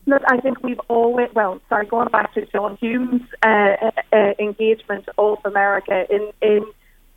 Look, 0.06 0.22
I 0.28 0.38
think 0.40 0.62
we've 0.62 0.80
always, 0.88 1.28
well, 1.34 1.60
sorry, 1.68 1.84
going 1.84 2.08
back 2.08 2.32
to 2.34 2.46
John 2.46 2.78
Hume's 2.80 3.20
uh, 3.42 3.90
engagement 4.38 5.06
of 5.18 5.38
America 5.44 6.06
in, 6.08 6.32
in 6.40 6.64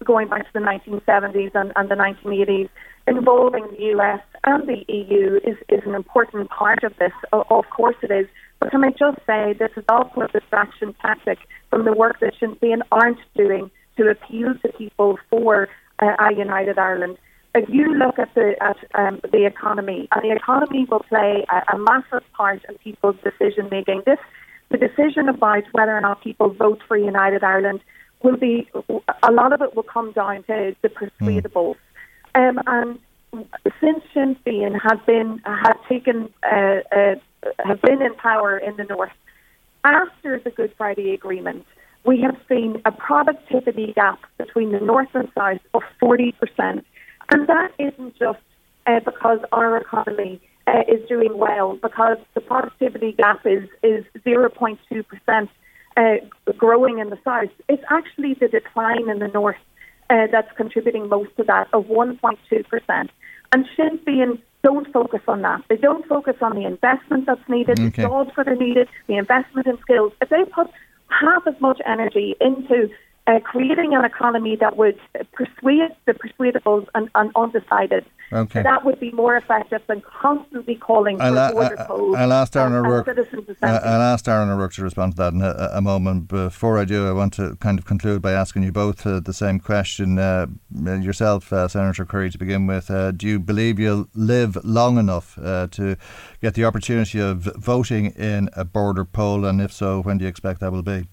going 0.04 0.28
back 0.28 0.46
to 0.46 0.54
the 0.54 0.60
1970s 0.60 1.52
and, 1.56 1.72
and 1.78 1.90
the 1.90 1.96
1980s, 1.96 2.70
involving 3.08 3.68
the 3.72 3.84
US 3.98 4.22
and 4.46 4.68
the 4.68 4.86
EU 4.88 5.40
is, 5.44 5.58
is 5.70 5.82
an 5.86 5.96
important 5.96 6.50
part 6.50 6.84
of 6.84 6.94
this. 6.98 7.12
Of 7.32 7.66
course 7.70 7.96
it 8.02 8.12
is. 8.12 8.28
But 8.60 8.72
can 8.72 8.84
I 8.84 8.92
just 8.92 9.20
say 9.28 9.54
this 9.54 9.72
is 9.76 9.84
also 9.90 10.22
a 10.22 10.28
distraction 10.30 10.96
tactic 11.02 11.40
from 11.70 11.86
the 11.86 11.94
work 11.94 12.20
that 12.22 12.34
Sinn 12.40 12.56
Féin 12.56 12.82
aren't 12.92 13.20
doing 13.36 13.70
to 13.98 14.10
appeal 14.10 14.56
to 14.62 14.72
people 14.74 15.20
for 15.30 15.68
uh, 16.00 16.16
a 16.20 16.34
united 16.34 16.78
Ireland. 16.80 17.18
If 17.56 17.70
you 17.70 17.94
look 17.94 18.18
at 18.18 18.34
the 18.34 18.56
at 18.62 18.78
um, 18.96 19.20
the 19.32 19.46
economy, 19.46 20.08
and 20.12 20.24
the 20.24 20.36
economy 20.36 20.86
will 20.90 21.02
play 21.02 21.46
a, 21.52 21.76
a 21.76 21.78
massive 21.78 22.24
part 22.34 22.64
in 22.68 22.78
people's 22.80 23.18
decision 23.24 23.68
making. 23.70 24.04
This 24.06 24.20
the 24.70 24.78
decision 24.78 25.30
about 25.30 25.64
whether 25.72 25.96
or 25.96 26.02
not 26.02 26.24
people 26.24 26.50
vote 26.50 26.82
for 26.88 26.98
United 26.98 27.44
Ireland 27.44 27.82
will 28.24 28.38
be 28.38 28.68
a 29.22 29.32
lot 29.32 29.54
of 29.54 29.62
it 29.62 29.76
will 29.76 29.84
come 29.84 30.12
down 30.14 30.44
to 30.44 30.76
the 30.82 30.90
persuadable. 30.90 31.76
Mm. 31.76 31.78
Um, 32.36 32.60
and 32.66 33.00
since 33.80 34.04
Sinn 34.14 34.36
Féin 34.46 34.80
have 34.82 35.06
been 35.06 35.40
have 35.46 35.80
taken 35.88 36.30
uh, 36.44 36.80
uh, 36.92 37.16
have 37.66 37.82
been 37.82 38.02
in 38.02 38.14
power 38.16 38.58
in 38.58 38.76
the 38.78 38.84
north 38.84 39.12
after 39.84 40.40
the 40.40 40.50
Good 40.50 40.74
Friday 40.78 41.14
Agreement, 41.14 41.66
we 42.06 42.22
have 42.22 42.38
seen 42.48 42.82
a 42.86 42.92
productivity 42.92 43.94
gap 43.94 44.20
between 44.38 44.72
the 44.72 44.80
north 44.80 45.10
and 45.14 45.30
south 45.38 45.60
of 45.74 45.84
forty 46.00 46.32
percent, 46.34 46.86
and 47.32 47.48
that 47.48 47.72
isn't 47.80 48.18
just 48.18 48.40
uh, 48.88 49.00
because 49.00 49.40
our 49.52 49.78
economy 49.78 50.42
uh, 50.68 50.84
is 50.88 51.08
doing 51.08 51.38
well, 51.38 51.78
because 51.82 52.18
the 52.34 52.42
productivity 52.42 53.12
gap 53.14 53.46
is 53.46 53.68
is 53.84 54.06
zero 54.24 54.50
point 54.50 54.80
two 54.90 55.04
percent 55.04 55.50
uh, 55.98 56.16
growing 56.58 57.00
in 57.00 57.10
the 57.10 57.20
south. 57.24 57.50
It's 57.70 57.84
actually 57.90 58.36
the 58.36 58.48
decline 58.48 59.10
in 59.10 59.20
the 59.20 59.28
north 59.28 59.58
uh, 60.14 60.28
that's 60.32 60.52
contributing 60.56 61.10
most 61.10 61.36
to 61.38 61.44
that 61.44 61.68
of 61.74 61.86
1.2%. 61.86 63.10
And 63.52 63.66
Sinn 63.76 64.00
Féin 64.06 64.40
don't 64.64 64.92
focus 64.94 65.22
on 65.28 65.42
that. 65.42 65.64
They 65.70 65.78
don't 65.78 66.06
focus 66.08 66.36
on 66.42 66.56
the 66.56 66.66
investment 66.66 67.26
that's 67.26 67.48
needed, 67.50 67.80
okay. 67.80 67.90
the 67.90 68.08
jobs 68.08 68.32
that 68.38 68.48
are 68.48 68.56
needed, 68.56 68.88
the 69.08 69.18
investment 69.18 69.68
in 69.68 69.78
skills. 69.82 70.14
If 70.22 70.30
they 70.30 70.46
put 70.46 70.70
half 71.10 71.46
as 71.48 71.60
much 71.60 71.82
energy 71.86 72.36
into 72.40 72.90
uh, 73.26 73.40
creating 73.40 73.94
an 73.96 74.04
economy 74.04 74.56
that 74.58 74.76
would 74.76 75.00
persuade 75.32 75.92
the 76.06 76.14
persuadables 76.14 76.88
and, 76.94 77.10
and 77.16 77.32
undecided. 77.36 78.06
Okay. 78.34 78.64
That 78.64 78.84
would 78.84 79.00
be 79.00 79.12
more 79.12 79.38
effective 79.38 79.82
than 79.88 80.02
constantly 80.02 80.76
calling 80.76 81.22
I'll, 81.22 81.54
border 81.54 81.80
I- 81.80 81.86
codes 81.86 82.18
I'll 82.18 82.34
ask 82.34 82.54
Darren 82.54 82.78
and 82.78 82.86
O'Rourke. 82.86 83.08
I'll 83.62 84.02
ask 84.02 84.26
Darren 84.26 84.50
O'Rourke 84.50 84.74
to 84.74 84.84
respond 84.84 85.14
to 85.14 85.18
that 85.18 85.34
in 85.34 85.42
a, 85.42 85.70
a 85.74 85.82
moment. 85.82 86.28
Before 86.28 86.78
I 86.80 86.86
do, 86.86 87.08
I 87.08 87.12
want 87.12 87.34
to 87.34 87.56
kind 87.58 87.78
of 87.78 87.86
conclude 87.86 88.22
by 88.22 88.32
asking 88.32 88.64
you 88.64 88.72
both 88.72 89.06
uh, 89.06 89.20
the 89.20 89.34
same 89.34 89.60
question. 89.60 90.18
Uh, 90.18 90.48
yourself, 90.72 91.54
uh, 91.54 91.68
Senator 91.68 92.06
Currie, 92.06 92.32
to 92.32 92.38
begin 92.38 92.66
with, 92.66 92.90
uh, 92.90 93.12
do 93.12 93.28
you 93.28 93.40
believe 93.40 93.80
you'll 93.80 94.10
live 94.16 94.58
long 94.66 94.98
enough 94.98 95.38
uh, 95.38 95.68
to 95.72 95.96
get 96.42 96.56
the 96.56 96.66
opportunity 96.66 97.20
of 97.20 97.44
voting 97.56 98.08
in 98.08 98.50
a 98.54 98.66
border 98.66 99.06
poll? 99.06 99.46
And 99.46 99.62
if 99.62 99.72
so, 99.72 100.02
when 100.02 100.18
do 100.18 100.24
you 100.24 100.30
expect 100.30 100.60
that 100.60 100.72
will 100.72 100.82
be? 100.82 101.08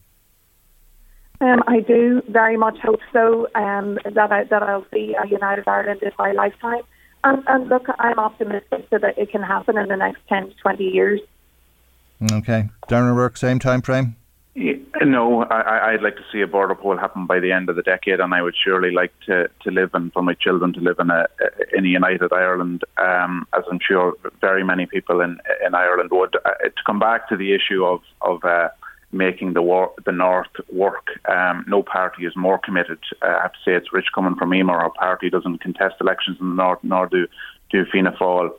Um, 1.40 1.62
I 1.66 1.80
do 1.80 2.22
very 2.28 2.56
much 2.56 2.78
hope 2.78 3.00
so 3.12 3.48
um, 3.54 3.98
that 4.04 4.30
I, 4.30 4.44
that 4.44 4.62
I'll 4.62 4.86
see 4.92 5.14
a 5.14 5.26
united 5.26 5.66
Ireland 5.66 6.02
in 6.02 6.12
my 6.18 6.32
lifetime. 6.32 6.82
And, 7.24 7.42
and 7.48 7.68
look, 7.68 7.86
I'm 7.98 8.18
optimistic 8.18 8.88
that 8.90 9.02
it 9.16 9.30
can 9.30 9.42
happen 9.42 9.78
in 9.78 9.88
the 9.88 9.96
next 9.96 10.20
10 10.28 10.48
to 10.48 10.54
20 10.54 10.84
years. 10.84 11.20
Okay. 12.32 12.68
Darren 12.88 13.10
O'Rourke, 13.12 13.36
same 13.38 13.58
time 13.58 13.80
frame? 13.80 14.16
Yeah, 14.54 14.74
No, 15.02 15.44
I, 15.44 15.60
I- 15.60 15.92
I'd 15.92 16.02
like 16.02 16.16
to 16.16 16.24
see 16.32 16.40
a 16.42 16.46
border 16.46 16.74
poll 16.74 16.96
happen 16.98 17.24
by 17.24 17.40
the 17.40 17.52
end 17.52 17.70
of 17.70 17.76
the 17.76 17.82
decade, 17.82 18.20
and 18.20 18.34
I 18.34 18.42
would 18.42 18.54
surely 18.62 18.90
like 18.90 19.12
to, 19.26 19.48
to 19.62 19.70
live 19.70 19.90
and 19.94 20.12
for 20.12 20.22
my 20.22 20.34
children 20.34 20.72
to 20.74 20.80
live 20.80 20.98
in 20.98 21.08
a 21.10 21.26
in 21.72 21.84
a 21.86 21.88
united 21.88 22.32
Ireland, 22.32 22.82
um, 22.98 23.46
as 23.56 23.62
I'm 23.70 23.78
sure 23.86 24.14
very 24.40 24.64
many 24.64 24.86
people 24.86 25.20
in 25.20 25.38
in 25.64 25.74
Ireland 25.74 26.10
would. 26.12 26.34
Uh, 26.44 26.50
to 26.64 26.82
come 26.84 26.98
back 26.98 27.28
to 27.28 27.36
the 27.36 27.54
issue 27.54 27.84
of 27.84 28.00
of 28.22 28.44
uh, 28.44 28.68
making 29.12 29.54
the 29.54 29.62
war, 29.62 29.92
the 30.04 30.12
North 30.12 30.50
work, 30.72 31.08
um, 31.28 31.64
no 31.66 31.82
party 31.82 32.24
is 32.24 32.36
more 32.36 32.58
committed. 32.58 32.98
Uh, 33.22 33.26
I 33.26 33.42
have 33.42 33.52
to 33.52 33.58
say 33.64 33.72
it's 33.72 33.92
rich 33.92 34.06
coming 34.14 34.36
from 34.36 34.54
Emer. 34.54 34.74
Our 34.74 34.90
party 34.90 35.30
doesn't 35.30 35.60
contest 35.60 35.96
elections 36.00 36.38
in 36.40 36.50
the 36.50 36.54
North, 36.54 36.78
nor 36.82 37.06
do 37.06 37.26
do 37.70 37.84
Fianna 37.86 38.12
Fáil 38.12 38.50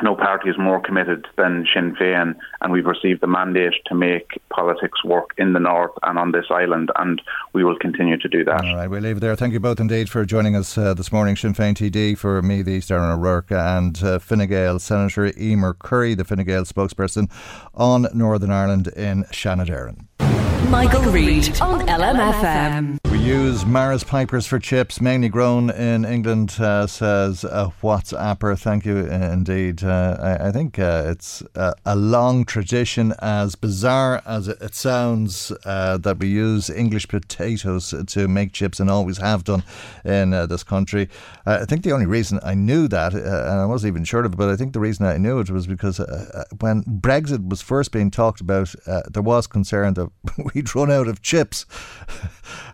no 0.00 0.16
party 0.16 0.48
is 0.48 0.56
more 0.58 0.80
committed 0.80 1.26
than 1.36 1.66
Sinn 1.72 1.94
Féin, 2.00 2.34
and 2.60 2.72
we've 2.72 2.86
received 2.86 3.20
the 3.20 3.26
mandate 3.26 3.74
to 3.86 3.94
make 3.94 4.40
politics 4.50 5.04
work 5.04 5.30
in 5.36 5.52
the 5.52 5.60
north 5.60 5.92
and 6.02 6.18
on 6.18 6.32
this 6.32 6.46
island, 6.50 6.90
and 6.96 7.20
we 7.52 7.62
will 7.62 7.76
continue 7.76 8.16
to 8.16 8.28
do 8.28 8.44
that. 8.44 8.64
All 8.64 8.76
right, 8.76 8.88
we'll 8.88 9.02
leave 9.02 9.18
it 9.18 9.20
there. 9.20 9.36
Thank 9.36 9.52
you 9.52 9.60
both 9.60 9.80
indeed 9.80 10.08
for 10.08 10.24
joining 10.24 10.56
us 10.56 10.78
uh, 10.78 10.94
this 10.94 11.12
morning. 11.12 11.36
Sinn 11.36 11.52
Féin 11.52 11.74
TD 11.74 12.16
for 12.16 12.40
me, 12.40 12.62
the 12.62 12.78
Darren 12.78 13.14
O'Rourke, 13.14 13.52
and 13.52 14.02
uh, 14.02 14.18
Fine 14.18 14.48
Gael 14.48 14.78
Senator 14.78 15.32
Emer 15.38 15.74
Currie, 15.74 16.14
the 16.14 16.24
Fine 16.24 16.44
Gael 16.44 16.64
spokesperson 16.64 17.30
on 17.74 18.06
Northern 18.14 18.50
Ireland 18.50 18.88
in 18.88 19.24
Seanad 19.24 19.68
Éireann. 19.68 20.41
Michael 20.72 21.02
Reade 21.12 21.60
on 21.60 21.86
LMFM. 21.86 22.98
We 23.10 23.18
use 23.18 23.66
Maris 23.66 24.02
Pipers 24.02 24.46
for 24.46 24.58
chips, 24.58 25.02
mainly 25.02 25.28
grown 25.28 25.68
in 25.68 26.06
England, 26.06 26.56
uh, 26.58 26.86
says 26.86 27.44
a 27.44 27.70
WhatsApper. 27.82 28.58
Thank 28.58 28.86
you 28.86 28.96
uh, 28.96 29.30
indeed. 29.30 29.84
Uh, 29.84 30.16
I, 30.18 30.48
I 30.48 30.50
think 30.50 30.78
uh, 30.78 31.04
it's 31.08 31.42
a, 31.54 31.74
a 31.84 31.94
long 31.94 32.46
tradition, 32.46 33.12
as 33.20 33.54
bizarre 33.54 34.22
as 34.24 34.48
it, 34.48 34.56
it 34.62 34.74
sounds, 34.74 35.52
uh, 35.66 35.98
that 35.98 36.18
we 36.18 36.28
use 36.28 36.70
English 36.70 37.06
potatoes 37.06 37.94
to 38.06 38.26
make 38.26 38.52
chips 38.52 38.80
and 38.80 38.88
always 38.88 39.18
have 39.18 39.44
done 39.44 39.64
in 40.06 40.32
uh, 40.32 40.46
this 40.46 40.64
country. 40.64 41.10
Uh, 41.44 41.58
I 41.60 41.64
think 41.66 41.82
the 41.82 41.92
only 41.92 42.06
reason 42.06 42.40
I 42.42 42.54
knew 42.54 42.88
that, 42.88 43.14
uh, 43.14 43.18
and 43.18 43.60
I 43.60 43.66
wasn't 43.66 43.92
even 43.92 44.04
sure 44.04 44.24
of 44.24 44.32
it, 44.32 44.36
but 44.38 44.48
I 44.48 44.56
think 44.56 44.72
the 44.72 44.80
reason 44.80 45.04
I 45.04 45.18
knew 45.18 45.38
it 45.38 45.50
was 45.50 45.66
because 45.66 46.00
uh, 46.00 46.30
uh, 46.32 46.44
when 46.60 46.82
Brexit 46.84 47.46
was 47.46 47.60
first 47.60 47.92
being 47.92 48.10
talked 48.10 48.40
about, 48.40 48.74
uh, 48.86 49.02
there 49.10 49.22
was 49.22 49.46
concern 49.46 49.92
that 49.94 50.08
we'd 50.62 50.74
run 50.76 50.90
out 50.90 51.08
of 51.08 51.22
chips. 51.22 51.66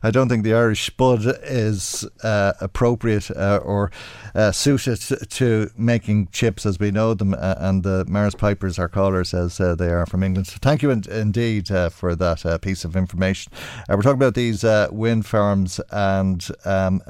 I 0.02 0.10
don't 0.10 0.28
think 0.28 0.44
the 0.44 0.54
Irish 0.54 0.86
spud 0.86 1.22
is 1.42 2.06
uh, 2.22 2.52
appropriate 2.60 3.30
uh, 3.30 3.60
or 3.62 3.90
uh, 4.34 4.52
suited 4.52 5.00
to 5.30 5.70
making 5.76 6.28
chips 6.28 6.64
as 6.64 6.78
we 6.78 6.90
know 6.90 7.14
them. 7.14 7.34
Uh, 7.34 7.54
and 7.58 7.82
the 7.82 8.04
Maris 8.06 8.34
Pipers, 8.34 8.78
our 8.78 8.88
caller, 8.88 9.24
says 9.24 9.60
uh, 9.60 9.74
they 9.74 9.88
are 9.88 10.06
from 10.06 10.22
England. 10.22 10.46
So 10.46 10.58
thank 10.60 10.82
you 10.82 10.90
in- 10.90 11.10
indeed 11.10 11.70
uh, 11.70 11.88
for 11.88 12.14
that 12.14 12.60
piece 12.62 12.84
of 12.84 12.96
information. 12.96 13.52
We're 13.88 14.02
talking 14.02 14.12
about 14.12 14.34
these 14.34 14.64
wind 14.90 15.26
farms 15.26 15.80
and 15.90 16.46
um, 16.64 17.00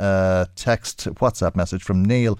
text 0.57 1.07
WhatsApp 1.15 1.57
message 1.57 1.83
from 1.83 2.05
Neil. 2.05 2.39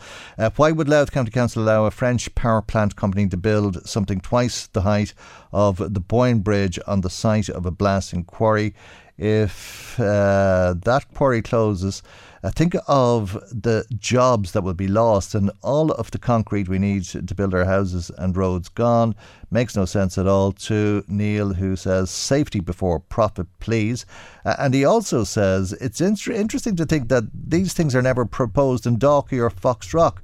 Why 0.57 0.73
would 0.73 0.89
Louth 0.89 1.13
County 1.13 1.31
Council 1.31 1.63
allow 1.63 1.85
a 1.85 1.91
French 1.91 2.35
power 2.35 2.63
plant 2.63 2.97
company 2.97 3.29
to 3.29 3.37
build 3.37 3.87
something 3.87 4.21
twice 4.21 4.67
the 4.67 4.83
height 4.83 5.15
of 5.53 5.95
the 5.95 6.01
Boyne 6.01 6.41
Bridge 6.41 6.79
on 6.87 7.01
the 7.01 7.11
site 7.11 7.49
of 7.49 7.67
a 7.67 7.71
blasting 7.71 8.25
quarry? 8.29 8.75
if 9.19 9.99
uh, 9.99 10.75
that 10.85 11.13
quarry 11.13 11.43
closes, 11.43 12.03
uh, 12.45 12.51
think 12.51 12.77
of 12.87 13.33
the 13.51 13.85
jobs 13.99 14.53
that 14.53 14.63
will 14.63 14.75
be 14.75 14.87
lost 14.87 15.35
and 15.35 15.51
all 15.61 15.91
of 15.91 16.13
the 16.13 16.19
concrete 16.19 16.69
we 16.69 16.79
need 16.79 17.03
to 17.03 17.35
build 17.35 17.53
our 17.53 17.65
houses 17.65 18.13
and 18.17 18.37
roads 18.37 18.69
gone. 18.69 19.17
Makes 19.51 19.75
no 19.75 19.85
sense 19.87 20.17
at 20.19 20.29
all. 20.29 20.53
To 20.53 21.05
Neil, 21.09 21.55
who 21.55 21.75
says 21.75 22.11
safety 22.13 22.61
before 22.61 23.01
profit, 23.01 23.49
please. 23.59 24.07
Uh, 24.45 24.55
and 24.61 24.73
he 24.73 24.85
also 24.85 25.25
says 25.25 25.73
it's 25.81 26.01
inter- 26.01 26.33
interesting 26.33 26.77
to 26.77 26.87
think 26.87 27.09
that 27.09 27.25
these 27.35 27.73
things 27.73 27.97
are 27.97 28.03
never 28.03 28.25
proposed 28.25 28.87
in 28.87 28.99
Dalkey 28.99 29.39
or 29.41 29.51
Foxrock 29.51 30.19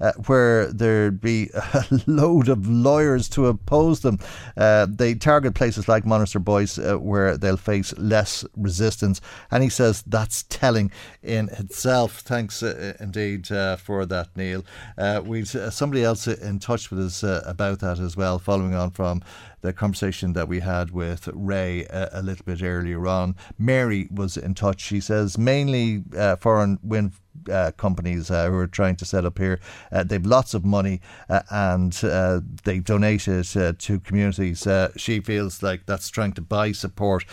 uh, 0.00 0.12
where 0.26 0.72
there'd 0.72 1.20
be 1.20 1.50
a 1.54 1.84
load 2.06 2.48
of 2.48 2.68
lawyers 2.68 3.28
to 3.30 3.46
oppose 3.46 4.00
them. 4.00 4.18
Uh, 4.56 4.86
they 4.88 5.14
target 5.14 5.54
places 5.54 5.88
like 5.88 6.04
Monasterboice 6.04 6.78
uh, 6.78 6.98
where 6.98 7.36
they'll 7.36 7.56
face 7.56 7.96
less 7.96 8.44
resistance. 8.56 9.20
And 9.50 9.62
he 9.62 9.68
says 9.68 10.02
that's 10.06 10.44
telling 10.44 10.90
in 11.22 11.48
itself. 11.50 12.20
Thanks 12.20 12.62
uh, 12.62 12.94
indeed 13.00 13.50
uh, 13.52 13.76
for 13.76 14.06
that, 14.06 14.36
Neil. 14.36 14.64
Uh, 14.96 15.22
uh, 15.54 15.70
somebody 15.70 16.04
else 16.04 16.26
in 16.26 16.58
touch 16.58 16.90
with 16.90 17.00
us 17.00 17.24
uh, 17.24 17.42
about 17.46 17.80
that 17.80 17.98
as 17.98 18.16
well, 18.16 18.38
following 18.38 18.74
on 18.74 18.90
from 18.90 19.22
the 19.62 19.72
conversation 19.72 20.32
that 20.32 20.48
we 20.48 20.60
had 20.60 20.90
with 20.90 21.28
Ray 21.32 21.86
uh, 21.86 22.08
a 22.12 22.22
little 22.22 22.44
bit 22.44 22.62
earlier 22.62 23.06
on. 23.06 23.36
Mary 23.58 24.08
was 24.10 24.36
in 24.36 24.54
touch. 24.54 24.80
She 24.80 25.00
says 25.00 25.36
mainly 25.36 26.04
uh, 26.16 26.36
foreign 26.36 26.78
wind 26.82 27.12
uh, 27.50 27.70
companies 27.76 28.30
uh, 28.30 28.48
who 28.48 28.56
are 28.56 28.66
trying 28.66 28.96
to 28.96 29.04
set 29.04 29.24
up 29.24 29.38
here. 29.38 29.60
Uh, 29.92 30.02
they've 30.02 30.24
lots 30.24 30.54
of 30.54 30.64
money 30.64 31.00
uh, 31.28 31.42
and 31.50 32.00
uh, 32.04 32.40
they 32.64 32.78
donate 32.78 33.28
it 33.28 33.78
to 33.78 34.00
communities. 34.00 34.66
She 34.96 35.20
feels 35.20 35.62
like 35.62 35.86
that's 35.86 36.08
trying 36.08 36.32
to 36.32 36.40
buy 36.40 36.72
support 36.72 37.24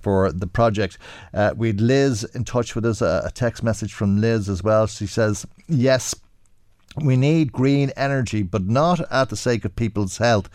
for 0.00 0.32
the 0.32 0.46
project. 0.46 0.98
We 1.56 1.68
had 1.68 1.80
Liz 1.80 2.24
in 2.34 2.44
touch 2.44 2.74
with 2.74 2.84
us, 2.84 3.00
a 3.02 3.30
text 3.34 3.62
message 3.62 3.92
from 3.92 4.20
Liz 4.20 4.48
as 4.48 4.62
well. 4.62 4.86
She 4.86 5.06
says, 5.06 5.46
Yes, 5.66 6.14
we 6.96 7.16
need 7.16 7.52
green 7.52 7.90
energy, 7.96 8.42
but 8.42 8.66
not 8.66 9.00
at 9.10 9.28
the 9.28 9.36
sake 9.36 9.64
of 9.64 9.74
people's 9.74 10.18
health. 10.18 10.48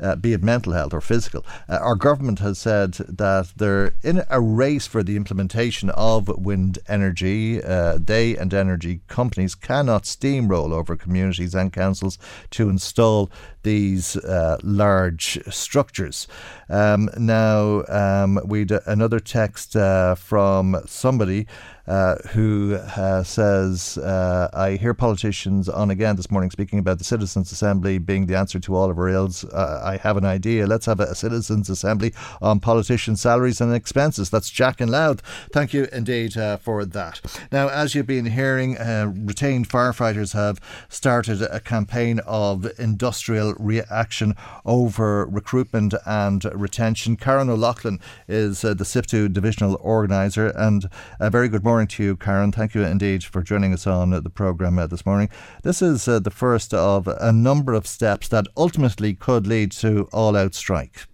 Uh, 0.00 0.16
be 0.16 0.32
it 0.32 0.42
mental 0.42 0.72
health 0.72 0.94
or 0.94 1.00
physical. 1.00 1.44
Uh, 1.68 1.78
our 1.82 1.94
government 1.94 2.38
has 2.38 2.58
said 2.58 2.94
that 2.94 3.52
they're 3.56 3.92
in 4.02 4.22
a 4.30 4.40
race 4.40 4.86
for 4.86 5.02
the 5.02 5.16
implementation 5.16 5.90
of 5.90 6.28
wind 6.28 6.78
energy. 6.88 7.62
Uh, 7.62 7.98
they 8.00 8.36
and 8.36 8.54
energy 8.54 9.00
companies 9.08 9.54
cannot 9.54 10.04
steamroll 10.04 10.72
over 10.72 10.96
communities 10.96 11.54
and 11.54 11.72
councils 11.72 12.18
to 12.50 12.68
install 12.68 13.30
these 13.62 14.16
uh, 14.16 14.56
large 14.62 15.38
structures. 15.52 16.26
Um, 16.68 17.10
now, 17.18 17.84
um, 17.88 18.40
we 18.44 18.66
another 18.86 19.20
text 19.20 19.76
uh, 19.76 20.14
from 20.14 20.76
somebody. 20.86 21.46
Uh, 21.90 22.14
who 22.28 22.76
uh, 22.76 23.20
says, 23.24 23.98
uh, 23.98 24.48
I 24.52 24.76
hear 24.76 24.94
politicians 24.94 25.68
on 25.68 25.90
again 25.90 26.14
this 26.14 26.30
morning 26.30 26.48
speaking 26.52 26.78
about 26.78 26.98
the 26.98 27.04
Citizens' 27.04 27.50
Assembly 27.50 27.98
being 27.98 28.26
the 28.26 28.36
answer 28.36 28.60
to 28.60 28.76
all 28.76 28.90
of 28.90 28.96
our 28.96 29.08
ills. 29.08 29.44
Uh, 29.44 29.80
I 29.82 29.96
have 29.96 30.16
an 30.16 30.24
idea. 30.24 30.68
Let's 30.68 30.86
have 30.86 31.00
a, 31.00 31.06
a 31.06 31.16
Citizens' 31.16 31.68
Assembly 31.68 32.14
on 32.40 32.60
politicians' 32.60 33.20
salaries 33.20 33.60
and 33.60 33.74
expenses. 33.74 34.30
That's 34.30 34.50
Jack 34.50 34.80
and 34.80 34.88
Loud. 34.88 35.20
Thank 35.52 35.74
you 35.74 35.88
indeed 35.92 36.36
uh, 36.36 36.58
for 36.58 36.84
that. 36.84 37.20
Now, 37.50 37.66
as 37.66 37.96
you've 37.96 38.06
been 38.06 38.26
hearing, 38.26 38.78
uh, 38.78 39.12
retained 39.12 39.68
firefighters 39.68 40.32
have 40.32 40.60
started 40.88 41.42
a 41.42 41.58
campaign 41.58 42.20
of 42.20 42.70
industrial 42.78 43.54
reaction 43.58 44.36
over 44.64 45.26
recruitment 45.26 45.94
and 46.06 46.44
retention. 46.54 47.16
Karen 47.16 47.50
O'Loughlin 47.50 47.98
is 48.28 48.60
the 48.60 48.76
SIPTU 48.76 49.32
divisional 49.32 49.76
organiser, 49.80 50.52
and 50.54 50.88
a 51.18 51.30
very 51.30 51.48
good 51.48 51.64
morning 51.64 51.79
to 51.88 52.02
you, 52.02 52.16
Karen. 52.16 52.52
Thank 52.52 52.74
you 52.74 52.82
indeed 52.82 53.24
for 53.24 53.42
joining 53.42 53.72
us 53.72 53.86
on 53.86 54.10
the 54.10 54.30
programme 54.30 54.78
uh, 54.78 54.86
this 54.86 55.04
morning. 55.04 55.28
This 55.62 55.82
is 55.82 56.06
uh, 56.06 56.18
the 56.20 56.30
first 56.30 56.72
of 56.74 57.06
a 57.06 57.32
number 57.32 57.74
of 57.74 57.86
steps 57.86 58.28
that 58.28 58.46
ultimately 58.56 59.14
could 59.14 59.46
lead 59.46 59.72
to 59.72 60.08
all 60.12 60.36
out 60.36 60.54
strike. 60.54 61.06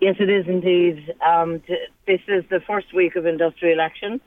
Yes, 0.00 0.16
it 0.18 0.28
is 0.28 0.46
indeed. 0.46 1.14
Um, 1.26 1.60
t- 1.66 1.86
this 2.06 2.20
is 2.28 2.44
the 2.50 2.60
first 2.66 2.92
week 2.94 3.16
of 3.16 3.26
industrial 3.26 3.80
action, 3.80 4.20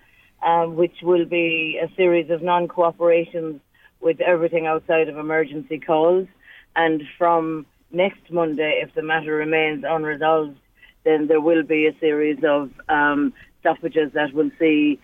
um, 0.46 0.76
which 0.76 0.96
will 1.04 1.26
be 1.26 1.80
a 1.82 1.94
series 1.96 2.30
of 2.30 2.42
non 2.42 2.68
cooperations 2.68 3.60
with 4.02 4.20
everything 4.22 4.66
outside 4.66 5.10
of 5.10 5.18
emergency 5.18 5.80
calls. 5.80 6.28
And 6.76 7.04
from 7.18 7.66
next 7.92 8.32
Monday, 8.32 8.82
if 8.84 8.94
the 8.96 9.04
matter 9.04 9.36
remains 9.36 9.84
unresolved, 9.88 10.58
then 11.04 11.28
there 11.28 11.42
will 11.42 11.64
be 11.64 11.88
a 11.88 11.98
series 12.00 12.40
of 12.44 12.72
um, 12.90 13.34
stoppages 13.60 14.12
that 14.14 14.34
will 14.34 14.52
see 14.60 15.00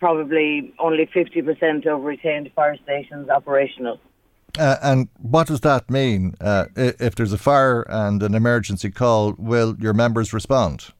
probably 0.00 0.74
only 0.78 1.06
50% 1.06 1.86
of 1.86 2.02
retained 2.02 2.50
fire 2.54 2.76
stations 2.82 3.28
operational. 3.28 3.98
Uh, 4.58 4.76
and 4.82 5.08
what 5.20 5.48
does 5.48 5.60
that 5.60 5.90
mean? 5.90 6.34
Uh, 6.40 6.66
if 6.76 7.14
there's 7.14 7.32
a 7.32 7.38
fire 7.38 7.82
and 7.88 8.22
an 8.22 8.34
emergency 8.34 8.90
call, 8.90 9.34
will 9.36 9.74
your 9.80 9.92
members 9.92 10.32
respond? 10.32 10.92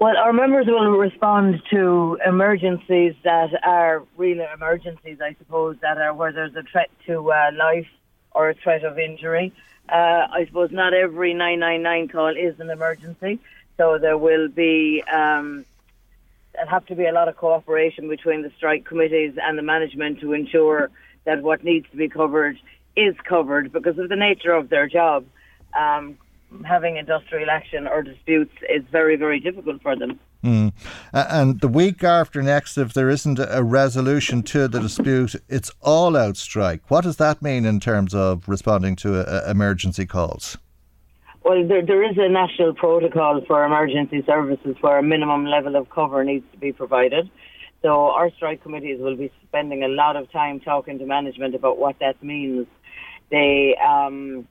Well, 0.00 0.16
our 0.16 0.32
members 0.32 0.66
will 0.66 0.90
respond 0.90 1.60
to 1.70 2.18
emergencies 2.24 3.14
that 3.24 3.50
are 3.64 4.04
real 4.16 4.46
emergencies, 4.54 5.18
I 5.20 5.34
suppose, 5.38 5.76
that 5.82 5.98
are 5.98 6.14
where 6.14 6.32
there's 6.32 6.54
a 6.54 6.62
threat 6.62 6.90
to 7.06 7.32
uh, 7.32 7.50
life 7.56 7.88
or 8.32 8.50
a 8.50 8.54
threat 8.54 8.84
of 8.84 8.98
injury. 8.98 9.52
Uh, 9.88 10.28
I 10.30 10.44
suppose 10.46 10.70
not 10.70 10.94
every 10.94 11.34
999 11.34 12.08
call 12.08 12.36
is 12.36 12.60
an 12.60 12.70
emergency, 12.70 13.40
so 13.78 13.96
there 13.96 14.18
will 14.18 14.48
be 14.48 15.02
um, 15.10 15.64
there'll 16.52 16.68
have 16.68 16.84
to 16.86 16.94
be 16.94 17.06
a 17.06 17.12
lot 17.12 17.28
of 17.28 17.36
cooperation 17.36 18.08
between 18.08 18.42
the 18.42 18.50
strike 18.56 18.84
committees 18.84 19.34
and 19.40 19.56
the 19.56 19.62
management 19.62 20.20
to 20.20 20.32
ensure 20.32 20.90
that 21.24 21.42
what 21.42 21.64
needs 21.64 21.88
to 21.90 21.96
be 21.96 22.08
covered 22.08 22.58
is 22.96 23.14
covered 23.24 23.72
because 23.72 23.98
of 23.98 24.08
the 24.08 24.16
nature 24.16 24.52
of 24.52 24.68
their 24.68 24.88
job. 24.88 25.24
Um, 25.78 26.18
having 26.64 26.96
industrial 26.96 27.50
action 27.50 27.86
or 27.86 28.02
disputes 28.02 28.52
is 28.68 28.82
very, 28.90 29.16
very 29.16 29.38
difficult 29.38 29.82
for 29.82 29.94
them. 29.94 30.18
Mm. 30.42 30.72
And 31.12 31.60
the 31.60 31.68
week 31.68 32.02
after 32.02 32.42
next, 32.42 32.78
if 32.78 32.92
there 32.94 33.10
isn't 33.10 33.38
a 33.38 33.62
resolution 33.62 34.42
to 34.44 34.66
the 34.66 34.80
dispute, 34.80 35.34
it's 35.48 35.70
all 35.80 36.16
out 36.16 36.36
strike. 36.36 36.90
What 36.90 37.04
does 37.04 37.16
that 37.16 37.42
mean 37.42 37.64
in 37.64 37.80
terms 37.80 38.14
of 38.14 38.48
responding 38.48 38.96
to 38.96 39.20
uh, 39.20 39.50
emergency 39.50 40.06
calls? 40.06 40.56
Well, 41.44 41.66
there, 41.66 41.84
there 41.84 42.02
is 42.02 42.16
a 42.18 42.28
national 42.28 42.74
protocol 42.74 43.40
for 43.46 43.64
emergency 43.64 44.22
services 44.26 44.76
where 44.80 44.98
a 44.98 45.02
minimum 45.02 45.46
level 45.46 45.76
of 45.76 45.88
cover 45.88 46.24
needs 46.24 46.44
to 46.52 46.58
be 46.58 46.72
provided. 46.72 47.30
So 47.82 48.10
our 48.10 48.30
strike 48.32 48.62
committees 48.62 49.00
will 49.00 49.16
be 49.16 49.30
spending 49.46 49.84
a 49.84 49.88
lot 49.88 50.16
of 50.16 50.30
time 50.32 50.60
talking 50.60 50.98
to 50.98 51.06
management 51.06 51.54
about 51.54 51.78
what 51.78 51.96
that 52.00 52.22
means. 52.22 52.66
They 53.30 53.76
um, 53.76 54.48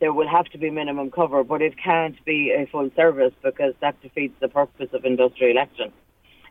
there 0.00 0.12
will 0.12 0.28
have 0.28 0.46
to 0.46 0.58
be 0.58 0.70
minimum 0.70 1.10
cover, 1.10 1.44
but 1.44 1.62
it 1.62 1.74
can't 1.82 2.22
be 2.24 2.52
a 2.52 2.66
full 2.70 2.90
service 2.96 3.32
because 3.42 3.74
that 3.80 4.00
defeats 4.02 4.34
the 4.40 4.48
purpose 4.48 4.88
of 4.92 5.04
industrial 5.04 5.58
action. 5.58 5.92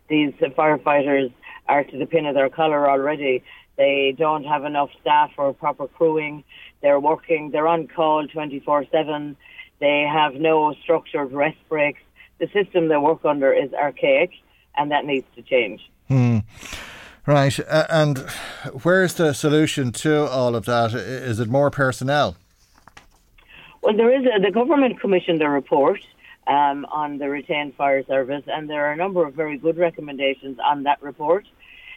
These 0.07 0.33
firefighters 0.33 1.31
are 1.67 1.83
to 1.83 1.97
the 1.97 2.05
pin 2.05 2.25
of 2.25 2.35
their 2.35 2.49
collar 2.49 2.89
already. 2.89 3.43
They 3.77 4.15
don't 4.17 4.43
have 4.43 4.65
enough 4.65 4.89
staff 5.01 5.31
or 5.37 5.53
proper 5.53 5.87
crewing. 5.87 6.43
They're 6.81 6.99
working, 6.99 7.51
they're 7.51 7.67
on 7.67 7.87
call 7.87 8.27
24 8.27 8.85
7. 8.91 9.37
They 9.80 10.01
have 10.11 10.35
no 10.35 10.73
structured 10.84 11.31
rest 11.31 11.57
breaks. 11.69 12.01
The 12.39 12.47
system 12.47 12.88
they 12.88 12.97
work 12.97 13.26
under 13.26 13.53
is 13.53 13.73
archaic 13.73 14.31
and 14.77 14.91
that 14.91 15.06
needs 15.06 15.27
to 15.35 15.41
change. 15.41 15.81
Hmm. 16.07 16.39
Right. 17.26 17.60
Uh, 17.60 17.85
and 17.89 18.18
where's 18.84 19.14
the 19.14 19.34
solution 19.34 19.91
to 19.91 20.26
all 20.26 20.56
of 20.56 20.65
that? 20.65 20.93
Is 20.93 21.39
it 21.39 21.47
more 21.47 21.69
personnel? 21.69 22.38
Well, 23.81 23.95
there 23.95 24.11
is 24.11 24.26
a, 24.26 24.39
the 24.39 24.51
government 24.51 24.99
commissioned 24.99 25.41
a 25.41 25.49
report 25.49 26.01
um, 26.47 26.85
on 26.85 27.19
the 27.19 27.30
retained 27.30 27.76
fire 27.76 28.03
service, 28.06 28.43
and 28.47 28.69
there 28.69 28.85
are 28.88 28.91
a 28.91 28.95
number 28.95 29.26
of 29.26 29.35
very 29.35 29.57
good 29.57 29.77
recommendations 29.77 30.57
on 30.60 30.84
that 30.84 31.01
report. 31.01 31.45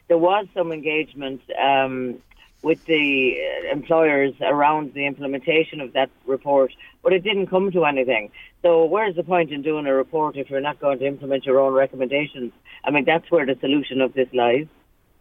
There 0.09 0.19
was 0.19 0.47
some 0.55 0.71
engagement 0.71 1.41
um, 1.59 2.19
with 2.63 2.85
the 2.85 3.37
uh, 3.41 3.73
employers 3.73 4.35
around 4.41 4.93
the 4.95 5.07
implementation 5.07 5.81
of 5.81 5.95
that 5.95 6.11
report, 6.27 6.73
but 7.03 7.13
it 7.13 7.25
didn't 7.25 7.49
come 7.49 7.71
to 7.73 7.85
anything. 7.85 8.31
So, 8.63 8.85
where's 8.85 9.17
the 9.17 9.25
point 9.25 9.51
in 9.51 9.63
doing 9.63 9.87
a 9.87 9.95
report 9.95 10.37
if 10.37 10.51
you're 10.51 10.61
not 10.61 10.81
going 10.81 10.99
to 11.01 11.07
implement 11.07 11.45
your 11.45 11.61
own 11.61 11.73
recommendations? 11.73 12.53
I 12.85 12.91
mean, 12.91 13.05
that's 13.05 13.31
where 13.31 13.47
the 13.47 13.57
solution 13.61 14.01
of 14.01 14.15
this 14.15 14.29
lies. 14.33 14.67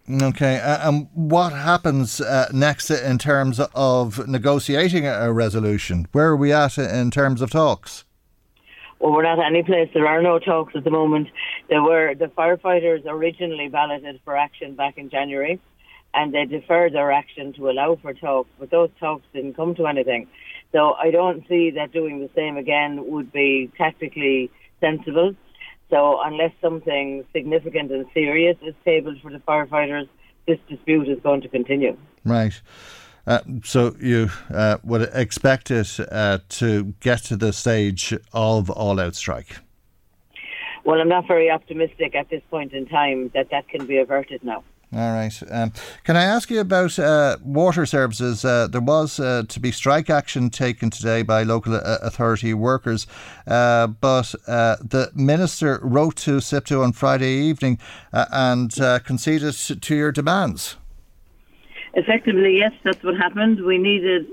Okay, 0.09 0.59
uh, 0.59 0.89
and 0.89 1.07
what 1.13 1.53
happens 1.53 2.19
uh, 2.21 2.49
next 2.51 2.89
in 2.89 3.17
terms 3.17 3.59
of 3.75 4.27
negotiating 4.27 5.05
a 5.07 5.31
resolution? 5.31 6.07
Where 6.11 6.29
are 6.29 6.35
we 6.35 6.51
at 6.51 6.77
in 6.77 7.11
terms 7.11 7.41
of 7.41 7.51
talks? 7.51 8.03
Well, 8.99 9.13
we're 9.13 9.23
not 9.23 9.39
at 9.39 9.45
any 9.45 9.63
place. 9.63 9.89
There 9.93 10.07
are 10.07 10.21
no 10.21 10.37
talks 10.37 10.75
at 10.75 10.83
the 10.83 10.91
moment. 10.91 11.27
There 11.69 11.81
were 11.81 12.13
the 12.13 12.27
firefighters 12.27 13.03
originally 13.05 13.67
balloted 13.67 14.19
for 14.23 14.37
action 14.37 14.75
back 14.75 14.97
in 14.97 15.09
January, 15.09 15.59
and 16.13 16.33
they 16.33 16.45
deferred 16.45 16.93
their 16.93 17.11
action 17.11 17.53
to 17.53 17.69
allow 17.69 17.95
for 17.95 18.13
talks, 18.13 18.49
but 18.59 18.69
those 18.69 18.89
talks 18.99 19.25
didn't 19.33 19.55
come 19.55 19.75
to 19.75 19.87
anything. 19.87 20.27
So 20.71 20.93
I 20.93 21.11
don't 21.11 21.47
see 21.47 21.71
that 21.71 21.91
doing 21.91 22.19
the 22.19 22.29
same 22.35 22.57
again 22.57 23.09
would 23.11 23.31
be 23.31 23.71
tactically 23.77 24.49
sensible. 24.79 25.35
So 25.89 26.19
unless 26.23 26.51
something 26.61 27.25
significant 27.33 27.91
and 27.91 28.05
serious 28.13 28.57
is 28.61 28.73
tabled 28.85 29.19
for 29.21 29.31
the 29.31 29.39
firefighters, 29.39 30.07
this 30.47 30.59
dispute 30.69 31.09
is 31.09 31.19
going 31.21 31.41
to 31.41 31.49
continue. 31.49 31.97
Right. 32.23 32.59
Uh, 33.27 33.41
so 33.63 33.95
you 33.99 34.29
uh, 34.51 34.77
would 34.83 35.09
expect 35.13 35.69
it 35.69 35.99
uh, 36.11 36.39
to 36.49 36.93
get 37.01 37.19
to 37.25 37.35
the 37.35 37.53
stage 37.53 38.13
of 38.33 38.69
all-out 38.69 39.15
strike? 39.15 39.57
Well, 40.83 40.99
I'm 40.99 41.09
not 41.09 41.27
very 41.27 41.51
optimistic 41.51 42.15
at 42.15 42.29
this 42.29 42.41
point 42.49 42.73
in 42.73 42.87
time 42.87 43.29
that 43.35 43.49
that 43.51 43.67
can 43.67 43.85
be 43.85 43.97
averted 43.97 44.43
now. 44.43 44.63
All 44.93 45.13
right. 45.13 45.41
Um, 45.49 45.71
can 46.03 46.17
I 46.17 46.23
ask 46.23 46.49
you 46.49 46.59
about 46.59 46.99
uh, 46.99 47.37
water 47.41 47.85
services? 47.85 48.43
Uh, 48.43 48.67
there 48.67 48.81
was 48.81 49.21
uh, 49.21 49.43
to 49.47 49.59
be 49.61 49.71
strike 49.71 50.09
action 50.09 50.49
taken 50.49 50.89
today 50.89 51.21
by 51.21 51.43
local 51.43 51.75
uh, 51.75 51.99
authority 52.01 52.53
workers, 52.53 53.07
uh, 53.47 53.87
but 53.87 54.35
uh, 54.47 54.75
the 54.81 55.09
minister 55.15 55.79
wrote 55.81 56.17
to 56.17 56.41
SIPTU 56.41 56.83
on 56.83 56.91
Friday 56.91 57.31
evening 57.31 57.79
and 58.11 58.73
conceded 59.05 59.53
to 59.53 59.95
your 59.95 60.11
demands. 60.11 60.75
Effectively, 61.93 62.57
yes, 62.57 62.73
that's 62.83 63.01
what 63.01 63.15
happened. 63.15 63.63
We 63.63 63.77
needed 63.77 64.27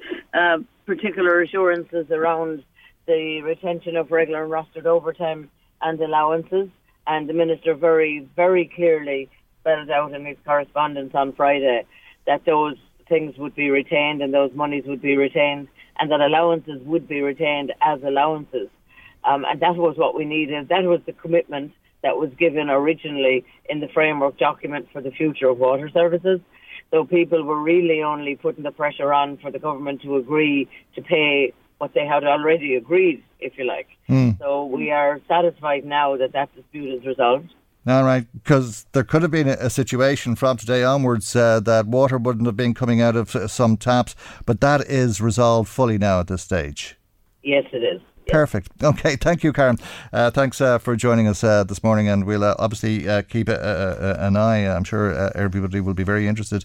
particular 0.87 1.41
assurances 1.41 2.11
around 2.11 2.65
the 3.07 3.43
retention 3.43 3.97
of 3.97 4.11
regular 4.11 4.43
and 4.43 4.53
rostered 4.53 4.87
overtime 4.87 5.51
and 5.83 6.01
allowances, 6.01 6.69
and 7.07 7.29
the 7.29 7.33
minister 7.33 7.75
very, 7.75 8.27
very 8.35 8.71
clearly 8.75 9.29
spelled 9.69 9.91
out 9.91 10.15
in 10.15 10.25
his 10.25 10.37
correspondence 10.45 11.15
on 11.15 11.33
Friday 11.33 11.85
that 12.27 12.45
those 12.45 12.77
things 13.09 13.37
would 13.39 13.55
be 13.55 13.71
retained 13.71 14.23
and 14.23 14.33
those 14.33 14.51
monies 14.55 14.85
would 14.87 15.03
be 15.03 15.17
retained 15.17 15.69
and 15.99 16.11
that 16.11 16.21
allowances 16.21 16.81
would 16.85 17.09
be 17.09 17.21
retained 17.21 17.73
as 17.81 18.03
allowances. 18.03 18.69
Um, 19.25 19.45
and 19.45 19.61
that 19.61 19.77
was 19.77 19.97
what 19.97 20.17
we 20.17 20.25
needed. 20.25 20.69
That 20.69 20.85
was 20.85 21.01
the 21.07 21.13
commitment 21.13 21.73
that 22.03 22.17
was 22.17 22.31
given 22.39 22.71
originally 22.71 23.45
in 23.69 23.81
the 23.81 23.89
framework 23.89 24.39
document 24.39 24.89
for 24.93 25.03
the 25.03 25.11
future 25.11 25.49
of 25.49 25.59
water 25.59 25.91
services. 25.93 26.41
So 26.91 27.05
people 27.05 27.43
were 27.43 27.61
really 27.61 28.03
only 28.03 28.37
putting 28.37 28.63
the 28.63 28.71
pressure 28.71 29.13
on 29.13 29.37
for 29.39 29.51
the 29.51 29.59
government 29.59 30.03
to 30.03 30.17
agree 30.17 30.69
to 30.95 31.03
pay 31.03 31.53
what 31.79 31.93
they 31.95 32.07
had 32.07 32.25
already 32.25 32.77
agreed, 32.77 33.23
if 33.41 33.59
you 33.59 33.65
like. 33.65 33.89
Mm. 34.09 34.39
So 34.39 34.65
we 34.65 34.91
are 34.91 35.21
satisfied 35.29 35.85
now 35.85 36.17
that 36.17 36.33
that 36.33 36.55
dispute 36.55 36.95
is 36.95 37.05
resolved. 37.05 37.53
All 37.87 38.05
right, 38.05 38.27
because 38.35 38.87
there 38.93 39.05
could 39.05 39.23
have 39.23 39.31
been 39.31 39.49
a, 39.49 39.71
situation 39.71 40.37
from 40.37 40.59
today 40.59 40.85
onwards 40.85 41.35
uh, 41.35 41.61
that 41.61 41.87
water 41.87 42.19
wouldn't 42.19 42.45
have 42.47 42.57
been 42.57 42.75
coming 42.75 43.01
out 43.01 43.17
of 43.17 43.35
uh, 43.35 43.49
some 43.49 43.79
taps, 43.79 44.15
but 44.45 44.61
that 44.61 44.83
is 44.83 45.21
resolved 45.21 45.71
fully 45.71 45.97
now 45.97 46.21
at 46.21 46.27
this 46.27 46.43
stage. 46.43 46.97
Yes, 47.43 47.65
it 47.73 47.83
is. 47.83 48.03
Perfect. 48.29 48.71
Okay, 48.83 49.17
thank 49.17 49.43
you, 49.43 49.53
Karen. 49.55 49.79
Uh, 50.13 50.31
thanks 50.31 50.61
uh, 50.61 50.79
for 50.79 50.97
joining 50.97 51.27
us 51.27 51.43
uh, 51.43 51.65
this 51.65 51.83
morning, 51.83 52.09
and 52.09 52.25
we'll 52.25 52.45
uh, 52.45 52.55
obviously 52.59 53.09
uh, 53.09 53.23
keep 53.23 53.49
an 53.49 54.37
eye. 54.37 54.67
I'm 54.67 54.85
sure 54.85 55.15
uh, 55.15 55.31
everybody 55.35 55.81
will 55.81 55.95
be 55.95 56.05
very 56.05 56.29
interested 56.29 56.65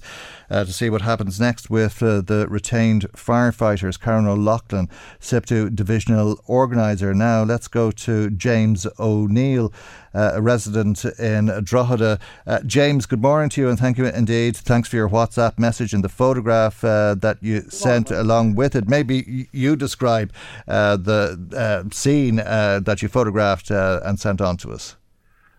to 0.49 0.71
see 0.71 0.89
what 0.89 1.01
happens 1.01 1.39
next 1.39 1.69
with 1.69 1.99
the 1.99 2.47
retained 2.49 3.09
firefighters. 3.13 3.99
Karen 3.99 4.27
O'Loughlin, 4.27 4.89
SIPTU 5.19 5.73
divisional 5.73 6.39
organiser. 6.47 7.13
Now 7.13 7.43
let's 7.43 7.69
go 7.69 7.91
to 7.91 8.29
James 8.29 8.85
O'Neill 8.99 9.71
a 10.13 10.41
resident 10.41 11.05
in 11.19 11.47
Drogheda. 11.63 12.19
Uh, 12.45 12.59
James, 12.65 13.05
good 13.05 13.21
morning 13.21 13.49
to 13.49 13.61
you 13.61 13.69
and 13.69 13.79
thank 13.79 13.97
you 13.97 14.05
indeed. 14.05 14.55
Thanks 14.55 14.89
for 14.89 14.95
your 14.95 15.09
WhatsApp 15.09 15.57
message 15.57 15.93
and 15.93 16.03
the 16.03 16.09
photograph 16.09 16.83
uh, 16.83 17.15
that 17.15 17.37
you 17.41 17.61
sent 17.61 18.11
along 18.11 18.55
with 18.55 18.75
it. 18.75 18.87
Maybe 18.87 19.47
you 19.51 19.75
describe 19.75 20.31
uh, 20.67 20.97
the 20.97 21.39
uh, 21.55 21.89
scene 21.93 22.39
uh, 22.39 22.79
that 22.83 23.01
you 23.01 23.07
photographed 23.07 23.71
and 23.71 24.19
sent 24.19 24.41
on 24.41 24.57
to 24.57 24.71
us. 24.71 24.95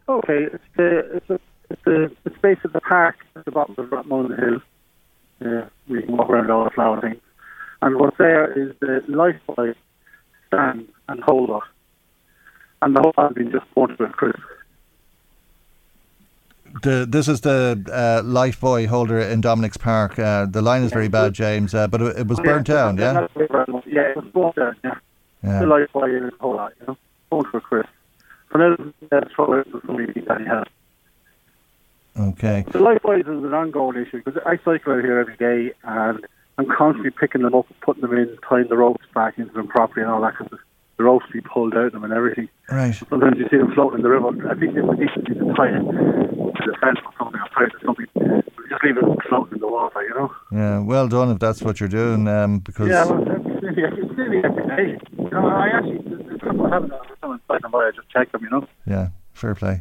Okay, 0.08 0.48
it's 0.52 0.64
the, 0.76 1.16
it's, 1.16 1.30
a, 1.30 1.40
it's 1.70 1.82
the, 1.84 2.10
the 2.24 2.34
space 2.36 2.58
of 2.64 2.72
the 2.72 2.80
park 2.80 3.16
at 3.36 3.44
the 3.44 3.50
bottom 3.50 3.74
of 3.78 3.86
Rathmullen 3.86 4.38
Hill. 4.38 4.60
Uh, 5.44 5.66
we 5.88 6.02
can 6.02 6.16
walk 6.16 6.30
around 6.30 6.50
all 6.50 6.64
the 6.64 6.70
flower 6.70 7.00
things. 7.00 7.20
And 7.82 7.96
what's 7.96 8.16
there 8.18 8.52
is 8.52 8.74
the 8.80 9.02
lifebuoy 9.08 9.74
stand 10.46 10.88
and 11.08 11.22
holder 11.22 11.60
and 12.84 12.94
the 12.94 13.00
whole 13.00 13.14
has 13.16 13.32
been 13.32 13.50
just 13.50 13.64
burnt 13.74 13.96
to 13.98 14.04
a 14.04 14.08
crisp. 14.10 14.38
The, 16.82 17.06
this 17.08 17.28
is 17.28 17.40
the 17.40 17.82
uh, 17.90 18.22
Lifebuoy 18.22 18.86
holder 18.86 19.20
in 19.20 19.40
Dominic's 19.40 19.76
Park. 19.76 20.18
Uh, 20.18 20.46
the 20.46 20.60
line 20.60 20.82
is 20.82 20.92
very 20.92 21.08
bad, 21.08 21.32
James, 21.32 21.74
uh, 21.74 21.86
but 21.86 22.02
it, 22.02 22.18
it 22.18 22.26
was 22.26 22.40
burnt 22.40 22.68
yeah, 22.68 22.74
down, 22.74 22.98
yeah? 22.98 23.12
Yeah, 23.86 24.02
it 24.02 24.16
was 24.16 24.24
burnt 24.34 24.56
down, 24.56 24.76
yeah. 24.84 24.94
yeah. 25.42 25.60
The 25.60 25.66
Lifebuoy 25.66 26.28
is 26.28 26.34
a 26.34 26.42
whole 26.42 26.56
lot, 26.56 26.72
you 26.80 26.86
know, 26.88 26.96
burnt 27.30 27.46
to 27.52 27.58
a 27.58 27.60
crisp. 27.60 27.88
So 28.52 28.92
that's 29.10 29.32
probably 29.34 29.70
somebody 29.70 30.20
that 30.20 30.40
he 30.40 30.46
has. 30.46 30.64
Okay. 32.16 32.64
The 32.70 32.78
likewise 32.78 33.22
is 33.22 33.26
an 33.26 33.54
ongoing 33.54 33.96
issue 33.96 34.22
because 34.22 34.40
I 34.46 34.56
cycle 34.58 34.92
out 34.92 35.02
here 35.02 35.18
every 35.18 35.36
day 35.36 35.72
and 35.82 36.24
I'm 36.58 36.66
constantly 36.66 37.10
picking 37.10 37.42
them 37.42 37.54
up, 37.54 37.66
putting 37.80 38.02
them 38.02 38.16
in, 38.16 38.36
tying 38.48 38.68
the 38.68 38.76
ropes 38.76 39.04
back 39.14 39.38
into 39.38 39.52
them 39.52 39.66
properly 39.66 40.02
and 40.02 40.10
all 40.12 40.20
that 40.20 40.36
because 40.96 40.98
the 40.98 41.04
ropes 41.04 41.26
be 41.32 41.40
pulled 41.40 41.74
out 41.74 41.86
of 41.86 41.92
them 41.92 42.04
and 42.04 42.12
everything. 42.12 42.48
Right. 42.70 42.94
Sometimes 42.94 43.36
you 43.38 43.46
see 43.50 43.56
them 43.58 43.72
floating 43.74 43.98
in 43.98 44.02
the 44.02 44.10
river. 44.10 44.28
I 44.48 44.54
think 44.54 44.76
it's 44.76 44.98
decent 44.98 45.26
to 45.26 45.34
tie 45.54 45.68
it 45.68 45.82
to 45.82 46.62
the 46.66 46.76
fence 46.80 46.98
or 47.04 47.12
something 47.18 47.40
or 47.40 47.48
tie 47.54 47.64
it 47.64 47.72
to 47.78 47.86
something. 47.86 48.06
Just 48.68 48.84
leave 48.84 48.96
it 48.96 49.04
floating 49.28 49.54
in 49.54 49.60
the 49.60 49.68
water, 49.68 50.02
you 50.02 50.14
know? 50.14 50.30
Yeah, 50.50 50.78
well 50.80 51.08
done 51.08 51.30
if 51.30 51.38
that's 51.38 51.62
what 51.62 51.80
you're 51.80 51.88
doing, 51.88 52.26
um, 52.28 52.58
because 52.60 52.88
Yeah, 52.88 53.04
well, 53.04 53.24
that's 53.24 53.44
nearly, 53.62 53.82
it's 53.82 54.16
nearly 54.16 54.38
every 54.44 54.66
day. 54.66 54.98
You 55.18 55.30
know, 55.30 55.46
I 55.46 55.68
actually, 55.74 55.98
there's 56.06 56.40
people 56.40 56.70
having 56.70 56.90
it 56.90 57.00
every 57.22 57.38
time 57.38 57.40
I'm 57.64 57.70
by, 57.70 57.78
I 57.78 57.90
just 57.94 58.10
check 58.10 58.32
them, 58.32 58.42
you 58.42 58.50
know? 58.50 58.66
yeah, 58.86 59.08
fair 59.44 59.54
play. 59.54 59.78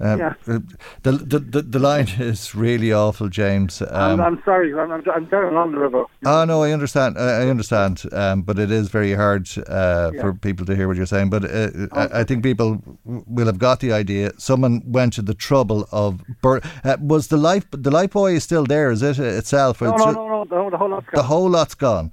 Um, 0.00 0.18
Yeah. 0.18 0.34
uh, 0.48 0.58
the, 1.02 1.12
the 1.32 1.38
the 1.54 1.62
the 1.62 1.78
line 1.78 2.08
is 2.30 2.54
really 2.54 2.92
awful, 2.92 3.28
James. 3.28 3.82
I'm, 3.82 4.20
Um, 4.20 4.20
I'm 4.20 4.38
sorry, 4.44 4.72
I'm, 4.80 4.90
I'm, 4.92 5.02
I'm 5.16 5.24
down 5.26 5.44
along 5.52 5.72
the 5.72 5.78
river. 5.78 6.04
Oh 6.26 6.44
no, 6.44 6.62
I 6.66 6.72
understand. 6.72 7.16
I 7.18 7.42
I 7.44 7.50
understand, 7.50 8.02
um, 8.12 8.42
but 8.42 8.58
it 8.58 8.70
is 8.70 8.88
very 8.98 9.14
hard 9.14 9.48
uh, 9.56 10.10
Yeah. 10.14 10.20
for 10.22 10.34
people 10.34 10.66
to 10.66 10.74
hear 10.76 10.86
what 10.88 10.96
you're 10.96 11.12
saying. 11.16 11.30
But 11.30 11.42
uh, 11.44 11.68
I, 12.02 12.20
I 12.20 12.24
think 12.24 12.42
people 12.42 12.68
will 13.36 13.46
have 13.46 13.58
got 13.58 13.78
the 13.80 13.92
idea. 14.00 14.30
Someone 14.38 14.82
went 14.98 15.14
to 15.14 15.22
the 15.22 15.34
trouble 15.48 15.80
of 15.90 16.10
bur- 16.42 16.60
uh, 16.84 16.96
was 17.00 17.26
the 17.28 17.36
life 17.50 17.64
the 17.70 17.90
life 18.00 18.10
boy 18.12 18.34
is 18.36 18.44
still 18.44 18.64
there? 18.66 18.92
Is 18.92 19.02
it 19.02 19.18
itself? 19.18 19.80
No, 19.80 19.88
It's 19.94 20.04
no, 20.04 20.12
no, 20.12 20.28
no, 20.28 20.70
the 20.70 20.76
whole, 20.78 20.90
lot's 20.90 21.06
The 21.14 21.22
whole 21.22 21.50
lot's 21.50 21.74
gone. 21.76 22.10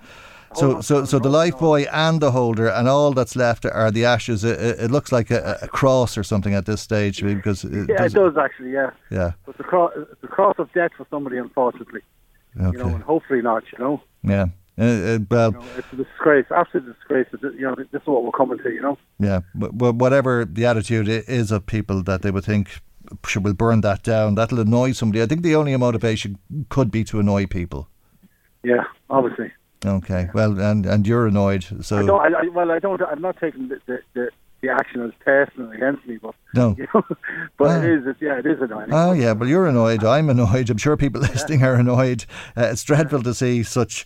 So, 0.53 0.81
so, 0.81 1.05
so 1.05 1.17
the 1.19 1.29
life 1.29 1.57
boy 1.57 1.83
and 1.83 2.19
the 2.19 2.31
holder, 2.31 2.67
and 2.67 2.87
all 2.87 3.13
that's 3.13 3.35
left 3.35 3.65
are 3.65 3.89
the 3.91 4.05
ashes. 4.05 4.43
It, 4.43 4.59
it, 4.59 4.79
it 4.81 4.91
looks 4.91 5.11
like 5.11 5.31
a, 5.31 5.59
a 5.61 5.67
cross 5.67 6.17
or 6.17 6.23
something 6.23 6.53
at 6.53 6.65
this 6.65 6.81
stage 6.81 7.23
because 7.23 7.63
it 7.63 7.89
Yeah, 7.89 8.03
it 8.03 8.13
does 8.13 8.35
actually, 8.37 8.73
yeah. 8.73 8.91
Yeah. 9.09 9.31
But 9.45 9.57
the, 9.57 9.63
cro- 9.63 10.07
the 10.21 10.27
cross 10.27 10.55
of 10.57 10.71
death 10.73 10.91
for 10.97 11.07
somebody, 11.09 11.37
unfortunately. 11.37 12.01
okay. 12.59 12.77
You 12.77 12.83
know, 12.83 12.89
and 12.95 13.03
hopefully 13.03 13.41
not, 13.41 13.63
you 13.71 13.79
know. 13.79 14.01
Yeah. 14.23 14.47
Uh, 14.77 14.83
uh, 14.83 15.19
well, 15.29 15.51
You 15.51 15.59
know, 15.59 15.65
it's 15.77 15.93
a 15.93 15.95
disgrace, 15.95 16.45
absolute 16.53 16.85
disgrace. 16.95 17.27
You 17.41 17.61
know, 17.61 17.75
this 17.75 18.01
is 18.01 18.07
what 18.07 18.23
we're 18.23 18.31
coming 18.31 18.57
to, 18.59 18.69
you 18.71 18.81
know. 18.81 18.97
Yeah, 19.19 19.41
but, 19.53 19.77
but 19.77 19.95
whatever 19.95 20.43
the 20.43 20.65
attitude 20.65 21.07
is 21.07 21.51
of 21.51 21.65
people 21.65 22.03
that 22.03 22.21
they 22.23 22.31
would 22.31 22.45
think 22.45 22.81
should 23.25 23.43
will 23.43 23.53
burn 23.53 23.81
that 23.81 24.03
down, 24.03 24.35
that'll 24.35 24.59
annoy 24.59 24.93
somebody. 24.93 25.21
I 25.21 25.25
think 25.25 25.43
the 25.43 25.55
only 25.55 25.75
motivation 25.77 26.37
could 26.69 26.89
be 26.91 27.03
to 27.05 27.19
annoy 27.19 27.45
people. 27.47 27.89
Yeah, 28.63 28.83
obviously. 29.09 29.51
Okay, 29.85 30.29
well, 30.33 30.59
and 30.59 30.85
and 30.85 31.07
you're 31.07 31.25
annoyed, 31.27 31.65
so 31.81 31.97
I 31.97 32.05
don't, 32.05 32.35
I, 32.35 32.47
well, 32.49 32.71
I 32.71 32.79
don't, 32.79 33.01
I'm 33.01 33.21
not 33.21 33.37
taking 33.39 33.67
the, 33.69 33.79
the, 33.87 33.99
the, 34.13 34.29
the 34.61 34.69
action 34.69 35.01
as 35.01 35.11
personal 35.25 35.71
against 35.71 36.05
me, 36.05 36.17
but, 36.21 36.35
No. 36.53 36.75
you 36.77 36.87
know, 36.93 37.03
but 37.57 37.67
Ah. 37.69 37.77
it 37.81 37.85
is, 37.89 38.05
it's, 38.05 38.21
yeah, 38.21 38.37
it 38.37 38.45
is 38.45 38.61
annoying. 38.61 38.89
Oh 38.91 39.13
yeah, 39.13 39.31
well 39.31 39.49
you're 39.49 39.65
annoyed. 39.67 40.03
I'm 40.03 40.29
annoyed. 40.29 40.69
I'm 40.69 40.77
sure 40.77 40.95
people 40.97 41.21
listening 41.21 41.63
are 41.63 41.73
annoyed. 41.73 42.25
Uh, 42.55 42.69
it's 42.71 42.83
dreadful 42.83 43.23
to 43.23 43.33
see 43.33 43.63
such 43.63 44.05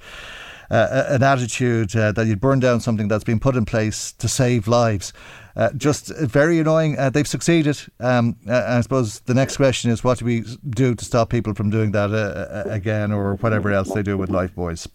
uh, 0.72 1.04
an 1.10 1.22
attitude 1.24 1.94
uh, 1.96 2.14
that 2.14 2.26
you'd 2.26 2.40
burn 2.40 2.60
down 2.62 2.80
something 2.80 3.10
that's 3.10 3.26
been 3.26 3.40
put 3.42 3.56
in 3.58 3.66
place 3.66 4.14
to 4.14 4.28
save 4.30 4.68
lives. 4.70 5.12
Uh, 5.58 5.72
just 5.74 6.08
very 6.18 6.58
annoying. 6.60 6.98
Uh, 6.98 7.10
they've 7.10 7.28
succeeded. 7.28 7.78
Um, 8.00 8.38
uh, 8.48 8.64
I 8.66 8.82
suppose 8.82 9.20
the 9.22 9.34
next 9.34 9.58
question 9.58 9.92
is, 9.92 10.04
what 10.06 10.20
do 10.20 10.26
we 10.26 10.44
do 10.70 10.96
to 10.96 11.06
stop 11.06 11.30
people 11.30 11.54
from 11.54 11.70
doing 11.70 11.92
that 11.92 12.12
uh, 12.12 12.16
uh, 12.16 12.64
again, 12.70 13.12
or 13.12 13.36
whatever 13.36 13.72
else 13.72 13.94
they 13.94 14.04
do 14.04 14.18
with 14.18 14.30
life 14.30 14.56
boys? 14.56 14.88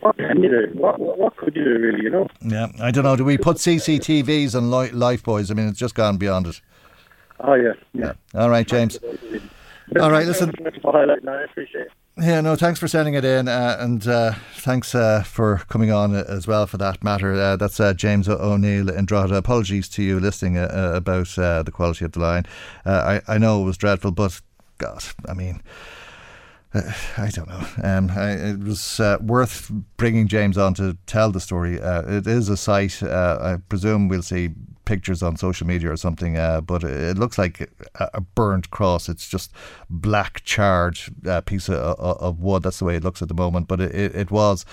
What 0.00 0.16
can 0.16 0.42
you 0.42 0.48
do? 0.48 0.78
What, 0.78 1.00
what, 1.00 1.18
what 1.18 1.36
could 1.36 1.56
you 1.56 1.64
do, 1.64 1.78
really, 1.78 2.02
you 2.02 2.10
know? 2.10 2.28
Yeah, 2.42 2.68
I 2.80 2.90
don't 2.90 3.04
know. 3.04 3.16
Do 3.16 3.24
we 3.24 3.36
put 3.36 3.56
CCTVs 3.56 4.54
and 4.54 4.70
li- 4.70 4.90
life 4.90 5.22
boys? 5.22 5.50
I 5.50 5.54
mean, 5.54 5.68
it's 5.68 5.78
just 5.78 5.94
gone 5.94 6.16
beyond 6.16 6.46
it. 6.46 6.60
Oh, 7.40 7.54
yeah, 7.54 7.72
yeah. 7.92 8.12
All 8.34 8.50
right, 8.50 8.66
James. 8.66 8.98
All 10.00 10.10
right, 10.10 10.26
listen. 10.26 10.52
Thanks 10.62 10.78
for 10.80 10.92
highlighting 10.92 11.24
that, 11.24 11.40
I 11.40 11.44
appreciate 11.44 11.86
it. 11.86 11.92
Yeah, 12.16 12.42
no, 12.42 12.54
thanks 12.54 12.78
for 12.78 12.86
sending 12.86 13.14
it 13.14 13.24
in, 13.24 13.48
uh, 13.48 13.78
and 13.80 14.06
uh, 14.06 14.34
thanks 14.56 14.94
uh, 14.94 15.22
for 15.22 15.62
coming 15.68 15.90
on 15.90 16.14
as 16.14 16.46
well 16.46 16.66
for 16.66 16.76
that 16.76 17.02
matter. 17.02 17.32
Uh, 17.32 17.56
that's 17.56 17.80
uh, 17.80 17.94
James 17.94 18.28
O'Neill 18.28 18.90
in 18.90 19.06
Drogheda. 19.06 19.36
Apologies 19.36 19.88
to 19.90 20.02
you 20.02 20.20
listening 20.20 20.58
uh, 20.58 20.70
uh, 20.70 20.96
about 20.96 21.38
uh, 21.38 21.62
the 21.62 21.70
quality 21.72 22.04
of 22.04 22.12
the 22.12 22.20
line. 22.20 22.44
Uh, 22.84 23.20
I, 23.26 23.34
I 23.34 23.38
know 23.38 23.62
it 23.62 23.64
was 23.64 23.78
dreadful, 23.78 24.10
but 24.10 24.38
God, 24.76 25.02
I 25.28 25.32
mean, 25.34 25.62
uh, 26.74 26.92
I 27.18 27.28
don't 27.28 27.48
know. 27.48 27.66
Um, 27.82 28.10
I, 28.10 28.32
it 28.32 28.60
was 28.60 29.00
uh, 29.00 29.18
worth 29.20 29.70
bringing 29.96 30.28
James 30.28 30.58
on 30.58 30.74
to 30.74 30.96
tell 31.06 31.30
the 31.30 31.40
story. 31.40 31.80
Uh, 31.80 32.02
it 32.06 32.26
is 32.26 32.48
a 32.48 32.56
site. 32.56 33.02
Uh, 33.02 33.38
I 33.40 33.56
presume 33.68 34.08
we'll 34.08 34.22
see 34.22 34.50
pictures 34.84 35.22
on 35.22 35.36
social 35.36 35.66
media 35.66 35.90
or 35.92 35.96
something, 35.96 36.36
uh, 36.36 36.60
but 36.60 36.82
it 36.82 37.16
looks 37.16 37.38
like 37.38 37.60
a, 37.94 38.10
a 38.14 38.20
burnt 38.20 38.70
cross. 38.70 39.08
It's 39.08 39.28
just 39.28 39.52
black 39.88 40.42
charred 40.44 40.98
uh, 41.26 41.40
piece 41.42 41.68
of, 41.68 41.76
of 41.76 42.40
wood. 42.40 42.64
That's 42.64 42.80
the 42.80 42.84
way 42.84 42.96
it 42.96 43.04
looks 43.04 43.22
at 43.22 43.28
the 43.28 43.34
moment. 43.34 43.68
But 43.68 43.80
it, 43.80 43.94
it, 43.94 44.14
it 44.16 44.30
was 44.30 44.64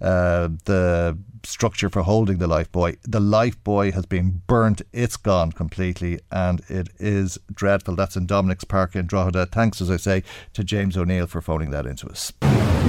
uh, 0.00 0.48
the 0.64 1.18
structure 1.44 1.88
for 1.88 2.02
holding 2.02 2.38
the 2.38 2.46
life 2.46 2.70
boy. 2.72 2.96
The 3.02 3.20
life 3.20 3.62
boy 3.62 3.92
has 3.92 4.06
been 4.06 4.42
burnt. 4.46 4.82
It's 4.92 5.16
gone 5.16 5.52
completely, 5.52 6.20
and 6.30 6.62
it 6.68 6.88
is 6.98 7.38
dreadful. 7.52 7.96
That's 7.96 8.16
in 8.16 8.26
Dominic's 8.26 8.64
Park 8.64 8.96
in 8.96 9.06
Drogheda. 9.06 9.46
Thanks, 9.46 9.80
as 9.80 9.90
I 9.90 9.96
say, 9.96 10.22
to 10.54 10.64
James 10.64 10.96
O'Neill 10.96 11.26
for 11.26 11.40
phoning 11.40 11.70
that 11.70 11.86
into 11.86 12.08
us. 12.08 12.32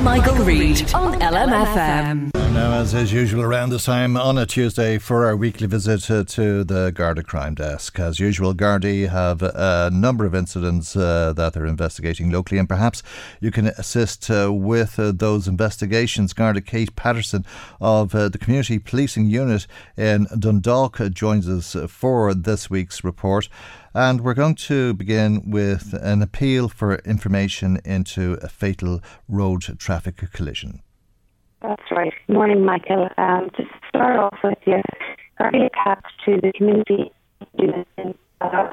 Michael 0.03 0.35
Reade 0.43 0.93
on 0.93 1.19
LMFM. 1.19 2.33
Now, 2.57 2.73
as 2.73 2.93
is 2.95 3.13
usual 3.13 3.43
around 3.43 3.69
this 3.69 3.85
time 3.85 4.17
on 4.17 4.37
a 4.37 4.45
Tuesday 4.45 4.97
for 4.97 5.25
our 5.25 5.35
weekly 5.35 5.67
visit 5.67 6.09
uh, 6.09 6.23
to 6.23 6.63
the 6.63 6.91
Garda 6.91 7.21
Crime 7.21 7.53
Desk. 7.53 7.99
As 7.99 8.19
usual, 8.19 8.55
Gardaí 8.55 9.07
have 9.09 9.43
a 9.43 9.91
number 9.93 10.25
of 10.25 10.33
incidents 10.33 10.95
uh, 10.95 11.33
that 11.33 11.53
they're 11.53 11.67
investigating 11.67 12.31
locally, 12.31 12.57
and 12.57 12.67
perhaps 12.67 13.03
you 13.41 13.51
can 13.51 13.67
assist 13.67 14.31
uh, 14.31 14.51
with 14.51 14.97
uh, 14.97 15.11
those 15.11 15.47
investigations. 15.47 16.33
Garda 16.33 16.61
Kate 16.61 16.95
Patterson 16.95 17.45
of 17.79 18.15
uh, 18.15 18.27
the 18.29 18.39
Community 18.39 18.79
Policing 18.79 19.27
Unit 19.27 19.67
in 19.95 20.25
Dundalk 20.39 20.99
joins 21.11 21.47
us 21.47 21.75
for 21.87 22.33
this 22.33 22.71
week's 22.71 23.03
report. 23.03 23.49
And 23.97 24.21
we're 24.21 24.35
going 24.35 24.53
to 24.67 24.93
begin 24.93 25.49
with 25.49 25.95
an 25.99 26.21
appeal 26.21 26.69
for 26.69 26.97
information 26.97 27.79
into 27.83 28.37
a 28.43 28.47
fatal 28.47 29.01
road 29.27 29.63
traffic 29.79 30.17
collision. 30.31 30.83
That's 31.63 31.81
right. 31.89 32.13
Morning, 32.27 32.63
Michael. 32.63 33.09
Um, 33.17 33.49
to 33.57 33.63
start 33.89 34.17
off 34.17 34.37
with, 34.43 34.59
you, 34.67 34.83
Gardaí 35.39 35.65
attached 35.65 36.13
to 36.25 36.39
the 36.39 36.53
community 36.55 37.11
unit 37.57 37.87
in 37.97 38.13
uh, 38.39 38.69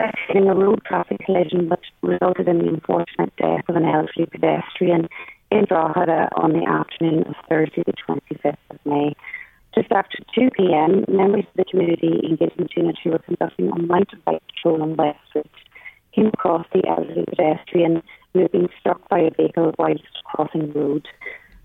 a 0.00 0.54
road 0.54 0.80
traffic 0.86 1.18
collision 1.26 1.68
which 1.68 1.84
resulted 2.00 2.48
in 2.48 2.56
the 2.56 2.68
unfortunate 2.68 3.36
death 3.36 3.64
of 3.68 3.76
an 3.76 3.84
elderly 3.84 4.24
pedestrian 4.24 5.06
in 5.50 5.66
Drogheda 5.66 6.30
on 6.34 6.54
the 6.54 6.64
afternoon 6.64 7.24
of 7.24 7.34
Thursday, 7.46 7.82
the 7.84 7.92
25th 8.08 8.56
of 8.70 8.78
May. 8.86 9.14
Just 9.76 9.92
after 9.92 10.18
2 10.34 10.50
p.m., 10.56 11.04
members 11.06 11.44
of 11.44 11.54
the 11.56 11.64
community 11.64 12.20
engagement 12.26 12.70
unit 12.74 12.96
who 13.04 13.10
were 13.10 13.18
conducting 13.18 13.70
unmounted 13.70 14.24
bike 14.24 14.42
patrol 14.48 14.82
on 14.82 14.96
West 14.96 15.18
Street 15.28 15.50
came 16.14 16.28
across 16.28 16.66
the 16.72 16.82
elderly 16.88 17.26
pedestrian 17.28 18.02
who 18.32 18.40
had 18.40 18.52
been 18.52 18.70
struck 18.80 19.06
by 19.10 19.20
a 19.20 19.30
vehicle 19.30 19.74
whilst 19.78 20.02
crossing 20.24 20.72
the 20.72 20.80
road. 20.80 21.06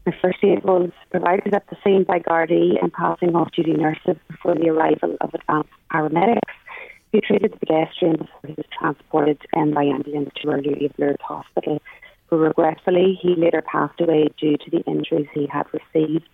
The 0.05 0.11
first 0.21 0.39
aid 0.43 0.63
was 0.65 0.89
provided 1.09 1.53
at 1.53 1.69
the 1.69 1.77
scene 1.85 2.03
by 2.03 2.19
Gardaí 2.19 2.81
and 2.81 2.91
passing 2.91 3.33
off 3.33 3.53
duty 3.53 3.73
nurses 3.73 4.17
before 4.27 4.55
the 4.55 4.69
arrival 4.69 5.15
of 5.21 5.33
advanced 5.33 5.69
paramedics 5.89 6.41
who 7.13 7.21
treated 7.21 7.53
the 7.53 7.65
pedestrian 7.65 8.17
before 8.17 8.41
he 8.47 8.53
was 8.57 8.65
transported 8.77 9.37
um, 9.55 9.71
by 9.71 9.83
ambulance 9.83 10.31
to 10.35 10.49
Early 10.49 10.91
Blurred 10.97 11.21
Hospital. 11.21 11.81
But 12.29 12.37
regretfully, 12.37 13.17
he 13.21 13.35
later 13.35 13.61
passed 13.61 14.01
away 14.01 14.29
due 14.37 14.57
to 14.57 14.69
the 14.69 14.81
injuries 14.81 15.27
he 15.33 15.47
had 15.47 15.67
received. 15.71 16.27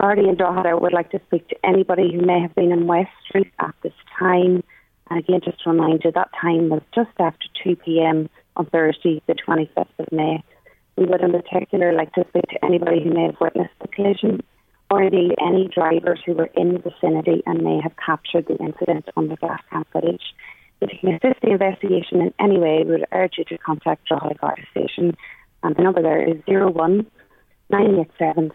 And 0.00 0.38
Drogheda 0.38 0.76
would 0.76 0.92
like 0.92 1.10
to 1.10 1.20
speak 1.26 1.48
to 1.48 1.56
anybody 1.66 2.12
who 2.12 2.24
may 2.24 2.40
have 2.40 2.54
been 2.54 2.70
in 2.70 2.86
West 2.86 3.10
Street 3.28 3.52
at 3.58 3.74
this 3.82 3.92
time. 4.18 4.62
And 5.10 5.18
again, 5.18 5.40
just 5.44 5.62
to 5.64 5.70
remind 5.70 6.02
you, 6.04 6.12
that 6.12 6.30
time 6.40 6.68
was 6.68 6.82
just 6.94 7.10
after 7.18 7.46
2 7.64 7.76
p.m. 7.76 8.28
on 8.56 8.66
Thursday, 8.66 9.22
the 9.26 9.34
25th 9.34 9.86
of 9.98 10.12
May. 10.12 10.42
We 10.96 11.04
would 11.04 11.20
in 11.20 11.32
particular 11.32 11.92
like 11.92 12.12
to 12.14 12.24
speak 12.28 12.46
to 12.50 12.64
anybody 12.64 13.02
who 13.02 13.12
may 13.12 13.26
have 13.26 13.40
witnessed 13.40 13.74
the 13.80 13.88
collision 13.88 14.42
or 14.90 15.02
indeed 15.02 15.34
any 15.40 15.68
drivers 15.68 16.20
who 16.24 16.34
were 16.34 16.50
in 16.54 16.74
the 16.74 16.78
vicinity 16.78 17.42
and 17.46 17.62
may 17.62 17.80
have 17.80 17.92
captured 18.04 18.46
the 18.46 18.56
incident 18.56 19.08
on 19.16 19.28
the 19.28 19.36
dash 19.36 19.60
cam 19.70 19.84
footage. 19.92 20.22
If 20.80 20.90
you 20.92 20.98
can 21.00 21.14
assist 21.14 21.40
the 21.42 21.50
investigation 21.50 22.20
in 22.20 22.32
any 22.38 22.58
way, 22.58 22.82
we 22.84 22.92
would 22.92 23.06
urge 23.12 23.34
you 23.38 23.44
to 23.44 23.58
contact 23.58 24.06
Drogheda 24.06 24.36
Garda 24.40 24.62
Station. 24.70 25.16
And 25.62 25.74
the 25.76 25.82
number 25.82 26.02
there 26.02 26.22
is 26.22 26.36
01 26.46 27.06
987 27.70 28.50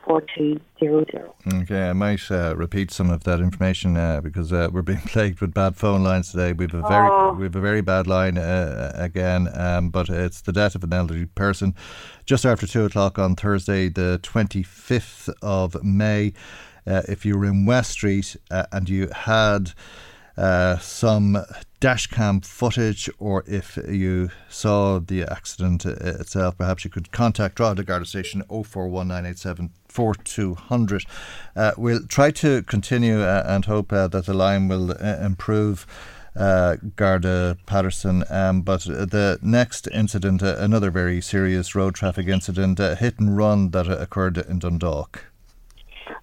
Okay, 1.62 1.90
I 1.90 1.94
might 1.94 2.32
uh, 2.32 2.56
repeat 2.56 2.90
some 2.90 3.12
of 3.12 3.24
that 3.26 3.40
information 3.40 3.96
uh, 3.96 4.22
because 4.22 4.52
uh, 4.52 4.70
we're 4.72 4.82
being 4.82 5.02
plagued 5.06 5.40
with 5.40 5.54
bad 5.54 5.76
phone 5.76 6.04
lines 6.04 6.32
today. 6.32 6.54
We've 6.54 6.74
a 6.74 6.82
very 6.82 7.10
Oh. 7.12 7.34
we've 7.34 7.56
a 7.56 7.62
very 7.62 7.82
bad 7.82 8.08
line 8.08 8.40
uh, 8.40 8.92
again, 8.96 9.50
um, 9.54 9.90
but 9.92 10.10
it's 10.10 10.42
the 10.42 10.52
death 10.52 10.74
of 10.74 10.84
an 10.84 10.94
elderly 10.94 11.26
person 11.26 11.76
just 12.26 12.44
after 12.44 12.66
two 12.66 12.86
o'clock 12.86 13.20
on 13.20 13.36
Thursday, 13.36 13.88
the 13.88 14.20
twenty 14.24 14.64
fifth 14.64 15.30
of 15.44 15.84
May. 15.84 16.34
Uh, 16.86 17.04
if 17.08 17.26
you 17.26 17.38
were 17.38 17.46
in 17.46 17.66
West 17.66 17.92
Street 17.92 18.36
uh, 18.52 18.66
and 18.72 18.90
you 18.90 19.08
had 19.16 19.72
uh, 20.38 20.78
some 20.78 21.38
dashcam 21.80 22.44
footage 22.46 23.10
or 23.20 23.44
if 23.46 23.78
you 23.90 24.30
saw 24.50 25.00
the 25.00 25.24
accident 25.24 25.86
itself, 25.86 26.58
perhaps 26.58 26.86
you 26.86 26.90
could 26.90 27.12
contact 27.12 27.56
Drogheda 27.56 27.84
Garda 27.84 28.06
Station 28.06 28.42
041987 28.50 29.70
4200. 29.94 31.06
Uh, 31.56 31.72
we'll 31.78 32.06
try 32.08 32.32
to 32.32 32.64
continue 32.64 33.22
uh, 33.22 33.44
and 33.46 33.66
hope 33.66 33.94
uh, 33.94 34.08
that 34.08 34.26
the 34.26 34.34
line 34.34 34.68
will 34.68 34.92
uh, 34.92 35.18
improve. 35.22 35.86
Uh, 36.36 36.78
Garda 36.96 37.60
Patterson, 37.68 38.24
um, 38.28 38.64
but 38.64 38.86
the 38.86 39.38
next 39.44 39.88
incident, 39.94 40.42
uh, 40.42 40.56
another 40.58 40.90
very 40.90 41.22
serious 41.22 41.76
road 41.76 41.94
traffic 41.94 42.28
incident, 42.28 42.80
hit 42.80 43.20
and 43.20 43.38
run 43.38 43.70
that 43.70 43.88
occurred 43.88 44.40
in 44.40 44.58
Dundalk. 44.58 45.26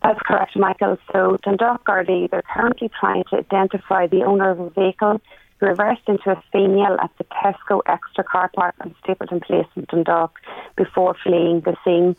That's 0.03 0.21
correct, 0.25 0.57
Michael. 0.57 0.99
So 1.13 1.37
Dundalk 1.43 1.85
Gardaí, 1.85 2.31
they're 2.31 2.43
currently 2.43 2.91
trying 2.99 3.25
to 3.31 3.37
identify 3.37 4.07
the 4.07 4.25
owner 4.25 4.51
of 4.51 4.61
a 4.61 4.71
vehicle 4.71 5.21
who 5.59 5.67
reversed 5.67 6.03
into 6.07 6.31
a 6.31 6.43
female 6.53 6.97
at 7.03 7.11
the 7.19 7.25
Tesco 7.25 7.81
Extra 7.87 8.25
car 8.25 8.51
park 8.55 8.75
on 8.81 8.95
Stapleton 9.03 9.41
Place 9.41 9.67
in 9.77 9.87
Dundalk 9.91 10.41
before 10.77 11.15
fleeing 11.23 11.61
the 11.61 11.77
scene. 11.85 12.17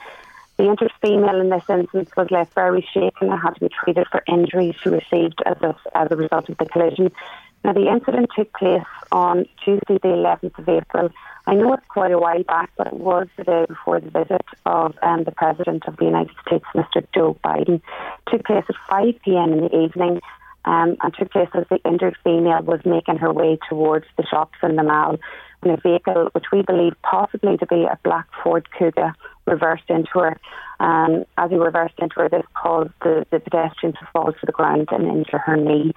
The 0.58 0.68
injured 0.68 0.92
female 1.02 1.42
in 1.42 1.50
this 1.50 1.64
instance 1.70 2.12
was 2.16 2.30
left 2.30 2.54
very 2.54 2.88
shaken 2.94 3.32
and 3.32 3.42
had 3.42 3.56
to 3.56 3.62
be 3.62 3.70
treated 3.70 4.06
for 4.12 4.24
injuries 4.28 4.76
she 4.84 4.90
received 4.90 5.42
as 5.46 5.58
a, 5.62 5.76
as 5.96 6.12
a 6.12 6.16
result 6.16 6.50
of 6.50 6.58
the 6.58 6.66
collision. 6.66 7.12
Now, 7.64 7.74
the 7.74 7.88
incident 7.88 8.30
took 8.36 8.52
place 8.54 8.86
on 9.12 9.46
Tuesday, 9.64 10.00
the 10.02 10.10
11th 10.10 10.58
of 10.58 10.68
April. 10.68 11.10
I 11.48 11.56
know 11.56 11.74
it's 11.74 11.84
quite 11.88 12.12
a 12.12 12.20
while 12.20 12.44
back, 12.44 12.72
but 12.78 12.88
it 12.88 12.94
was 12.94 13.28
the 13.38 13.44
day 13.44 13.66
before 13.68 14.00
the 14.00 14.10
visit 14.10 14.46
of 14.66 14.96
um, 15.02 15.24
the 15.24 15.32
President 15.32 15.84
of 15.88 15.98
the 15.98 16.06
United 16.06 16.36
States, 16.46 16.66
Mr. 16.76 17.06
Joe 17.14 17.38
Biden. 17.44 17.76
It 17.76 18.32
took 18.32 18.46
place 18.46 18.66
at 18.68 18.76
5 18.90 19.16
p.m. 19.24 19.54
in 19.54 19.62
the 19.62 19.76
evening 19.76 20.22
um, 20.66 20.98
and 21.02 21.14
took 21.14 21.32
place 21.32 21.50
as 21.54 21.66
the 21.70 21.80
injured 21.86 22.18
female 22.24 22.62
was 22.62 22.80
making 22.86 23.18
her 23.18 23.34
way 23.34 23.58
towards 23.70 24.06
the 24.18 24.26
shops 24.26 24.58
in 24.64 24.76
the 24.76 24.84
mall 24.84 25.18
when 25.62 25.74
a 25.74 25.78
vehicle, 25.78 26.30
which 26.34 26.46
we 26.52 26.62
believe 26.64 26.94
possibly 27.04 27.58
to 27.58 27.66
be 27.68 27.84
a 27.84 27.98
black 28.04 28.28
Ford 28.44 28.68
Cougar, 28.78 29.14
reversed 29.46 29.90
into 29.90 30.12
her. 30.16 30.38
Um, 30.80 31.26
as 31.38 31.52
he 31.52 31.58
reversed 31.58 31.96
into 32.00 32.16
her, 32.16 32.30
this 32.30 32.46
caused 32.56 32.92
the, 33.02 33.26
the 33.32 33.40
pedestrian 33.40 33.94
to 33.94 34.08
fall 34.14 34.32
to 34.32 34.46
the 34.46 34.52
ground 34.52 34.90
and 34.92 35.08
injure 35.08 35.38
her 35.40 35.58
knee. 35.58 35.94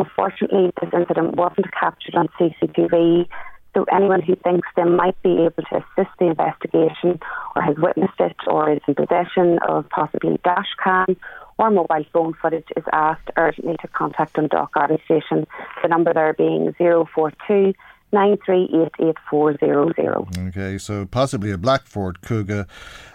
Unfortunately, 0.00 0.72
this 0.80 0.88
incident 0.94 1.36
wasn't 1.36 1.70
captured 1.78 2.14
on 2.14 2.28
CCTV, 2.38 3.28
so 3.74 3.84
anyone 3.92 4.22
who 4.22 4.34
thinks 4.34 4.66
they 4.74 4.84
might 4.84 5.20
be 5.22 5.44
able 5.44 5.62
to 5.68 5.76
assist 5.76 6.10
the 6.18 6.24
investigation 6.24 7.20
or 7.54 7.60
has 7.60 7.76
witnessed 7.76 8.18
it 8.18 8.36
or 8.46 8.72
is 8.72 8.80
in 8.88 8.94
possession 8.94 9.58
of 9.68 9.86
possibly 9.90 10.40
dash 10.42 10.68
cam 10.82 11.18
or 11.58 11.70
mobile 11.70 12.04
phone 12.14 12.32
footage 12.40 12.64
is 12.78 12.84
asked 12.94 13.28
urgently 13.36 13.76
to 13.82 13.88
contact 13.88 14.36
Dundalk 14.36 14.72
Garda 14.72 14.96
Station. 15.04 15.46
The 15.82 15.88
number 15.88 16.14
there 16.14 16.32
being 16.32 16.74
042 16.78 17.74
9388400. 18.12 20.48
Okay, 20.48 20.78
so 20.78 21.06
possibly 21.06 21.52
a 21.52 21.58
black 21.58 21.86
Ford 21.86 22.18
uh, 22.30 22.64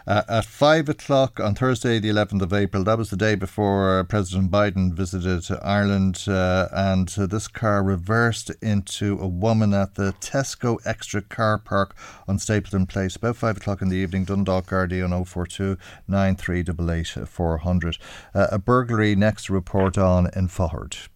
at 0.07 0.45
5 0.45 0.89
o'clock 0.89 1.39
on 1.39 1.55
Thursday, 1.55 1.99
the 1.99 2.09
11th 2.09 2.41
of 2.41 2.53
April. 2.53 2.83
That 2.83 2.97
was 2.97 3.09
the 3.09 3.17
day 3.17 3.35
before 3.35 3.99
uh, 3.99 4.03
President 4.03 4.51
Biden 4.51 4.93
visited 4.93 5.45
Ireland, 5.61 6.25
uh, 6.27 6.67
and 6.71 7.13
uh, 7.17 7.25
this 7.25 7.47
car 7.47 7.83
reversed 7.83 8.51
into 8.61 9.17
a 9.19 9.27
woman 9.27 9.73
at 9.73 9.95
the 9.95 10.13
Tesco 10.21 10.77
Extra 10.85 11.21
car 11.21 11.57
park 11.57 11.95
on 12.27 12.39
Stapleton 12.39 12.85
Place 12.85 13.15
about 13.15 13.35
5 13.35 13.57
o'clock 13.57 13.81
in 13.81 13.89
the 13.89 13.97
evening. 13.97 14.25
Dundalk 14.25 14.67
Gardaí 14.67 15.03
on 15.03 15.25
042 15.25 15.77
9388 16.07 17.27
400. 17.27 17.97
Uh, 18.33 18.47
a 18.51 18.59
burglary 18.59 19.15
next 19.15 19.49
report 19.49 19.97
on 19.97 20.29
in 20.35 20.47
Faughart. 20.47 21.07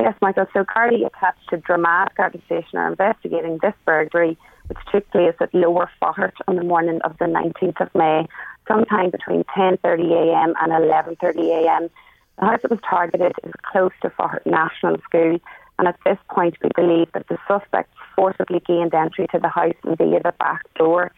Yes, 0.00 0.14
Michael. 0.22 0.46
So 0.54 0.64
Gardaí 0.64 1.06
attached 1.06 1.50
to 1.50 1.58
Dromad 1.58 2.14
Garda 2.14 2.40
are 2.74 2.88
investigating 2.88 3.58
this 3.60 3.74
burglary, 3.84 4.38
which 4.68 4.78
took 4.90 5.08
place 5.10 5.34
at 5.40 5.52
Lower 5.52 5.90
Faughart 6.00 6.32
on 6.48 6.56
the 6.56 6.64
morning 6.64 7.02
of 7.02 7.18
the 7.18 7.26
19th 7.26 7.82
of 7.82 7.94
May, 7.94 8.26
sometime 8.66 9.10
between 9.10 9.44
10.30am 9.44 10.54
and 10.58 10.72
11.30am. 10.72 11.90
The 12.38 12.44
house 12.46 12.62
that 12.62 12.70
was 12.70 12.80
targeted 12.88 13.34
is 13.44 13.52
close 13.70 13.92
to 14.00 14.08
Faughart 14.08 14.46
National 14.46 14.96
School, 15.02 15.38
and 15.78 15.86
at 15.86 15.98
this 16.06 16.18
point 16.30 16.56
we 16.62 16.70
believe 16.74 17.12
that 17.12 17.28
the 17.28 17.36
suspects 17.46 17.94
forcibly 18.16 18.60
gained 18.60 18.94
entry 18.94 19.26
to 19.32 19.38
the 19.38 19.48
house 19.48 19.74
via 19.84 20.22
the 20.22 20.34
back 20.38 20.62
door. 20.76 21.12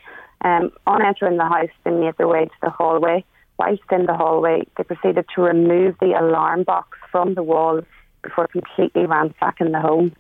Um, 0.44 0.72
on 0.88 1.04
entering 1.04 1.36
the 1.36 1.44
house, 1.44 1.70
they 1.84 1.92
made 1.92 2.16
their 2.16 2.26
way 2.26 2.46
to 2.46 2.60
the 2.62 2.70
hallway. 2.70 3.24
Whilst 3.60 3.82
in 3.92 4.06
the 4.06 4.16
hallway, 4.16 4.66
they 4.76 4.82
proceeded 4.82 5.26
to 5.36 5.42
remove 5.42 5.94
the 6.00 6.18
alarm 6.18 6.64
box 6.64 6.98
from 7.12 7.34
the 7.34 7.44
wall 7.44 7.82
before 8.22 8.48
completely 8.48 9.06
ransacking 9.06 9.72
the 9.72 9.80
home. 9.80 10.14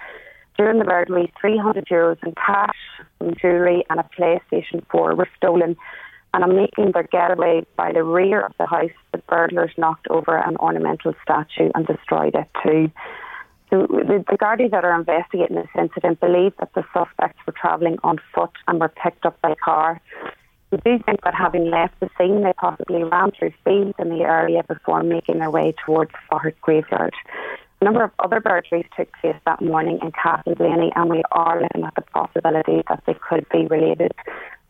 During 0.58 0.78
the 0.78 0.84
burglary, 0.84 1.32
300 1.40 1.86
euros 1.86 2.22
in 2.24 2.34
cash, 2.34 2.76
some 3.18 3.34
jewellery, 3.40 3.84
and 3.88 4.00
a 4.00 4.08
PlayStation 4.18 4.84
4 4.90 5.14
were 5.14 5.28
stolen. 5.36 5.76
And 6.34 6.44
on 6.44 6.56
making 6.56 6.92
their 6.92 7.02
getaway 7.04 7.66
by 7.76 7.92
the 7.92 8.04
rear 8.04 8.40
of 8.40 8.52
the 8.58 8.66
house, 8.66 8.90
the 9.12 9.18
burglars 9.18 9.72
knocked 9.76 10.08
over 10.08 10.36
an 10.36 10.56
ornamental 10.56 11.14
statue 11.22 11.70
and 11.74 11.86
destroyed 11.86 12.34
it 12.34 12.48
too. 12.62 12.90
So 13.72 13.86
the, 13.88 14.22
the 14.28 14.68
that 14.70 14.84
are 14.84 14.98
investigating 14.98 15.56
this 15.56 15.66
incident 15.78 16.20
believe 16.20 16.52
that 16.58 16.74
the 16.74 16.84
suspects 16.92 17.38
were 17.46 17.54
travelling 17.54 17.96
on 18.04 18.18
foot 18.34 18.50
and 18.68 18.78
were 18.78 18.92
picked 19.02 19.24
up 19.24 19.40
by 19.40 19.54
car. 19.54 19.98
We 20.70 20.78
do 20.84 20.98
think 21.04 21.22
that 21.24 21.34
having 21.34 21.70
left 21.70 21.98
the 22.00 22.10
scene, 22.18 22.42
they 22.42 22.52
possibly 22.52 23.02
ran 23.04 23.30
through 23.30 23.52
fields 23.64 23.94
in 23.98 24.10
the 24.10 24.24
area 24.24 24.62
before 24.68 25.02
making 25.02 25.38
their 25.38 25.50
way 25.50 25.74
towards 25.84 26.12
Faughart 26.30 26.60
Graveyard. 26.60 27.14
A 27.82 27.84
number 27.84 28.04
of 28.04 28.12
other 28.20 28.38
burglaries 28.38 28.86
took 28.96 29.08
place 29.20 29.34
that 29.44 29.60
morning 29.60 29.98
in 30.02 30.12
Castleblayney, 30.12 30.92
and 30.94 31.10
we 31.10 31.20
are 31.32 31.60
looking 31.60 31.82
at 31.82 31.92
the 31.96 32.02
possibility 32.02 32.80
that 32.88 33.02
they 33.08 33.14
could 33.28 33.44
be 33.50 33.66
related. 33.66 34.12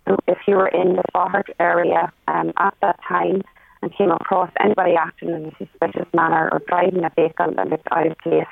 So, 0.09 0.17
if 0.27 0.39
you 0.47 0.57
were 0.57 0.69
in 0.69 0.97
the 0.97 1.03
Faughart 1.13 1.51
area 1.61 2.11
um, 2.27 2.55
at 2.57 2.75
that 2.81 2.99
time 3.07 3.43
and 3.83 3.95
came 3.95 4.11
across 4.11 4.51
anybody 4.65 4.95
acting 4.95 5.29
in 5.29 5.45
a 5.45 5.51
suspicious 5.59 6.09
manner 6.15 6.49
or 6.53 6.63
driving 6.67 7.05
a 7.05 7.11
vehicle 7.15 7.53
that 7.55 7.69
looked 7.69 7.87
out 7.93 8.07
of 8.07 8.17
place, 8.17 8.47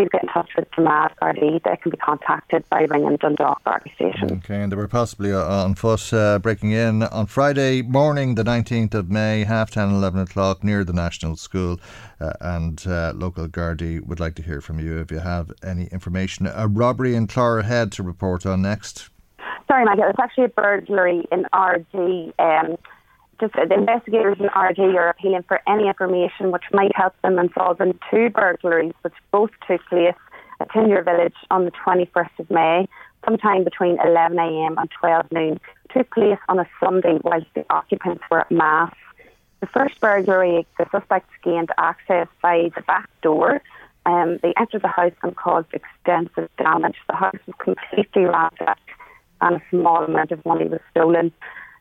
please 0.00 0.08
get 0.10 0.22
in 0.22 0.28
touch 0.30 0.48
with 0.56 0.70
Dromad 0.70 1.10
Gardaí. 1.20 1.62
They 1.62 1.76
can 1.76 1.90
be 1.90 1.96
contacted 1.98 2.64
by 2.70 2.82
ringing 2.84 3.16
Dundalk 3.16 3.62
Garda 3.64 3.90
Station. 3.94 4.38
Okay, 4.38 4.62
and 4.62 4.72
they 4.72 4.76
were 4.76 4.88
possibly 4.88 5.30
uh, 5.30 5.44
on 5.44 5.74
foot 5.74 6.12
uh, 6.14 6.38
breaking 6.38 6.72
in 6.72 7.02
on 7.02 7.26
Friday 7.26 7.82
morning, 7.82 8.34
the 8.34 8.42
19th 8.42 8.94
of 8.94 9.10
May, 9.10 9.44
half 9.44 9.70
10, 9.70 9.90
11 9.90 10.20
o'clock, 10.20 10.64
near 10.64 10.84
the 10.84 10.94
National 10.94 11.36
School. 11.36 11.78
Uh, 12.18 12.32
and 12.40 12.86
uh, 12.86 13.12
local 13.14 13.46
Gardaí 13.46 14.02
would 14.02 14.20
like 14.20 14.34
to 14.36 14.42
hear 14.42 14.62
from 14.62 14.80
you 14.80 14.98
if 14.98 15.10
you 15.10 15.18
have 15.18 15.52
any 15.62 15.86
information. 15.88 16.46
A 16.46 16.66
robbery 16.66 17.14
in 17.14 17.26
Clogherhead 17.26 17.90
to 17.92 18.02
report 18.02 18.46
on 18.46 18.62
next. 18.62 19.10
Sorry, 19.68 19.84
Michael, 19.84 20.04
it's 20.08 20.18
actually 20.18 20.44
a 20.44 20.48
burglary 20.48 21.26
in 21.30 21.44
Ardee. 21.52 22.32
Um, 22.38 22.78
just 23.40 23.54
the 23.54 23.74
investigators 23.74 24.36
in 24.38 24.48
Ardee 24.50 24.96
are 24.96 25.08
appealing 25.08 25.44
for 25.48 25.60
any 25.66 25.88
information 25.88 26.52
which 26.52 26.64
might 26.72 26.94
help 26.94 27.14
them 27.22 27.38
in 27.38 27.50
solving 27.52 27.98
two 28.10 28.30
burglaries 28.30 28.92
which 29.02 29.14
both 29.30 29.50
took 29.66 29.84
place 29.86 30.14
at 30.60 30.70
Tinure 30.70 31.02
Village 31.02 31.34
on 31.50 31.64
the 31.64 31.70
21st 31.70 32.38
of 32.38 32.50
May, 32.50 32.86
sometime 33.24 33.64
between 33.64 33.96
11am 33.98 34.74
and 34.78 34.90
12 35.00 35.32
noon. 35.32 35.60
Took 35.92 36.10
place 36.10 36.38
on 36.48 36.58
a 36.58 36.68
Sunday 36.78 37.18
whilst 37.24 37.46
the 37.54 37.64
occupants 37.70 38.22
were 38.30 38.40
at 38.40 38.50
Mass. 38.50 38.94
The 39.60 39.66
first 39.66 40.00
burglary, 40.00 40.66
the 40.78 40.86
suspects 40.92 41.32
gained 41.42 41.70
access 41.78 42.28
by 42.42 42.70
the 42.74 42.82
back 42.82 43.08
door. 43.22 43.62
Um, 44.06 44.38
they 44.42 44.54
entered 44.56 44.82
the 44.82 44.88
house 44.88 45.12
and 45.22 45.36
caused 45.36 45.68
extensive 45.72 46.48
damage. 46.56 46.96
The 47.08 47.16
house 47.16 47.36
was 47.46 47.56
completely 47.58 48.24
ransacked 48.24 48.88
and 49.40 49.56
a 49.56 49.62
small 49.70 50.04
amount 50.04 50.32
of 50.32 50.44
money 50.44 50.66
was 50.66 50.80
stolen. 50.90 51.32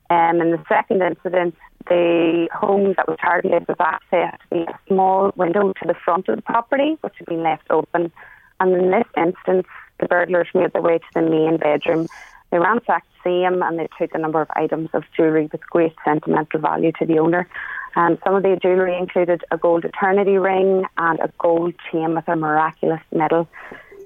Um, 0.10 0.42
in 0.42 0.52
the 0.52 0.64
second 0.68 1.02
incident, 1.02 1.56
the 1.88 2.50
home 2.52 2.94
that 2.98 3.08
was 3.08 3.18
targeted 3.22 3.68
was 3.68 3.78
access 3.80 4.40
to 4.52 4.64
a 4.64 4.80
small 4.88 5.32
window 5.36 5.72
to 5.74 5.88
the 5.88 5.94
front 5.94 6.28
of 6.30 6.36
the 6.38 6.42
property, 6.42 6.98
which 7.02 7.14
had 7.18 7.28
been 7.28 7.44
left 7.44 7.70
open. 7.70 8.12
And 8.60 8.74
in 8.74 8.92
this 8.92 9.08
instance, 9.16 9.68
the 10.00 10.08
burglars 10.08 10.48
made 10.54 10.74
their 10.74 10.82
way 10.82 10.98
to 10.98 11.06
the 11.14 11.22
main 11.22 11.58
bedroom. 11.58 12.08
They 12.52 12.58
ransacked 12.58 13.08
the 13.24 13.30
same 13.30 13.62
and 13.62 13.78
they 13.78 13.88
took 14.00 14.14
a 14.16 14.18
number 14.18 14.42
of 14.42 14.50
items 14.56 14.90
of 14.94 15.04
jewellery 15.16 15.50
with 15.52 15.62
great 15.70 15.94
sentimental 16.04 16.60
value 16.60 16.92
to 17.00 17.06
the 17.06 17.20
owner. 17.20 17.48
Um, 17.96 18.18
some 18.24 18.36
of 18.36 18.44
the 18.44 18.58
jewellery 18.62 18.98
included 18.98 19.44
a 19.52 19.58
gold 19.58 19.86
eternity 19.86 20.38
ring 20.38 20.86
and 20.98 21.20
a 21.20 21.32
gold 21.38 21.74
chain 21.92 22.16
with 22.16 22.28
a 22.28 22.36
miraculous 22.36 23.02
medal. 23.12 23.48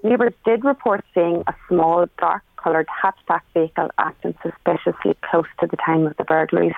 Neighbours 0.04 0.34
did 0.46 0.66
report 0.66 1.06
seeing 1.14 1.44
a 1.48 1.56
small, 1.70 2.06
dark 2.20 2.44
coloured 2.64 2.88
hatchback 2.88 3.42
vehicle 3.54 3.90
acting 3.98 4.36
suspiciously 4.42 5.16
close 5.30 5.46
to 5.60 5.68
the 5.68 5.78
time 5.78 6.08
of 6.08 6.16
the 6.18 6.24
burglaries. 6.24 6.74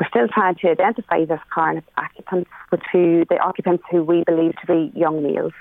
We're 0.00 0.08
still 0.08 0.28
trying 0.28 0.56
to 0.56 0.70
identify 0.70 1.24
this 1.24 1.40
car 1.52 1.70
and 1.70 1.78
its 1.78 1.88
occupants, 1.96 2.50
which 2.70 2.82
who, 2.92 3.24
the 3.28 3.38
occupants 3.38 3.84
who 3.90 4.02
we 4.02 4.24
believe 4.24 4.54
to 4.60 4.66
be 4.66 4.98
young 4.98 5.22
males. 5.22 5.52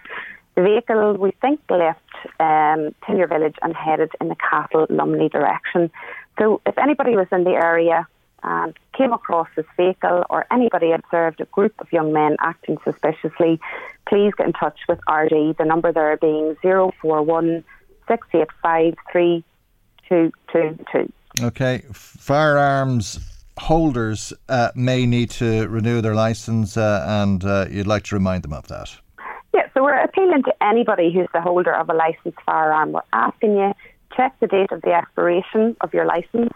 The 0.55 0.63
vehicle, 0.63 1.13
we 1.13 1.31
think, 1.41 1.59
left 1.69 1.99
um, 2.39 2.93
Tinure 3.05 3.27
Village 3.29 3.55
and 3.61 3.75
headed 3.75 4.11
in 4.19 4.29
the 4.29 4.35
Castle 4.35 4.87
Lumley 4.89 5.29
direction. 5.29 5.91
So, 6.39 6.61
if 6.65 6.77
anybody 6.77 7.15
was 7.15 7.27
in 7.31 7.43
the 7.43 7.51
area 7.51 8.07
and 8.43 8.73
came 8.97 9.13
across 9.13 9.47
this 9.55 9.65
vehicle 9.77 10.25
or 10.29 10.45
anybody 10.51 10.91
observed 10.91 11.39
a 11.41 11.45
group 11.45 11.73
of 11.79 11.91
young 11.93 12.11
men 12.11 12.35
acting 12.39 12.77
suspiciously, 12.83 13.59
please 14.07 14.33
get 14.37 14.47
in 14.47 14.53
touch 14.53 14.79
with 14.89 14.99
Ardee. 15.07 15.55
The 15.57 15.65
number 15.65 15.91
there 15.91 16.17
being 16.17 16.55
041 16.61 17.63
685 18.11 18.95
3222. 19.11 21.13
Okay, 21.41 21.83
firearms 21.93 23.19
holders 23.57 24.33
uh, 24.49 24.71
may 24.75 25.05
need 25.05 25.29
to 25.29 25.67
renew 25.67 26.01
their 26.01 26.15
license, 26.15 26.75
uh, 26.75 27.05
and 27.07 27.45
uh, 27.45 27.67
you'd 27.69 27.87
like 27.87 28.03
to 28.03 28.15
remind 28.15 28.43
them 28.43 28.53
of 28.53 28.67
that. 28.67 28.93
Yeah, 29.53 29.67
so 29.73 29.83
we're 29.83 30.01
appealing 30.01 30.43
to 30.43 30.63
anybody 30.63 31.13
who's 31.13 31.27
the 31.33 31.41
holder 31.41 31.73
of 31.73 31.89
a 31.89 31.93
licensed 31.93 32.39
firearm. 32.45 32.93
We're 32.93 33.01
asking 33.13 33.57
you 33.57 33.73
check 34.15 34.35
the 34.41 34.47
date 34.47 34.71
of 34.71 34.81
the 34.81 34.91
expiration 34.91 35.77
of 35.81 35.93
your 35.93 36.05
license, 36.05 36.51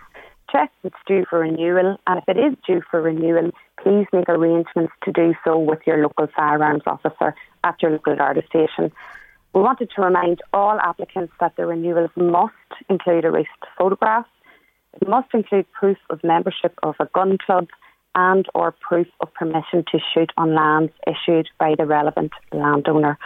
check 0.52 0.72
if 0.84 0.91
it's 0.91 1.03
due 1.07 1.26
for 1.30 1.40
renewal, 1.40 1.98
and 2.07 2.19
if 2.19 2.27
it 2.27 2.38
is 2.38 2.56
due 2.68 2.82
for 2.90 3.02
renewal, 3.02 3.52
please 3.82 4.07
make 4.11 4.27
arrangements 4.27 4.94
to 5.03 5.11
do 5.11 5.34
so 5.44 5.57
with 5.57 5.80
your 5.86 6.02
local 6.02 6.27
firearms 6.36 6.84
officer 6.86 7.36
at 7.64 7.82
your 7.82 7.91
local 7.91 8.15
Garda 8.15 8.44
station. 8.48 8.91
We 9.56 9.61
wanted 9.61 9.90
to 9.95 10.02
remind 10.02 10.41
all 10.52 10.77
applicants 10.82 11.34
that 11.40 11.56
the 11.56 11.65
renewals 11.65 12.11
must 12.18 12.53
include 12.90 13.23
a 13.23 13.32
recent 13.32 13.64
photograph. 13.77 14.26
It 15.02 15.07
must 15.07 15.34
include 15.34 15.72
proof 15.72 15.98
of 16.10 16.22
membership 16.26 16.77
of 16.84 16.95
a 16.99 17.06
gun 17.06 17.38
club 17.38 17.69
and 18.15 18.45
or 18.53 18.73
proof 18.73 19.07
of 19.22 19.34
permission 19.34 19.86
to 19.94 19.99
shoot 20.14 20.30
on 20.36 20.56
lands 20.56 20.91
issued 21.07 21.48
by 21.57 21.76
the 21.77 21.86
relevant 21.86 22.34
landowner. 22.52 23.18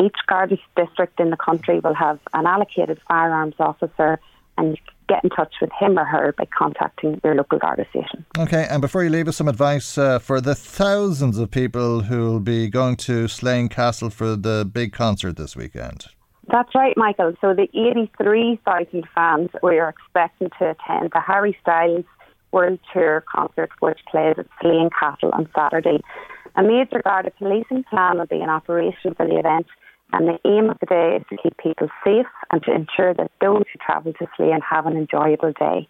Each 0.00 0.16
Garda 0.26 0.56
district 0.74 1.20
in 1.20 1.28
the 1.28 1.36
country 1.36 1.80
will 1.80 1.94
have 1.94 2.18
an 2.32 2.46
allocated 2.46 2.98
firearms 3.06 3.56
officer 3.58 4.20
and 4.58 4.70
you 4.72 4.76
get 5.08 5.24
in 5.24 5.30
touch 5.30 5.54
with 5.60 5.70
him 5.78 5.98
or 5.98 6.04
her 6.04 6.34
by 6.36 6.44
contacting 6.46 7.20
your 7.24 7.34
local 7.34 7.58
Garda 7.58 7.86
station. 7.90 8.26
Okay, 8.38 8.66
and 8.68 8.82
before 8.82 9.02
you 9.02 9.10
leave 9.10 9.26
us 9.26 9.36
some 9.36 9.48
advice 9.48 9.96
uh, 9.96 10.18
for 10.18 10.40
the 10.40 10.54
thousands 10.54 11.38
of 11.38 11.50
people 11.50 12.02
who 12.02 12.30
will 12.30 12.40
be 12.40 12.68
going 12.68 12.96
to 12.96 13.26
Slane 13.26 13.68
Castle 13.68 14.10
for 14.10 14.36
the 14.36 14.68
big 14.70 14.92
concert 14.92 15.36
this 15.36 15.56
weekend. 15.56 16.06
That's 16.50 16.74
right, 16.74 16.96
Michael. 16.96 17.34
So 17.40 17.54
the 17.54 17.68
83,000 17.74 19.04
fans 19.14 19.50
we 19.62 19.78
are 19.78 19.90
expecting 19.90 20.50
to 20.58 20.70
attend 20.70 21.10
the 21.12 21.20
Harry 21.20 21.56
Styles 21.62 22.04
World 22.52 22.78
Tour 22.92 23.22
concert, 23.30 23.70
which 23.80 23.98
plays 24.10 24.36
at 24.38 24.46
Slane 24.60 24.88
Castle 24.98 25.30
on 25.32 25.48
Saturday. 25.54 26.00
A 26.56 26.62
major 26.62 27.02
Garda 27.04 27.30
policing 27.38 27.84
plan 27.84 28.18
will 28.18 28.26
be 28.26 28.40
in 28.40 28.48
operation 28.48 29.14
for 29.14 29.26
the 29.26 29.38
event, 29.38 29.66
and 30.12 30.26
the 30.26 30.38
aim 30.44 30.70
of 30.70 30.78
the 30.80 30.86
day 30.86 31.16
is 31.16 31.24
to 31.30 31.36
keep 31.42 31.56
people 31.58 31.88
safe 32.04 32.26
and 32.50 32.62
to 32.62 32.72
ensure 32.72 33.14
that 33.14 33.30
those 33.40 33.64
who 33.72 33.78
travel 33.84 34.12
to 34.14 34.26
Slane 34.36 34.60
have 34.68 34.86
an 34.86 34.96
enjoyable 34.96 35.52
day. 35.52 35.88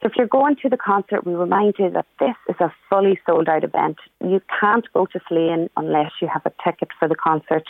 So 0.00 0.08
if 0.08 0.12
you're 0.16 0.26
going 0.26 0.56
to 0.62 0.68
the 0.68 0.76
concert, 0.76 1.24
we 1.24 1.34
remind 1.34 1.74
you 1.78 1.90
that 1.90 2.06
this 2.18 2.34
is 2.48 2.56
a 2.60 2.72
fully 2.90 3.20
sold 3.24 3.48
out 3.48 3.62
event. 3.62 3.98
You 4.20 4.40
can't 4.60 4.84
go 4.92 5.06
to 5.06 5.20
Slane 5.28 5.70
unless 5.76 6.10
you 6.20 6.28
have 6.28 6.44
a 6.44 6.52
ticket 6.64 6.88
for 6.98 7.06
the 7.06 7.14
concert. 7.14 7.64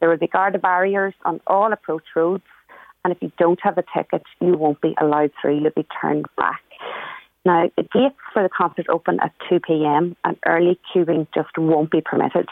There 0.00 0.08
will 0.08 0.16
be 0.16 0.26
Garda 0.26 0.58
barriers 0.58 1.14
on 1.24 1.40
all 1.46 1.72
approach 1.72 2.04
roads, 2.16 2.44
and 3.04 3.12
if 3.12 3.22
you 3.22 3.30
don't 3.38 3.60
have 3.62 3.78
a 3.78 3.84
ticket, 3.96 4.22
you 4.40 4.56
won't 4.56 4.80
be 4.80 4.96
allowed 5.00 5.30
through. 5.40 5.60
You'll 5.60 5.70
be 5.70 5.86
turned 6.00 6.26
back. 6.36 6.62
Now, 7.44 7.70
the 7.76 7.82
gates 7.82 8.16
for 8.32 8.42
the 8.42 8.48
concert 8.48 8.86
open 8.88 9.18
at 9.20 9.32
2 9.48 9.60
pm 9.60 10.16
and 10.24 10.36
early 10.44 10.78
queuing 10.92 11.26
just 11.34 11.56
won't 11.56 11.90
be 11.90 12.00
permitted. 12.00 12.48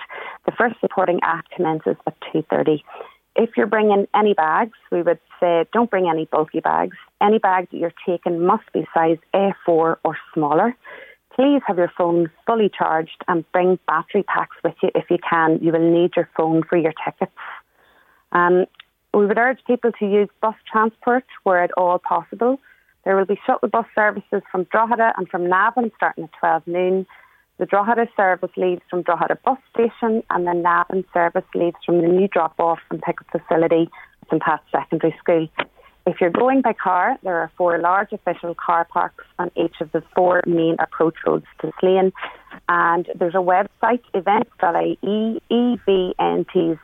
The 0.46 0.52
first 0.52 0.76
supporting 0.80 1.20
act 1.22 1.50
commences 1.50 1.96
at 2.06 2.14
2.30. 2.34 2.82
If 3.34 3.50
you're 3.56 3.66
bringing 3.66 4.06
any 4.14 4.32
bags, 4.32 4.78
we 4.90 5.02
would 5.02 5.18
say 5.38 5.66
don't 5.72 5.90
bring 5.90 6.08
any 6.08 6.24
bulky 6.24 6.60
bags. 6.60 6.96
Any 7.20 7.38
bags 7.38 7.68
that 7.70 7.78
you're 7.78 7.92
taking 8.06 8.46
must 8.46 8.64
be 8.72 8.86
size 8.94 9.18
A4 9.34 9.96
or 10.02 10.16
smaller. 10.32 10.74
Please 11.34 11.60
have 11.66 11.76
your 11.76 11.92
phone 11.98 12.30
fully 12.46 12.70
charged 12.70 13.22
and 13.28 13.44
bring 13.52 13.78
battery 13.86 14.22
packs 14.22 14.56
with 14.64 14.74
you 14.82 14.90
if 14.94 15.04
you 15.10 15.18
can. 15.28 15.58
You 15.60 15.72
will 15.72 15.92
need 15.92 16.12
your 16.16 16.30
phone 16.34 16.62
for 16.62 16.78
your 16.78 16.94
tickets. 17.04 17.36
Um, 18.32 18.64
we 19.12 19.26
would 19.26 19.36
urge 19.36 19.58
people 19.66 19.92
to 19.98 20.06
use 20.06 20.28
bus 20.40 20.54
transport 20.70 21.24
where 21.42 21.62
at 21.62 21.72
all 21.72 21.98
possible. 21.98 22.58
There 23.06 23.16
will 23.16 23.24
be 23.24 23.38
shuttle 23.46 23.68
bus 23.68 23.86
services 23.94 24.42
from 24.50 24.64
Drogheda 24.64 25.12
and 25.16 25.28
from 25.28 25.48
Navan 25.48 25.92
starting 25.94 26.24
at 26.24 26.30
12 26.40 26.66
noon. 26.66 27.06
The 27.58 27.64
Drogheda 27.64 28.08
service 28.16 28.50
leaves 28.56 28.82
from 28.90 29.02
Drogheda 29.02 29.38
bus 29.44 29.58
station 29.72 30.24
and 30.28 30.44
the 30.44 30.52
Navan 30.52 31.04
service 31.14 31.44
leaves 31.54 31.76
from 31.86 32.02
the 32.02 32.08
new 32.08 32.26
drop-off 32.26 32.80
and 32.90 33.00
pick-up 33.00 33.28
facility 33.30 33.88
at 34.22 34.28
St 34.28 34.42
Pat's 34.42 34.64
Secondary 34.72 35.14
School. 35.20 35.46
If 36.04 36.20
you're 36.20 36.30
going 36.30 36.62
by 36.62 36.72
car, 36.72 37.16
there 37.22 37.36
are 37.36 37.52
four 37.56 37.78
large 37.78 38.12
official 38.12 38.56
car 38.56 38.84
parks 38.84 39.24
on 39.38 39.52
each 39.56 39.76
of 39.80 39.92
the 39.92 40.02
four 40.16 40.42
main 40.44 40.74
approach 40.80 41.14
roads 41.24 41.46
to 41.60 41.70
Slane. 41.78 42.12
And 42.68 43.08
there's 43.14 43.34
a 43.34 43.38
website, 43.38 44.00
events.ie, 44.14 45.40
evntz.ie. 45.50 46.76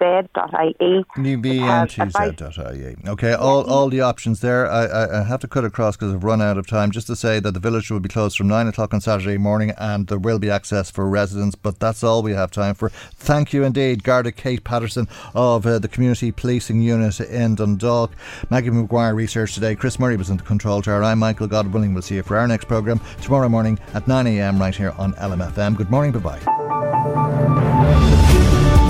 UBNTZ.ie. 1.16 2.96
Okay, 3.08 3.32
all, 3.32 3.70
all 3.70 3.88
the 3.88 4.00
options 4.00 4.40
there. 4.40 4.70
I, 4.70 4.84
I, 4.84 5.20
I 5.20 5.24
have 5.24 5.40
to 5.40 5.48
cut 5.48 5.64
across 5.64 5.96
because 5.96 6.14
I've 6.14 6.24
run 6.24 6.42
out 6.42 6.58
of 6.58 6.66
time. 6.66 6.90
Just 6.90 7.06
to 7.08 7.16
say 7.16 7.40
that 7.40 7.52
the 7.52 7.60
village 7.60 7.90
will 7.90 8.00
be 8.00 8.08
closed 8.08 8.36
from 8.36 8.48
9 8.48 8.68
o'clock 8.68 8.94
on 8.94 9.00
Saturday 9.00 9.38
morning 9.38 9.72
and 9.78 10.06
there 10.06 10.18
will 10.18 10.38
be 10.38 10.50
access 10.50 10.90
for 10.90 11.08
residents, 11.08 11.54
but 11.54 11.78
that's 11.78 12.02
all 12.04 12.22
we 12.22 12.32
have 12.32 12.50
time 12.50 12.74
for. 12.74 12.88
Thank 12.88 13.52
you 13.52 13.64
indeed, 13.64 14.04
Garda 14.04 14.32
Kate 14.32 14.64
Patterson 14.64 15.08
of 15.34 15.66
uh, 15.66 15.78
the 15.78 15.88
Community 15.88 16.32
Policing 16.32 16.82
Unit 16.82 17.20
in 17.20 17.54
Dundalk. 17.54 18.12
Maggie 18.50 18.70
McGuire 18.70 19.14
research 19.14 19.54
today. 19.54 19.74
Chris 19.74 19.98
Murray 19.98 20.16
was 20.16 20.30
in 20.30 20.36
the 20.36 20.42
control 20.42 20.82
tower. 20.82 21.02
I'm 21.02 21.18
Michael 21.18 21.48
Godwilling. 21.48 21.92
We'll 21.92 22.02
see 22.02 22.16
you 22.16 22.22
for 22.22 22.36
our 22.36 22.46
next 22.46 22.66
programme 22.66 23.00
tomorrow 23.20 23.48
morning 23.48 23.78
at 23.94 24.04
9am 24.06 24.60
right 24.60 24.74
here 24.74 24.94
on 24.98 25.14
LMFM. 25.14 25.61
Good 25.70 25.90
morning. 25.90 26.12
Bye 26.12 26.18
bye. 26.18 26.40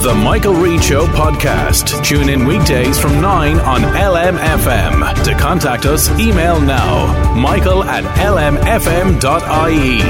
The 0.02 0.14
Michael 0.14 0.54
Reade 0.54 0.82
Show 0.82 1.06
podcast. 1.06 2.04
Tune 2.04 2.28
in 2.28 2.44
weekdays 2.44 2.98
from 2.98 3.20
9 3.20 3.60
on 3.60 3.82
LMFM. 3.82 5.24
To 5.24 5.34
contact 5.34 5.86
us, 5.86 6.10
email 6.18 6.60
now 6.60 7.34
michael 7.34 7.84
at 7.84 8.02
lmfm.ie. 8.16 10.02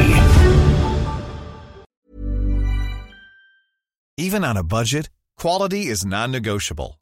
Even 4.17 4.45
on 4.45 4.57
a 4.57 4.63
budget, 4.63 5.11
quality 5.37 5.87
is 5.89 6.07
non 6.07 6.31
negotiable. 6.31 7.02